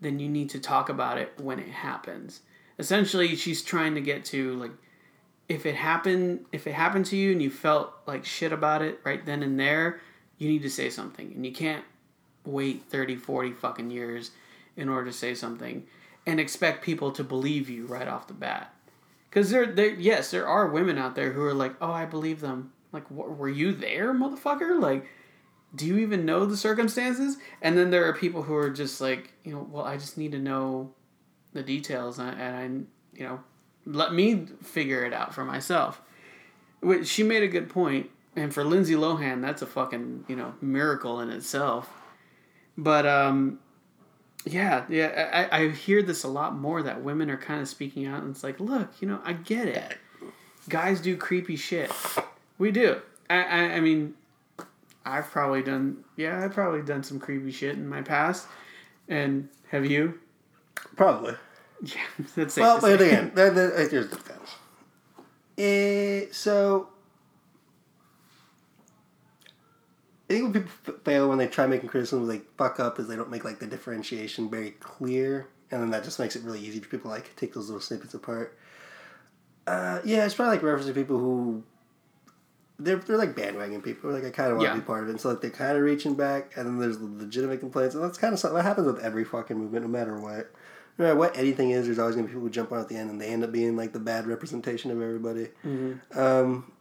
then 0.00 0.18
you 0.18 0.28
need 0.28 0.50
to 0.50 0.60
talk 0.60 0.88
about 0.88 1.18
it 1.18 1.32
when 1.38 1.58
it 1.58 1.68
happens. 1.68 2.40
Essentially, 2.78 3.34
she's 3.34 3.62
trying 3.62 3.94
to 3.96 4.00
get 4.00 4.24
to 4.26 4.54
like, 4.54 4.70
if 5.48 5.64
it 5.64 5.74
happened, 5.74 6.44
if 6.52 6.66
it 6.66 6.74
happened 6.74 7.06
to 7.06 7.16
you 7.16 7.32
and 7.32 7.42
you 7.42 7.50
felt 7.50 7.92
like 8.06 8.24
shit 8.24 8.52
about 8.52 8.82
it 8.82 9.00
right 9.04 9.24
then 9.24 9.42
and 9.42 9.58
there, 9.58 10.00
you 10.36 10.48
need 10.48 10.62
to 10.62 10.70
say 10.70 10.90
something, 10.90 11.32
and 11.34 11.44
you 11.44 11.52
can't 11.52 11.84
wait 12.44 12.84
30, 12.88 13.16
40 13.16 13.52
fucking 13.52 13.90
years 13.90 14.30
in 14.76 14.88
order 14.88 15.06
to 15.10 15.16
say 15.16 15.34
something 15.34 15.86
and 16.26 16.38
expect 16.38 16.84
people 16.84 17.10
to 17.12 17.24
believe 17.24 17.68
you 17.68 17.86
right 17.86 18.06
off 18.06 18.26
the 18.28 18.34
bat. 18.34 18.74
Because 19.28 19.50
there, 19.50 19.66
there, 19.66 19.90
yes, 19.94 20.30
there 20.30 20.46
are 20.46 20.68
women 20.68 20.98
out 20.98 21.14
there 21.14 21.32
who 21.32 21.42
are 21.42 21.54
like, 21.54 21.74
"Oh, 21.80 21.92
I 21.92 22.04
believe 22.04 22.40
them." 22.40 22.72
Like, 22.92 23.10
were 23.10 23.48
you 23.48 23.72
there, 23.72 24.14
motherfucker? 24.14 24.80
Like, 24.80 25.06
do 25.74 25.86
you 25.86 25.98
even 25.98 26.24
know 26.24 26.46
the 26.46 26.56
circumstances? 26.56 27.36
And 27.60 27.76
then 27.76 27.90
there 27.90 28.06
are 28.06 28.14
people 28.14 28.42
who 28.42 28.54
are 28.54 28.70
just 28.70 29.00
like, 29.00 29.34
you 29.44 29.52
know, 29.52 29.66
well, 29.70 29.84
I 29.84 29.98
just 29.98 30.16
need 30.16 30.32
to 30.32 30.38
know 30.38 30.94
the 31.52 31.62
details, 31.62 32.18
and 32.18 32.30
I, 32.30 32.32
and 32.32 32.56
I 32.56 33.18
you 33.18 33.26
know, 33.26 33.40
let 33.88 34.12
me 34.12 34.46
figure 34.62 35.04
it 35.04 35.12
out 35.12 35.34
for 35.34 35.44
myself. 35.44 36.00
Which 36.80 37.08
she 37.08 37.22
made 37.22 37.42
a 37.42 37.48
good 37.48 37.68
point, 37.68 38.10
and 38.36 38.54
for 38.54 38.62
Lindsay 38.62 38.94
Lohan, 38.94 39.40
that's 39.40 39.62
a 39.62 39.66
fucking 39.66 40.26
you 40.28 40.36
know 40.36 40.54
miracle 40.60 41.20
in 41.20 41.30
itself. 41.30 41.88
But 42.76 43.06
um, 43.06 43.58
yeah, 44.44 44.84
yeah, 44.88 45.48
I, 45.50 45.62
I 45.62 45.68
hear 45.70 46.02
this 46.02 46.22
a 46.22 46.28
lot 46.28 46.56
more 46.56 46.82
that 46.82 47.02
women 47.02 47.30
are 47.30 47.36
kind 47.36 47.60
of 47.60 47.68
speaking 47.68 48.06
out, 48.06 48.22
and 48.22 48.30
it's 48.30 48.44
like, 48.44 48.60
look, 48.60 48.90
you 49.00 49.08
know, 49.08 49.20
I 49.24 49.32
get 49.32 49.66
it. 49.66 49.96
Guys 50.68 51.00
do 51.00 51.16
creepy 51.16 51.56
shit. 51.56 51.90
We 52.58 52.70
do. 52.70 53.00
I, 53.28 53.42
I, 53.42 53.58
I 53.74 53.80
mean, 53.80 54.14
I've 55.04 55.30
probably 55.30 55.62
done, 55.62 56.04
yeah, 56.16 56.44
I've 56.44 56.52
probably 56.52 56.82
done 56.82 57.02
some 57.02 57.18
creepy 57.18 57.50
shit 57.50 57.76
in 57.76 57.88
my 57.88 58.02
past. 58.02 58.46
And 59.08 59.48
have 59.70 59.86
you? 59.86 60.20
Probably. 60.96 61.34
Yeah, 61.82 61.94
that's 62.36 62.54
safe 62.54 62.62
Well, 62.62 62.76
to 62.76 62.80
but 62.80 63.00
again, 63.00 63.32
that, 63.36 63.54
that, 63.54 63.88
here's 63.90 64.08
the 64.08 64.16
thing. 64.16 64.36
Eh, 65.56 66.26
so, 66.32 66.88
I 70.28 70.34
think 70.34 70.44
when 70.44 70.52
people 70.64 70.94
fail 71.04 71.28
when 71.28 71.38
they 71.38 71.46
try 71.46 71.66
making 71.66 71.88
criticisms, 71.88 72.28
they 72.28 72.42
fuck 72.56 72.80
up 72.80 72.98
is 72.98 73.08
they 73.08 73.16
don't 73.16 73.30
make 73.30 73.44
like 73.44 73.58
the 73.60 73.66
differentiation 73.66 74.50
very 74.50 74.72
clear, 74.72 75.46
and 75.70 75.80
then 75.82 75.90
that 75.90 76.04
just 76.04 76.18
makes 76.18 76.36
it 76.36 76.42
really 76.42 76.60
easy 76.60 76.80
for 76.80 76.88
people 76.88 77.10
to, 77.10 77.14
like 77.16 77.34
take 77.36 77.54
those 77.54 77.68
little 77.68 77.80
snippets 77.80 78.14
apart. 78.14 78.58
Uh, 79.66 80.00
yeah, 80.04 80.24
it's 80.24 80.34
probably 80.34 80.56
like 80.56 80.64
referencing 80.64 80.94
people 80.94 81.18
who 81.18 81.62
they're 82.78 82.96
they're 82.96 83.16
like 83.16 83.34
bandwagon 83.34 83.82
people. 83.82 84.10
Like 84.10 84.24
I 84.24 84.30
kind 84.30 84.50
of 84.50 84.58
want 84.58 84.68
to 84.68 84.74
Yeah. 84.74 84.80
be 84.80 84.84
part 84.86 85.02
of 85.04 85.08
it, 85.08 85.12
and 85.12 85.20
so 85.20 85.30
like 85.30 85.40
they're 85.40 85.50
kind 85.50 85.76
of 85.76 85.82
reaching 85.82 86.14
back, 86.14 86.56
and 86.56 86.66
then 86.66 86.78
there's 86.78 87.00
legitimate 87.00 87.60
complaints, 87.60 87.94
and 87.94 88.04
that's 88.04 88.18
kind 88.18 88.32
of 88.34 88.38
something 88.38 88.56
that 88.56 88.64
happens 88.64 88.86
with 88.86 89.00
every 89.00 89.24
fucking 89.24 89.56
movement, 89.56 89.84
no 89.84 89.88
matter 89.90 90.18
what. 90.18 90.50
No 90.98 91.04
matter 91.04 91.16
what 91.16 91.36
anything 91.36 91.70
is, 91.70 91.86
there's 91.86 91.98
always 91.98 92.16
gonna 92.16 92.26
be 92.26 92.32
people 92.32 92.42
who 92.42 92.50
jump 92.50 92.72
on 92.72 92.80
at 92.80 92.88
the 92.88 92.96
end, 92.96 93.08
and 93.10 93.20
they 93.20 93.28
end 93.28 93.44
up 93.44 93.52
being 93.52 93.76
like 93.76 93.92
the 93.92 94.00
bad 94.00 94.26
representation 94.26 94.90
of 94.90 95.00
everybody. 95.00 95.48
Um, 96.14 96.72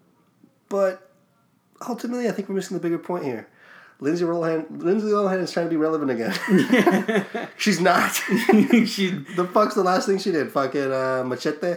but 0.69 1.11
ultimately, 1.87 2.27
I 2.27 2.31
think 2.31 2.49
we're 2.49 2.55
missing 2.55 2.75
the 2.77 2.81
bigger 2.81 2.97
point 2.97 3.23
here. 3.25 3.47
Lindsay 3.99 4.25
Lohan, 4.25 4.81
Lindsay 4.83 5.07
Lohan 5.07 5.39
is 5.41 5.51
trying 5.51 5.65
to 5.65 5.69
be 5.71 5.75
relevant 5.75 6.11
again. 6.11 7.25
She's 7.57 7.79
not. 7.79 8.13
she, 8.85 9.09
the 9.35 9.49
fuck's 9.53 9.73
the 9.75 9.83
last 9.83 10.07
thing 10.07 10.17
she 10.19 10.31
did? 10.31 10.51
Fucking 10.51 10.91
uh, 10.91 11.23
machete. 11.25 11.75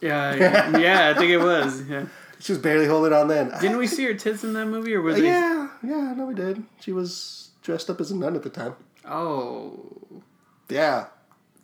yeah, 0.00 0.34
yeah, 0.34 0.78
yeah, 0.78 1.12
I 1.14 1.18
think 1.18 1.30
it 1.30 1.38
was. 1.38 1.82
Yeah. 1.88 2.06
She 2.40 2.52
was 2.52 2.60
barely 2.60 2.86
holding 2.86 3.12
on 3.12 3.28
then. 3.28 3.52
Didn't 3.60 3.78
we 3.78 3.86
see 3.86 4.04
her 4.04 4.14
tits 4.14 4.44
in 4.44 4.52
that 4.54 4.66
movie, 4.66 4.94
or 4.94 5.02
was 5.02 5.18
it? 5.18 5.24
Yeah, 5.24 5.68
yeah, 5.82 6.14
no, 6.16 6.26
we 6.26 6.34
did. 6.34 6.62
She 6.80 6.92
was 6.92 7.50
dressed 7.62 7.90
up 7.90 8.00
as 8.00 8.10
a 8.12 8.16
nun 8.16 8.36
at 8.36 8.42
the 8.44 8.50
time. 8.50 8.74
Oh, 9.04 10.22
Yeah, 10.68 11.06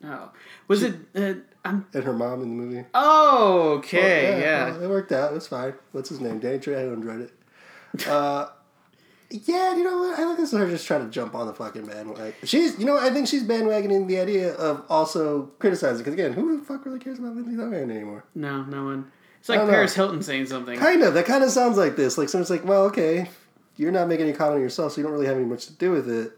no. 0.05 0.31
Was 0.69 0.83
it? 0.83 0.95
Uh, 1.15 1.35
I'm. 1.65 1.87
and 1.95 2.05
her 2.05 2.13
mom 2.13 2.43
in 2.43 2.57
the 2.57 2.63
movie. 2.63 2.85
Oh, 2.95 3.75
okay, 3.79 4.31
Well, 4.31 4.41
yeah. 4.41 4.71
well, 4.71 4.83
it 4.83 4.89
worked 4.89 5.13
out. 5.13 5.33
It 5.33 5.35
was 5.35 5.47
fine. 5.47 5.75
What's 5.93 6.09
his 6.11 6.21
name? 6.21 6.39
Danny 6.39 6.59
Trejo 6.59 6.93
enjoyed 6.95 7.21
it. 7.23 8.07
Uh, 8.09 8.49
yeah, 9.31 9.75
you 9.75 9.83
know 9.85 9.99
what? 9.99 10.15
I 10.19 10.23
think 10.25 10.37
this 10.37 10.53
is 10.53 10.59
her 10.59 10.69
just 10.69 10.87
trying 10.87 11.05
to 11.05 11.11
jump 11.11 11.35
on 11.35 11.47
the 11.47 11.55
fucking 11.55 11.87
bandwagon. 11.87 12.35
She's, 12.45 12.79
you 12.79 12.85
know. 12.85 12.99
I 12.99 13.11
think 13.11 13.29
she's 13.29 13.45
bandwagoning 13.45 14.07
the 14.07 14.19
idea 14.21 14.55
of 14.55 14.85
also 14.89 15.47
criticizing. 15.59 15.99
Because 15.99 16.15
again, 16.15 16.33
who 16.35 16.59
the 16.59 16.65
fuck 16.65 16.85
really 16.85 16.99
cares 16.99 17.19
about 17.19 17.35
Lindsay 17.35 17.57
Lohan 17.57 17.91
anymore? 17.91 18.25
No, 18.35 18.63
no 18.65 18.85
one. 18.85 19.11
It's 19.41 19.49
like 19.49 19.59
don't 19.59 19.69
know. 19.69 19.73
Paris 19.75 19.95
Hilton 19.95 20.23
saying 20.23 20.47
something. 20.47 20.79
Kind 20.79 21.03
of. 21.03 21.15
That 21.15 21.27
kind 21.27 21.43
of 21.45 21.51
sounds 21.51 21.77
like 21.79 21.97
this. 21.97 22.17
Like 22.19 22.29
someone's 22.29 22.51
like, 22.51 22.65
well, 22.65 22.85
okay, 22.85 23.29
you're 23.77 23.93
not 23.93 24.09
making 24.09 24.27
any 24.27 24.37
comment 24.37 24.57
on 24.57 24.61
yourself, 24.63 24.93
so 24.93 24.99
you 24.99 25.03
don't 25.03 25.13
really 25.13 25.27
have 25.27 25.37
any 25.37 25.47
much 25.47 25.67
to 25.67 25.73
do 25.73 25.91
with 25.91 26.09
it. 26.11 26.33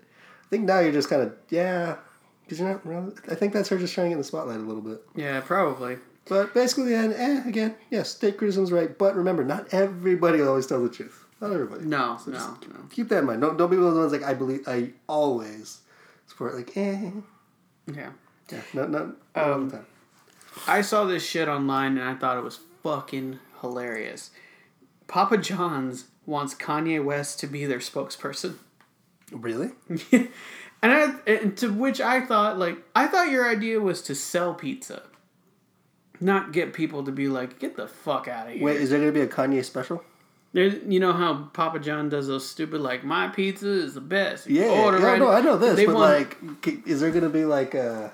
I 0.45 0.49
think 0.49 0.65
now 0.65 0.79
you're 0.81 0.93
just 0.93 1.09
kind 1.09 1.23
of 1.23 1.33
yeah, 1.49 1.97
because 2.47 2.59
you're 2.61 2.69
not. 2.69 2.87
Really, 2.87 3.13
I 3.31 3.35
think 3.35 3.53
that's 3.53 3.69
her 3.69 3.79
just 3.79 3.93
trying 3.95 4.07
to 4.07 4.09
get 4.11 4.13
in 4.15 4.19
the 4.19 4.25
spotlight 4.25 4.57
a 4.59 4.63
little 4.63 4.83
bit. 4.83 5.03
Yeah, 5.15 5.41
probably. 5.41 5.99
But 6.29 6.55
basically, 6.55 6.95
and 6.95 7.13
eh, 7.13 7.43
again, 7.47 7.77
yes, 7.91 8.15
take 8.15 8.39
criticism's 8.39 8.73
right. 8.73 8.97
But 8.97 9.15
remember, 9.15 9.45
not 9.45 9.73
everybody 9.73 10.41
always 10.43 10.67
tell 10.67 10.83
the 10.83 10.89
truth. 10.89 11.25
Not 11.41 11.53
everybody. 11.53 11.85
No, 11.85 12.19
no, 12.27 12.33
no. 12.33 12.81
Keep 12.91 13.11
that 13.11 13.19
in 13.19 13.27
mind. 13.27 13.41
Don't 13.43 13.57
don't 13.57 13.71
be 13.71 13.77
one 13.77 13.89
of 13.89 13.95
the 13.95 14.01
ones 14.01 14.13
like 14.13 14.23
I 14.25 14.35
believe 14.35 14.67
I 14.67 14.91
always 15.07 15.81
support. 16.27 16.55
Like 16.55 16.77
eh, 16.77 17.11
Yeah. 17.87 18.11
yeah, 18.51 18.61
not 18.75 18.91
not, 18.91 19.07
not 19.07 19.17
all 19.37 19.53
Um, 19.53 19.69
the 19.69 19.77
time. 19.77 19.87
I 20.67 20.81
saw 20.81 21.05
this 21.05 21.25
shit 21.25 21.49
online 21.49 21.99
and 21.99 22.09
I 22.09 22.15
thought 22.15 22.39
it 22.39 22.43
was 22.45 22.61
fucking 22.83 23.39
hilarious. 23.61 24.31
Papa 25.07 25.37
John's 25.37 26.07
wants 26.25 26.55
Kanye 26.55 27.05
West 27.05 27.39
to 27.41 27.47
be 27.47 27.67
their 27.67 27.79
spokesperson. 27.79 28.57
Really? 29.31 29.71
and, 30.83 30.93
I, 30.93 31.31
and 31.31 31.57
to 31.59 31.73
which 31.73 32.01
I 32.01 32.21
thought, 32.25 32.59
like, 32.59 32.79
I 32.95 33.07
thought 33.07 33.31
your 33.31 33.49
idea 33.49 33.81
was 33.81 34.03
to 34.03 34.15
sell 34.15 34.55
pizza, 34.55 35.03
not 36.21 36.53
get 36.53 36.73
people 36.73 37.05
to 37.05 37.13
be 37.13 37.29
like, 37.29 37.59
get 37.59 37.77
the 37.77 37.87
fuck 37.87 38.29
out 38.29 38.47
of 38.49 38.55
here. 38.55 38.65
Wait, 38.65 38.81
is 38.81 38.91
there 38.91 38.99
gonna 39.01 39.13
be 39.13 39.21
a 39.21 39.27
Kanye 39.27 39.65
special? 39.65 40.03
There, 40.53 40.67
you 40.69 41.01
know 41.01 41.13
how 41.13 41.51
Papa 41.53 41.79
John 41.81 42.09
does 42.09 42.29
those 42.29 42.49
stupid 42.49 42.81
like 42.81 43.05
my 43.05 43.29
pizza 43.29 43.69
is 43.69 43.95
the 43.95 44.01
best. 44.01 44.47
You 44.47 44.63
Yeah, 44.63 44.69
order 44.85 44.99
yeah, 44.99 45.05
right- 45.07 45.19
no, 45.19 45.29
I 45.31 45.41
know 45.43 45.59
this, 45.59 45.77
They 45.77 45.85
but 45.87 45.95
want- 45.97 46.39
like, 46.67 46.87
is 46.87 47.01
there 47.01 47.11
gonna 47.11 47.29
be 47.29 47.45
like 47.45 47.75
a? 47.75 48.13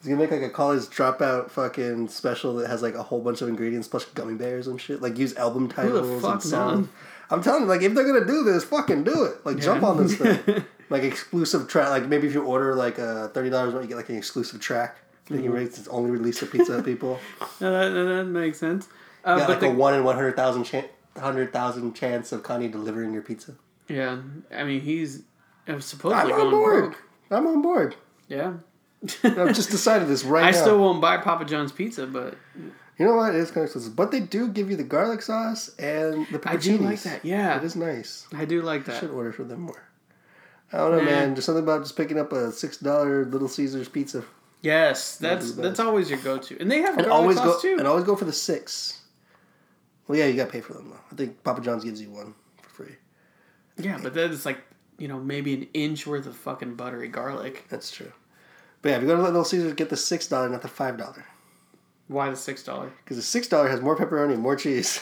Is 0.00 0.06
gonna 0.06 0.18
make 0.18 0.30
like 0.30 0.40
a 0.42 0.48
college 0.48 0.82
dropout 0.84 1.50
fucking 1.50 2.08
special 2.08 2.54
that 2.56 2.68
has 2.70 2.80
like 2.80 2.94
a 2.94 3.02
whole 3.02 3.20
bunch 3.20 3.42
of 3.42 3.48
ingredients 3.48 3.86
plus 3.88 4.04
gummy 4.06 4.34
bears 4.34 4.66
and 4.66 4.80
shit? 4.80 5.02
Like 5.02 5.18
use 5.18 5.36
album 5.36 5.68
titles 5.68 6.24
and 6.24 6.42
songs. 6.42 6.88
I'm 7.28 7.42
telling 7.42 7.62
you, 7.62 7.68
like 7.68 7.82
if 7.82 7.92
they're 7.94 8.06
gonna 8.06 8.24
do 8.26 8.44
this, 8.44 8.64
fucking 8.64 9.04
do 9.04 9.24
it. 9.24 9.44
Like 9.44 9.58
jump 9.58 9.82
on 9.82 9.98
this 10.02 10.16
thing. 10.16 10.64
like 10.90 11.02
exclusive 11.02 11.66
track. 11.68 11.88
Like 11.88 12.06
maybe 12.06 12.26
if 12.26 12.34
you 12.34 12.42
order 12.44 12.74
like 12.74 12.98
a 12.98 13.28
thirty 13.32 13.48
dollars, 13.50 13.72
you 13.72 13.88
get 13.88 13.96
like 13.96 14.08
an 14.10 14.16
exclusive 14.16 14.60
track. 14.60 14.98
Mm-hmm. 15.28 15.44
you 15.44 15.52
rate 15.52 15.68
it's 15.68 15.86
only 15.88 16.10
released 16.10 16.40
to 16.40 16.46
Pizza 16.46 16.82
people. 16.82 17.18
No, 17.60 17.70
that, 17.70 18.16
that, 18.16 18.24
makes 18.24 18.58
sense. 18.58 18.88
Uh, 19.24 19.36
got 19.38 19.46
but 19.46 19.48
like 19.50 19.60
the, 19.60 19.66
a 19.68 19.74
one 19.74 19.94
in 19.94 20.02
one 20.04 20.16
hundred 20.16 20.34
thousand 20.36 20.64
chance. 20.64 20.88
Hundred 21.18 21.52
thousand 21.52 21.94
chance 21.94 22.32
of 22.32 22.42
Kanye 22.42 22.70
delivering 22.70 23.12
your 23.12 23.22
pizza. 23.22 23.54
yeah, 23.88 24.18
I 24.54 24.64
mean 24.64 24.80
he's 24.80 25.22
uh, 25.68 25.78
supposedly 25.80 26.32
I'm 26.32 26.32
on 26.32 26.38
going 26.38 26.50
board. 26.50 26.84
broke. 26.84 27.02
I'm 27.30 27.46
on 27.46 27.62
board. 27.62 27.96
Yeah. 28.28 28.54
I've 29.24 29.54
just 29.54 29.70
decided 29.78 30.08
this 30.08 30.24
right 30.24 30.44
I 30.44 30.50
now. 30.50 30.56
still 30.60 30.78
won't 30.78 31.00
buy 31.00 31.16
Papa 31.18 31.44
John's 31.44 31.72
pizza, 31.72 32.06
but 32.06 32.36
You 32.98 33.06
know 33.06 33.14
what? 33.16 33.34
It 33.34 33.38
is 33.38 33.50
kind 33.50 33.58
of 33.58 33.64
expensive, 33.64 33.96
but 33.96 34.10
they 34.10 34.20
do 34.20 34.48
give 34.48 34.70
you 34.70 34.76
the 34.76 34.84
garlic 34.84 35.22
sauce 35.22 35.70
and 35.78 36.26
the 36.28 36.40
I 36.44 36.56
do 36.56 36.76
like 36.78 37.02
that. 37.02 37.24
Yeah, 37.24 37.56
It 37.58 37.64
is 37.64 37.76
nice. 37.76 38.26
I 38.34 38.44
do 38.44 38.62
like 38.62 38.82
I 38.88 38.92
that. 38.92 39.00
should 39.00 39.10
order 39.10 39.32
for 39.32 39.44
them 39.44 39.62
more. 39.62 39.82
I 40.72 40.78
don't 40.78 40.92
know, 40.92 40.98
Nah. 40.98 41.04
man. 41.04 41.34
There's 41.34 41.44
something 41.44 41.64
about 41.64 41.82
just 41.82 41.96
picking 41.96 42.18
up 42.18 42.32
a 42.32 42.52
six 42.52 42.76
dollar 42.76 43.24
Little 43.24 43.48
Caesars 43.48 43.88
pizza 43.88 44.24
Yes, 44.62 45.16
that's 45.16 45.52
that's 45.52 45.80
always 45.80 46.10
your 46.10 46.18
go-to, 46.20 46.58
and 46.60 46.70
they 46.70 46.82
have 46.82 46.98
and 46.98 47.06
always 47.06 47.38
sauce 47.38 47.46
go 47.56 47.60
too. 47.62 47.76
and 47.78 47.86
always 47.88 48.04
go 48.04 48.14
for 48.14 48.26
the 48.26 48.32
six. 48.32 49.00
Well, 50.06 50.18
yeah, 50.18 50.26
you 50.26 50.34
got 50.36 50.46
to 50.46 50.52
pay 50.52 50.60
for 50.60 50.74
them 50.74 50.90
though. 50.90 51.00
I 51.10 51.14
think 51.14 51.42
Papa 51.42 51.60
John's 51.62 51.82
gives 51.84 52.00
you 52.02 52.10
one 52.10 52.34
for 52.62 52.68
free. 52.70 52.96
Yeah, 53.78 53.98
but 54.02 54.12
then 54.12 54.30
it's 54.32 54.44
like 54.44 54.58
you 54.98 55.08
know 55.08 55.18
maybe 55.18 55.54
an 55.54 55.68
inch 55.72 56.06
worth 56.06 56.26
of 56.26 56.36
fucking 56.36 56.74
buttery 56.74 57.08
garlic. 57.08 57.64
That's 57.70 57.90
true. 57.90 58.12
But 58.82 58.90
yeah, 58.90 58.96
if 58.96 59.02
you 59.02 59.08
go 59.08 59.16
to 59.16 59.22
Little 59.22 59.44
Caesars, 59.44 59.72
get 59.74 59.88
the 59.88 59.96
six 59.96 60.26
dollar, 60.26 60.48
not 60.50 60.60
the 60.62 60.68
five 60.68 60.98
dollar, 60.98 61.24
Why 62.08 62.28
the 62.28 62.36
six 62.36 62.62
dollar? 62.62 62.92
because 63.02 63.16
the 63.16 63.22
six 63.22 63.46
dollar 63.48 63.68
has 63.70 63.80
more 63.80 63.96
pepperoni 63.96 64.34
and 64.34 64.42
more 64.42 64.56
cheese. 64.56 65.00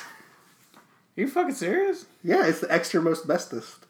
Are 1.17 1.21
you 1.23 1.27
fucking 1.29 1.55
serious? 1.55 2.07
yeah, 2.23 2.47
it's 2.47 2.61
the 2.61 2.73
extra 2.73 3.03
most 3.03 3.27
bestest. 3.27 3.87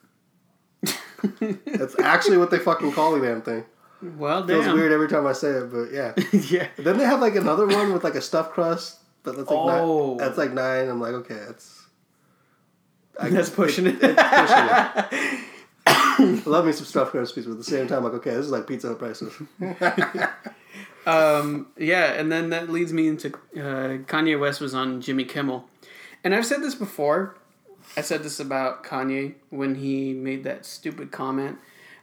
That's 1.66 1.99
actually 1.99 2.37
what 2.39 2.51
they 2.51 2.59
fucking 2.59 2.93
call 2.93 3.19
the 3.19 3.27
damn 3.27 3.43
thing. 3.43 3.64
Well, 4.01 4.45
damn. 4.45 4.62
Feels 4.62 4.75
weird 4.75 4.93
every 4.93 5.09
time 5.09 5.27
I 5.27 5.33
say 5.33 5.51
it, 5.51 5.73
but 5.73 5.91
yeah. 5.93 6.14
yeah. 6.51 6.69
Then 6.77 6.99
they 6.99 7.05
have 7.05 7.21
like 7.21 7.35
another 7.35 7.66
one 7.66 7.93
with 7.93 8.05
like 8.05 8.14
a 8.14 8.21
stuffed 8.23 8.53
crust, 8.53 8.99
but 9.25 9.37
that's 9.37 9.51
like 9.51 9.59
Oh. 9.59 10.09
nine. 10.11 10.16
That's 10.19 10.39
like 10.39 10.53
nine. 10.53 10.89
I'm 10.89 11.01
like, 11.01 11.14
okay, 11.14 11.41
that's. 11.47 11.87
I, 13.21 13.31
That's 13.31 13.51
pushing 13.51 13.89
it. 13.89 13.97
it's 14.01 14.03
pushing 14.03 14.14
it. 14.14 15.45
I 15.87 16.43
love 16.47 16.66
me 16.66 16.73
some 16.73 16.85
stuffed 16.85 17.11
crust 17.11 17.35
pizza, 17.35 17.49
but 17.51 17.55
at 17.55 17.59
the 17.59 17.64
same 17.64 17.89
time, 17.89 18.05
like, 18.05 18.12
okay, 18.14 18.31
this 18.31 18.45
is 18.47 18.51
like 18.53 18.66
pizza 18.69 18.89
Hut 18.89 18.99
prices. 19.01 19.33
Um, 21.07 21.69
yeah, 21.79 22.12
and 22.12 22.31
then 22.31 22.51
that 22.51 22.69
leads 22.69 22.93
me 22.93 23.09
into 23.09 23.29
uh, 23.57 23.99
Kanye 24.07 24.39
West 24.39 24.61
was 24.61 24.75
on 24.75 25.01
Jimmy 25.01 25.25
Kimmel, 25.25 25.64
and 26.23 26.35
I've 26.35 26.45
said 26.45 26.62
this 26.62 26.75
before. 26.75 27.38
I 27.99 28.01
said 28.03 28.22
this 28.22 28.38
about 28.38 28.84
Kanye 28.84 29.34
when 29.51 29.74
he 29.74 30.12
made 30.12 30.44
that 30.44 30.64
stupid 30.64 31.11
comment 31.11 31.59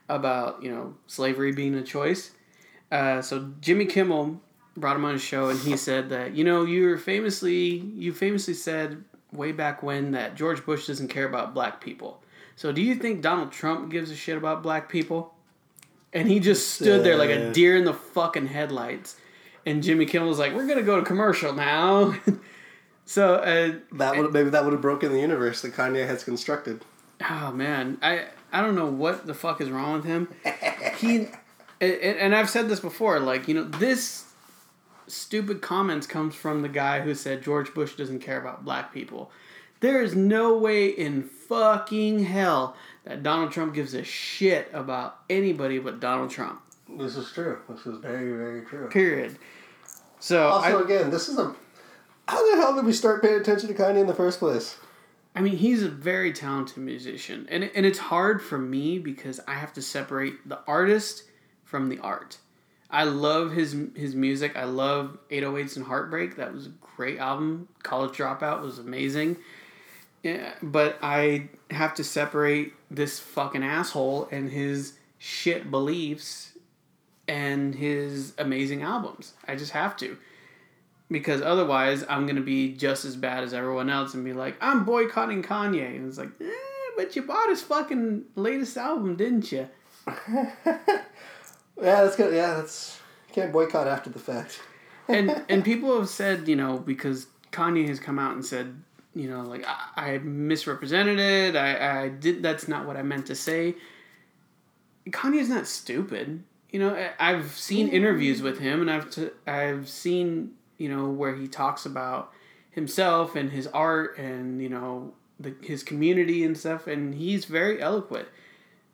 about 0.10 0.62
you 0.62 0.70
know 0.70 0.96
slavery 1.08 1.54
being 1.54 1.74
a 1.76 1.84
choice. 1.84 2.32
Uh, 2.92 3.22
so 3.22 3.52
Jimmy 3.62 3.86
Kimmel 3.86 4.42
brought 4.76 4.98
him 4.98 5.06
on 5.06 5.14
his 5.14 5.22
show, 5.22 5.48
and 5.50 5.58
he 5.60 5.78
said 5.78 6.10
that 6.10 6.36
you 6.36 6.44
know 6.44 6.66
you 6.66 6.86
were 6.90 6.98
famously 6.98 7.78
you 7.96 8.12
famously 8.12 8.54
said 8.54 9.04
way 9.32 9.54
back 9.54 9.82
when 9.84 10.12
that 10.12 10.36
George 10.36 10.66
Bush 10.66 10.86
doesn't 10.88 11.08
care 11.08 11.26
about 11.26 11.54
black 11.54 11.80
people. 11.80 12.22
So 12.58 12.74
do 12.74 12.82
you 12.82 12.96
think 12.96 13.22
Donald 13.22 13.54
Trump 13.54 13.90
gives 13.90 14.12
a 14.12 14.16
shit 14.16 14.38
about 14.38 14.64
black 14.64 14.90
people? 14.90 15.34
And 16.14 16.30
he 16.30 16.40
just 16.42 16.74
stood 16.76 17.04
there 17.06 17.18
like 17.18 17.30
a 17.30 17.50
Uh. 17.50 17.54
deer 17.54 17.76
in 17.78 17.86
the 17.86 17.94
fucking 17.94 18.48
headlights. 18.48 19.16
And 19.66 19.82
Jimmy 19.82 20.06
Kimmel 20.06 20.28
was 20.28 20.40
like, 20.40 20.54
"We're 20.54 20.68
gonna 20.68 20.82
go 20.84 20.98
to 21.00 21.06
commercial 21.06 21.54
now." 21.54 22.16
so, 23.06 23.36
uh, 23.36 23.74
that 23.94 24.18
would 24.18 24.34
maybe 24.34 24.50
that 24.50 24.64
would 24.64 24.74
have 24.74 24.82
broken 24.82 25.12
the 25.12 25.20
universe 25.20 25.62
that 25.62 25.74
Kanye 25.74 26.08
has 26.08 26.24
constructed. 26.24 26.84
oh 27.30 27.52
man, 27.52 27.98
I 28.02 28.26
I 28.52 28.62
don't 28.62 28.76
know 28.76 28.88
what 28.88 29.26
the 29.28 29.34
fuck 29.34 29.62
is 29.62 29.70
wrong 29.70 29.94
with 29.94 30.06
him. 30.06 30.28
He 30.98 31.28
and, 31.82 32.18
and 32.18 32.36
I've 32.36 32.50
said 32.50 32.70
this 32.70 32.80
before, 32.80 33.20
like 33.20 33.48
you 33.48 33.54
know 33.54 33.64
this 33.64 34.26
stupid 35.08 35.62
comments 35.62 36.08
comes 36.08 36.34
from 36.34 36.62
the 36.62 36.70
guy 36.70 37.02
who 37.02 37.14
said 37.14 37.44
George 37.44 37.74
Bush 37.74 37.96
doesn't 37.96 38.20
care 38.20 38.40
about 38.40 38.66
black 38.66 38.94
people. 38.94 39.32
There 39.82 40.02
is 40.02 40.16
no 40.16 40.58
way 40.58 40.88
in 40.88 41.24
fucking 41.24 42.24
hell 42.26 42.76
that 43.04 43.22
Donald 43.22 43.52
Trump 43.52 43.76
gives 43.76 43.94
a 43.94 44.04
shit 44.04 44.70
about 44.74 45.20
anybody 45.30 45.78
but 45.80 46.00
Donald 46.00 46.32
Trump. 46.32 46.62
This 46.98 47.18
is 47.18 47.32
true. 47.32 47.60
This 47.70 47.86
is 47.86 48.00
very 48.00 48.32
very 48.36 48.62
true. 48.66 48.88
Period. 48.90 49.38
So 50.20 50.48
Also, 50.48 50.80
I, 50.80 50.84
again, 50.84 51.12
this 51.12 51.30
is 51.30 51.38
a. 51.38 51.54
How 52.28 52.52
the 52.52 52.58
hell 52.58 52.76
did 52.76 52.86
we 52.86 52.94
start 52.94 53.22
paying 53.22 53.40
attention 53.40 53.68
to 53.68 53.76
Kanye 53.76 54.00
in 54.00 54.08
the 54.08 54.14
first 54.14 54.40
place? 54.40 54.78
I 55.36 55.42
mean, 55.42 55.58
he's 55.58 55.84
a 55.84 55.90
very 55.90 56.32
talented 56.32 56.78
musician, 56.78 57.46
and 57.50 57.70
and 57.76 57.86
it's 57.86 58.00
hard 58.00 58.42
for 58.42 58.58
me 58.58 59.00
because 59.00 59.40
I 59.48 59.56
have 59.56 59.74
to 59.74 59.82
separate 59.82 60.48
the 60.48 60.60
artist 60.66 61.24
from 61.64 61.90
the 61.90 62.00
art. 62.00 62.38
I 62.90 63.04
love 63.04 63.52
his 63.52 63.76
his 63.96 64.16
music. 64.16 64.56
I 64.56 64.64
love 64.64 65.18
808s 65.30 65.76
and 65.76 65.86
Heartbreak. 65.86 66.38
That 66.38 66.54
was 66.54 66.68
a 66.68 66.74
great 66.96 67.20
album. 67.20 67.68
College 67.84 68.18
Dropout 68.18 68.62
was 68.62 68.80
amazing. 68.80 69.38
Yeah, 70.24 70.54
but 70.64 70.98
I 71.02 71.50
have 71.70 71.94
to 71.96 72.04
separate 72.04 72.74
this 72.90 73.20
fucking 73.20 73.64
asshole 73.64 74.28
and 74.32 74.50
his 74.50 74.94
shit 75.18 75.70
beliefs 75.70 76.54
and 77.28 77.76
his 77.76 78.34
amazing 78.38 78.82
albums. 78.82 79.34
I 79.48 79.56
just 79.56 79.72
have 79.74 79.98
to. 79.98 80.18
Because 81.12 81.42
otherwise, 81.42 82.04
I'm 82.10 82.26
going 82.26 82.36
to 82.38 82.42
be 82.42 82.74
just 82.74 83.06
as 83.06 83.16
bad 83.16 83.44
as 83.44 83.54
everyone 83.54 83.90
else 83.90 84.14
and 84.16 84.26
be 84.26 84.34
like, 84.34 84.58
I'm 84.60 84.86
boycotting 84.86 85.44
Kanye. 85.44 85.96
And 85.96 86.08
it's 86.08 86.18
like, 86.18 86.32
eh, 86.42 86.50
but 86.98 87.16
you 87.16 87.22
bought 87.22 87.50
his 87.50 87.62
fucking 87.62 88.24
latest 88.36 88.76
album, 88.78 89.16
didn't 89.16 89.52
you? 89.52 89.70
Yeah, 91.78 92.04
that's 92.04 92.16
good. 92.16 92.34
Yeah, 92.34 92.54
that's 92.56 93.00
you 93.28 93.34
can't 93.36 93.52
boycott 93.52 93.88
after 93.88 94.10
the 94.10 94.20
fact. 94.20 94.62
and 95.08 95.44
and 95.50 95.64
people 95.64 95.98
have 96.00 96.08
said 96.10 96.48
you 96.48 96.56
know 96.56 96.78
because 96.80 97.28
Kanye 97.52 97.88
has 97.88 98.00
come 98.00 98.18
out 98.18 98.34
and 98.34 98.46
said 98.46 98.82
you 99.14 99.30
know 99.30 99.42
like 99.42 99.64
I, 99.68 100.14
I 100.14 100.18
misrepresented 100.20 101.20
it 101.20 101.56
I, 101.56 102.04
I 102.04 102.10
did 102.10 102.42
that's 102.42 102.68
not 102.68 102.88
what 102.88 102.98
I 102.98 103.02
meant 103.04 103.28
to 103.28 103.36
say 103.36 103.76
Kanye's 105.10 105.50
not 105.50 105.68
stupid 105.68 106.44
you 106.72 106.80
know 106.80 106.96
I- 106.96 107.32
I've 107.34 107.52
seen 107.52 107.90
interviews 107.90 108.42
with 108.42 108.58
him 108.60 108.82
and 108.82 108.90
I've 108.90 109.12
t- 109.12 109.30
I've 109.46 109.88
seen 109.90 110.54
you 110.78 110.90
know 110.90 111.10
where 111.10 111.36
he 111.36 111.48
talks 111.48 111.86
about 111.86 112.32
himself 112.72 113.36
and 113.36 113.52
his 113.52 113.68
art 113.68 114.18
and 114.18 114.62
you 114.62 114.70
know 114.70 115.14
the, 115.40 115.54
his 115.62 115.84
community 115.84 116.44
and 116.44 116.58
stuff 116.58 116.88
and 116.88 117.16
he's 117.16 117.46
very 117.46 117.82
eloquent 117.82 118.28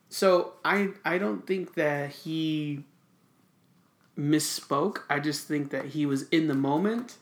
so 0.10 0.54
I 0.66 0.90
I 1.06 1.18
don't 1.18 1.48
think 1.48 1.76
that 1.76 2.10
he 2.10 2.84
misspoke. 4.18 5.00
I 5.10 5.20
just 5.20 5.48
think 5.48 5.72
that 5.72 5.86
he 5.86 6.06
was 6.06 6.28
in 6.30 6.48
the 6.48 6.54
moment 6.54 7.16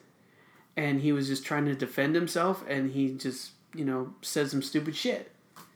and 0.75 1.01
he 1.01 1.11
was 1.11 1.27
just 1.27 1.45
trying 1.45 1.65
to 1.65 1.75
defend 1.75 2.15
himself 2.15 2.63
and 2.67 2.91
he 2.91 3.13
just, 3.13 3.51
you 3.73 3.85
know, 3.85 4.13
said 4.21 4.49
some 4.49 4.61
stupid 4.61 4.95
shit. 4.95 5.31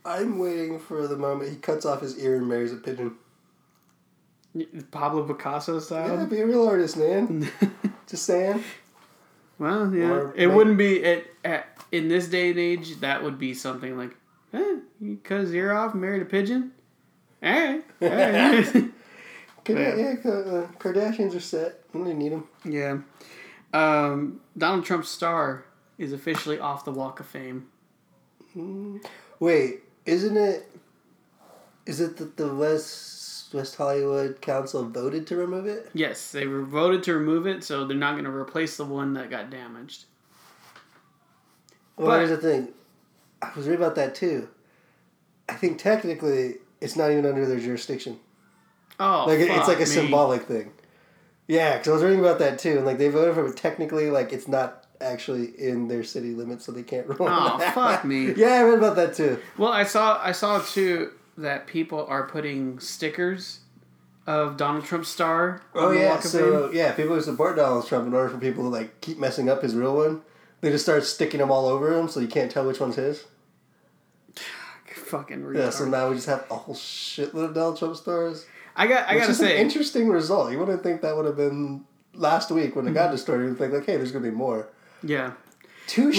I'm 0.05 0.37
waiting 0.39 0.79
for 0.79 1.07
the 1.07 1.15
moment 1.15 1.51
he 1.51 1.55
cuts 1.55 1.85
off 1.85 2.01
his 2.01 2.17
ear 2.19 2.35
and 2.35 2.47
marries 2.47 2.73
a 2.73 2.77
pigeon. 2.77 3.15
Pablo 4.91 5.23
Picasso 5.23 5.79
style. 5.79 6.19
Yeah, 6.19 6.25
be 6.25 6.39
a 6.41 6.45
real 6.45 6.67
artist, 6.67 6.97
man. 6.97 7.49
Just 8.07 8.23
saying. 8.25 8.63
well, 9.57 9.93
yeah. 9.93 10.09
Or 10.11 10.33
it 10.35 10.47
wouldn't 10.47 10.77
be 10.77 10.97
it 10.97 11.33
at, 11.43 11.65
in 11.91 12.07
this 12.07 12.27
day 12.27 12.51
and 12.51 12.59
age 12.59 12.97
that 12.99 13.23
would 13.23 13.39
be 13.39 13.53
something 13.53 13.97
like, 13.97 14.15
eh, 14.53 14.75
you 15.01 15.17
cut 15.23 15.41
his 15.41 15.53
ear 15.55 15.71
off, 15.73 15.95
married 15.95 16.21
a 16.21 16.25
pigeon? 16.25 16.71
All 17.41 17.51
right. 17.51 17.83
All 18.01 18.09
right. 18.09 18.85
Yeah. 19.65 19.95
yeah, 19.95 20.15
uh, 20.29 20.67
Kardashians 20.77 21.33
are 21.33 21.39
set. 21.39 21.89
Don't 21.93 22.05
need 22.17 22.33
them. 22.33 22.49
yeah. 22.65 22.97
Um, 23.73 24.41
Donald 24.57 24.83
Trump's 24.83 25.07
star 25.07 25.63
is 25.97 26.11
officially 26.11 26.59
off 26.59 26.83
the 26.83 26.91
Walk 26.91 27.21
of 27.21 27.25
Fame. 27.27 27.67
Wait, 29.39 29.83
isn't 30.05 30.35
it? 30.35 30.69
Is 31.85 32.01
it 32.01 32.17
that 32.17 32.35
the 32.35 32.53
West 32.53 33.32
West 33.53 33.75
Hollywood 33.75 34.41
Council 34.41 34.83
voted 34.83 35.27
to 35.27 35.35
remove 35.35 35.65
it? 35.65 35.89
Yes, 35.93 36.31
they 36.31 36.47
were 36.47 36.63
voted 36.63 37.03
to 37.03 37.13
remove 37.13 37.45
it, 37.47 37.63
so 37.63 37.85
they're 37.85 37.95
not 37.97 38.13
going 38.13 38.25
to 38.25 38.31
replace 38.31 38.77
the 38.77 38.85
one 38.85 39.13
that 39.13 39.29
got 39.29 39.49
damaged. 39.49 40.05
Well, 41.97 42.07
But- 42.07 42.17
here's 42.19 42.29
the 42.29 42.37
thing. 42.37 42.69
I 43.41 43.51
was 43.55 43.67
reading 43.67 43.83
about 43.83 43.95
that 43.95 44.15
too. 44.15 44.47
I 45.49 45.53
think 45.53 45.77
technically 45.77 46.55
it's 46.81 46.95
not 46.95 47.11
even 47.11 47.25
under 47.25 47.45
their 47.45 47.59
jurisdiction. 47.59 48.19
Oh, 48.99 49.25
Like 49.27 49.39
it- 49.39 49.49
it's 49.51 49.67
like 49.67 49.77
a 49.77 49.81
me. 49.81 49.85
symbolic 49.85 50.43
thing. 50.43 50.71
Yeah, 51.47 51.73
because 51.77 51.89
I 51.89 51.93
was 51.93 52.03
reading 52.03 52.19
about 52.21 52.39
that 52.39 52.57
too, 52.57 52.77
and 52.77 52.85
like 52.85 52.97
they 52.97 53.09
voted 53.09 53.35
for 53.35 53.45
it. 53.47 53.57
Technically, 53.57 54.09
like 54.09 54.31
it's 54.31 54.47
not 54.47 54.85
actually 55.01 55.47
in 55.59 55.89
their 55.89 56.03
city 56.03 56.33
limits, 56.33 56.63
so 56.65 56.71
they 56.71 56.83
can't 56.83 57.05
rule. 57.19 57.27
Oh, 57.29 57.59
fuck 57.73 58.05
me. 58.05 58.31
Yeah, 58.37 58.53
I 58.53 58.63
read 58.63 58.77
about 58.77 58.95
that 58.95 59.13
too. 59.13 59.39
Well, 59.57 59.71
I 59.73 59.83
saw 59.83 60.21
I 60.23 60.31
saw 60.31 60.59
too 60.61 61.11
that 61.37 61.67
people 61.67 62.05
are 62.07 62.23
putting 62.27 62.79
stickers 62.79 63.59
of 64.27 64.55
Donald 64.57 64.85
Trump's 64.85 65.09
star 65.09 65.61
on 65.75 65.83
Oh 65.83 65.89
the 65.89 65.99
yeah, 65.99 66.09
Walk 66.11 66.21
so 66.23 66.67
Fame. 66.69 66.77
yeah, 66.77 66.91
people 66.93 67.15
who 67.15 67.21
support 67.21 67.55
Donald 67.57 67.85
Trump, 67.87 68.07
in 68.07 68.13
order 68.13 68.29
for 68.29 68.37
people 68.37 68.63
to 68.63 68.69
like 68.69 69.01
keep 69.01 69.17
messing 69.17 69.49
up 69.49 69.61
his 69.61 69.75
real 69.75 69.95
one, 69.95 70.21
they 70.61 70.69
just 70.69 70.85
start 70.85 71.03
sticking 71.03 71.39
them 71.39 71.51
all 71.51 71.65
over 71.67 71.93
him, 71.97 72.07
so 72.07 72.19
you 72.19 72.27
can't 72.27 72.49
tell 72.51 72.65
which 72.65 72.79
one's 72.79 72.95
his. 72.95 73.25
Fucking 74.95 75.41
retard. 75.43 75.55
Yeah, 75.57 75.69
so 75.71 75.85
now 75.85 76.09
we 76.09 76.15
just 76.15 76.27
have 76.27 76.45
a 76.49 76.55
whole 76.55 76.75
shitload 76.75 77.45
of 77.49 77.53
Donald 77.55 77.77
Trump 77.79 77.95
stars. 77.95 78.45
I 78.75 78.87
got 78.87 79.07
I 79.09 79.13
Which 79.15 79.21
gotta 79.23 79.31
is 79.31 79.39
an 79.41 79.45
say 79.47 79.59
interesting 79.61 80.09
result. 80.09 80.51
You 80.51 80.59
wouldn't 80.59 80.81
think 80.83 81.01
that 81.01 81.15
would 81.15 81.25
have 81.25 81.37
been 81.37 81.83
last 82.13 82.49
week 82.51 82.75
when 82.75 82.85
it 82.85 82.89
Mm-hmm. 82.89 82.95
got 82.95 83.11
destroyed. 83.11 83.41
You'd 83.41 83.57
think 83.57 83.73
like, 83.73 83.85
hey, 83.85 83.97
there's 83.97 84.11
gonna 84.11 84.23
be 84.23 84.31
more. 84.31 84.69
yeah. 85.03 85.33
Touche, 85.85 86.17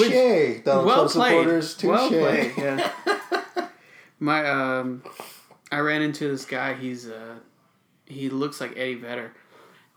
Donald 0.62 0.84
well 0.86 1.08
Trump 1.08 1.12
played. 1.12 1.30
supporters. 1.38 1.74
Touche. 1.74 1.88
Well 1.90 2.08
played. 2.10 2.52
Yeah. 2.58 2.90
My 4.24 4.48
um, 4.48 5.02
I 5.70 5.80
ran 5.80 6.00
into 6.00 6.26
this 6.26 6.46
guy. 6.46 6.72
He's 6.72 7.06
uh, 7.06 7.34
he 8.06 8.30
looks 8.30 8.58
like 8.58 8.72
Eddie 8.74 8.94
Vedder, 8.94 9.32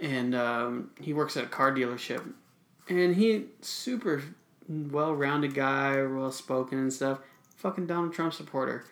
and 0.01 0.35
um, 0.35 0.91
he 0.99 1.13
works 1.13 1.37
at 1.37 1.45
a 1.45 1.47
car 1.47 1.71
dealership, 1.71 2.33
and 2.89 3.15
he 3.15 3.45
super 3.61 4.21
well 4.67 5.15
rounded 5.15 5.53
guy, 5.53 6.03
well 6.03 6.29
spoken 6.33 6.77
and 6.77 6.91
stuff. 6.91 7.19
Fucking 7.55 7.87
Donald 7.87 8.11
Trump 8.11 8.33
supporter, 8.33 8.83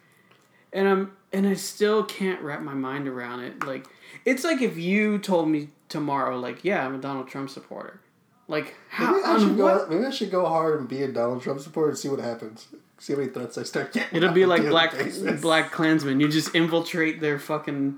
and 0.72 0.88
I'm 0.88 1.18
and 1.34 1.46
I 1.46 1.56
still 1.56 2.06
can't 2.06 2.42
wrap 2.42 2.62
my 2.62 2.74
mind 2.74 3.10
around 3.10 3.42
it. 3.42 3.66
Like 3.66 3.88
it's 4.24 4.46
like 4.46 4.62
if 4.62 4.78
you 4.78 5.20
told 5.20 5.50
me 5.50 5.68
tomorrow, 5.90 6.40
like 6.40 6.64
yeah, 6.64 6.86
I'm 6.86 6.96
a 6.96 6.98
Donald 6.98 7.28
Trump 7.28 7.50
supporter. 7.50 8.00
Like 8.48 8.74
how 8.88 9.12
Maybe 9.12 9.26
I 9.26 9.40
should 9.40 9.58
what 9.58 9.90
go. 9.90 9.94
Maybe 9.94 10.06
I 10.06 10.12
should 10.12 10.32
go 10.32 10.46
hard 10.46 10.80
and 10.80 10.88
be 10.88 11.04
a 11.04 11.12
Donald 11.12 11.42
Trump 11.42 11.60
supporter 11.60 11.90
and 11.90 11.98
see 11.98 12.08
what 12.08 12.20
happens. 12.22 12.68
See 12.98 13.14
how 13.14 13.20
many 13.20 13.32
threats 13.32 13.58
I 13.58 13.64
start 13.64 13.94
getting. 13.94 14.18
It'll 14.18 14.32
be 14.34 14.46
like 14.46 14.64
black 14.64 14.92
basis. 14.94 15.42
black 15.42 15.72
Klansmen. 15.72 16.20
You 16.20 16.28
just 16.30 16.56
infiltrate 16.56 17.20
their 17.20 17.38
fucking 17.40 17.98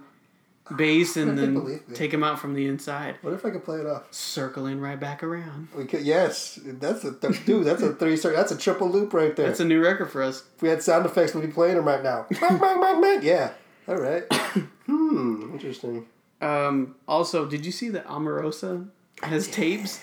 base 0.76 1.16
and 1.18 1.38
then 1.38 1.80
take 1.94 2.12
them 2.12 2.24
out 2.24 2.40
from 2.40 2.54
the 2.54 2.68
inside, 2.68 3.16
What 3.22 3.34
if 3.34 3.46
I 3.46 3.52
could 3.52 3.64
play 3.64 3.78
it 3.80 3.86
off? 3.86 4.12
circling 4.12 4.80
right 4.82 5.00
back 5.00 5.24
around. 5.24 5.70
We 5.76 5.86
could. 5.86 6.02
Yes, 6.02 6.60
that's 6.64 7.04
a 7.06 7.14
th- 7.14 7.46
dude. 7.46 7.66
That's 7.66 7.82
a 7.82 7.94
three. 7.94 8.16
That's 8.16 8.52
a 8.52 8.58
triple 8.58 8.90
loop 8.90 9.14
right 9.14 9.36
there. 9.36 9.48
That's 9.48 9.60
a 9.60 9.66
new 9.66 9.82
record 9.82 10.12
for 10.12 10.22
us. 10.24 10.44
if 10.56 10.62
we 10.62 10.70
had 10.70 10.82
sound 10.82 11.06
effects, 11.06 11.34
we'd 11.34 11.46
be 11.46 11.52
playing 11.54 11.76
them 11.76 11.86
right 11.86 12.04
now. 12.04 12.26
bang, 12.42 12.58
bang, 12.58 12.82
bang, 12.82 13.02
bang. 13.02 13.20
Yeah. 13.24 13.52
All 13.88 13.96
right. 13.98 14.24
hmm. 14.88 15.52
Interesting. 15.54 16.06
Um, 16.42 16.96
also, 17.08 17.46
did 17.46 17.66
you 17.66 17.72
see 17.72 17.90
that 17.90 18.06
Omarosa 18.08 18.90
has 19.24 19.48
tapes 19.48 20.02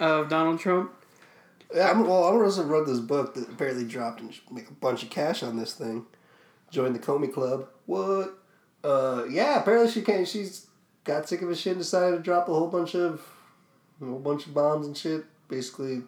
of 0.00 0.28
Donald 0.28 0.58
Trump? 0.58 0.92
Yeah, 1.74 1.90
I'm, 1.90 2.06
well, 2.06 2.24
Omarosa 2.24 2.66
wrote 2.66 2.86
this 2.86 2.98
book 2.98 3.34
that 3.34 3.48
apparently 3.48 3.84
dropped 3.84 4.20
and 4.20 4.32
make 4.50 4.68
a 4.68 4.74
bunch 4.74 5.02
of 5.02 5.10
cash 5.10 5.42
on 5.42 5.56
this 5.56 5.74
thing. 5.74 6.06
Joined 6.70 6.94
the 6.94 6.98
Comey 6.98 7.32
Club. 7.32 7.68
What? 7.86 8.38
Uh, 8.82 9.24
yeah. 9.30 9.60
Apparently 9.60 9.90
she 9.90 10.02
came. 10.02 10.24
She's 10.24 10.66
got 11.04 11.28
sick 11.28 11.42
of 11.42 11.48
his 11.48 11.60
shit 11.60 11.72
and 11.72 11.80
decided 11.80 12.16
to 12.16 12.22
drop 12.22 12.48
a 12.48 12.52
whole 12.54 12.68
bunch 12.68 12.94
of, 12.94 13.20
a 14.00 14.04
whole 14.06 14.18
bunch 14.18 14.46
of 14.46 14.54
bombs 14.54 14.86
and 14.86 14.96
shit. 14.96 15.24
Basically, 15.48 16.02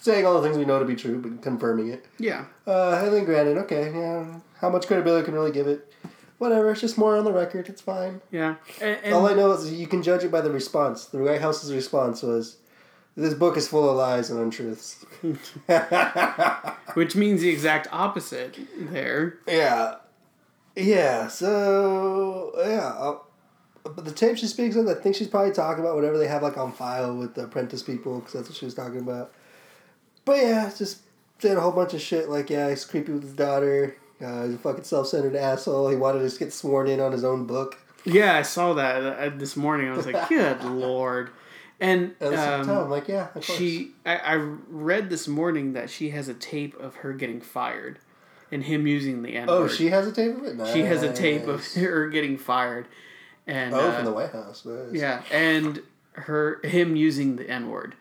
saying 0.00 0.24
all 0.24 0.40
the 0.40 0.46
things 0.46 0.56
we 0.56 0.64
know 0.64 0.78
to 0.78 0.84
be 0.84 0.94
true, 0.94 1.20
but 1.20 1.42
confirming 1.42 1.88
it. 1.88 2.06
Yeah. 2.18 2.44
Uh, 2.66 3.00
and 3.02 3.12
then 3.12 3.24
granted, 3.24 3.58
okay, 3.58 3.92
yeah. 3.92 4.38
How 4.60 4.70
much 4.70 4.86
credibility 4.86 5.24
can 5.24 5.34
really 5.34 5.50
give 5.52 5.66
it? 5.66 5.92
Whatever. 6.38 6.70
It's 6.70 6.82
just 6.82 6.98
more 6.98 7.16
on 7.16 7.24
the 7.24 7.32
record. 7.32 7.68
It's 7.68 7.80
fine. 7.80 8.20
Yeah. 8.30 8.56
And, 8.80 8.98
and 9.02 9.14
All 9.14 9.26
I 9.26 9.34
know 9.34 9.52
is 9.52 9.72
you 9.72 9.86
can 9.86 10.02
judge 10.02 10.22
it 10.22 10.30
by 10.30 10.40
the 10.40 10.50
response. 10.50 11.06
The 11.06 11.18
White 11.18 11.40
House's 11.40 11.72
response 11.72 12.22
was, 12.22 12.58
"This 13.16 13.34
book 13.34 13.56
is 13.56 13.68
full 13.68 13.88
of 13.88 13.96
lies 13.96 14.30
and 14.30 14.40
untruths." 14.40 15.04
which 16.94 17.16
means 17.16 17.40
the 17.40 17.48
exact 17.48 17.88
opposite 17.92 18.58
there. 18.78 19.38
yeah, 19.46 19.96
yeah. 20.74 21.28
So 21.28 22.52
yeah, 22.58 22.88
uh, 22.98 23.18
but 23.84 24.04
the 24.04 24.12
tape 24.12 24.36
she 24.38 24.46
speaks 24.46 24.76
of, 24.76 24.86
I 24.88 24.94
think 24.94 25.16
she's 25.16 25.28
probably 25.28 25.52
talking 25.52 25.84
about 25.84 25.94
whatever 25.94 26.18
they 26.18 26.28
have 26.28 26.42
like 26.42 26.56
on 26.56 26.72
file 26.72 27.16
with 27.16 27.34
the 27.34 27.44
apprentice 27.44 27.82
people, 27.82 28.20
because 28.20 28.32
that's 28.32 28.48
what 28.48 28.56
she 28.56 28.64
was 28.64 28.74
talking 28.74 29.00
about. 29.00 29.32
But 30.24 30.38
yeah, 30.38 30.70
just 30.76 31.00
saying 31.38 31.56
a 31.56 31.60
whole 31.60 31.72
bunch 31.72 31.94
of 31.94 32.00
shit 32.00 32.28
like, 32.28 32.50
yeah, 32.50 32.68
he's 32.68 32.84
creepy 32.84 33.12
with 33.12 33.22
his 33.22 33.32
daughter. 33.32 33.96
Uh, 34.20 34.44
he's 34.44 34.54
a 34.54 34.58
fucking 34.58 34.84
self-centered 34.84 35.36
asshole. 35.36 35.88
He 35.88 35.96
wanted 35.96 36.20
to 36.20 36.24
just 36.24 36.38
get 36.38 36.52
sworn 36.52 36.88
in 36.88 37.00
on 37.00 37.12
his 37.12 37.24
own 37.24 37.46
book. 37.46 37.78
Yeah, 38.04 38.36
I 38.36 38.42
saw 38.42 38.72
that 38.74 39.02
uh, 39.02 39.36
this 39.36 39.56
morning. 39.56 39.88
I 39.88 39.96
was 39.96 40.06
like, 40.06 40.28
good 40.28 40.62
lord. 40.64 41.30
And 41.80 42.00
And 42.00 42.10
at 42.20 42.30
the 42.30 42.36
same 42.36 42.66
time, 42.66 42.70
um, 42.70 42.84
I'm 42.84 42.90
like, 42.90 43.06
yeah, 43.08 43.26
of 43.26 43.32
course. 43.34 43.44
she, 43.58 43.90
I, 44.06 44.16
I 44.16 44.34
read 44.34 45.10
this 45.10 45.28
morning 45.28 45.74
that 45.74 45.90
she 45.90 46.10
has 46.10 46.28
a 46.28 46.34
tape 46.34 46.78
of 46.80 46.96
her 46.96 47.12
getting 47.12 47.40
fired, 47.40 47.98
and 48.50 48.64
him 48.64 48.86
using 48.86 49.22
the 49.22 49.36
N 49.36 49.46
word. 49.46 49.52
Oh, 49.54 49.68
she 49.68 49.88
has 49.88 50.06
a 50.06 50.12
tape 50.12 50.36
of 50.38 50.44
it. 50.44 50.56
Nice. 50.56 50.72
She 50.72 50.80
has 50.82 51.02
a 51.02 51.12
tape 51.12 51.46
of 51.46 51.64
her 51.74 52.08
getting 52.08 52.38
fired, 52.38 52.86
and 53.46 53.74
Oh, 53.74 53.80
uh, 53.80 53.96
from 53.96 54.04
the 54.06 54.12
White 54.12 54.30
House. 54.32 54.64
Nice. 54.64 54.92
yeah, 54.92 55.22
and 55.30 55.82
her 56.12 56.60
him 56.64 56.96
using 56.96 57.36
the 57.36 57.48
N 57.50 57.68
word. 57.68 57.94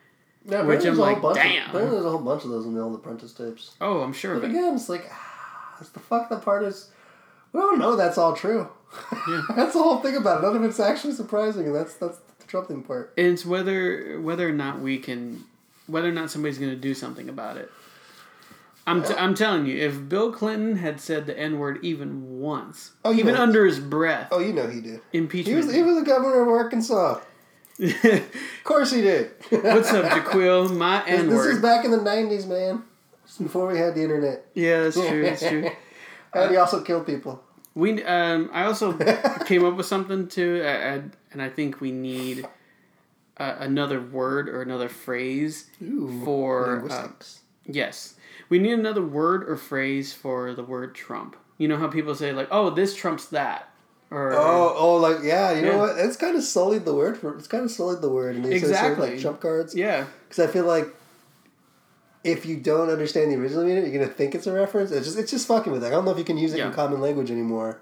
Yeah, 0.47 0.61
Which 0.61 0.77
I'm 0.79 0.83
there's 0.83 0.97
a 0.99 1.01
whole 1.03 1.13
like, 1.13 1.21
bunch 1.21 1.35
damn. 1.37 1.75
Of, 1.75 1.91
there's 1.91 2.05
a 2.05 2.09
whole 2.09 2.19
bunch 2.19 2.43
of 2.45 2.51
those 2.51 2.65
in 2.67 2.75
the 2.75 2.81
old 2.81 2.93
Apprentice 2.95 3.33
tapes. 3.33 3.71
Oh, 3.81 4.01
I'm 4.01 4.13
sure 4.13 4.35
of 4.35 4.41
But 4.41 4.51
it. 4.51 4.53
again, 4.53 4.75
it's 4.75 4.87
like, 4.89 5.05
ah, 5.11 5.75
it's 5.81 5.89
the 5.89 5.99
fucked 5.99 6.31
up 6.31 6.45
part 6.45 6.63
is, 6.63 6.91
we 7.51 7.59
don't 7.59 7.79
know 7.79 7.95
that's 7.95 8.17
all 8.19 8.35
true. 8.35 8.69
Yeah. 9.27 9.41
that's 9.55 9.73
the 9.73 9.81
whole 9.81 9.97
thing 9.97 10.15
about 10.15 10.43
it. 10.43 10.47
None 10.47 10.55
of 10.57 10.63
it's 10.63 10.79
actually 10.79 11.13
surprising, 11.13 11.65
and 11.65 11.75
that's 11.75 11.95
that's 11.95 12.17
the 12.19 12.24
troubling 12.47 12.83
part. 12.83 13.13
It's 13.17 13.45
whether 13.45 14.19
whether 14.21 14.47
or 14.47 14.51
not 14.53 14.79
we 14.79 14.97
can, 14.97 15.43
whether 15.87 16.07
or 16.09 16.13
not 16.13 16.31
somebody's 16.31 16.57
going 16.57 16.71
to 16.71 16.77
do 16.77 16.93
something 16.93 17.29
about 17.29 17.57
it. 17.57 17.71
I'm, 18.87 19.01
t- 19.03 19.15
I'm 19.17 19.33
telling 19.33 19.65
you, 19.65 19.77
if 19.77 20.07
Bill 20.09 20.31
Clinton 20.31 20.75
had 20.75 21.01
said 21.01 21.25
the 21.25 21.35
N 21.37 21.57
word 21.57 21.79
even 21.83 22.39
once, 22.39 22.91
Oh, 23.03 23.11
even 23.11 23.33
know. 23.33 23.41
under 23.41 23.65
his 23.65 23.79
breath, 23.79 24.27
Oh, 24.31 24.39
you 24.39 24.53
know 24.53 24.67
he 24.67 24.79
did. 24.79 25.01
He 25.11 25.17
impeachment. 25.17 25.57
was 25.65 25.73
he 25.73 25.81
was 25.81 25.95
the 25.95 26.03
governor 26.05 26.41
of 26.43 26.47
Arkansas. 26.49 27.19
Of 27.79 28.63
course 28.63 28.91
he 28.91 29.01
did. 29.01 29.31
What's 29.49 29.91
up, 29.91 30.05
Jaquil? 30.05 30.75
My 30.77 31.03
N 31.05 31.29
this 31.29 31.45
is 31.45 31.61
back 31.61 31.83
in 31.85 31.91
the 31.91 31.97
'90s, 31.97 32.47
man. 32.47 32.83
Before 33.41 33.67
we 33.67 33.77
had 33.77 33.95
the 33.95 34.01
internet, 34.03 34.45
Yeah, 34.53 34.83
that's 34.83 34.95
true. 34.95 35.23
That's 35.23 35.41
true. 35.47 35.69
and 36.33 36.51
he 36.51 36.57
uh, 36.57 36.61
also 36.61 36.81
killed 36.83 37.05
people. 37.07 37.43
We 37.75 38.01
um, 38.03 38.49
I 38.53 38.63
also 38.65 38.93
came 39.45 39.65
up 39.65 39.75
with 39.75 39.85
something 39.85 40.27
too, 40.27 40.61
I, 40.65 40.69
I, 40.69 41.01
and 41.33 41.41
I 41.41 41.49
think 41.49 41.81
we 41.81 41.91
need 41.91 42.47
uh, 43.37 43.55
another 43.59 43.99
word 44.01 44.47
or 44.47 44.61
another 44.61 44.87
phrase 44.89 45.69
Ooh, 45.83 46.21
for 46.23 46.89
uh, 46.89 47.09
yes, 47.65 48.15
we 48.49 48.59
need 48.59 48.71
another 48.73 49.03
word 49.03 49.43
or 49.49 49.57
phrase 49.57 50.13
for 50.13 50.53
the 50.53 50.63
word 50.63 50.95
Trump. 50.95 51.35
You 51.57 51.67
know 51.67 51.77
how 51.77 51.87
people 51.87 52.15
say 52.15 52.31
like, 52.31 52.47
"Oh, 52.49 52.69
this 52.69 52.95
trumps 52.95 53.25
that," 53.27 53.69
or 54.09 54.31
Oh, 54.33 54.73
oh, 54.77 54.95
like 54.97 55.17
yeah, 55.23 55.51
you 55.51 55.65
Yeah. 55.65 55.71
know 55.73 55.77
what? 55.79 55.97
It's 55.97 56.15
kind 56.17 56.37
of 56.37 56.43
sullied 56.43 56.85
the 56.85 56.93
word 56.95 57.17
for. 57.17 57.35
It's 57.37 57.47
kind 57.47 57.65
of 57.65 57.71
sullied 57.71 58.01
the 58.01 58.09
word, 58.09 58.35
and 58.37 58.45
they 58.45 58.51
say 58.51 58.59
sort 58.59 58.71
of 58.71 58.77
Exactly. 58.77 59.09
like 59.11 59.19
trump 59.21 59.39
cards. 59.41 59.75
yeah, 59.75 60.05
Because 60.29 60.47
I 60.47 60.51
feel 60.51 60.65
like 60.65 60.87
if 62.25 62.45
you 62.45 62.57
don't 62.57 62.89
understand 62.89 63.31
the 63.31 63.35
original 63.37 63.63
meaning, 63.63 63.83
you're 63.85 64.01
gonna 64.01 64.11
think 64.11 64.33
it's 64.33 64.47
a 64.47 64.51
reference. 64.51 64.91
It's 64.91 65.05
just 65.05 65.17
it's 65.17 65.31
just 65.31 65.47
fucking 65.47 65.71
with 65.71 65.83
it. 65.83 65.87
I 65.87 65.91
don't 65.91 66.03
know 66.05 66.11
if 66.11 66.17
you 66.17 66.23
can 66.25 66.37
use 66.37 66.53
it 66.53 66.57
Yeah. 66.57 66.67
in 66.67 66.73
common 66.73 66.99
language 66.99 67.29
anymore. 67.31 67.79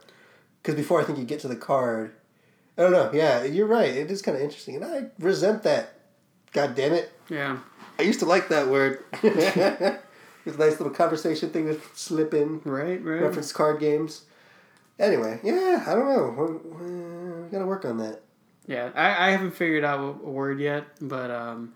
Because 0.61 0.75
before 0.75 1.01
I 1.01 1.05
think 1.05 1.17
you 1.17 1.23
get 1.25 1.39
to 1.41 1.47
the 1.47 1.55
card, 1.55 2.13
I 2.77 2.81
don't 2.83 2.91
know. 2.91 3.09
Yeah, 3.13 3.43
you're 3.43 3.67
right. 3.67 3.89
It 3.89 4.11
is 4.11 4.21
kind 4.21 4.35
of 4.37 4.43
interesting, 4.43 4.75
and 4.75 4.85
I 4.85 5.05
resent 5.19 5.63
that. 5.63 5.93
God 6.51 6.75
damn 6.75 6.93
it! 6.93 7.11
yeah. 7.29 7.57
I 7.97 8.03
used 8.03 8.19
to 8.19 8.25
like 8.25 8.49
that 8.49 8.67
word. 8.67 9.03
it's 9.23 9.55
a 9.57 9.99
nice 10.59 10.79
little 10.79 10.89
conversation 10.89 11.49
thing 11.51 11.67
to 11.67 11.79
slip 11.93 12.33
in. 12.33 12.59
Right, 12.65 13.03
right. 13.03 13.21
Reference 13.21 13.51
card 13.53 13.79
games. 13.79 14.23
Anyway, 14.99 15.39
yeah, 15.43 15.83
I 15.87 15.95
don't 15.95 16.07
know. 16.07 16.59
We, 16.79 16.85
we 17.43 17.49
gotta 17.49 17.65
work 17.65 17.85
on 17.85 17.97
that. 17.97 18.21
Yeah, 18.67 18.91
I, 18.95 19.27
I 19.27 19.31
haven't 19.31 19.51
figured 19.51 19.83
out 19.83 19.99
a, 19.99 20.03
a 20.03 20.31
word 20.31 20.59
yet, 20.59 20.85
but 21.01 21.29
um, 21.31 21.73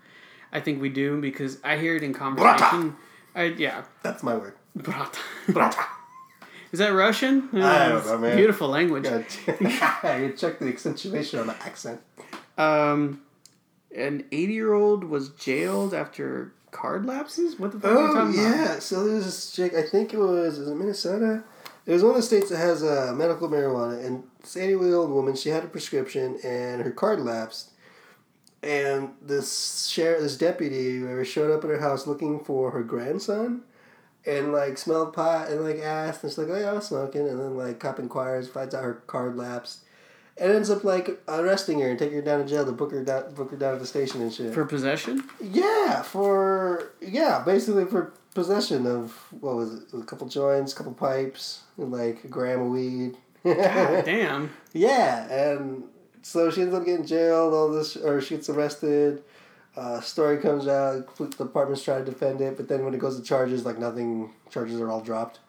I 0.52 0.60
think 0.60 0.80
we 0.80 0.88
do 0.88 1.20
because 1.20 1.58
I 1.62 1.76
hear 1.76 1.96
it 1.96 2.02
in 2.02 2.14
conversation. 2.14 2.96
I 3.34 3.44
yeah, 3.44 3.84
That's 4.02 4.22
my 4.22 4.34
word. 4.36 4.54
brata. 4.76 5.18
Brata. 5.48 5.84
Is 6.72 6.80
that 6.80 6.88
Russian? 6.90 7.48
I 7.54 7.88
don't 7.88 8.04
know, 8.06 8.18
man. 8.18 8.36
Beautiful 8.36 8.68
language. 8.68 9.04
Gotta 9.04 10.20
you 10.20 10.32
check 10.36 10.58
the 10.58 10.68
accentuation 10.68 11.40
on 11.40 11.46
the 11.46 11.54
accent. 11.62 12.00
Um, 12.58 13.22
an 13.96 14.24
eighty-year-old 14.32 15.04
was 15.04 15.30
jailed 15.30 15.94
after 15.94 16.52
card 16.70 17.06
lapses. 17.06 17.58
What 17.58 17.72
the 17.72 17.80
fuck 17.80 17.90
are 17.90 17.94
you 17.94 18.08
Oh 18.10 18.14
talking 18.14 18.38
about? 18.40 18.56
yeah, 18.56 18.78
so 18.80 19.08
there's 19.08 19.24
this 19.24 19.50
chick. 19.52 19.72
I 19.74 19.82
think 19.82 20.12
it 20.12 20.18
was 20.18 20.58
is 20.58 20.68
it 20.68 20.74
Minnesota. 20.74 21.42
It 21.86 21.92
was 21.92 22.02
one 22.02 22.10
of 22.10 22.16
the 22.16 22.22
states 22.22 22.50
that 22.50 22.58
has 22.58 22.82
uh, 22.82 23.14
medical 23.16 23.48
marijuana, 23.48 24.04
and 24.04 24.24
this 24.42 24.56
eighty-year-old 24.58 25.10
woman. 25.10 25.36
She 25.36 25.48
had 25.48 25.64
a 25.64 25.68
prescription, 25.68 26.38
and 26.44 26.82
her 26.82 26.90
card 26.90 27.20
lapsed. 27.20 27.70
And 28.62 29.10
this 29.22 29.86
sheriff, 29.86 30.20
this 30.20 30.36
deputy, 30.36 30.98
whoever 30.98 31.24
showed 31.24 31.50
up 31.50 31.62
at 31.64 31.70
her 31.70 31.80
house 31.80 32.06
looking 32.06 32.40
for 32.40 32.72
her 32.72 32.82
grandson, 32.82 33.62
and 34.26 34.52
like 34.52 34.78
smelled 34.78 35.12
pot 35.12 35.48
and 35.48 35.62
like 35.62 35.78
asked 35.78 36.22
and 36.22 36.30
she's 36.30 36.38
like, 36.38 36.48
oh 36.50 36.58
yeah, 36.58 36.70
I 36.70 36.72
was 36.74 36.86
smoking, 36.86 37.28
and 37.28 37.38
then 37.40 37.56
like 37.56 37.78
cop 37.78 37.98
inquires, 37.98 38.48
finds 38.48 38.74
out 38.74 38.84
her 38.84 38.94
card 39.06 39.36
lapsed, 39.36 39.84
and 40.36 40.52
ends 40.52 40.70
up 40.70 40.84
like 40.84 41.20
arresting 41.28 41.80
her 41.80 41.90
and 41.90 41.98
taking 41.98 42.16
her 42.16 42.22
down 42.22 42.40
to 42.40 42.48
jail 42.48 42.64
to 42.64 42.72
book 42.72 42.90
her 42.90 43.04
down, 43.04 43.32
book 43.34 43.50
her 43.50 43.56
down 43.56 43.74
to 43.74 43.78
the 43.78 43.86
station 43.86 44.20
and 44.22 44.32
shit. 44.32 44.52
For 44.52 44.64
possession? 44.64 45.24
yeah, 45.40 46.02
for 46.02 46.92
yeah, 47.00 47.42
basically 47.44 47.84
for 47.84 48.12
possession 48.34 48.86
of 48.86 49.12
what 49.40 49.54
was 49.56 49.74
it, 49.74 49.82
a 49.94 50.02
couple 50.02 50.28
joints, 50.28 50.72
a 50.72 50.76
couple 50.76 50.92
pipes, 50.94 51.62
and 51.76 51.90
like 51.90 52.24
a 52.24 52.28
gram 52.28 52.60
of 52.60 52.68
weed. 52.68 53.16
God 53.44 54.04
damn. 54.04 54.50
Yeah, 54.72 55.32
and 55.32 55.84
so 56.22 56.50
she 56.50 56.62
ends 56.62 56.74
up 56.74 56.84
getting 56.84 57.06
jailed. 57.06 57.54
All 57.54 57.70
this, 57.70 57.96
or 57.96 58.20
she 58.20 58.36
gets 58.36 58.48
arrested. 58.48 59.22
Uh, 59.76 60.00
story 60.00 60.38
comes 60.38 60.66
out. 60.66 61.16
The 61.16 61.26
department's 61.28 61.82
trying 61.84 62.04
to 62.04 62.10
defend 62.10 62.40
it, 62.40 62.56
but 62.56 62.68
then 62.68 62.84
when 62.84 62.94
it 62.94 62.98
goes 63.00 63.16
to 63.16 63.22
charges, 63.22 63.64
like 63.64 63.78
nothing. 63.78 64.32
Charges 64.50 64.80
are 64.80 64.90
all 64.90 65.00
dropped. 65.00 65.40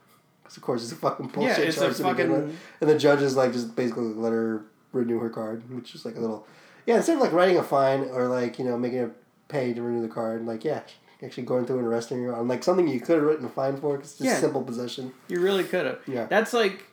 Because 0.43 0.57
of 0.57 0.63
course 0.63 0.83
it's 0.83 0.91
a 0.91 0.95
fucking 0.95 1.27
bullshit 1.27 1.57
Yeah, 1.57 1.63
it's 1.65 1.77
a 1.77 1.81
charge 1.81 1.89
with. 1.97 2.01
fucking. 2.01 2.57
And 2.81 2.89
the 2.89 2.97
judge 2.97 3.21
is 3.21 3.35
like 3.35 3.53
just 3.53 3.75
basically 3.75 4.05
let 4.05 4.31
her 4.31 4.63
renew 4.93 5.19
her 5.19 5.29
card, 5.29 5.63
which 5.73 5.95
is 5.95 6.05
like 6.05 6.15
a 6.15 6.19
little. 6.19 6.45
Yeah, 6.85 6.97
instead 6.97 7.15
of 7.15 7.21
like 7.21 7.31
writing 7.33 7.57
a 7.57 7.63
fine 7.63 8.01
or 8.11 8.27
like 8.27 8.59
you 8.59 8.65
know 8.65 8.77
making 8.77 8.99
her 8.99 9.11
pay 9.47 9.73
to 9.73 9.81
renew 9.81 10.01
the 10.01 10.13
card, 10.13 10.45
like 10.45 10.63
yeah, 10.63 10.81
actually 11.23 11.43
going 11.43 11.65
through 11.65 11.79
and 11.79 11.87
arresting 11.87 12.23
her 12.23 12.35
on 12.35 12.47
like 12.47 12.63
something 12.63 12.87
you 12.87 12.99
could 12.99 13.15
have 13.17 13.23
written 13.25 13.45
a 13.45 13.49
fine 13.49 13.77
for. 13.77 13.95
'cause 13.97 14.05
it's 14.11 14.17
just 14.19 14.25
Yeah. 14.25 14.37
simple 14.39 14.63
possession. 14.63 15.13
You 15.27 15.39
really 15.39 15.63
could 15.63 15.85
have. 15.85 15.99
Yeah. 16.07 16.25
That's 16.25 16.53
like. 16.53 16.83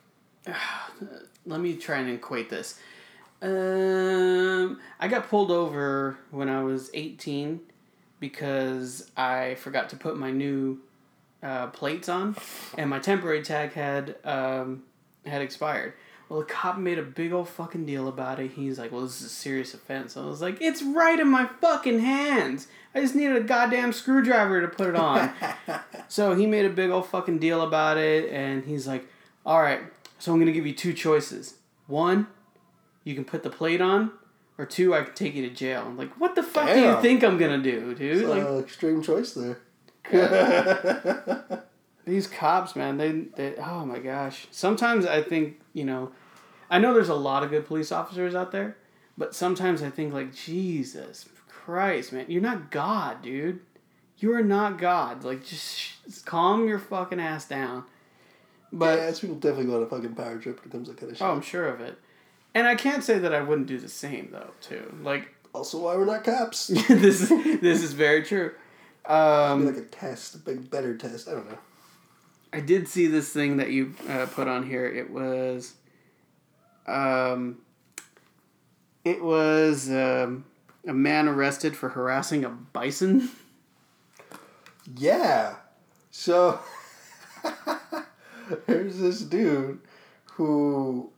let 1.47 1.61
me 1.61 1.77
try 1.77 1.99
and 1.99 2.11
equate 2.11 2.51
this. 2.51 2.79
Um, 3.47 4.81
I 4.99 5.07
got 5.07 5.29
pulled 5.29 5.53
over 5.53 6.19
when 6.33 6.49
I 6.49 6.65
was 6.65 6.91
18 6.95 7.61
because 8.19 9.09
I 9.17 9.55
forgot 9.55 9.89
to 9.91 9.97
put 9.97 10.17
my 10.17 10.33
new 10.33 10.81
uh, 11.45 11.69
plates 11.69 12.09
on, 12.09 12.37
and 12.77 12.91
my 12.91 12.99
temporary 12.99 13.43
tag 13.43 13.73
had 13.73 14.17
um, 14.25 14.83
had 15.25 15.43
expired. 15.43 15.93
Well, 16.29 16.41
the 16.41 16.47
cop 16.47 16.77
made 16.77 16.99
a 16.99 17.05
big 17.05 17.33
old 17.33 17.49
fucking 17.49 17.87
deal 17.87 18.09
about 18.09 18.41
it. 18.41 18.51
He's 18.53 18.81
like, 18.81 18.91
"Well, 18.91 19.03
this 19.03 19.21
is 19.21 19.27
a 19.29 19.31
serious 19.31 19.75
offense." 19.75 20.17
I 20.17 20.27
was 20.27 20.43
like, 20.43 20.61
"It's 20.61 20.83
right 20.83 21.21
in 21.21 21.29
my 21.29 21.49
fucking 21.61 22.01
hands. 22.01 22.67
I 22.97 23.01
just 23.01 23.15
needed 23.15 23.37
a 23.37 23.43
goddamn 23.43 23.93
screwdriver 23.93 24.61
to 24.61 24.67
put 24.69 24.89
it 24.89 24.97
on." 24.97 25.31
so 26.09 26.35
he 26.35 26.47
made 26.47 26.67
a 26.67 26.71
big 26.71 26.91
old 26.91 27.07
fucking 27.07 27.39
deal 27.39 27.63
about 27.63 27.97
it, 27.97 28.29
and 28.33 28.65
he's 28.65 28.89
like, 28.89 29.07
"All 29.45 29.63
right, 29.63 29.83
so 30.19 30.33
I'm 30.33 30.41
gonna 30.41 30.51
give 30.51 30.67
you 30.67 30.75
two 30.75 30.93
choices. 30.93 31.55
One, 31.87 32.27
you 33.07 33.15
can 33.15 33.25
put 33.25 33.43
the 33.43 33.51
plate 33.51 33.81
on, 33.81 34.11
or 34.59 34.67
two, 34.67 34.95
I 34.95 35.03
can 35.03 35.15
take 35.15 35.35
you 35.35 35.49
to 35.49 35.55
jail." 35.55 35.85
I'm 35.87 35.97
like, 35.97 36.13
"What 36.21 36.35
the 36.35 36.43
fuck 36.43 36.69
do 36.69 36.81
you 36.81 37.01
think 37.01 37.23
I'm 37.25 37.39
gonna 37.39 37.63
do, 37.63 37.95
dude?" 37.95 38.19
It's 38.19 38.27
uh, 38.27 38.29
Like, 38.29 38.43
a 38.43 38.59
extreme 38.59 39.03
choice 39.03 39.33
there. 39.33 39.59
These 42.05 42.29
cops, 42.29 42.77
man, 42.77 42.99
they, 42.99 43.11
they 43.37 43.57
oh 43.57 43.85
my 43.85 43.99
gosh. 43.99 44.47
Sometimes 44.53 45.05
I 45.07 45.23
think, 45.23 45.61
you 45.73 45.85
know, 45.85 46.13
I 46.71 46.79
know 46.79 46.95
there's 46.95 47.09
a 47.09 47.15
lot 47.15 47.43
of 47.43 47.51
good 47.51 47.67
police 47.67 47.91
officers 47.91 48.35
out 48.35 48.53
there, 48.53 48.77
but 49.19 49.35
sometimes 49.35 49.83
I 49.83 49.91
think 49.91 50.15
like, 50.15 50.33
Jesus 50.35 51.29
Christ, 51.49 52.13
man, 52.13 52.27
you're 52.29 52.43
not 52.43 52.71
God, 52.71 53.23
dude. 53.23 53.61
You 54.19 54.33
are 54.35 54.43
not 54.43 54.79
God. 54.79 55.25
Like 55.25 55.45
just, 55.45 55.77
sh- 55.79 55.93
calm 56.25 56.69
your 56.69 56.79
fucking 56.79 57.19
ass 57.19 57.49
down. 57.49 57.85
But 58.73 58.99
yeah, 58.99 59.13
people 59.21 59.37
definitely 59.37 59.67
go 59.67 59.77
on 59.79 59.83
a 59.83 59.87
fucking 59.87 60.15
power 60.15 60.39
trip 60.39 60.61
when 60.61 60.69
it 60.69 60.73
comes 60.73 60.89
to 60.89 60.95
that 60.95 61.01
kind 61.01 61.11
of 61.13 61.19
shit. 61.19 61.27
oh, 61.27 61.33
I'm 61.33 61.43
sure 61.43 61.67
of 61.67 61.81
it. 61.81 61.99
And 62.57 62.67
I 62.67 62.75
can't 62.75 63.05
say 63.05 63.19
that 63.19 63.35
I 63.35 63.43
wouldn't 63.43 63.67
do 63.67 63.79
the 63.79 63.89
same 63.91 64.31
though, 64.33 64.53
too. 64.63 64.97
Like 65.03 65.29
also, 65.55 65.79
why 65.79 65.95
we're 65.95 66.07
not 66.07 66.25
cops? 66.25 66.71
This 66.89 67.31
is 67.31 67.61
this 67.61 67.83
is 67.83 67.93
very 67.93 68.23
true. 68.23 68.53
Um, 69.05 69.67
like 69.67 69.77
a 69.77 69.83
test, 69.83 70.37
a 70.37 70.39
big 70.39 70.71
better 70.71 70.97
test. 70.97 71.29
I 71.29 71.33
don't 71.33 71.51
know. 71.51 71.59
I 72.55 72.61
did 72.61 72.89
see 72.89 73.09
this 73.09 73.31
thing 73.31 73.59
that 73.59 73.73
you 73.73 73.95
uh, 74.09 74.25
put 74.25 74.49
on 74.49 74.67
here. 74.67 74.87
It 74.87 75.11
was, 75.11 75.75
um, 76.87 77.59
it 79.05 79.23
was 79.23 79.91
um, 79.91 80.47
a 80.89 80.95
man 80.95 81.29
arrested 81.29 81.77
for 81.77 81.91
harassing 81.91 82.43
a 82.47 82.49
bison. 82.49 83.29
Yeah. 84.97 85.57
So 86.11 86.59
there's 88.67 88.99
this 88.99 89.21
dude 89.21 89.81
who 90.25 91.13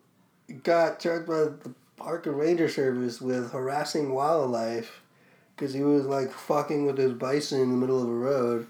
got 0.63 1.01
charged 1.01 1.27
by 1.27 1.35
the 1.35 1.75
Park 1.97 2.27
and 2.27 2.39
Ranger 2.39 2.69
Service 2.69 3.21
with 3.21 3.53
harassing 3.53 4.13
wildlife 4.13 5.03
because 5.55 5.75
he 5.75 5.83
was 5.83 6.07
like 6.07 6.31
fucking 6.31 6.87
with 6.87 6.99
his 6.99 7.13
bison 7.13 7.61
in 7.61 7.71
the 7.71 7.77
middle 7.77 8.03
of 8.03 8.09
a 8.09 8.13
road. 8.13 8.67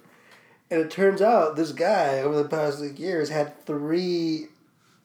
And 0.71 0.81
it 0.81 0.91
turns 0.91 1.23
out 1.23 1.57
this 1.57 1.73
guy 1.73 2.21
over 2.21 2.43
the 2.43 2.49
past 2.49 2.81
like, 2.81 2.99
years 2.99 3.31
had 3.31 3.65
three 3.67 4.49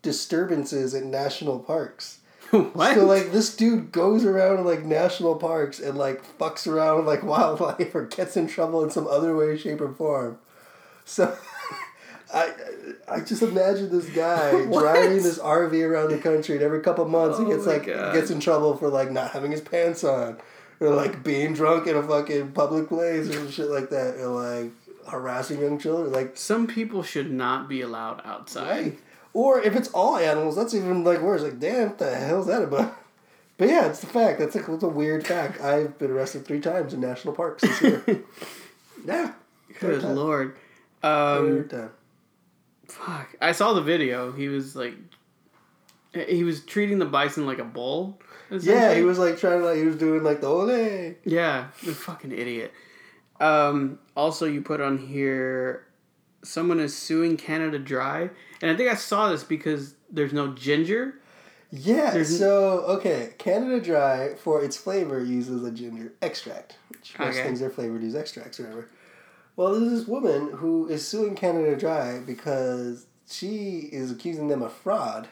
disturbances 0.01 0.93
in 0.93 1.11
national 1.11 1.59
parks. 1.59 2.19
what? 2.51 2.95
So 2.95 3.05
like 3.05 3.31
this 3.31 3.55
dude 3.55 3.91
goes 3.91 4.25
around 4.25 4.59
in 4.59 4.65
like 4.65 4.83
national 4.83 5.35
parks 5.35 5.79
and 5.79 5.97
like 5.97 6.23
fucks 6.37 6.67
around 6.67 6.97
with 6.97 7.07
like 7.07 7.23
wildlife 7.23 7.93
or 7.95 8.05
gets 8.05 8.37
in 8.37 8.47
trouble 8.47 8.83
in 8.83 8.89
some 8.89 9.07
other 9.07 9.35
way, 9.35 9.57
shape, 9.57 9.81
or 9.81 9.91
form. 9.91 10.37
So 11.05 11.37
I 12.33 12.51
I 13.07 13.19
just 13.19 13.41
imagine 13.41 13.89
this 13.89 14.09
guy 14.09 14.51
driving 14.65 15.21
this 15.23 15.39
RV 15.39 15.87
around 15.87 16.09
the 16.09 16.17
country 16.17 16.55
and 16.55 16.63
every 16.63 16.81
couple 16.81 17.05
months 17.05 17.37
Oh 17.39 17.45
he 17.45 17.51
gets 17.51 17.65
like 17.65 17.85
God. 17.85 18.13
gets 18.13 18.31
in 18.31 18.39
trouble 18.39 18.75
for 18.75 18.89
like 18.89 19.11
not 19.11 19.31
having 19.31 19.51
his 19.51 19.61
pants 19.61 20.03
on. 20.03 20.37
Or 20.79 20.89
like 20.89 21.23
being 21.23 21.53
drunk 21.53 21.87
in 21.87 21.95
a 21.95 22.03
fucking 22.03 22.51
public 22.51 22.89
place 22.89 23.29
or 23.29 23.49
shit 23.49 23.69
like 23.69 23.89
that. 23.91 24.15
Or 24.15 24.27
like 24.27 24.71
harassing 25.07 25.61
young 25.61 25.79
children. 25.79 26.11
Like 26.11 26.35
Some 26.35 26.67
people 26.67 27.03
should 27.03 27.31
not 27.31 27.69
be 27.69 27.81
allowed 27.81 28.21
outside. 28.25 28.69
Right. 28.69 28.99
Or 29.33 29.61
if 29.61 29.75
it's 29.75 29.89
all 29.89 30.17
animals, 30.17 30.55
that's 30.55 30.73
even 30.73 31.03
like 31.03 31.21
worse. 31.21 31.41
Like, 31.41 31.59
damn, 31.59 31.89
what 31.89 31.99
the 31.99 32.15
hell's 32.15 32.47
that 32.47 32.63
about? 32.63 32.97
But 33.55 33.69
yeah, 33.69 33.85
it's 33.85 33.99
the 33.99 34.07
fact. 34.07 34.39
That's 34.39 34.55
a, 34.55 34.63
that's 34.63 34.81
a 34.81 34.87
weird 34.87 35.27
fact. 35.27 35.61
I've 35.61 35.99
been 35.99 36.09
arrested 36.09 36.43
three 36.43 36.59
times 36.59 36.91
in 36.91 36.99
national 36.99 37.35
parks 37.35 37.61
this 37.61 37.81
year. 37.83 38.03
yeah. 39.05 39.33
Good 39.79 40.01
lord. 40.03 40.55
Um, 41.03 41.45
Third 41.47 41.69
time. 41.69 41.89
Fuck. 42.93 43.35
I 43.41 43.51
saw 43.51 43.73
the 43.73 43.81
video. 43.81 44.31
He 44.31 44.47
was 44.47 44.75
like, 44.75 44.95
he 46.13 46.43
was 46.43 46.63
treating 46.65 46.99
the 46.99 47.05
bison 47.05 47.45
like 47.45 47.59
a 47.59 47.63
bull. 47.63 48.19
Yeah, 48.51 48.93
he 48.93 49.01
was 49.01 49.17
like 49.17 49.37
trying 49.39 49.59
to 49.61 49.65
like 49.65 49.77
he 49.77 49.85
was 49.85 49.95
doing 49.95 50.23
like 50.23 50.41
the 50.41 50.47
ole. 50.47 51.15
Yeah, 51.25 51.67
you 51.81 51.93
fucking 51.93 52.31
idiot. 52.31 52.71
Um, 53.39 53.99
also, 54.15 54.45
you 54.45 54.61
put 54.61 54.79
on 54.79 54.97
here, 54.99 55.87
someone 56.43 56.79
is 56.79 56.95
suing 56.95 57.35
Canada 57.35 57.79
Dry, 57.79 58.29
and 58.61 58.69
I 58.71 58.75
think 58.75 58.89
I 58.91 58.95
saw 58.95 59.29
this 59.29 59.43
because 59.43 59.95
there's 60.11 60.33
no 60.33 60.49
ginger. 60.53 61.15
Yeah. 61.71 62.11
There's- 62.11 62.37
so 62.37 62.81
okay, 62.97 63.33
Canada 63.39 63.81
Dry 63.81 64.35
for 64.35 64.63
its 64.63 64.77
flavor 64.77 65.23
uses 65.23 65.63
a 65.63 65.71
ginger 65.71 66.13
extract, 66.21 66.75
which 66.89 67.17
most 67.17 67.29
Okay. 67.35 67.43
things 67.43 67.61
are 67.63 67.71
flavored 67.71 68.03
use 68.03 68.13
extracts 68.15 68.59
or 68.59 68.63
whatever. 68.63 68.89
Well, 69.55 69.73
there's 69.79 69.91
this 69.91 70.07
woman 70.07 70.51
who 70.53 70.87
is 70.87 71.07
suing 71.07 71.35
Canada 71.35 71.75
Dry 71.75 72.19
because 72.19 73.05
she 73.29 73.89
is 73.91 74.11
accusing 74.11 74.47
them 74.47 74.61
of 74.61 74.73
fraud 74.73 75.27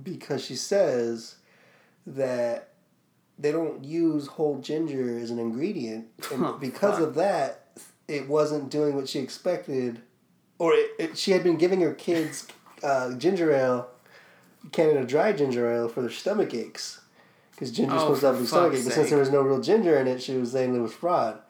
because 0.00 0.44
she 0.44 0.54
says 0.56 1.36
that 2.06 2.70
they 3.38 3.50
don't 3.50 3.84
use 3.84 4.26
whole 4.28 4.58
ginger 4.60 5.18
as 5.18 5.30
an 5.30 5.38
ingredient, 5.38 6.06
and 6.32 6.44
Oh, 6.44 6.52
because 6.52 7.00
of 7.00 7.14
that, 7.16 7.78
it 8.06 8.28
wasn't 8.28 8.70
doing 8.70 8.94
what 8.94 9.08
she 9.08 9.18
expected, 9.18 10.00
or 10.58 10.72
it, 10.72 10.90
it, 10.98 11.18
she 11.18 11.32
had 11.32 11.42
been 11.42 11.56
giving 11.56 11.80
her 11.80 11.94
kids 11.94 12.46
uh, 12.84 13.14
ginger 13.14 13.52
ale, 13.52 13.88
Canada 14.70 15.04
Dry 15.04 15.32
ginger 15.32 15.68
ale 15.72 15.88
for 15.88 16.00
their 16.00 16.10
stomach 16.10 16.54
aches, 16.54 17.00
because 17.50 17.72
ginger's 17.72 17.96
Oh, 18.02 18.14
supposed 18.14 18.20
to 18.20 18.26
help 18.26 18.38
your 18.38 18.46
stomach 18.46 18.74
ache, 18.74 18.84
but 18.84 18.92
since 18.92 19.10
there 19.10 19.18
was 19.18 19.30
no 19.30 19.40
real 19.42 19.60
ginger 19.60 19.98
in 19.98 20.06
it, 20.06 20.22
she 20.22 20.36
was 20.36 20.52
saying 20.52 20.74
it 20.76 20.78
was 20.80 20.94
fraud. 20.94 21.40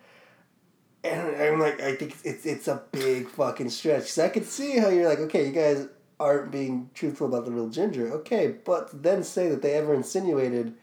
And 1.04 1.36
I'm 1.36 1.60
like, 1.60 1.80
I 1.82 1.94
think 1.96 2.16
it's 2.24 2.46
it's 2.46 2.66
a 2.66 2.82
big 2.90 3.28
fucking 3.28 3.68
stretch. 3.70 4.02
Because 4.04 4.18
I 4.18 4.28
could 4.30 4.46
see 4.46 4.78
how 4.78 4.88
you're 4.88 5.08
like, 5.08 5.18
okay, 5.20 5.46
you 5.46 5.52
guys 5.52 5.86
aren't 6.18 6.50
being 6.50 6.88
truthful 6.94 7.26
about 7.26 7.44
the 7.44 7.52
real 7.52 7.68
ginger. 7.68 8.10
Okay, 8.14 8.54
but 8.64 9.02
then 9.02 9.22
say 9.22 9.48
that 9.50 9.60
they 9.62 9.74
ever 9.74 9.92
insinuated 9.94 10.74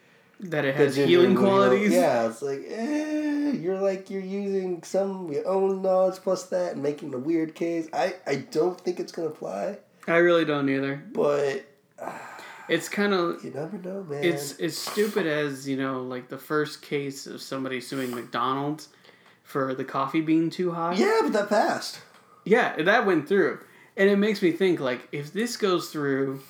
That 0.41 0.63
it 0.65 0.75
has 0.75 0.95
healing 0.95 1.35
qualities. 1.35 1.91
Yeah, 1.91 2.27
it's 2.27 2.41
like, 2.41 2.61
eh, 2.69 3.51
you're 3.53 3.79
like 3.81 4.09
you're 4.11 4.21
using 4.21 4.83
some 4.83 5.25
of 5.25 5.31
your 5.33 5.47
own 5.47 5.81
knowledge 5.81 6.19
plus 6.21 6.43
that 6.47 6.73
and 6.73 6.83
making 6.83 7.13
a 7.13 7.17
weird 7.17 7.55
case. 7.55 7.87
I 7.91 8.15
I 8.27 8.35
don't 8.51 8.79
think 8.79 8.99
it's 8.99 9.11
gonna 9.11 9.31
fly, 9.31 9.77
I 10.07 10.17
really 10.17 10.45
don't 10.45 10.69
either. 10.69 11.01
but 11.13 11.65
It's 12.69 12.87
kind 12.89 13.13
of 13.13 13.43
you 13.43 13.51
never 13.51 13.77
know, 13.77 14.03
man. 14.03 14.23
it's 14.23 14.53
it's 14.59 14.77
stupid 14.77 15.25
as 15.27 15.67
you 15.67 15.77
know, 15.77 16.01
like 16.03 16.29
the 16.29 16.37
first 16.37 16.81
case 16.81 17.25
of 17.27 17.41
somebody 17.41 17.81
suing 17.81 18.11
McDonald's 18.11 18.89
for 19.51 19.75
the 19.75 19.83
coffee 19.85 20.21
being 20.21 20.49
too 20.49 20.71
hot. 20.71 20.97
yeah, 20.97 21.19
but 21.23 21.33
that 21.33 21.49
passed. 21.49 21.99
Yeah, 22.45 22.81
that 22.81 23.05
went 23.05 23.27
through. 23.27 23.59
And 23.97 24.09
it 24.09 24.17
makes 24.17 24.41
me 24.41 24.51
think 24.51 24.79
like 24.79 25.07
if 25.11 25.31
this 25.33 25.57
goes 25.57 25.89
through, 25.89 26.41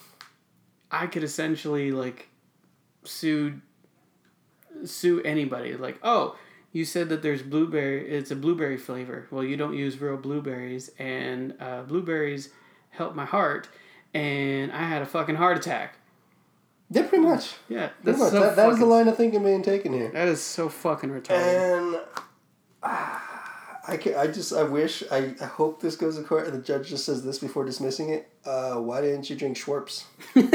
I 0.89 1.07
could 1.07 1.23
essentially 1.23 1.91
like 1.91 2.29
sue 3.03 3.59
sue 4.85 5.21
anybody. 5.23 5.75
Like, 5.75 5.97
oh, 6.03 6.37
you 6.71 6.85
said 6.85 7.09
that 7.09 7.21
there's 7.21 7.41
blueberry. 7.41 8.09
It's 8.09 8.31
a 8.31 8.35
blueberry 8.35 8.77
flavor. 8.77 9.27
Well, 9.31 9.43
you 9.43 9.57
don't 9.57 9.75
use 9.75 9.99
real 9.99 10.17
blueberries, 10.17 10.91
and 10.99 11.55
uh, 11.59 11.81
blueberries 11.81 12.49
help 12.91 13.15
my 13.15 13.25
heart, 13.25 13.67
and 14.13 14.71
I 14.71 14.83
had 14.87 15.01
a 15.01 15.05
fucking 15.05 15.35
heart 15.35 15.57
attack. 15.57 15.95
Yeah, 16.93 17.03
pretty 17.07 17.23
much. 17.23 17.53
Yeah, 17.69 17.87
Pretty 17.87 18.03
that's 18.03 18.19
much. 18.19 18.31
so 18.31 18.39
that, 18.41 18.55
that 18.57 18.69
is 18.69 18.79
the 18.79 18.85
line 18.85 19.07
of 19.07 19.15
thinking 19.17 19.43
being 19.43 19.63
taken 19.63 19.93
here. 19.93 20.11
That 20.11 20.27
is 20.27 20.41
so 20.41 20.67
fucking 20.69 21.09
retarded. 21.09 21.39
And 21.95 22.01
I 23.87 23.97
can 23.97 24.15
I 24.15 24.27
just 24.27 24.53
I 24.53 24.63
wish 24.63 25.03
I, 25.11 25.33
I 25.41 25.45
hope 25.45 25.81
this 25.81 25.95
goes 25.95 26.17
to 26.17 26.23
court 26.23 26.45
and 26.45 26.53
the 26.53 26.61
judge 26.61 26.89
just 26.89 27.05
says 27.05 27.23
this 27.23 27.39
before 27.39 27.65
dismissing 27.65 28.09
it. 28.09 28.29
Uh, 28.45 28.75
why 28.75 29.01
didn't 29.01 29.29
you 29.29 29.35
drink 29.35 29.57
Schwartz? 29.57 30.05
And, 30.35 30.51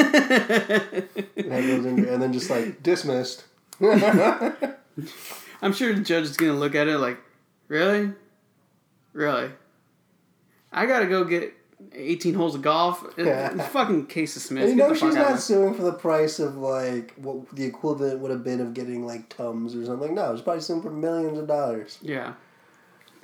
in 1.36 2.09
and 2.09 2.23
then 2.23 2.32
just 2.32 2.51
like 2.51 2.82
dismissed. 2.82 3.44
I'm 3.81 5.73
sure 5.73 5.93
the 5.93 6.03
judge 6.03 6.24
is 6.24 6.36
gonna 6.36 6.55
look 6.55 6.74
at 6.74 6.89
it 6.89 6.98
like, 6.98 7.19
really, 7.69 8.12
really. 9.12 9.51
I 10.73 10.86
gotta 10.86 11.07
go 11.07 11.24
get 11.24 11.53
18 11.94 12.34
holes 12.34 12.54
of 12.54 12.62
golf. 12.62 13.04
Yeah. 13.18 13.56
fucking 13.68 14.06
case 14.06 14.36
of 14.36 14.42
Smith. 14.42 14.64
And 14.64 14.70
you 14.72 14.76
know 14.76 14.94
she's 14.94 15.14
not 15.14 15.40
suing 15.40 15.74
for 15.74 15.82
the 15.82 15.92
price 15.92 16.38
of 16.38 16.56
like 16.56 17.14
what 17.16 17.48
the 17.54 17.64
equivalent 17.64 18.20
would 18.20 18.30
have 18.30 18.44
been 18.44 18.60
of 18.60 18.74
getting 18.74 19.06
like 19.06 19.28
Tums 19.28 19.74
or 19.74 19.84
something. 19.84 20.14
No, 20.14 20.34
she's 20.34 20.42
probably 20.42 20.62
suing 20.62 20.82
for 20.82 20.90
millions 20.90 21.38
of 21.38 21.46
dollars. 21.46 21.98
Yeah. 22.02 22.34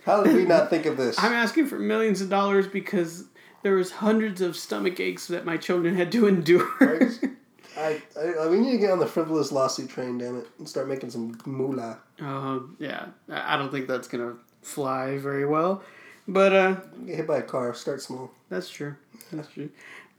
How 0.05 0.23
did 0.23 0.35
we 0.35 0.45
not 0.45 0.71
think 0.71 0.87
of 0.87 0.97
this? 0.97 1.19
I'm 1.19 1.33
asking 1.33 1.67
for 1.67 1.79
millions 1.79 2.21
of 2.21 2.29
dollars 2.29 2.67
because 2.67 3.25
there 3.63 3.75
was 3.75 3.93
hundreds 3.93 4.41
of 4.41 4.57
stomach 4.57 4.99
aches 5.01 5.29
that 5.29 5.45
my 5.45 5.57
children 5.57 5.95
had 5.95 6.11
to 6.13 6.27
endure. 6.27 6.69
Right? 6.81 7.13
I, 7.77 8.03
I, 8.19 8.49
we 8.49 8.59
need 8.59 8.73
to 8.73 8.79
get 8.79 8.91
on 8.91 8.99
the 8.99 9.07
frivolous 9.07 9.51
lawsuit 9.51 9.89
train, 9.89 10.19
damn 10.19 10.39
it, 10.39 10.47
and 10.59 10.69
start 10.69 10.89
making 10.89 11.11
some 11.11 11.39
moolah. 11.47 11.99
Oh 12.21 12.69
yeah, 12.79 13.07
I 13.31 13.55
I 13.55 13.57
don't 13.57 13.71
think 13.71 13.87
that's 13.87 14.09
gonna 14.09 14.35
fly 14.61 15.17
very 15.19 15.47
well, 15.47 15.83
but 16.29 16.53
uh, 16.53 16.77
Get 17.07 17.17
hit 17.17 17.27
by 17.27 17.39
a 17.39 17.43
car, 17.43 17.75
start 17.75 18.01
small. 18.03 18.31
that's 18.49 18.69
true. 18.71 18.97
That's 19.33 19.49
true. 19.49 19.71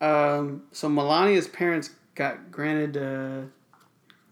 Um, 0.01 0.63
so 0.71 0.89
Melania's 0.89 1.47
parents 1.47 1.91
got 2.15 2.51
granted, 2.51 2.97
uh, 2.97 3.45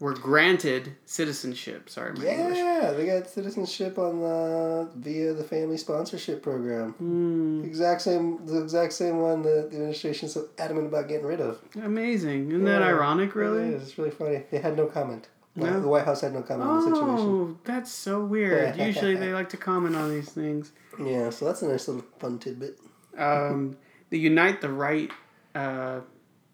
were 0.00 0.12
granted 0.14 0.96
citizenship. 1.06 1.88
Sorry, 1.88 2.12
my 2.14 2.26
English. 2.26 2.58
Yeah, 2.58 2.90
they 2.90 3.06
got 3.06 3.28
citizenship 3.28 3.98
on 3.98 4.20
the 4.20 4.88
via 4.96 5.32
the 5.32 5.44
family 5.44 5.76
sponsorship 5.76 6.42
program. 6.42 6.94
Mm, 7.00 7.64
Exact 7.64 8.02
same, 8.02 8.44
the 8.44 8.60
exact 8.60 8.92
same 8.94 9.20
one 9.20 9.42
that 9.42 9.70
the 9.70 9.76
administration's 9.76 10.32
so 10.34 10.48
adamant 10.58 10.88
about 10.88 11.08
getting 11.08 11.24
rid 11.26 11.40
of. 11.40 11.60
amazing. 11.82 12.48
Isn't 12.48 12.64
that 12.64 12.82
ironic? 12.82 13.34
Really? 13.36 13.68
is. 13.68 13.82
It's 13.82 13.96
really 13.98 14.10
funny. 14.10 14.42
They 14.50 14.58
had 14.58 14.76
no 14.76 14.86
comment. 14.86 15.28
No? 15.54 15.80
The 15.80 15.88
White 15.88 16.04
House 16.06 16.22
had 16.22 16.32
no 16.32 16.42
comment 16.42 16.68
on 16.70 16.76
the 16.78 16.96
situation. 16.96 17.18
Oh, 17.18 17.56
that's 17.64 17.90
so 17.90 18.24
weird. 18.24 18.76
Usually 18.76 19.16
they 19.16 19.32
like 19.34 19.50
to 19.50 19.56
comment 19.58 19.94
on 19.96 20.10
these 20.10 20.30
things. 20.30 20.72
Yeah, 20.98 21.30
so 21.30 21.44
that's 21.46 21.60
a 21.62 21.68
nice 21.68 21.88
little 21.88 22.04
fun 22.18 22.38
tidbit. 22.38 22.78
um, 23.18 23.76
the 24.10 24.18
Unite 24.18 24.60
the 24.60 24.68
Right 24.70 25.10
uh, 25.54 26.00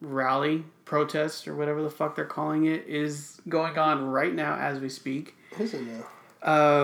rally 0.01 0.65
protest 0.85 1.47
or 1.49 1.55
whatever 1.55 1.83
the 1.83 1.91
fuck 1.91 2.16
they're 2.16 2.25
calling 2.25 2.65
it 2.66 2.87
is 2.89 3.41
going 3.49 3.79
on 3.79 4.05
right 4.07 4.35
now 4.35 4.57
as 4.57 4.81
we 4.81 4.89
speak. 4.89 5.35
Who's 5.57 5.75
it 5.75 5.83
now? 5.83 6.05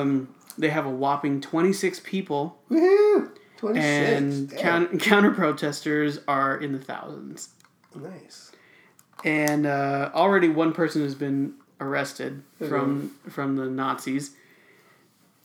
Um, 0.00 0.34
they 0.58 0.68
have 0.70 0.86
a 0.86 0.90
whopping 0.90 1.40
26 1.40 2.00
people, 2.00 2.58
Woohoo! 2.70 3.30
26. 3.58 3.84
and 3.86 4.48
Damn. 4.50 4.58
count- 4.58 5.00
counter 5.00 5.30
protesters 5.32 6.20
are 6.28 6.56
in 6.56 6.72
the 6.72 6.78
thousands. 6.80 7.50
Nice. 7.94 8.50
And 9.24 9.66
uh, 9.66 10.10
already 10.14 10.48
one 10.48 10.72
person 10.72 11.02
has 11.02 11.14
been 11.14 11.54
arrested 11.80 12.42
from 12.58 13.14
from 13.28 13.56
the 13.56 13.66
Nazis. 13.66 14.32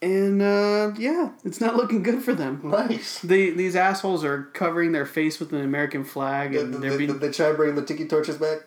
And 0.02 0.42
uh, 0.42 0.94
yeah, 0.98 1.32
it's 1.44 1.60
not 1.60 1.76
looking 1.76 2.04
good 2.04 2.24
for 2.24 2.34
them. 2.34 2.62
Nice. 2.64 3.20
They, 3.20 3.50
these 3.50 3.76
assholes 3.76 4.24
are 4.24 4.44
covering 4.44 4.94
their 4.94 5.06
face 5.06 5.42
with 5.42 5.52
an 5.52 5.62
American 5.62 6.06
flag, 6.06 6.56
and 6.56 6.72
did, 6.72 6.82
they're 6.82 6.98
being 6.98 7.12
did 7.12 7.22
they 7.22 7.32
try 7.32 7.50
to 7.50 7.54
bring 7.54 7.76
the 7.76 7.84
tiki 7.84 8.08
torches 8.08 8.38
back? 8.38 8.60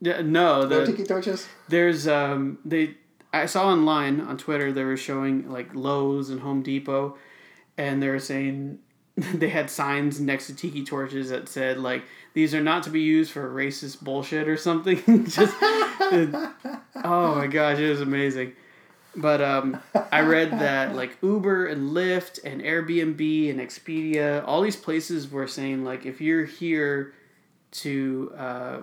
Yeah, 0.00 0.22
no, 0.22 0.62
No 0.62 0.66
the, 0.66 0.86
tiki 0.86 1.04
torches? 1.04 1.46
there's 1.68 2.08
um 2.08 2.58
they 2.64 2.96
I 3.32 3.46
saw 3.46 3.68
online 3.68 4.20
on 4.20 4.36
Twitter 4.36 4.72
they 4.72 4.82
were 4.82 4.96
showing 4.96 5.48
like 5.48 5.74
Lowe's 5.74 6.30
and 6.30 6.40
Home 6.40 6.62
Depot, 6.62 7.16
and 7.78 8.02
they 8.02 8.08
were 8.08 8.18
saying 8.18 8.80
they 9.34 9.48
had 9.48 9.70
signs 9.70 10.20
next 10.20 10.46
to 10.46 10.54
tiki 10.54 10.84
torches 10.84 11.30
that 11.30 11.48
said 11.48 11.78
like 11.78 12.04
these 12.32 12.54
are 12.54 12.62
not 12.62 12.82
to 12.84 12.90
be 12.90 13.00
used 13.00 13.32
for 13.32 13.52
racist 13.52 14.00
bullshit 14.02 14.48
or 14.48 14.56
something. 14.56 15.26
Just 15.28 15.54
oh 15.60 17.34
my 17.36 17.46
gosh, 17.46 17.78
it 17.78 17.90
was 17.90 18.00
amazing. 18.00 18.52
But 19.16 19.40
um, 19.40 19.80
I 20.12 20.20
read 20.20 20.52
that 20.52 20.94
like 20.94 21.16
Uber 21.22 21.66
and 21.66 21.90
Lyft 21.90 22.38
and 22.44 22.62
Airbnb 22.62 23.50
and 23.50 23.60
Expedia, 23.60 24.44
all 24.46 24.62
these 24.62 24.76
places 24.76 25.30
were 25.30 25.48
saying 25.48 25.84
like 25.84 26.06
if 26.06 26.20
you're 26.20 26.44
here 26.44 27.12
to 27.72 28.32
uh, 28.36 28.78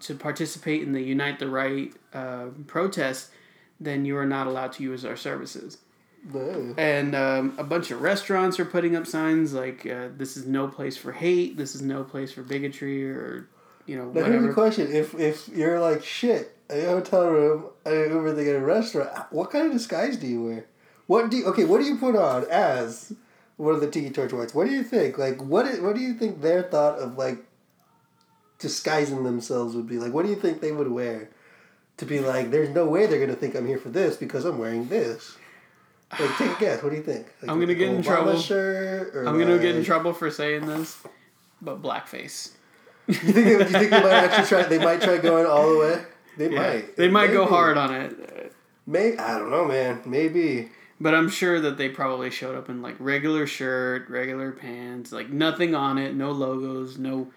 to 0.00 0.14
participate 0.14 0.82
in 0.82 0.92
the 0.92 1.00
Unite 1.00 1.38
the 1.38 1.48
Right 1.48 1.92
uh, 2.12 2.46
protest, 2.66 3.30
then 3.80 4.04
you 4.04 4.16
are 4.18 4.26
not 4.26 4.46
allowed 4.46 4.72
to 4.72 4.82
use 4.82 5.04
our 5.04 5.16
services. 5.16 5.78
No. 6.22 6.74
And 6.76 7.14
um, 7.14 7.54
a 7.58 7.64
bunch 7.64 7.90
of 7.90 8.02
restaurants 8.02 8.60
are 8.60 8.64
putting 8.64 8.94
up 8.94 9.06
signs 9.06 9.54
like 9.54 9.86
uh, 9.86 10.08
"This 10.16 10.36
is 10.36 10.46
no 10.46 10.68
place 10.68 10.96
for 10.96 11.12
hate. 11.12 11.56
This 11.56 11.74
is 11.74 11.82
no 11.82 12.04
place 12.04 12.32
for 12.32 12.42
bigotry," 12.42 13.10
or 13.10 13.48
you 13.86 13.96
know 13.96 14.10
Now 14.10 14.24
here's 14.24 14.46
the 14.46 14.52
question: 14.52 14.92
If 14.92 15.14
if 15.14 15.48
you're 15.48 15.80
like 15.80 16.04
shit, 16.04 16.56
a 16.68 16.84
hotel 16.84 17.30
room, 17.30 17.64
a 17.86 18.08
Uber, 18.08 18.32
they 18.32 18.44
get 18.44 18.56
a 18.56 18.60
restaurant. 18.60 19.10
What 19.30 19.50
kind 19.50 19.66
of 19.66 19.72
disguise 19.72 20.16
do 20.16 20.26
you 20.26 20.44
wear? 20.44 20.66
What 21.06 21.30
do 21.30 21.38
you, 21.38 21.46
okay? 21.46 21.64
What 21.64 21.80
do 21.80 21.86
you 21.86 21.96
put 21.96 22.14
on 22.14 22.44
as 22.50 23.14
one 23.56 23.74
of 23.74 23.80
the 23.80 23.90
tiki 23.90 24.10
torch 24.10 24.32
whites? 24.32 24.54
What 24.54 24.66
do 24.66 24.72
you 24.72 24.84
think? 24.84 25.18
Like 25.18 25.42
what? 25.42 25.66
What 25.82 25.94
do 25.96 26.02
you 26.02 26.14
think 26.14 26.42
their 26.42 26.62
thought 26.62 26.98
of 26.98 27.16
like 27.16 27.38
disguising 28.58 29.24
themselves 29.24 29.74
would 29.74 29.88
be 29.88 29.98
like? 29.98 30.12
What 30.12 30.24
do 30.24 30.30
you 30.30 30.36
think 30.36 30.60
they 30.60 30.72
would 30.72 30.90
wear 30.90 31.30
to 31.96 32.04
be 32.04 32.20
like? 32.20 32.50
There's 32.50 32.68
no 32.68 32.84
way 32.86 33.06
they're 33.06 33.18
gonna 33.20 33.38
think 33.38 33.54
I'm 33.54 33.66
here 33.66 33.78
for 33.78 33.88
this 33.88 34.16
because 34.16 34.44
I'm 34.44 34.58
wearing 34.58 34.88
this. 34.88 35.36
Like, 36.18 36.36
take 36.38 36.56
a 36.56 36.60
guess. 36.60 36.82
What 36.82 36.90
do 36.90 36.96
you 36.96 37.02
think? 37.02 37.26
Like, 37.40 37.50
I'm 37.50 37.60
gonna 37.60 37.74
get 37.74 37.88
in 37.90 38.02
Obama 38.02 38.04
trouble. 38.04 38.38
Shirt 38.38 39.14
or 39.14 39.26
I'm 39.28 39.38
gonna 39.38 39.58
get 39.58 39.76
in 39.76 39.84
trouble 39.84 40.12
for 40.12 40.30
saying 40.30 40.66
this, 40.66 40.98
but 41.62 41.80
blackface. 41.82 42.52
You 43.06 43.14
think, 43.14 43.34
they, 43.34 43.50
you 43.52 43.64
think 43.64 43.90
they 43.90 44.00
might 44.02 44.12
actually 44.12 44.46
try? 44.46 44.62
They 44.64 44.78
might 44.78 45.00
try 45.00 45.18
going 45.18 45.46
all 45.46 45.72
the 45.72 45.78
way. 45.78 46.02
They 46.36 46.50
Yeah, 46.52 46.58
might. 46.62 46.96
they 46.96 47.08
might 47.08 47.32
go 47.32 47.46
hard 47.46 47.76
on 47.76 47.94
it. 47.94 48.52
May 48.86 49.16
I 49.16 49.38
don't 49.38 49.50
know, 49.50 49.64
man. 49.66 50.00
Maybe. 50.04 50.70
But 51.00 51.14
I'm 51.14 51.28
sure 51.30 51.60
that 51.60 51.78
they 51.78 51.88
probably 51.88 52.30
showed 52.30 52.54
up 52.56 52.68
in 52.68 52.82
like 52.82 52.94
regular 52.98 53.46
shirt, 53.46 54.08
regular 54.10 54.52
pants, 54.52 55.12
like 55.12 55.30
nothing 55.30 55.74
on 55.74 55.96
it, 55.96 56.14
no 56.14 56.30
logos, 56.30 56.98
no, 56.98 57.32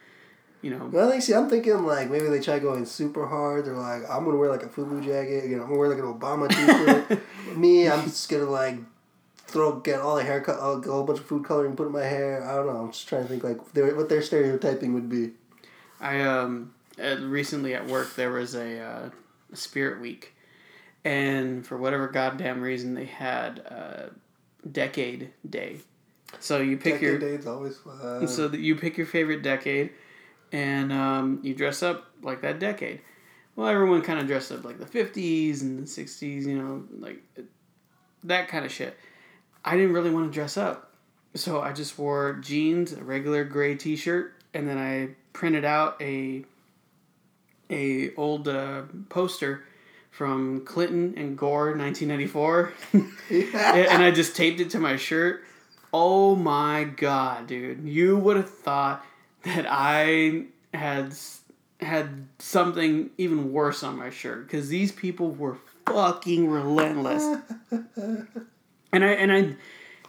you 0.63 0.71
know. 0.71 0.89
Well, 0.91 1.07
I 1.07 1.11
think 1.11 1.23
see. 1.23 1.33
I'm 1.33 1.49
thinking 1.49 1.85
like 1.85 2.09
maybe 2.09 2.25
they 2.27 2.39
try 2.39 2.57
going 2.57 2.85
super 2.85 3.27
hard. 3.27 3.65
They're 3.65 3.75
like, 3.75 4.09
I'm 4.09 4.25
gonna 4.25 4.37
wear 4.37 4.49
like 4.49 4.63
a 4.63 4.67
FUBU 4.67 5.05
jacket. 5.05 5.49
You 5.49 5.57
know, 5.57 5.63
I'm 5.63 5.69
gonna 5.69 5.79
wear 5.79 5.89
like 5.89 5.99
an 5.99 6.05
Obama 6.05 6.49
t-shirt. 6.49 7.21
Me, 7.57 7.87
I'm 7.87 8.03
just 8.05 8.29
gonna 8.29 8.49
like 8.49 8.77
throw 9.35 9.79
get 9.79 9.99
all 9.99 10.15
the 10.15 10.23
haircut, 10.23 10.55
a 10.55 10.89
whole 10.89 11.03
bunch 11.03 11.19
of 11.19 11.25
food 11.25 11.45
coloring, 11.45 11.75
put 11.75 11.85
in 11.85 11.93
my 11.93 12.03
hair. 12.03 12.43
I 12.43 12.55
don't 12.55 12.65
know. 12.65 12.77
I'm 12.77 12.91
just 12.91 13.07
trying 13.07 13.23
to 13.23 13.27
think 13.27 13.43
like 13.43 13.59
what 13.75 14.09
their 14.09 14.21
stereotyping 14.21 14.93
would 14.93 15.09
be. 15.09 15.31
I 15.99 16.21
um 16.21 16.73
recently 16.97 17.73
at 17.73 17.87
work 17.87 18.15
there 18.15 18.31
was 18.31 18.55
a 18.55 18.79
uh, 18.79 19.09
Spirit 19.53 20.01
Week, 20.01 20.33
and 21.03 21.65
for 21.65 21.77
whatever 21.77 22.07
goddamn 22.07 22.61
reason 22.61 22.93
they 22.93 23.05
had 23.05 23.63
uh, 23.69 24.09
Decade 24.69 25.31
Day. 25.47 25.77
So 26.39 26.59
you 26.59 26.77
pick 26.77 27.01
your 27.01 27.19
Decade 27.19 27.37
date's 27.37 27.47
always 27.47 27.77
fun. 27.77 28.27
so 28.27 28.51
you 28.51 28.75
pick 28.75 28.97
your 28.97 29.05
favorite 29.05 29.43
decade, 29.43 29.91
and 30.53 30.93
um, 30.93 31.39
you 31.41 31.53
dress 31.53 31.83
up 31.83 32.05
like 32.21 32.41
that 32.41 32.59
decade. 32.59 33.01
Well, 33.55 33.67
everyone 33.67 34.01
kind 34.03 34.19
of 34.19 34.27
dressed 34.27 34.51
up 34.51 34.63
like 34.63 34.79
the 34.79 34.85
fifties 34.85 35.61
and 35.61 35.83
the 35.83 35.87
sixties, 35.87 36.47
you 36.47 36.57
know, 36.57 36.83
like 36.97 37.21
that 38.23 38.47
kind 38.47 38.63
of 38.63 38.71
shit. 38.71 38.95
I 39.65 39.75
didn't 39.75 39.93
really 39.93 40.11
want 40.11 40.31
to 40.31 40.33
dress 40.33 40.55
up, 40.55 40.93
so 41.33 41.61
I 41.61 41.73
just 41.73 41.97
wore 41.97 42.33
jeans, 42.41 42.93
a 42.93 43.03
regular 43.03 43.43
gray 43.43 43.75
T-shirt, 43.75 44.33
and 44.53 44.67
then 44.67 44.77
I 44.77 45.15
printed 45.33 45.65
out 45.65 46.01
a 46.01 46.45
a 47.69 48.13
old 48.15 48.47
uh, 48.47 48.83
poster 49.09 49.65
from 50.11 50.63
Clinton 50.65 51.15
and 51.17 51.37
Gore, 51.37 51.75
nineteen 51.75 52.09
ninety 52.09 52.27
four. 52.27 52.73
and 52.93 54.03
I 54.03 54.11
just 54.11 54.35
taped 54.35 54.59
it 54.59 54.69
to 54.71 54.79
my 54.79 54.97
shirt. 54.97 55.43
Oh 55.91 56.35
my 56.35 56.83
god, 56.83 57.47
dude! 57.47 57.87
You 57.87 58.17
would 58.17 58.37
have 58.37 58.49
thought 58.49 59.05
that 59.43 59.65
I 59.69 60.45
had 60.73 61.13
had 61.79 62.27
something 62.39 63.09
even 63.17 63.51
worse 63.51 63.83
on 63.83 63.97
my 63.97 64.09
shirt 64.09 64.47
because 64.47 64.69
these 64.69 64.91
people 64.91 65.31
were 65.31 65.57
fucking 65.85 66.49
relentless. 66.49 67.23
and 67.71 69.03
I 69.03 69.07
and 69.07 69.31
I 69.31 69.55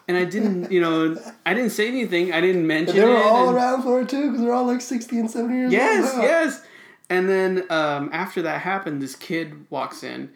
and 0.07 0.17
I 0.17 0.25
didn't, 0.25 0.71
you 0.71 0.81
know, 0.81 1.17
I 1.47 1.55
didn't 1.55 1.71
say 1.71 1.89
anything. 1.89 2.33
I 2.33 2.41
didn't 2.41 2.67
mention 2.67 2.97
they 2.97 3.05
were 3.05 3.17
all 3.17 3.49
and- 3.49 3.57
around 3.57 3.83
for 3.83 4.03
it 4.03 4.09
too, 4.09 4.27
because 4.31 4.43
they're 4.43 4.53
all 4.53 4.67
like 4.67 4.81
sixty 4.81 5.19
and 5.19 5.31
seventy 5.31 5.57
years 5.57 5.73
Yes, 5.73 6.11
old. 6.13 6.19
now. 6.19 6.23
yes. 6.29 6.63
And 7.11 7.29
then 7.29 7.65
um, 7.71 8.09
after 8.13 8.43
that 8.43 8.63
happened, 8.63 9.03
this 9.03 9.15
kid 9.15 9.67
walks 9.71 10.03
in, 10.03 10.31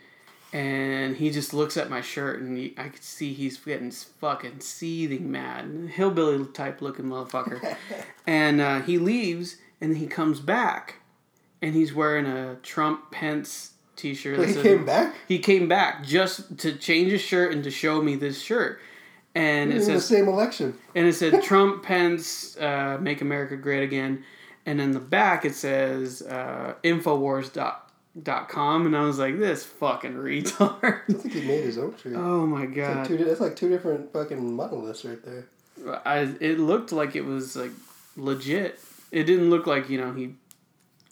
and 0.53 1.17
he 1.17 1.31
just 1.31 1.53
looks 1.53 1.77
at 1.77 1.91
my 1.91 2.01
shirt, 2.01 2.41
and 2.41 2.57
he, 2.57 2.75
I 2.79 2.89
could 2.89 3.03
see 3.03 3.33
he's 3.35 3.59
getting 3.59 3.91
fucking 3.91 4.61
seething 4.61 5.31
mad, 5.31 5.91
hillbilly 5.95 6.47
type 6.47 6.81
looking 6.81 7.07
motherfucker. 7.07 7.77
and 8.27 8.61
uh, 8.61 8.81
he 8.81 8.99
leaves, 8.99 9.57
and 9.81 9.97
he 9.97 10.07
comes 10.07 10.41
back, 10.41 10.97
and 11.61 11.75
he's 11.75 11.93
wearing 11.93 12.27
a 12.27 12.57
Trump 12.63 13.11
Pence 13.11 13.75
T-shirt. 13.97 14.39
Wait, 14.39 14.57
he 14.57 14.63
came 14.63 14.87
back. 14.87 15.15
He 15.27 15.39
came 15.39 15.69
back 15.69 16.05
just 16.05 16.57
to 16.59 16.73
change 16.73 17.11
his 17.11 17.21
shirt 17.21 17.53
and 17.53 17.63
to 17.65 17.71
show 17.71 18.01
me 18.01 18.15
this 18.17 18.41
shirt. 18.41 18.81
And 19.35 19.73
it 19.73 19.83
in 19.83 19.95
the 19.95 20.01
same 20.01 20.29
election. 20.29 20.79
and 20.95 21.07
it 21.07 21.13
said 21.13 21.43
Trump, 21.45 21.83
Pence, 21.83 22.57
uh, 22.57 22.99
make 23.01 23.21
America 23.21 23.57
great 23.57 23.83
again. 23.83 24.25
And 24.65 24.81
in 24.81 24.93
the 24.93 25.01
back 25.01 25.45
it 25.45 25.55
says 25.55 26.23
uh, 26.23 26.75
Infowars.com. 28.23 28.87
And 28.87 28.97
I 28.97 29.03
was 29.03 29.19
like, 29.19 29.39
this 29.39 29.65
fucking 29.65 30.15
retard. 30.15 31.03
I 31.09 31.13
think 31.13 31.33
he 31.33 31.41
made 31.47 31.65
his 31.65 31.79
own 31.79 31.95
shirt. 32.03 32.15
oh 32.17 32.47
my 32.47 32.63
It's 32.65 32.77
like 32.77 32.77
god. 32.95 33.07
two, 33.07 33.17
that's 33.19 33.41
like 33.41 33.57
two 33.57 33.69
different 33.69 34.13
fucking 34.13 34.55
monoliths 34.57 35.05
right 35.05 35.19
there. 35.25 35.47
I, 36.05 36.21
it 36.41 36.59
looked 36.59 36.93
like 36.93 37.15
it 37.17 37.25
was 37.25 37.55
like 37.57 37.71
legit. 38.17 38.81
It 39.13 39.25
didn't 39.25 39.51
look 39.51 39.67
like, 39.67 39.89
you 39.89 39.99
know, 40.01 40.13
he 40.13 40.35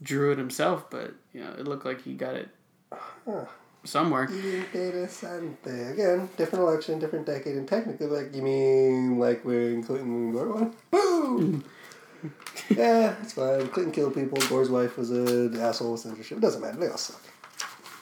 drew 0.03 0.33
it 0.33 0.39
himself, 0.39 0.91
but, 0.91 1.15
you 1.33 1.41
know, 1.43 1.51
it 1.59 1.67
looked 1.67 1.87
like 1.87 2.03
he 2.03 2.15
got 2.15 2.35
it 2.35 2.49
Huh. 2.93 3.45
somewhere. 3.85 4.27
Interesante. 4.29 5.93
Again, 5.93 6.29
different 6.37 6.65
election, 6.65 6.99
different 6.99 7.27
decade, 7.27 7.57
and 7.57 7.67
technically, 7.69 8.07
like, 8.07 8.35
you 8.35 8.43
mean 8.43 9.19
like 9.19 9.45
when 9.45 9.83
Clinton 9.83 10.33
won? 10.33 10.75
Boom! 10.91 11.65
yeah, 12.71 13.17
it's 13.23 13.33
fine. 13.35 13.69
Clinton 13.69 13.93
killed 13.93 14.15
people. 14.15 14.39
Gore's 14.49 14.71
wife 14.71 14.97
was 14.97 15.11
an 15.11 15.59
asshole 15.61 15.93
with 15.93 16.01
censorship. 16.01 16.39
It 16.39 16.41
doesn't 16.41 16.61
matter. 16.61 16.79
They 16.79 16.89
all 16.89 16.97
suck. 16.97 17.21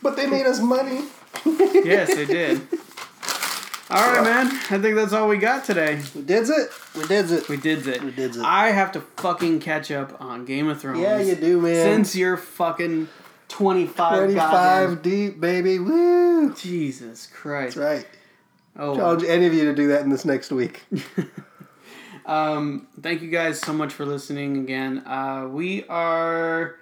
But 0.02 0.16
they 0.16 0.26
made 0.26 0.46
us 0.46 0.60
money. 0.60 1.04
yes, 1.46 2.14
they 2.14 2.26
did. 2.26 2.60
All 3.90 4.12
right, 4.12 4.24
man. 4.24 4.46
I 4.46 4.78
think 4.78 4.96
that's 4.96 5.12
all 5.12 5.28
we 5.28 5.36
got 5.36 5.64
today. 5.64 6.00
We 6.14 6.22
did 6.22 6.48
it. 6.48 6.70
We 6.96 7.06
did 7.06 7.30
it. 7.30 7.48
We 7.48 7.56
did 7.56 7.86
it. 7.86 8.02
We 8.02 8.10
did 8.10 8.36
it. 8.36 8.42
I 8.42 8.70
have 8.70 8.92
to 8.92 9.00
fucking 9.00 9.60
catch 9.60 9.90
up 9.90 10.20
on 10.20 10.44
Game 10.44 10.68
of 10.68 10.80
Thrones. 10.80 11.00
Yeah, 11.00 11.20
you 11.20 11.34
do, 11.36 11.60
man. 11.60 11.74
Since 11.74 12.16
you're 12.16 12.36
fucking 12.36 13.08
25 13.48 14.18
25 14.18 14.34
goddamn- 14.34 15.02
deep, 15.02 15.40
baby. 15.40 15.78
Woo! 15.78 16.54
Jesus 16.54 17.26
Christ. 17.26 17.76
That's 17.76 18.04
right. 18.04 18.06
Oh. 18.76 18.96
Challenge 18.96 19.24
any 19.24 19.46
of 19.46 19.54
you 19.54 19.64
to 19.66 19.74
do 19.74 19.88
that 19.88 20.02
in 20.02 20.10
this 20.10 20.24
next 20.24 20.50
week. 20.50 20.82
Um, 22.26 22.88
thank 23.00 23.22
you 23.22 23.30
guys 23.30 23.60
so 23.60 23.72
much 23.72 23.92
for 23.92 24.06
listening 24.06 24.56
again. 24.58 24.98
Uh, 25.06 25.46
we 25.50 25.84
are, 25.88 26.76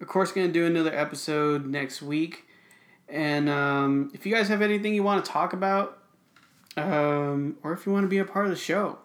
of 0.00 0.06
course, 0.06 0.32
going 0.32 0.46
to 0.46 0.52
do 0.52 0.66
another 0.66 0.94
episode 0.94 1.66
next 1.66 2.02
week. 2.02 2.44
And 3.08 3.48
um, 3.48 4.10
if 4.14 4.26
you 4.26 4.34
guys 4.34 4.48
have 4.48 4.62
anything 4.62 4.94
you 4.94 5.02
want 5.02 5.24
to 5.24 5.30
talk 5.30 5.52
about, 5.52 5.98
um, 6.76 7.56
or 7.62 7.72
if 7.72 7.86
you 7.86 7.92
want 7.92 8.04
to 8.04 8.08
be 8.08 8.18
a 8.18 8.24
part 8.24 8.44
of 8.46 8.50
the 8.50 8.56
show, 8.56 8.98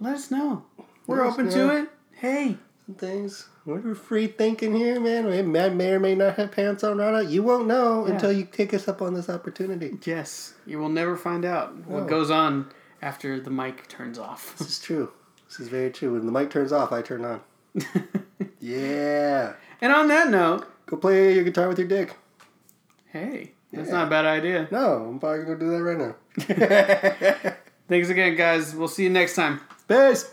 let 0.00 0.14
us 0.14 0.30
know. 0.30 0.64
We're 1.06 1.24
Let 1.24 1.32
open 1.34 1.46
know. 1.46 1.52
to 1.52 1.76
it. 1.82 1.88
Hey. 2.12 2.56
Some 2.86 2.94
things. 2.96 3.48
We're 3.64 3.94
free 3.94 4.28
thinking 4.28 4.74
here, 4.74 5.00
man. 5.00 5.26
We 5.26 5.42
may, 5.42 5.68
may 5.70 5.90
or 5.90 6.00
may 6.00 6.14
not 6.14 6.36
have 6.36 6.52
pants 6.52 6.84
on 6.84 6.98
right 6.98 7.12
now. 7.12 7.18
You 7.20 7.42
won't 7.42 7.66
know 7.66 8.06
Yeah. 8.06 8.14
until 8.14 8.32
you 8.32 8.44
take 8.44 8.72
us 8.72 8.86
up 8.88 9.02
on 9.02 9.14
this 9.14 9.28
opportunity. 9.28 9.98
Yes, 10.04 10.54
you 10.66 10.78
will 10.78 10.88
never 10.88 11.16
find 11.16 11.44
out 11.44 11.74
what 11.86 12.06
goes 12.06 12.30
on 12.30 12.70
after 13.02 13.38
the 13.40 13.50
mic 13.50 13.88
turns 13.88 14.18
off. 14.18 14.56
This 14.58 14.68
is 14.68 14.78
true. 14.78 15.12
This 15.48 15.60
is 15.60 15.68
very 15.68 15.90
true. 15.90 16.12
When 16.14 16.26
the 16.26 16.32
mic 16.32 16.50
turns 16.50 16.72
off, 16.72 16.92
I 16.92 17.02
turn 17.02 17.24
on. 17.24 17.40
Yeah. 18.60 19.52
and 19.80 19.92
on 19.92 20.08
that 20.08 20.28
note, 20.30 20.66
Go 20.86 20.96
play 20.96 21.34
your 21.34 21.44
guitar 21.44 21.68
with 21.68 21.78
your 21.78 21.86
dick. 21.88 22.14
hey, 23.06 23.52
that's 23.72 23.88
Yeah. 23.88 23.94
not 23.94 24.06
a 24.06 24.10
bad 24.10 24.24
idea. 24.24 24.68
No, 24.70 25.06
I'm 25.08 25.18
probably 25.20 25.44
to 25.46 25.56
do 25.56 25.70
that 25.70 25.82
right 25.82 25.98
now. 25.98 27.54
Thanks 27.88 28.08
again, 28.08 28.34
guys. 28.36 28.74
We'll 28.74 28.88
see 28.88 29.04
you 29.04 29.10
next 29.10 29.34
time. 29.36 29.60
Peace. 29.88 30.32